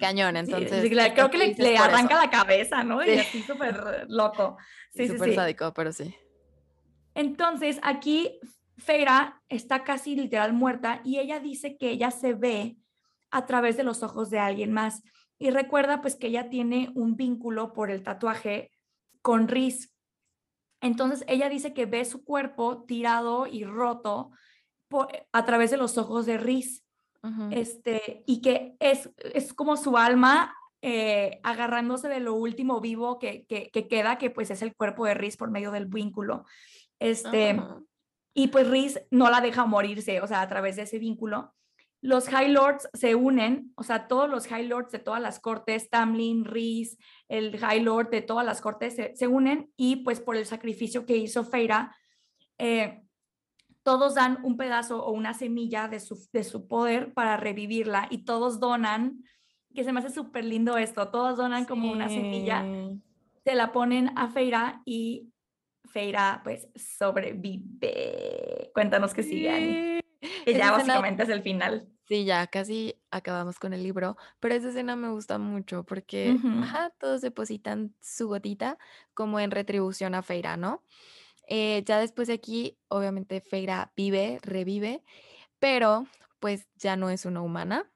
cañón, 0.01 0.37
entonces. 0.37 0.91
creo 1.15 1.31
que 1.31 1.55
le, 1.57 1.79
arranca 1.79 2.17
la 2.17 2.31
cabeza, 2.31 2.83
¿no? 2.83 3.05
Y 3.05 3.19
así 3.19 3.43
súper 3.43 4.07
loco. 4.09 4.57
Sí, 4.93 5.07
súper 5.07 5.37
sádico, 5.37 5.73
pero 5.73 5.93
sí. 5.93 6.13
Entonces, 7.15 7.79
aquí 7.85 8.41
Feira 8.77 9.41
está 9.49 9.85
casi 9.85 10.17
literal 10.17 10.53
muerta 10.53 11.01
y 11.05 11.21
ella 11.21 11.39
dice 11.39 11.77
que 11.77 11.91
ella 11.91 12.11
se 12.11 12.35
ve 12.35 12.77
a 13.31 13.47
través 13.47 13.77
de 13.77 13.85
los 13.85 14.03
ojos 14.03 14.31
de 14.31 14.41
alguien 14.41 14.73
más. 14.73 15.05
Y 15.39 15.51
recuerda 15.51 16.03
pues 16.03 16.17
que 16.17 16.27
ella 16.27 16.51
tiene 16.51 16.91
un 16.97 17.17
vínculo 17.17 17.73
por 17.73 17.93
el 17.93 18.03
tatuaje 18.03 18.73
con 19.23 19.49
Riz. 19.49 19.95
Entonces 20.81 21.25
ella 21.29 21.49
dice 21.49 21.73
que 21.73 21.87
ve 21.87 22.05
su 22.05 22.25
cuerpo 22.25 22.85
tirado 22.85 23.47
y 23.47 23.65
roto 23.65 24.33
a 25.33 25.45
través 25.45 25.71
de 25.71 25.77
los 25.77 25.99
ojos 25.99 26.27
de 26.27 26.37
Riz. 26.37 26.85
Este, 27.51 28.23
y 28.27 28.41
que 28.41 28.77
es, 28.81 29.11
es 29.19 29.53
como 29.53 29.77
su 29.77 29.97
alma 29.97 30.55
eh, 30.83 31.41
agarrándose 31.43 32.09
de 32.09 32.21
lo 32.21 32.35
último 32.35 32.81
vivo 32.81 33.19
que, 33.19 33.45
que, 33.47 33.71
queda, 33.89 34.17
que 34.17 34.31
pues 34.31 34.51
es 34.51 34.63
el 34.63 34.75
cuerpo 34.75 35.05
de 35.05 35.15
Riz 35.15 35.37
por 35.37 35.51
medio 35.51 35.71
del 35.71 35.87
vínculo. 35.87 36.47
Este, 36.99 37.61
Y 38.33 38.49
pues 38.49 38.69
Riz 38.69 39.01
no 39.11 39.29
la 39.29 39.41
deja 39.41 39.67
morirse, 39.67 40.21
o 40.21 40.27
sea, 40.27 40.41
a 40.41 40.49
través 40.49 40.77
de 40.77 40.83
ese 40.83 40.99
vínculo. 40.99 41.55
Los 42.03 42.29
High 42.31 42.53
Lords 42.53 42.89
se 42.95 43.15
unen, 43.15 43.73
o 43.75 43.83
sea, 43.83 44.09
todos 44.09 44.31
los 44.31 44.47
High 44.47 44.69
Lords 44.69 44.91
de 44.91 45.01
todas 45.01 45.21
las 45.21 45.39
cortes, 45.39 45.91
Tamlin, 45.91 46.47
Rhys, 46.47 46.97
el 47.29 47.59
High 47.59 47.83
Lord 47.83 48.09
de 48.09 48.23
todas 48.23 48.47
las 48.47 48.63
cortes 48.63 48.97
se, 49.15 49.27
unen 49.27 49.71
y 49.77 49.97
pues 49.97 50.21
por 50.21 50.37
el 50.37 50.47
sacrificio 50.47 51.05
que 51.05 51.17
hizo 51.17 51.45
Feira, 51.45 51.95
eh, 52.57 53.03
todos 53.91 54.15
dan 54.15 54.39
un 54.45 54.57
pedazo 54.57 55.05
o 55.05 55.11
una 55.11 55.35
semilla 55.35 55.89
de 55.89 55.99
su, 55.99 56.17
de 56.33 56.45
su 56.45 56.69
poder 56.69 57.13
para 57.13 57.37
revivirla 57.37 58.07
y 58.09 58.19
todos 58.25 58.61
donan, 58.61 59.25
que 59.75 59.83
se 59.83 59.93
me 59.93 59.99
hace 59.99 60.11
súper 60.11 60.45
lindo 60.45 60.77
esto, 60.77 61.09
todos 61.09 61.37
donan 61.37 61.65
como 61.65 61.91
una 61.91 62.09
semilla, 62.09 62.65
se 63.45 63.55
la 63.57 63.73
ponen 63.73 64.17
a 64.17 64.29
Feira 64.29 64.81
y 64.87 65.33
Feira 65.87 66.41
pues 66.45 66.69
sobrevive. 66.77 68.71
Cuéntanos 68.73 69.13
qué 69.13 69.25
sigue, 69.25 70.05
Que 70.45 70.55
ya 70.55 70.71
básicamente 70.71 71.25
es 71.25 71.29
el 71.29 71.43
final. 71.43 71.89
Sí, 72.07 72.25
ya 72.25 72.47
casi 72.47 72.95
acabamos 73.11 73.59
con 73.59 73.73
el 73.73 73.83
libro, 73.83 74.17
pero 74.39 74.55
esa 74.55 74.69
escena 74.69 74.95
me 74.95 75.09
gusta 75.09 75.39
mucho 75.39 75.83
porque 75.83 76.39
todos 77.01 77.23
depositan 77.23 77.93
su 78.01 78.29
gotita 78.29 78.79
como 79.15 79.41
en 79.41 79.51
retribución 79.51 80.15
a 80.15 80.23
Feira, 80.23 80.57
¿no? 80.57 80.85
Eh, 81.53 81.83
ya 81.85 81.99
después 81.99 82.29
de 82.29 82.35
aquí, 82.35 82.79
obviamente 82.87 83.41
Feira 83.41 83.93
vive, 83.97 84.39
revive, 84.43 85.03
pero 85.59 86.07
pues 86.39 86.69
ya 86.77 86.95
no 86.95 87.11
es 87.11 87.27
una 87.27 87.43
humana. 87.43 87.91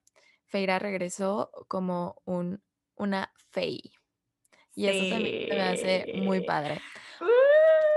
Feira 0.44 0.80
regresó 0.80 1.52
como 1.68 2.20
un, 2.24 2.60
una 2.96 3.32
Fey. 3.52 3.92
Y 4.74 4.88
eso 4.88 5.08
también 5.08 5.48
me 5.50 5.62
hace 5.62 6.14
muy 6.16 6.40
padre. 6.40 6.82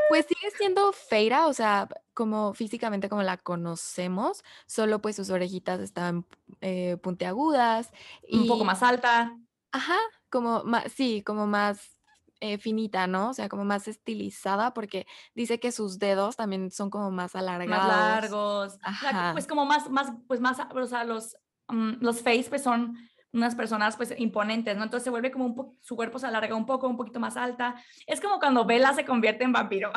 Pues 0.10 0.28
sigue 0.28 0.52
siendo 0.56 0.94
Feira, 0.94 1.48
o 1.48 1.54
sea, 1.54 1.90
como 2.14 2.54
físicamente 2.54 3.10
como 3.10 3.24
la 3.24 3.38
conocemos, 3.38 4.44
solo 4.68 5.02
pues 5.02 5.16
sus 5.16 5.32
orejitas 5.32 5.80
están 5.80 6.28
eh, 6.62 6.98
puntiagudas. 7.02 7.92
Y, 8.28 8.38
un 8.38 8.48
poco 8.48 8.64
más 8.64 8.84
alta. 8.84 9.36
Ajá, 9.72 9.98
como 10.30 10.64
más, 10.64 10.92
sí, 10.92 11.24
como 11.24 11.48
más 11.48 11.97
eh, 12.40 12.58
finita, 12.58 13.08
¿no? 13.08 13.30
O 13.30 13.34
sea, 13.34 13.50
como 13.50 13.66
más 13.66 13.88
estilizada, 13.88 14.74
porque 14.74 15.08
dice 15.34 15.60
que 15.60 15.72
sus 15.72 16.00
dedos 16.00 16.36
también 16.36 16.72
son 16.72 16.90
como 16.90 17.12
más 17.12 17.36
alargados. 17.36 17.88
Más 17.88 17.88
largos. 17.88 18.78
Ajá. 18.82 19.32
Pues 19.34 19.48
como 19.48 19.66
más, 19.66 19.90
más, 19.90 20.12
pues 20.28 20.40
más, 20.40 20.60
o 20.74 20.86
sea, 20.86 21.04
los, 21.04 21.36
mm, 21.68 21.96
los 22.00 22.22
face 22.22 22.46
pues 22.50 22.64
son 22.64 22.98
unas 23.34 23.56
personas 23.56 23.96
pues 23.96 24.14
imponentes, 24.18 24.78
¿no? 24.78 24.84
Entonces 24.84 25.04
se 25.04 25.10
vuelve 25.10 25.32
como 25.32 25.46
un 25.46 25.56
poco, 25.56 25.76
su 25.82 25.96
cuerpo 25.96 26.20
se 26.20 26.28
alarga 26.28 26.56
un 26.56 26.66
poco, 26.66 26.88
un 26.88 26.98
poquito 26.98 27.20
más 27.20 27.38
alta. 27.38 27.76
Es 28.06 28.22
como 28.22 28.40
cuando 28.40 28.66
Bella 28.66 28.94
se 28.94 29.06
convierte 29.06 29.44
en 29.44 29.52
vampiro. 29.52 29.92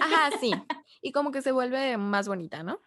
Ajá, 0.00 0.30
sí. 0.40 0.52
Y 1.02 1.12
como 1.12 1.30
que 1.30 1.42
se 1.42 1.52
vuelve 1.52 1.96
más 1.96 2.28
bonita, 2.28 2.62
¿no? 2.62 2.80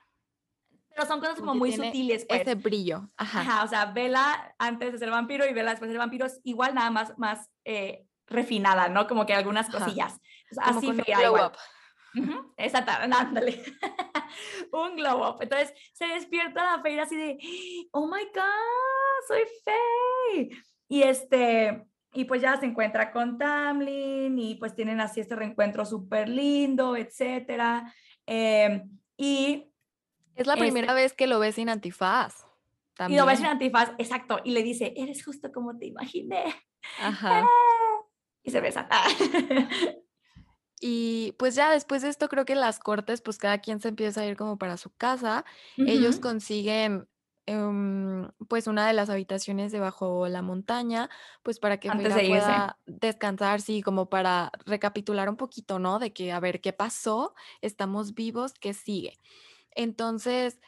Pero 0.89 1.07
son 1.07 1.19
cosas 1.19 1.35
como 1.35 1.53
muy 1.53 1.71
sutiles, 1.71 2.25
pues. 2.27 2.41
Ese 2.41 2.55
brillo, 2.55 3.07
ajá. 3.17 3.41
Ajá, 3.41 3.63
o 3.63 3.67
sea, 3.67 3.85
Vela 3.85 4.55
antes 4.57 4.93
de 4.93 4.97
ser 4.97 5.11
vampiro 5.11 5.45
y 5.45 5.53
Vela 5.53 5.71
después 5.71 5.89
de 5.89 5.93
ser 5.93 5.99
vampiro 5.99 6.25
es 6.25 6.41
igual, 6.43 6.73
nada 6.73 6.89
más, 6.89 7.17
más 7.19 7.51
eh, 7.65 8.06
refinada, 8.27 8.89
¿no? 8.89 9.07
Como 9.07 9.25
que 9.25 9.33
algunas 9.33 9.69
cosillas. 9.69 10.19
Como 10.53 10.77
así 10.77 10.87
con 10.87 10.95
un 10.97 11.03
glow 11.03 11.45
up. 11.45 11.53
Ujú, 12.15 12.53
Exacto, 12.57 12.91
ándale. 12.91 13.63
un 14.71 14.95
glow 14.95 15.27
up. 15.27 15.37
Entonces 15.41 15.73
se 15.93 16.05
despierta 16.07 16.77
la 16.77 16.81
Feira 16.81 17.03
así 17.03 17.15
de, 17.15 17.37
oh 17.91 18.07
my 18.07 18.23
God, 18.33 19.27
soy 19.27 19.41
Fey. 19.63 20.49
Y 20.87 21.03
este, 21.03 21.85
y 22.13 22.25
pues 22.25 22.41
ya 22.41 22.57
se 22.57 22.65
encuentra 22.65 23.11
con 23.11 23.37
Tamlin 23.37 24.37
y 24.39 24.55
pues 24.55 24.73
tienen 24.73 25.01
así 25.01 25.19
este 25.19 25.35
reencuentro 25.35 25.85
súper 25.85 26.29
lindo, 26.29 26.95
etcétera. 26.95 27.93
Em, 28.25 28.89
y, 29.17 29.71
Es 30.35 30.47
la 30.47 30.53
Este 30.53 30.65
primera 30.65 30.93
vez 30.93 31.13
que 31.13 31.27
lo 31.27 31.39
ves 31.39 31.55
sin 31.55 31.69
antifaz. 31.69 32.43
y 32.43 32.97
También. 32.97 33.21
lo 33.21 33.27
ves 33.27 33.39
en 33.39 33.45
antifaz, 33.47 33.91
exacto, 33.97 34.39
y 34.43 34.51
le 34.51 34.63
dice, 34.63 34.93
eres 34.97 35.23
justo 35.23 35.51
como 35.51 35.77
te 35.77 35.85
imaginé. 35.87 36.43
Ajá. 36.99 37.45
Y 38.47 38.51
se 38.51 38.61
besan. 38.61 38.87
Y 40.79 41.33
pues 41.39 41.55
ya 41.55 41.71
después 41.71 42.03
de 42.03 42.09
esto 42.09 42.29
creo 42.29 42.45
que 42.45 42.55
las 42.55 42.79
cortes, 42.79 43.21
pues 43.21 43.37
cada 43.37 43.57
quien 43.59 43.79
se 43.79 43.89
empieza 43.89 44.21
a 44.21 44.25
ir 44.25 44.37
como 44.37 44.57
para 44.57 44.77
su 44.77 44.91
casa. 44.91 45.43
Ellos 45.75 46.19
consiguen 46.19 47.07
em, 47.47 48.29
pues 48.47 48.67
una 48.67 48.85
de 48.85 48.93
las 48.93 49.09
habitaciones 49.09 49.71
debajo 49.71 50.27
la 50.27 50.41
montaña, 50.43 51.09
pues 51.41 51.59
para 51.59 51.79
que 51.79 51.89
Antes 51.89 52.13
de 52.13 52.27
pueda 52.27 52.77
descansar, 52.85 53.61
sí, 53.61 53.81
como 53.81 54.09
para 54.09 54.51
recapitular 54.65 55.29
un 55.29 55.37
poquito, 55.37 55.79
¿no? 55.79 55.97
De 55.97 56.13
que 56.13 56.31
a 56.31 56.39
ver 56.39 56.61
qué 56.61 56.73
pasó, 56.73 57.33
estamos 57.61 58.13
vivos, 58.13 58.53
¿qué 58.53 58.75
sigue? 58.75 59.17
Entonces, 59.71 60.59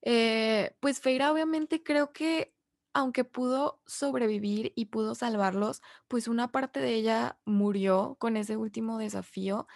eh, 0.00 0.76
pues 0.80 1.00
Feira 1.00 1.30
obviamente 1.30 1.82
creo 1.82 2.12
que 2.12 2.55
aunque 2.96 3.24
pudo 3.24 3.82
sobrevivir 3.84 4.72
y 4.74 4.86
pudo 4.86 5.14
salvarlos, 5.14 5.82
pues 6.08 6.28
una 6.28 6.50
parte 6.50 6.80
de 6.80 6.94
ella 6.94 7.38
murió 7.44 8.16
con 8.18 8.38
ese 8.38 8.56
último 8.56 8.96
desafío 8.96 9.66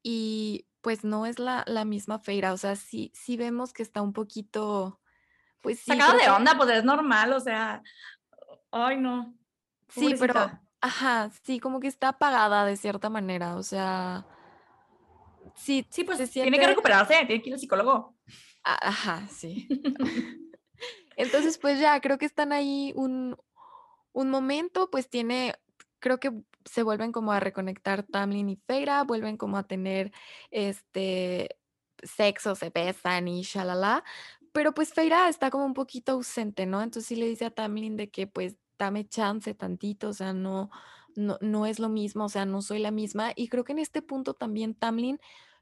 y 0.00 0.68
pues 0.80 1.02
no 1.02 1.26
es 1.26 1.40
la, 1.40 1.64
la 1.66 1.84
misma 1.84 2.20
Feira, 2.20 2.52
o 2.52 2.56
sea, 2.56 2.76
sí, 2.76 3.10
sí 3.16 3.36
vemos 3.36 3.72
que 3.72 3.82
está 3.82 4.00
un 4.00 4.12
poquito, 4.12 5.00
pues 5.60 5.80
sí, 5.80 5.90
Sacado 5.90 6.16
creo 6.16 6.22
de 6.24 6.30
onda, 6.30 6.56
pues 6.56 6.70
es 6.70 6.84
normal, 6.84 7.32
o 7.32 7.40
sea, 7.40 7.82
ay 8.70 8.96
no, 8.98 9.34
sí, 9.88 10.14
pero, 10.20 10.34
pobrecita. 10.34 10.62
ajá, 10.80 11.30
sí, 11.42 11.58
como 11.58 11.80
que 11.80 11.88
está 11.88 12.10
apagada 12.10 12.64
de 12.64 12.76
cierta 12.76 13.10
manera, 13.10 13.56
o 13.56 13.62
sea, 13.64 14.24
sí, 15.56 15.84
Sí, 15.90 16.02
se 16.02 16.04
pues 16.04 16.18
tiene 16.18 16.28
que 16.28 16.32
siente, 16.32 16.66
recuperarse, 16.68 17.14
tiene 17.26 17.42
que 17.42 17.48
ir 17.48 17.54
al 17.54 17.60
psicólogo. 17.60 18.14
ajá, 18.62 19.26
sí. 19.28 19.66
Entonces, 21.18 21.58
pues 21.58 21.80
ya, 21.80 22.00
creo 22.00 22.16
que 22.16 22.26
están 22.26 22.52
ahí 22.52 22.92
un, 22.94 23.36
un 24.12 24.30
momento, 24.30 24.88
pues 24.88 25.10
tiene, 25.10 25.56
creo 25.98 26.20
que 26.20 26.30
se 26.64 26.84
vuelven 26.84 27.10
como 27.10 27.32
a 27.32 27.40
reconectar 27.40 28.04
Tamlin 28.04 28.48
y 28.48 28.56
Feira, 28.56 29.02
vuelven 29.02 29.36
como 29.36 29.58
a 29.58 29.66
tener 29.66 30.12
este 30.52 31.56
sexo, 32.04 32.54
se 32.54 32.70
besan 32.70 33.26
y 33.26 33.42
shalala, 33.42 34.04
pero 34.52 34.72
pues 34.74 34.94
Feira 34.94 35.28
está 35.28 35.50
como 35.50 35.66
un 35.66 35.74
poquito 35.74 36.12
ausente, 36.12 36.66
¿no? 36.66 36.82
Entonces 36.82 37.08
sí 37.08 37.16
le 37.16 37.28
dice 37.28 37.46
a 37.46 37.50
Tamlin 37.50 37.96
de 37.96 38.10
que 38.10 38.28
pues 38.28 38.54
dame 38.78 39.04
chance 39.08 39.52
tantito, 39.54 40.10
o 40.10 40.12
sea, 40.12 40.32
no, 40.32 40.70
no, 41.16 41.36
no 41.40 41.66
es 41.66 41.80
lo 41.80 41.88
mismo, 41.88 42.26
o 42.26 42.28
sea, 42.28 42.46
no 42.46 42.62
soy 42.62 42.78
la 42.78 42.92
misma. 42.92 43.32
Y 43.34 43.48
creo 43.48 43.64
que 43.64 43.72
en 43.72 43.80
este 43.80 44.02
punto 44.02 44.34
también 44.34 44.76
Tamlin 44.76 45.18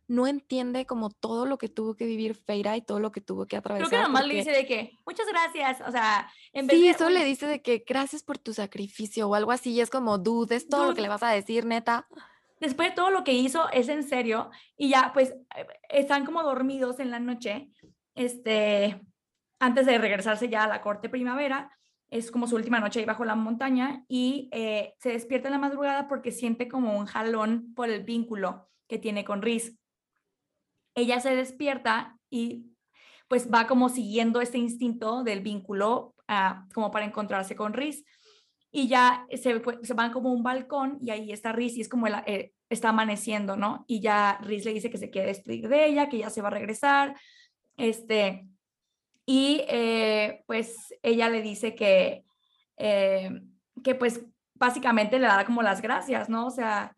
no 0.09 0.27
entiende 0.27 0.87
como 0.87 1.11
todo 1.11 1.47
lo 1.47 1.59
que 1.59 1.69
tuvo 1.69 1.95
que 1.97 2.07
vivir 2.07 2.35
Feira 2.35 2.77
y 2.77 2.83
todo 2.83 3.01
lo 3.01 3.11
que 3.13 3.21
tuvo 3.21 3.47
que 3.47 3.61
Creo 3.61 3.89
que 3.91 3.97
atravesar, 3.97 4.03
nomás 4.03 4.27
le 4.27 4.35
dice 4.35 4.51
de 4.53 4.67
que, 4.67 4.93
muchas 5.07 5.27
gracias, 5.27 5.81
o 5.87 5.91
sea, 5.91 6.31
en 6.53 6.67
vez 6.67 6.77
Sí, 6.79 6.87
de, 6.89 6.95
solo 6.95 7.11
le 7.11 7.21
"Uy, 7.21 7.25
dice 7.25 7.47
de 7.47 7.63
que 7.63 7.85
gracias 7.87 8.23
por 8.23 8.39
tu 8.39 8.53
sacrificio 8.55 9.29
o 9.29 9.35
algo 9.35 9.53
así, 9.53 9.73
y 9.73 9.81
es 9.81 9.91
como, 9.91 10.19
dude, 10.19 10.57
es 10.57 10.69
todo 10.69 10.87
lo 10.87 10.95
que 10.95 11.03
le 11.03 11.09
vas 11.09 11.23
a 11.23 11.31
decir, 11.31 11.65
neta. 11.65 12.07
después 12.61 12.89
de 12.91 12.95
todo 12.95 13.11
lo 13.11 13.25
que 13.25 13.33
hizo, 13.33 13.69
es 13.73 13.89
en 13.89 14.03
serio, 14.03 14.51
y 14.77 14.89
ya, 14.91 15.11
pues, 15.13 15.31
eh, 15.57 15.67
están 15.91 16.25
como 16.25 16.43
dormidos 16.43 17.01
en 17.01 17.11
la 17.11 17.21
noche, 17.21 17.71
este, 18.15 19.01
antes 19.59 19.87
de 19.87 19.99
regresarse 19.99 20.49
ya 20.49 20.65
a 20.65 20.69
la 20.69 20.81
corte 20.81 21.09
primavera, 21.09 21.71
es 22.09 22.31
como 22.31 22.47
su 22.47 22.55
última 22.57 22.79
noche 22.81 23.01
ahí 23.01 23.05
bajo 23.05 23.25
la 23.25 23.35
montaña, 23.35 24.05
y 24.09 24.49
eh, 24.53 24.95
se 25.01 25.11
despierta 25.11 25.49
en 25.49 25.53
la 25.53 25.59
madrugada 25.59 26.09
porque 26.09 26.31
siente 26.31 26.69
como 26.69 26.97
un 26.99 27.07
jalón 27.07 27.75
por 27.75 27.91
el 27.91 28.05
vínculo 28.05 28.69
que 28.89 28.99
tiene 28.99 29.25
con 29.25 29.43
Riz. 29.43 29.77
Ella 30.97 31.21
se 31.21 31.37
despierta 31.37 32.19
y 32.29 32.73
pues 33.29 33.53
va 33.53 33.67
como 33.67 33.89
siguiendo 33.89 34.41
este 34.41 34.59
instinto 34.59 35.23
del 35.23 35.41
vínculo 35.41 36.15
ah, 36.27 36.67
como 36.75 36.91
para 36.91 37.05
encontrarse 37.05 37.55
con 37.55 37.73
Riz. 37.73 38.05
Y 38.73 38.89
ya 38.89 39.27
se, 39.31 39.63
se 39.83 39.95
van 39.95 40.13
como 40.13 40.33
un 40.33 40.43
balcón 40.43 40.99
y 41.01 41.11
ahí 41.11 41.31
está 41.31 41.53
Riz 41.53 41.77
y 41.77 41.83
es 41.83 41.89
como 41.89 42.09
el, 42.09 42.15
eh, 42.27 42.53
está 42.69 42.89
amaneciendo, 42.89 43.57
¿no? 43.57 43.85
Y 43.87 44.01
ya 44.01 44.39
Riz 44.43 44.65
le 44.65 44.75
dice 44.75 44.91
que 44.91 44.99
se 44.99 45.11
quiere 45.11 45.29
despedir 45.29 45.69
de 45.69 45.87
ella, 45.87 46.09
que 46.09 46.19
ya 46.19 46.31
se 46.31 46.43
va 46.43 46.49
a 46.49 46.53
regresar. 46.53 47.17
Este, 47.77 48.49
y 49.25 49.65
eh, 49.69 50.45
pues 50.47 50.95
ella 51.03 51.29
le 51.29 51.43
dice 51.43 51.75
que, 51.75 52.25
eh, 52.77 53.31
que 53.83 53.95
pues 53.95 54.25
básicamente 54.55 55.19
le 55.19 55.27
da 55.27 55.45
como 55.45 55.63
las 55.63 55.83
gracias, 55.83 56.29
¿no? 56.29 56.47
O 56.47 56.51
sea, 56.51 56.97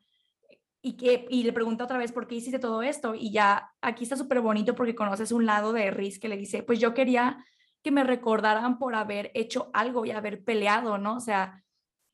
y, 0.89 0.97
que, 0.97 1.27
y 1.28 1.43
le 1.43 1.52
pregunta 1.52 1.85
otra 1.85 1.98
vez 1.98 2.12
por 2.12 2.27
qué 2.27 2.36
hiciste 2.36 2.59
todo 2.59 2.82
esto. 2.82 3.15
Y 3.15 3.31
ya 3.31 3.73
aquí 3.82 4.05
está 4.05 4.16
súper 4.16 4.40
bonito 4.40 4.74
porque 4.74 4.94
conoces 4.94 5.32
un 5.32 5.44
lado 5.44 5.74
de 5.74 5.90
Riz 5.90 6.19
que 6.19 6.28
le 6.28 6.39
dice, 6.39 6.62
pues 6.62 6.81
yo 6.81 6.94
quería 6.94 7.44
que 7.82 7.90
me 7.90 8.05
recordaran 8.05 8.78
por 8.78 8.94
haber 8.94 9.31
hecho 9.35 9.70
algo 9.74 10.06
y 10.06 10.12
haber 10.12 10.44
peleado, 10.44 10.97
¿no? 10.97 11.16
O 11.16 11.20
sea, 11.20 11.62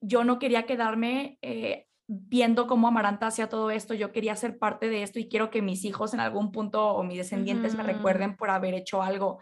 yo 0.00 0.24
no 0.24 0.40
quería 0.40 0.66
quedarme 0.66 1.38
eh, 1.40 1.86
viendo 2.08 2.66
cómo 2.66 2.88
Amaranta 2.88 3.28
hacía 3.28 3.48
todo 3.48 3.70
esto, 3.70 3.94
yo 3.94 4.10
quería 4.10 4.34
ser 4.34 4.58
parte 4.58 4.88
de 4.88 5.04
esto 5.04 5.20
y 5.20 5.28
quiero 5.28 5.50
que 5.50 5.62
mis 5.62 5.84
hijos 5.84 6.12
en 6.12 6.20
algún 6.20 6.50
punto 6.50 6.88
o 6.88 7.04
mis 7.04 7.18
descendientes 7.18 7.74
me 7.74 7.84
Ujú. 7.84 7.92
recuerden 7.92 8.36
por 8.36 8.50
haber 8.50 8.74
hecho 8.74 9.02
algo. 9.02 9.38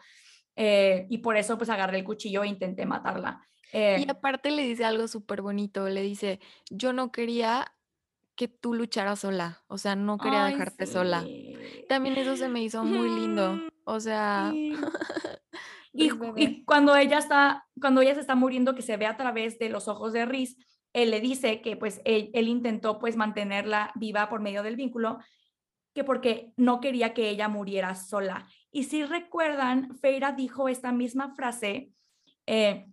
Eh, 0.56 1.06
y 1.08 1.18
por 1.18 1.38
eso 1.38 1.56
pues 1.56 1.70
agarré 1.70 1.98
el 1.98 2.04
cuchillo 2.04 2.44
e 2.44 2.48
intenté 2.48 2.84
matarla. 2.84 3.40
Y 3.72 3.76
Eh, 3.78 4.06
aparte 4.06 4.50
le 4.50 4.62
dice 4.62 4.84
algo 4.84 5.08
súper 5.08 5.40
bonito, 5.40 5.88
le 5.88 6.02
dice, 6.02 6.38
yo 6.70 6.92
no 6.92 7.10
quería 7.10 7.74
que 8.34 8.48
tú 8.48 8.74
lucharas 8.74 9.20
sola, 9.20 9.62
o 9.66 9.78
sea, 9.78 9.94
no 9.96 10.18
quería 10.18 10.46
ay, 10.46 10.52
dejarte 10.52 10.86
sola. 10.86 11.24
También 11.88 12.16
eso 12.16 12.36
se 12.36 12.48
me 12.48 12.62
hizo 12.64 12.84
muy 12.84 13.08
lindo, 13.08 13.60
o 13.84 14.00
sea, 14.00 14.50
sí. 14.52 14.74
Y, 15.94 16.64
cuando 16.64 16.96
ella 16.96 17.18
está, 17.18 17.66
cuando 17.78 18.00
ella 18.00 18.14
se 18.14 18.20
está 18.20 18.34
muriendo, 18.34 18.74
que 18.74 18.82
se 18.82 18.96
ve 18.96 19.06
a 19.06 19.16
través 19.16 19.58
de 19.58 19.68
los 19.68 19.88
ojos 19.88 20.14
de 20.14 20.24
Riz, 20.24 20.56
él 20.94 21.10
le 21.10 21.20
dice 21.20 21.60
que 21.60 21.76
pues 21.76 22.00
él, 22.04 22.30
él 22.32 22.48
intentó 22.48 22.98
pues 22.98 23.16
mantenerla 23.16 23.92
viva 23.94 24.28
por 24.28 24.40
medio 24.40 24.62
del 24.62 24.76
vínculo, 24.76 25.18
que 25.94 26.04
porque 26.04 26.52
no 26.56 26.80
quería 26.80 27.12
que 27.12 27.28
ella 27.28 27.48
muriera 27.48 27.94
sola. 27.94 28.46
Y 28.70 28.84
si 28.84 29.04
recuerdan, 29.04 29.94
Feira 29.98 30.32
dijo 30.32 30.68
esta 30.68 30.92
misma 30.92 31.34
frase 31.34 31.90
eh, 32.46 32.86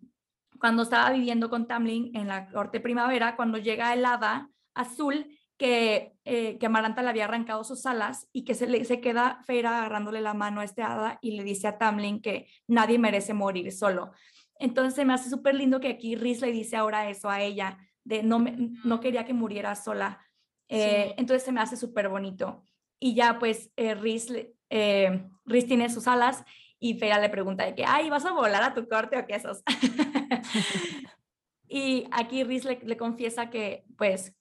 cuando 0.59 0.83
estaba 0.83 1.11
viviendo 1.11 1.49
con 1.49 1.67
Tamlin 1.67 2.15
en 2.15 2.27
la 2.27 2.49
corte 2.49 2.81
primavera, 2.81 3.37
cuando 3.37 3.57
llega 3.57 3.93
el 3.93 4.03
hada 4.03 4.49
azul, 4.79 5.39
que, 5.59 6.13
eh, 6.23 6.57
que 6.57 6.65
Amaranta 6.65 7.03
le 7.03 7.09
había 7.09 7.25
arrancado 7.25 7.65
sus 7.65 7.85
alas 7.85 8.29
y 8.31 8.45
que 8.45 8.55
se, 8.55 8.65
le, 8.65 8.85
se 8.85 9.01
queda 9.01 9.41
Feira 9.45 9.77
agarrándole 9.77 10.21
la 10.21 10.33
mano 10.33 10.61
a 10.61 10.63
este 10.63 10.81
hada 10.81 11.19
y 11.21 11.31
le 11.31 11.43
dice 11.43 11.67
a 11.67 11.77
Tamlin 11.77 12.21
que 12.21 12.47
nadie 12.65 12.97
merece 12.97 13.33
morir 13.33 13.71
solo. 13.73 14.11
Entonces 14.57 14.95
se 14.95 15.03
me 15.03 15.13
hace 15.13 15.29
súper 15.29 15.55
lindo 15.55 15.81
que 15.81 15.89
aquí 15.89 16.15
Riz 16.15 16.39
le 16.39 16.53
dice 16.53 16.77
ahora 16.77 17.09
eso 17.09 17.29
a 17.29 17.41
ella, 17.41 17.77
de 18.05 18.23
no, 18.23 18.39
me, 18.39 18.71
no 18.85 19.01
quería 19.01 19.25
que 19.25 19.33
muriera 19.33 19.75
sola. 19.75 20.25
Eh, 20.69 21.07
Sí. 21.07 21.13
Entonces 21.17 21.43
se 21.43 21.51
me 21.51 21.61
hace 21.61 21.75
súper 21.75 22.07
bonito. 22.07 22.63
Y 22.97 23.13
ya 23.15 23.37
pues 23.37 23.69
eh, 23.75 23.95
Riz, 23.95 24.27
eh, 24.69 25.25
Riz 25.45 25.65
tiene 25.65 25.89
sus 25.89 26.07
alas 26.07 26.45
y 26.79 26.93
Feira 26.99 27.19
le 27.19 27.29
pregunta 27.29 27.65
de 27.65 27.75
que, 27.75 27.83
ay, 27.85 28.09
¿vas 28.09 28.25
a 28.25 28.31
volar 28.31 28.63
a 28.63 28.73
tu 28.73 28.87
corte 28.87 29.17
o 29.17 29.27
qué 29.27 29.35
esos? 29.35 29.61
y 31.67 32.07
aquí 32.11 32.45
Riz 32.45 32.63
le, 32.63 32.79
le 32.81 32.95
confiesa 32.95 33.49
que 33.49 33.83
pues 33.97 34.38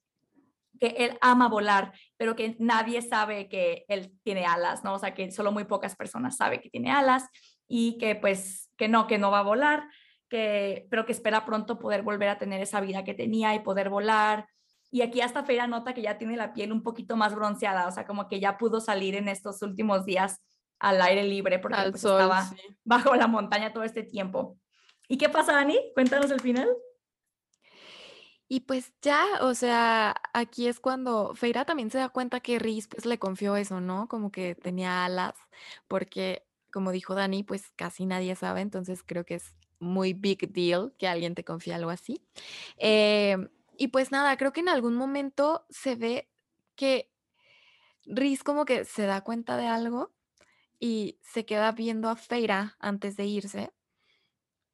que 0.79 0.89
él 0.99 1.19
ama 1.21 1.49
volar, 1.49 1.93
pero 2.17 2.37
que 2.37 2.57
nadie 2.59 3.03
sabe 3.03 3.49
que 3.49 3.85
él 3.89 4.13
tiene 4.23 4.47
alas, 4.47 4.85
¿no? 4.85 4.95
O 4.95 4.99
sea, 4.99 5.15
que 5.15 5.31
solo 5.31 5.53
muy 5.53 5.65
pocas 5.65 5.97
personas 5.97 6.37
saben 6.37 6.61
que 6.61 6.71
tiene 6.71 6.91
alas 6.91 7.25
y 7.67 7.99
que 7.99 8.15
pues 8.15 8.71
que 8.77 8.89
no, 8.89 9.07
que 9.07 9.19
no 9.19 9.31
va 9.31 9.41
a 9.41 9.43
volar, 9.43 9.89
que, 10.29 10.87
pero 10.91 11.05
que 11.07 11.13
espera 11.13 11.45
pronto 11.45 11.79
poder 11.79 12.03
volver 12.03 12.29
a 12.29 12.39
tener 12.39 12.61
esa 12.61 12.81
vida 12.81 13.05
que 13.05 13.15
tenía 13.15 13.55
y 13.55 13.61
poder 13.61 13.91
volar. 13.91 14.47
Y 14.91 15.03
aquí 15.03 15.21
hasta 15.21 15.45
Feira 15.45 15.67
nota 15.67 15.95
que 15.95 16.03
ya 16.03 16.17
tiene 16.17 16.37
la 16.37 16.53
piel 16.53 16.73
un 16.73 16.83
poquito 16.83 17.17
más 17.17 17.35
bronceada, 17.35 17.87
o 17.87 17.91
sea, 17.91 18.07
como 18.07 18.29
que 18.29 18.41
ya 18.41 18.57
pudo 18.57 18.81
salir 18.81 19.17
en 19.17 19.29
estos 19.29 19.61
últimos 19.63 20.07
días 20.07 20.41
al 20.79 21.03
aire 21.03 21.25
libre 21.25 21.59
porque 21.59 21.91
pues, 21.91 22.01
sol, 22.01 22.21
estaba 22.21 22.43
sí. 22.43 22.57
bajo 22.85 23.15
la 23.15 23.27
montaña 23.27 23.73
todo 23.73 23.85
este 23.85 24.03
tiempo. 24.03 24.57
¿Y 25.09 25.19
qué 25.19 25.29
pasa, 25.29 25.59
Ani? 25.59 25.79
Cuéntanos 25.95 26.31
el 26.31 26.41
final. 26.41 26.69
Y 28.49 28.61
pues 28.61 28.95
ya, 29.03 29.27
o 29.43 29.55
sea, 29.55 30.15
aquí 30.33 30.69
es 30.69 30.81
cuando 30.81 31.35
Feira 31.35 31.66
también 31.66 31.91
se 31.91 31.99
da 31.99 32.09
cuenta 32.09 32.41
que 32.41 32.59
Riz 32.59 32.89
pues 32.89 33.05
le 33.05 33.19
confió 33.19 33.57
eso, 33.57 33.81
¿no? 33.81 34.09
Como 34.09 34.33
que 34.33 34.55
tenía 34.55 35.05
alas, 35.05 35.35
porque 35.87 36.47
como 36.73 36.91
dijo 36.93 37.15
Dani, 37.15 37.43
pues 37.45 37.70
casi 37.77 38.07
nadie 38.07 38.35
sabe, 38.37 38.62
entonces 38.62 39.03
creo 39.05 39.25
que 39.25 39.35
es 39.37 39.55
muy 39.81 40.12
big 40.15 40.51
deal 40.53 40.95
que 40.99 41.09
alguien 41.09 41.35
te 41.35 41.45
confíe 41.45 41.75
algo 41.75 41.91
así. 41.91 42.23
Em, 42.79 43.49
y 43.77 43.89
pues 43.89 44.11
nada, 44.12 44.37
creo 44.39 44.53
que 44.53 44.61
en 44.61 44.69
algún 44.70 44.97
momento 44.97 45.66
se 45.70 45.95
ve 45.97 46.29
que 46.75 47.11
Rhys 48.07 48.45
como 48.45 48.65
que 48.65 48.85
se 48.85 49.05
da 49.07 49.23
cuenta 49.23 49.57
de 49.57 49.66
algo 49.66 50.12
y 50.81 51.19
se 51.23 51.45
queda 51.47 51.73
viendo 51.73 52.09
a 52.09 52.16
Feira 52.16 52.77
antes 52.81 53.16
de 53.16 53.27
irse. 53.27 53.73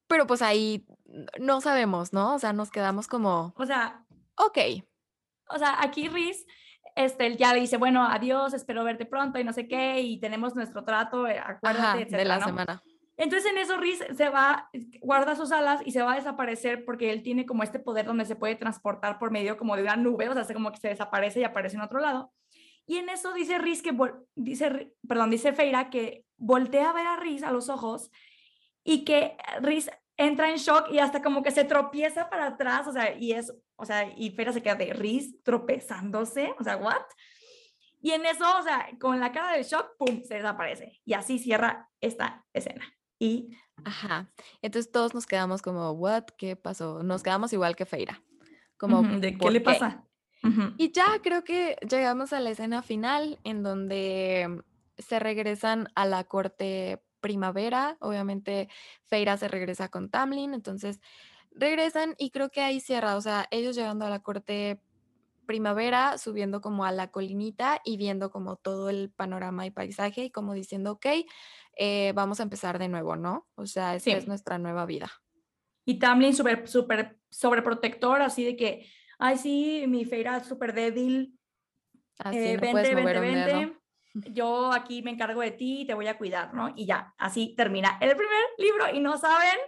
Pero 0.07 0.27
pues 0.27 0.43
ahí 0.43 0.87
no 1.39 1.61
sabemos, 1.61 2.13
¿no? 2.13 2.35
O 2.35 2.39
sea, 2.39 2.53
nos 2.53 2.71
quedamos 2.71 3.07
como, 3.09 3.55
O 3.57 3.67
sea, 3.67 4.05
ok, 4.37 4.59
o 5.49 5.59
sea, 5.59 5.83
aquí 5.83 6.09
Riz, 6.09 6.47
este, 6.97 7.27
él 7.27 7.37
ya 7.37 7.53
le 7.53 7.61
dice, 7.61 7.77
bueno, 7.77 8.05
adiós, 8.05 8.55
espero 8.55 8.85
verte 8.85 9.07
pronto 9.07 9.39
y 9.39 9.45
no 9.45 9.53
sé 9.53 9.67
qué, 9.69 10.01
y 10.01 10.19
tenemos 10.21 10.55
nuestro 10.55 10.85
trato, 10.85 11.27
eh, 11.27 11.39
acuérdate, 11.39 11.87
ajá, 11.87 11.97
de 11.97 12.03
etcétera, 12.03 12.25
la 12.25 12.39
¿no? 12.39 12.47
semana. 12.47 12.83
Entonces 13.17 13.51
en 13.51 13.59
eso 13.59 13.77
Riz 13.77 14.01
se 14.17 14.29
va, 14.29 14.69
guarda 15.01 15.37
sus 15.37 15.53
alas 15.53 15.81
y 15.85 15.93
se 15.93 16.03
va 16.03 16.15
a 16.15 16.17
desaparecer 16.17 16.85
porque 16.85 17.13
él 17.13 17.23
tiene 17.23 17.47
como 17.47 17.63
este 17.63 17.79
poder 17.79 18.07
donde 18.07 18.25
se 18.25 18.35
puede 18.35 18.57
transportar 18.57 19.21
por 19.21 19.31
medio 19.31 19.57
como 19.57 19.77
de 19.77 19.83
una 19.83 19.97
nube, 19.97 20.29
o 20.29 20.35
sea, 20.35 20.55
como 20.55 20.73
que 20.73 20.81
se 20.81 20.89
desaparece 20.89 21.41
y 21.41 21.45
aparece 21.45 21.77
en 21.77 21.83
otro 21.83 22.01
lado. 22.01 22.33
Y 22.87 22.97
en 22.97 23.09
eso 23.09 23.33
dice 23.33 23.59
Riz 23.59 23.83
que, 23.83 23.97
dice, 24.35 24.93
perdón, 25.09 25.31
dice 25.31 25.53
Feira 25.53 25.91
que 25.91 26.25
voltea 26.37 26.91
a 26.91 26.93
ver 26.93 27.07
a 27.07 27.17
Riz 27.17 27.45
a 27.45 27.53
los 27.53 27.69
ojos 27.69 28.11
y 28.83 29.05
que 29.05 29.37
Riz 29.61 29.91
entra 30.17 30.51
en 30.51 30.57
shock 30.57 30.91
y 30.91 30.99
hasta 30.99 31.23
como 31.23 31.43
que 31.43 31.51
se 31.51 31.65
tropieza 31.65 32.31
para 32.31 32.47
atrás, 32.47 32.87
o 32.87 32.93
sea, 32.93 33.17
y 33.17 33.33
es, 33.33 33.53
o 33.77 33.85
sea, 33.85 34.13
y 34.17 34.31
Feira 34.31 34.53
se 34.53 34.63
queda 34.63 34.77
de 34.77 34.93
Riz 34.93 35.43
tropezándose, 35.43 36.55
o 36.59 36.65
sea, 36.65 36.77
¿what? 36.77 37.03
Y 38.01 38.11
en 38.11 38.27
eso, 38.27 38.45
o 38.59 38.63
sea, 38.63 38.89
con 39.01 39.19
la 39.19 39.33
cara 39.33 39.57
de 39.57 39.63
shock, 39.63 39.97
¡pum!, 39.99 40.23
se 40.23 40.35
desaparece. 40.35 41.01
Y 41.05 41.15
así 41.15 41.39
cierra 41.39 41.89
esta 42.01 42.45
escena. 42.53 42.85
Y 43.19 43.57
Ajá. 43.85 44.31
Entonces 44.63 44.93
todos 44.93 45.15
nos 45.15 45.27
quedamos 45.27 45.63
como, 45.63 45.91
what, 45.93 46.25
¿qué 46.37 46.55
pasó? 46.55 47.03
Nos 47.03 47.23
quedamos 47.23 47.53
igual 47.53 47.77
que 47.77 47.87
Feira. 47.87 48.23
Como, 48.77 49.01
Ujú, 49.01 49.21
¿De 49.21 49.33
qué 49.33 49.39
¿por 49.39 49.53
le 49.53 49.61
pasa? 49.61 50.05
Ujú. 50.43 50.75
Y 50.77 50.93
ya 50.93 51.07
creo 51.23 51.43
que 51.45 51.77
llegamos 51.89 52.33
a 52.33 52.41
la 52.41 52.51
escena 52.51 52.83
final 52.83 53.41
en 53.45 53.63
donde 53.63 54.63
se 54.99 55.19
regresan 55.19 55.89
a 55.95 56.07
la 56.07 56.25
corte 56.25 57.03
primavera. 57.25 57.97
Obviamente 58.01 58.69
Feira 59.05 59.39
se 59.39 59.49
regresa 59.49 59.89
con 59.89 60.11
Tamlin, 60.11 60.53
entonces 60.53 61.01
regresan 61.53 62.15
y 62.19 62.31
creo 62.31 62.51
que 62.51 62.61
ahí 62.61 62.81
cierra, 62.81 63.17
o 63.17 63.21
sea, 63.23 63.47
ellos 63.51 63.75
llegando 63.75 64.05
a 64.05 64.11
la 64.11 64.19
corte 64.19 64.83
primavera, 65.47 66.19
subiendo 66.19 66.61
como 66.61 66.85
a 66.85 66.93
la 66.93 67.11
colinita 67.11 67.81
y 67.83 67.97
viendo 67.97 68.31
como 68.31 68.57
todo 68.57 68.91
el 68.91 69.11
panorama 69.11 69.65
y 69.65 69.71
paisaje 69.71 70.25
y 70.25 70.31
como 70.31 70.53
diciendo, 70.53 70.93
ok, 70.93 71.07
eh, 71.79 72.13
vamos 72.15 72.41
a 72.41 72.43
empezar 72.43 72.79
de 72.79 72.89
nuevo, 72.89 73.17
¿no? 73.17 73.49
O 73.55 73.65
sea, 73.65 73.95
esta 73.95 74.11
es 74.11 74.29
nuestra 74.29 74.59
nueva 74.59 74.85
vida. 74.85 75.11
Y 75.87 75.99
Tamlin 75.99 76.35
súper, 76.35 76.69
súper 76.69 77.19
sobreprotector, 77.31 78.21
así 78.21 78.45
de 78.45 78.57
que, 78.57 78.87
ay, 79.19 79.39
sí, 79.39 79.85
mi 79.89 80.05
Feira 80.05 80.37
es 80.37 80.47
súper 80.47 80.75
débil, 80.75 81.39
Así 82.19 82.37
eh, 82.37 82.55
no 82.55 82.61
vente, 82.61 82.71
puedes 82.71 82.95
mover 82.95 83.17
un 83.19 83.25
dedo. 83.25 83.59
vente, 83.59 83.79
yo 84.15 84.73
aquí 84.73 85.03
me 85.03 85.11
encargo 85.11 85.41
de 85.41 85.51
ti 85.51 85.81
y 85.83 85.87
te 85.87 85.95
voy 85.95 86.07
a 86.07 86.17
cuidar, 86.17 86.55
¿no? 86.55 86.73
Y 86.77 86.87
ya, 86.87 87.13
así 87.19 87.55
termina 87.57 87.99
el 88.01 88.17
primer 88.17 88.45
libro 88.59 88.85
y 88.93 89.01
no 89.01 89.19
saben 89.19 89.59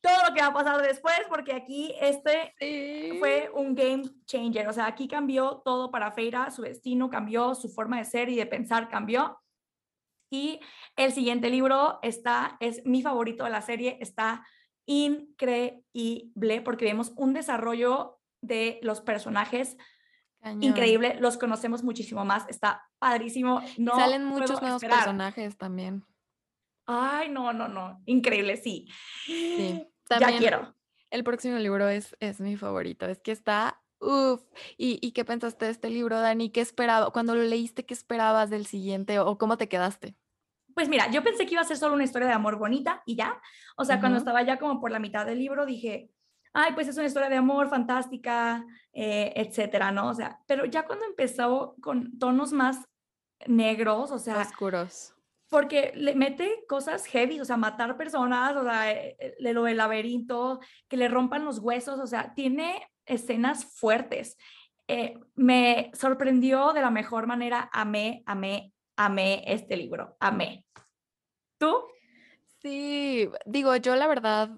todo 0.00 0.16
lo 0.28 0.34
que 0.34 0.40
va 0.40 0.48
a 0.48 0.52
pasar 0.52 0.82
después, 0.82 1.16
porque 1.28 1.52
aquí 1.52 1.94
este 2.00 2.54
Sí. 2.58 3.16
fue 3.18 3.50
un 3.54 3.74
game 3.74 4.02
changer, 4.26 4.68
o 4.68 4.72
sea, 4.72 4.86
aquí 4.86 5.08
cambió 5.08 5.62
todo 5.64 5.90
para 5.90 6.12
Feira, 6.12 6.50
su 6.50 6.62
destino 6.62 7.08
cambió, 7.08 7.54
su 7.54 7.68
forma 7.70 7.98
de 7.98 8.04
ser 8.04 8.28
y 8.28 8.36
de 8.36 8.46
pensar 8.46 8.88
cambió. 8.88 9.38
Y 10.30 10.60
el 10.96 11.12
siguiente 11.12 11.48
libro 11.48 12.00
está, 12.02 12.56
es 12.60 12.84
mi 12.84 13.02
favorito 13.02 13.44
de 13.44 13.50
la 13.50 13.62
serie, 13.62 13.98
está 14.00 14.44
increíble 14.86 16.60
porque 16.62 16.84
vemos 16.84 17.12
un 17.16 17.32
desarrollo 17.32 18.18
de 18.42 18.78
los 18.82 19.00
personajes 19.00 19.76
Cañón. 20.44 20.62
increíble, 20.62 21.16
los 21.20 21.38
conocemos 21.38 21.82
muchísimo 21.82 22.22
más, 22.26 22.46
está 22.50 22.86
padrísimo. 22.98 23.62
No 23.78 23.96
salen 23.96 24.26
muchos 24.26 24.60
nuevos 24.60 24.82
esperar. 24.82 24.98
personajes 25.04 25.56
también. 25.56 26.04
Ay, 26.84 27.30
no, 27.30 27.54
no, 27.54 27.66
no, 27.66 28.02
increíble, 28.04 28.58
sí. 28.58 28.86
Sí, 29.24 29.86
Ya 30.10 30.18
también 30.18 30.38
quiero. 30.38 30.74
el 31.10 31.24
próximo 31.24 31.56
libro 31.56 31.88
es, 31.88 32.14
es 32.20 32.40
mi 32.42 32.56
favorito. 32.58 33.06
Es 33.06 33.22
que 33.22 33.32
está, 33.32 33.80
uff. 34.00 34.42
¿Y, 34.76 34.98
¿Y 35.00 35.12
qué 35.12 35.24
pensaste 35.24 35.64
de 35.64 35.70
este 35.70 35.88
libro, 35.88 36.20
Dani? 36.20 36.50
¿Qué 36.50 36.60
esperaba? 36.60 37.10
Cuando 37.10 37.34
lo 37.34 37.42
leíste, 37.42 37.86
¿qué 37.86 37.94
esperabas 37.94 38.50
del 38.50 38.66
siguiente 38.66 39.18
o 39.18 39.38
cómo 39.38 39.56
te 39.56 39.66
quedaste? 39.70 40.14
Pues 40.74 40.90
mira, 40.90 41.10
yo 41.10 41.22
pensé 41.24 41.46
que 41.46 41.52
iba 41.54 41.62
a 41.62 41.64
ser 41.64 41.78
solo 41.78 41.94
una 41.94 42.04
historia 42.04 42.28
de 42.28 42.34
amor 42.34 42.58
bonita 42.58 43.02
y 43.06 43.16
ya. 43.16 43.40
O 43.78 43.84
sea, 43.86 43.98
cuando 43.98 44.18
estaba 44.18 44.42
ya 44.42 44.58
como 44.58 44.78
por 44.78 44.90
la 44.90 44.98
mitad 44.98 45.24
del 45.24 45.38
libro, 45.38 45.64
dije, 45.64 46.10
ay, 46.54 46.72
pues 46.72 46.88
es 46.88 46.96
una 46.96 47.06
historia 47.06 47.28
de 47.28 47.36
amor 47.36 47.68
fantástica, 47.68 48.64
eh, 48.92 49.32
etcétera, 49.36 49.90
¿no? 49.90 50.08
O 50.08 50.14
sea, 50.14 50.40
pero 50.46 50.64
ya 50.64 50.86
cuando 50.86 51.04
empezó 51.04 51.76
con 51.82 52.18
tonos 52.18 52.52
más 52.52 52.88
negros, 53.46 54.10
o 54.10 54.18
sea, 54.18 54.40
Oscuros. 54.40 55.14
porque 55.50 55.92
le 55.96 56.14
mete 56.14 56.64
cosas 56.68 57.06
heavy, 57.06 57.40
o 57.40 57.44
sea, 57.44 57.56
matar 57.56 57.96
personas, 57.96 58.56
o 58.56 58.62
sea, 58.62 58.92
eh, 58.92 59.16
eh, 59.18 59.52
lo 59.52 59.64
del 59.64 59.76
laberinto, 59.76 60.60
que 60.88 60.96
le 60.96 61.08
rompan 61.08 61.44
los 61.44 61.58
huesos, 61.58 61.98
o 62.00 62.06
sea, 62.06 62.32
tiene 62.34 62.88
escenas 63.04 63.64
fuertes. 63.64 64.38
Eh, 64.86 65.18
me 65.34 65.90
sorprendió 65.94 66.72
de 66.72 66.82
la 66.82 66.90
mejor 66.90 67.26
manera, 67.26 67.68
amé, 67.72 68.22
amé, 68.26 68.72
amé 68.96 69.42
este 69.46 69.76
libro, 69.76 70.16
amé. 70.20 70.64
¿Tú? 71.58 71.86
Sí, 72.60 73.28
digo, 73.44 73.76
yo 73.76 73.96
la 73.96 74.06
verdad 74.06 74.50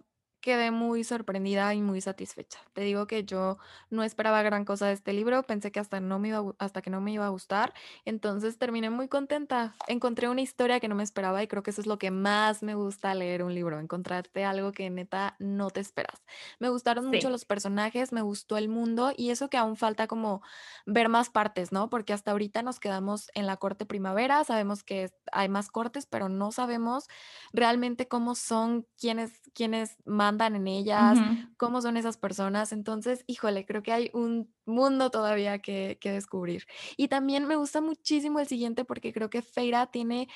quedé 0.47 0.70
muy 0.70 1.02
sorprendida 1.02 1.74
y 1.74 1.82
muy 1.82 2.01
satisfecha. 2.01 2.60
Te 2.73 2.82
digo 2.82 3.09
que 3.09 3.24
yo 3.24 3.59
no 3.90 4.05
esperaba 4.05 4.43
gran 4.43 4.64
cosa 4.64 4.86
de 4.86 4.93
este 4.93 5.12
libro, 5.12 5.43
pensé 5.43 5.73
que 5.73 5.81
hasta 5.81 5.98
no 5.98 6.20
me 6.20 6.28
iba 6.28 6.39
a 6.39 6.44
hasta 6.64 6.82
que 6.82 6.89
no 6.90 7.01
me 7.01 7.10
iba 7.12 7.27
a 7.27 7.31
gustar, 7.31 7.74
entonces 8.05 8.56
terminé 8.56 8.89
muy 8.89 9.09
contenta. 9.09 9.74
Encontré 9.89 10.28
una 10.28 10.40
historia 10.43 10.78
que 10.78 10.86
no 10.86 10.94
me 10.94 11.02
esperaba 11.02 11.43
y 11.43 11.48
creo 11.48 11.64
que 11.64 11.70
eso 11.73 11.81
es 11.81 11.89
lo 11.89 11.98
que 11.98 12.12
más 12.12 12.62
me 12.62 12.77
gusta 12.77 13.12
leer 13.16 13.43
un 13.43 13.55
libro, 13.55 13.81
encontrarte 13.81 14.44
algo 14.44 14.70
que 14.70 14.89
neta 14.89 15.35
no 15.40 15.70
te 15.70 15.81
esperas. 15.81 16.24
Me 16.60 16.68
gustaron 16.68 17.06
mucho 17.06 17.28
Sí. 17.28 17.32
los 17.32 17.44
personajes, 17.44 18.12
me 18.12 18.23
gustó 18.23 18.56
el 18.56 18.68
mundo 18.68 19.12
y 19.16 19.31
eso 19.31 19.51
que 19.51 19.56
aún 19.56 19.74
falta 19.77 20.06
como 20.06 20.43
ver 20.86 21.09
más 21.09 21.28
partes, 21.28 21.73
¿no? 21.73 21.90
Porque 21.90 22.12
hasta 22.12 22.31
ahorita 22.31 22.62
nos 22.62 22.78
quedamos 22.78 23.31
en 23.35 23.47
la 23.47 23.56
corte 23.56 23.85
primavera, 23.85 24.44
sabemos 24.44 24.85
que 24.85 25.10
hay 25.32 25.48
más 25.48 25.70
cortes, 25.70 26.06
pero 26.06 26.28
no 26.28 26.52
sabemos 26.52 27.09
realmente 27.52 28.09
cómo 28.09 28.35
son, 28.35 28.86
quiénes, 28.98 29.32
quiénes 29.55 29.97
mandan 30.05 30.35
en 30.44 30.66
ellas, 30.68 31.22
Ujú. 31.22 31.56
cómo 31.56 31.80
son 31.80 31.96
esas 31.96 32.16
personas. 32.18 32.72
Entonces, 32.72 33.24
híjole, 33.26 33.64
creo 33.64 33.82
que 33.82 33.92
hay 33.92 34.10
un 34.12 34.54
mundo 34.66 35.10
todavía 35.10 35.58
que, 35.60 35.98
que 36.00 36.12
descubrir. 36.12 36.64
Y 36.96 37.08
también 37.08 37.46
me 37.46 37.56
gusta 37.56 37.80
muchísimo 37.80 38.38
el 38.40 38.46
siguiente 38.46 38.84
porque 38.84 39.12
creo 39.12 39.30
que 39.30 39.42
Feira 39.42 39.86
tiene 39.90 40.28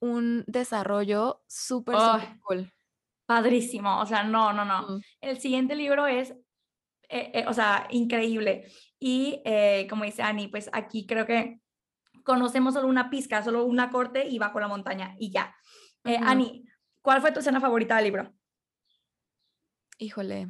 un 0.00 0.44
desarrollo 0.46 1.42
súper, 1.48 1.98
Ay, 1.98 2.38
cool. 2.42 2.70
padrísimo, 3.26 4.00
o 4.00 4.06
sea, 4.06 4.22
no, 4.24 4.52
no, 4.52 4.64
no. 4.64 5.00
El 5.20 5.38
siguiente 5.40 5.74
libro 5.76 6.06
es, 6.06 6.30
eh, 7.08 7.32
eh, 7.34 7.44
o 7.48 7.52
sea, 7.54 7.86
increíble. 7.90 8.66
Y 8.98 9.42
eh, 9.44 9.86
como 9.90 10.04
dice 10.04 10.22
Ani, 10.22 10.48
pues 10.48 10.70
aquí 10.72 11.06
creo 11.06 11.26
que 11.26 11.60
conocemos 12.24 12.74
solo 12.74 12.88
una 12.88 13.10
pizca, 13.10 13.42
solo 13.44 13.64
una 13.66 13.90
corte 13.90 14.26
y 14.28 14.38
bajo 14.38 14.60
la 14.60 14.68
montaña 14.68 15.16
y 15.18 15.30
ya. 15.32 15.56
Eh, 16.04 16.18
ujú. 16.18 16.24
Ani, 16.24 16.66
¿cuál 17.02 17.20
fue 17.22 17.32
tu 17.32 17.40
escena 17.40 17.60
favorita 17.60 17.96
del 17.96 18.06
libro? 18.06 18.34
Híjole. 19.98 20.48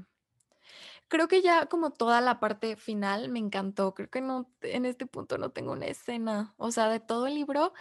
Creo 1.09 1.29
que 1.29 1.43
ya 1.43 1.67
como 1.67 1.91
toda 1.91 2.21
la 2.21 2.41
parte 2.41 2.77
final 2.77 3.29
me 3.29 3.39
encantó. 3.39 3.95
Creo 3.95 4.11
que 4.11 4.21
no, 4.21 4.51
en 4.63 4.87
este 4.87 5.07
punto 5.07 5.39
no 5.39 5.51
tengo 5.51 5.73
una 5.73 5.87
escena. 5.87 6.55
O 6.57 6.71
sea, 6.71 6.89
de 6.89 6.99
todo 6.99 7.27
el 7.27 7.35
libro, 7.35 7.73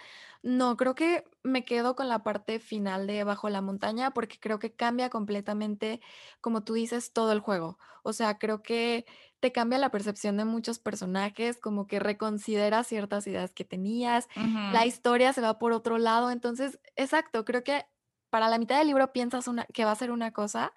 no, 0.44 0.76
creo 0.76 0.94
que 0.94 1.24
me 1.42 1.64
quedo 1.64 1.96
con 1.96 2.10
la 2.10 2.22
parte 2.24 2.60
final 2.60 3.08
de 3.08 3.24
Bajo 3.24 3.50
la 3.50 3.62
montaña 3.62 4.12
porque 4.12 4.40
creo 4.40 4.60
que 4.60 4.76
cambia 4.76 5.10
completamente, 5.10 6.02
como 6.42 6.64
tú 6.64 6.74
dices, 6.74 7.14
todo 7.14 7.32
el 7.32 7.40
juego. 7.40 7.80
O 8.04 8.12
sea, 8.12 8.38
creo 8.38 8.62
que 8.62 9.06
te 9.40 9.52
cambia 9.54 9.80
la 9.80 9.90
percepción 9.90 10.38
de 10.38 10.46
muchos 10.46 10.80
personajes, 10.80 11.58
como 11.58 11.88
que 11.88 12.00
reconsideras 12.00 12.88
ciertas 12.88 13.26
ideas 13.28 13.54
que 13.54 13.66
tenías, 13.66 14.28
la 14.72 14.86
historia 14.86 15.34
se 15.34 15.42
va 15.42 15.60
por 15.60 15.72
otro 15.72 15.98
lado. 15.98 16.30
Entonces, 16.30 16.80
exacto, 16.96 17.46
creo 17.46 17.64
que 17.64 17.86
para 18.30 18.50
la 18.50 18.58
mitad 18.58 18.78
del 18.78 18.88
libro 18.88 19.12
piensas 19.14 19.48
una, 19.48 19.66
que 19.66 19.86
va 19.86 19.92
a 19.92 19.96
ser 19.96 20.12
una 20.12 20.32
cosa 20.32 20.74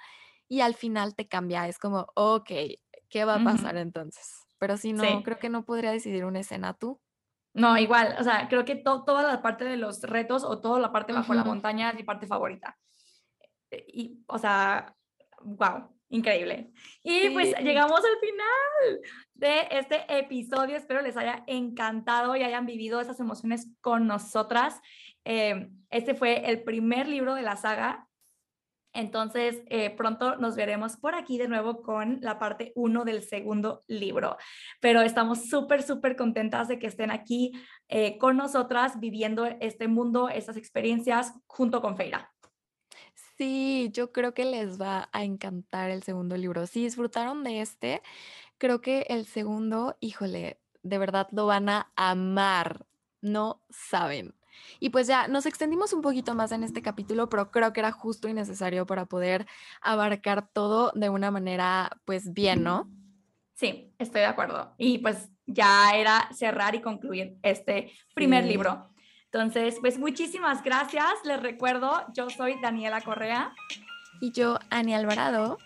y 0.49 0.61
al 0.61 0.75
final 0.75 1.15
te 1.15 1.29
cambia, 1.29 1.69
es 1.69 1.79
como, 1.79 2.07
okey, 2.15 2.81
¿qué 3.09 3.25
va 3.25 3.37
a 3.37 3.45
pasar 3.45 3.77
entonces? 3.77 4.27
Pero 4.59 4.77
sí, 4.77 4.93
no, 4.93 5.03
Sí. 5.19 5.23
creo 5.25 5.39
que 5.39 5.49
no 5.51 5.65
podría 5.65 5.93
decidir 5.93 6.25
una 6.25 6.41
escena, 6.41 6.75
¿tú? 6.75 7.01
No, 7.55 7.79
igual, 7.79 8.17
o 8.21 8.23
sea, 8.25 8.49
creo 8.49 8.65
que 8.67 8.77
to- 8.77 9.05
toda 9.05 9.23
la 9.23 9.41
parte 9.43 9.65
de 9.65 9.77
los 9.79 10.03
retos 10.03 10.45
o 10.45 10.61
toda 10.61 10.79
la 10.79 10.93
parte 10.93 11.13
bajo 11.15 11.33
la 11.35 11.41
Ujú. 11.43 11.51
montaña 11.51 11.89
es 11.91 11.97
mi 11.97 12.05
parte 12.05 12.27
favorita. 12.27 12.79
Eh, 13.71 13.85
Y, 13.89 14.25
o 14.29 14.39
sea, 14.39 14.97
wow. 15.43 15.91
Increíble. 16.09 16.73
Y 17.03 17.31
pues 17.31 17.53
llegamos 17.63 17.99
al 18.01 18.19
final 18.21 19.01
de 19.35 19.67
este 19.73 20.05
episodio. 20.19 20.77
Espero 20.77 21.03
les 21.03 21.17
haya 21.17 21.43
encantado 21.49 22.37
y 22.37 22.45
hayan 22.45 22.65
vivido 22.65 23.01
esas 23.01 23.19
emociones 23.19 23.73
con 23.81 24.07
nosotras. 24.07 24.81
Eh, 25.25 25.69
este 25.91 26.15
fue 26.15 26.49
el 26.49 26.63
primer 26.63 27.09
libro 27.09 27.35
de 27.35 27.43
la 27.43 27.57
saga. 27.57 28.06
Entonces, 28.97 29.63
eh, 29.67 29.91
pronto 29.91 30.37
nos 30.37 30.57
veremos 30.57 30.97
por 30.97 31.15
aquí 31.15 31.37
de 31.39 31.49
nuevo 31.49 31.83
con 31.83 32.19
la 32.23 32.39
parte 32.39 32.73
1 32.75 33.05
del 33.05 33.23
segundo 33.23 33.85
libro. 33.87 34.37
Pero 34.81 35.03
estamos 35.03 35.49
súper, 35.49 35.83
súper 35.83 36.17
contentas 36.17 36.67
de 36.69 36.79
que 36.79 36.87
estén 36.87 37.11
aquí 37.11 37.53
eh, 37.89 38.17
con 38.19 38.37
nosotras 38.37 38.99
viviendo 38.99 39.47
este 39.61 39.87
mundo, 39.87 40.29
estas 40.29 40.57
experiencias 40.57 41.35
junto 41.47 41.83
con 41.83 41.97
Feira. 41.97 42.33
Sí, 43.37 43.91
yo 43.93 44.13
creo 44.13 44.33
que 44.33 44.47
les 44.47 44.81
va 44.81 45.11
a 45.13 45.25
encantar 45.25 45.91
el 45.91 46.03
segundo 46.03 46.37
libro. 46.39 46.67
Si 46.67 46.83
disfrutaron 46.83 47.45
de 47.45 47.61
este, 47.61 48.03
creo 48.57 48.81
que 48.81 49.07
el 49.11 49.27
segundo, 49.27 49.97
híjole, 50.01 50.59
de 50.83 50.99
verdad 50.99 51.29
lo 51.33 51.47
van 51.47 51.69
a 51.69 51.93
amar. 51.97 52.87
No 53.21 53.63
saben. 53.69 54.35
Y 54.81 54.91
pues 54.91 55.07
ya 55.07 55.29
nos 55.29 55.47
extendimos 55.47 55.93
un 55.93 56.03
poquito 56.03 56.35
más 56.35 56.53
en 56.53 56.63
este 56.63 56.83
capítulo, 56.83 57.29
pero 57.29 57.51
creo 57.51 57.73
que 57.73 57.81
era 57.81 57.93
justo 57.93 58.29
y 58.29 58.35
necesario 58.35 58.87
para 58.87 59.07
poder 59.07 59.47
abarcar 59.81 60.49
todo 60.53 60.93
de 60.95 61.09
una 61.09 61.31
manera, 61.31 61.91
pues 62.05 62.33
bien, 62.33 62.63
¿no? 62.63 62.89
Sí, 63.55 63.93
estoy 63.99 64.21
de 64.21 64.27
acuerdo. 64.27 64.75
Y 64.79 64.99
pues 64.99 65.31
ya 65.47 65.91
era 65.95 66.29
cerrar 66.35 66.75
y 66.75 66.83
concluir 66.83 67.39
este 67.43 67.93
primer 68.15 68.45
Sí. 68.45 68.51
libro. 68.51 68.89
Entonces, 69.27 69.77
pues 69.81 69.99
muchísimas 69.99 70.63
gracias. 70.63 71.13
Les 71.25 71.43
recuerdo, 71.43 72.05
yo 72.15 72.31
soy 72.31 72.59
Daniela 72.61 73.01
Correa 73.01 73.53
Y 74.21 74.33
yo, 74.33 74.59
Ani 74.71 74.95
Alvarado 74.95 75.59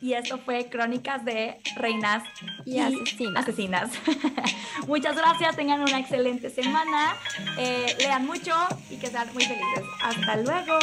y 0.00 0.14
esto 0.14 0.38
fue 0.38 0.68
Crónicas 0.68 1.24
de 1.24 1.60
Reinas 1.76 2.24
y 2.64 2.78
Asesina. 2.78 3.40
Asesinas. 3.40 3.90
Muchas 4.86 5.16
gracias, 5.16 5.56
tengan 5.56 5.80
una 5.80 5.98
excelente 5.98 6.50
semana, 6.50 7.16
eh, 7.58 7.96
lean 7.98 8.26
mucho 8.26 8.54
y 8.90 8.96
que 8.96 9.08
sean 9.08 9.28
muy 9.34 9.44
felices. 9.44 9.84
Hasta 10.02 10.36
luego. 10.36 10.78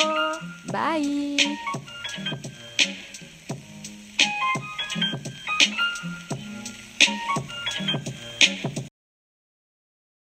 Bye. 0.72 1.57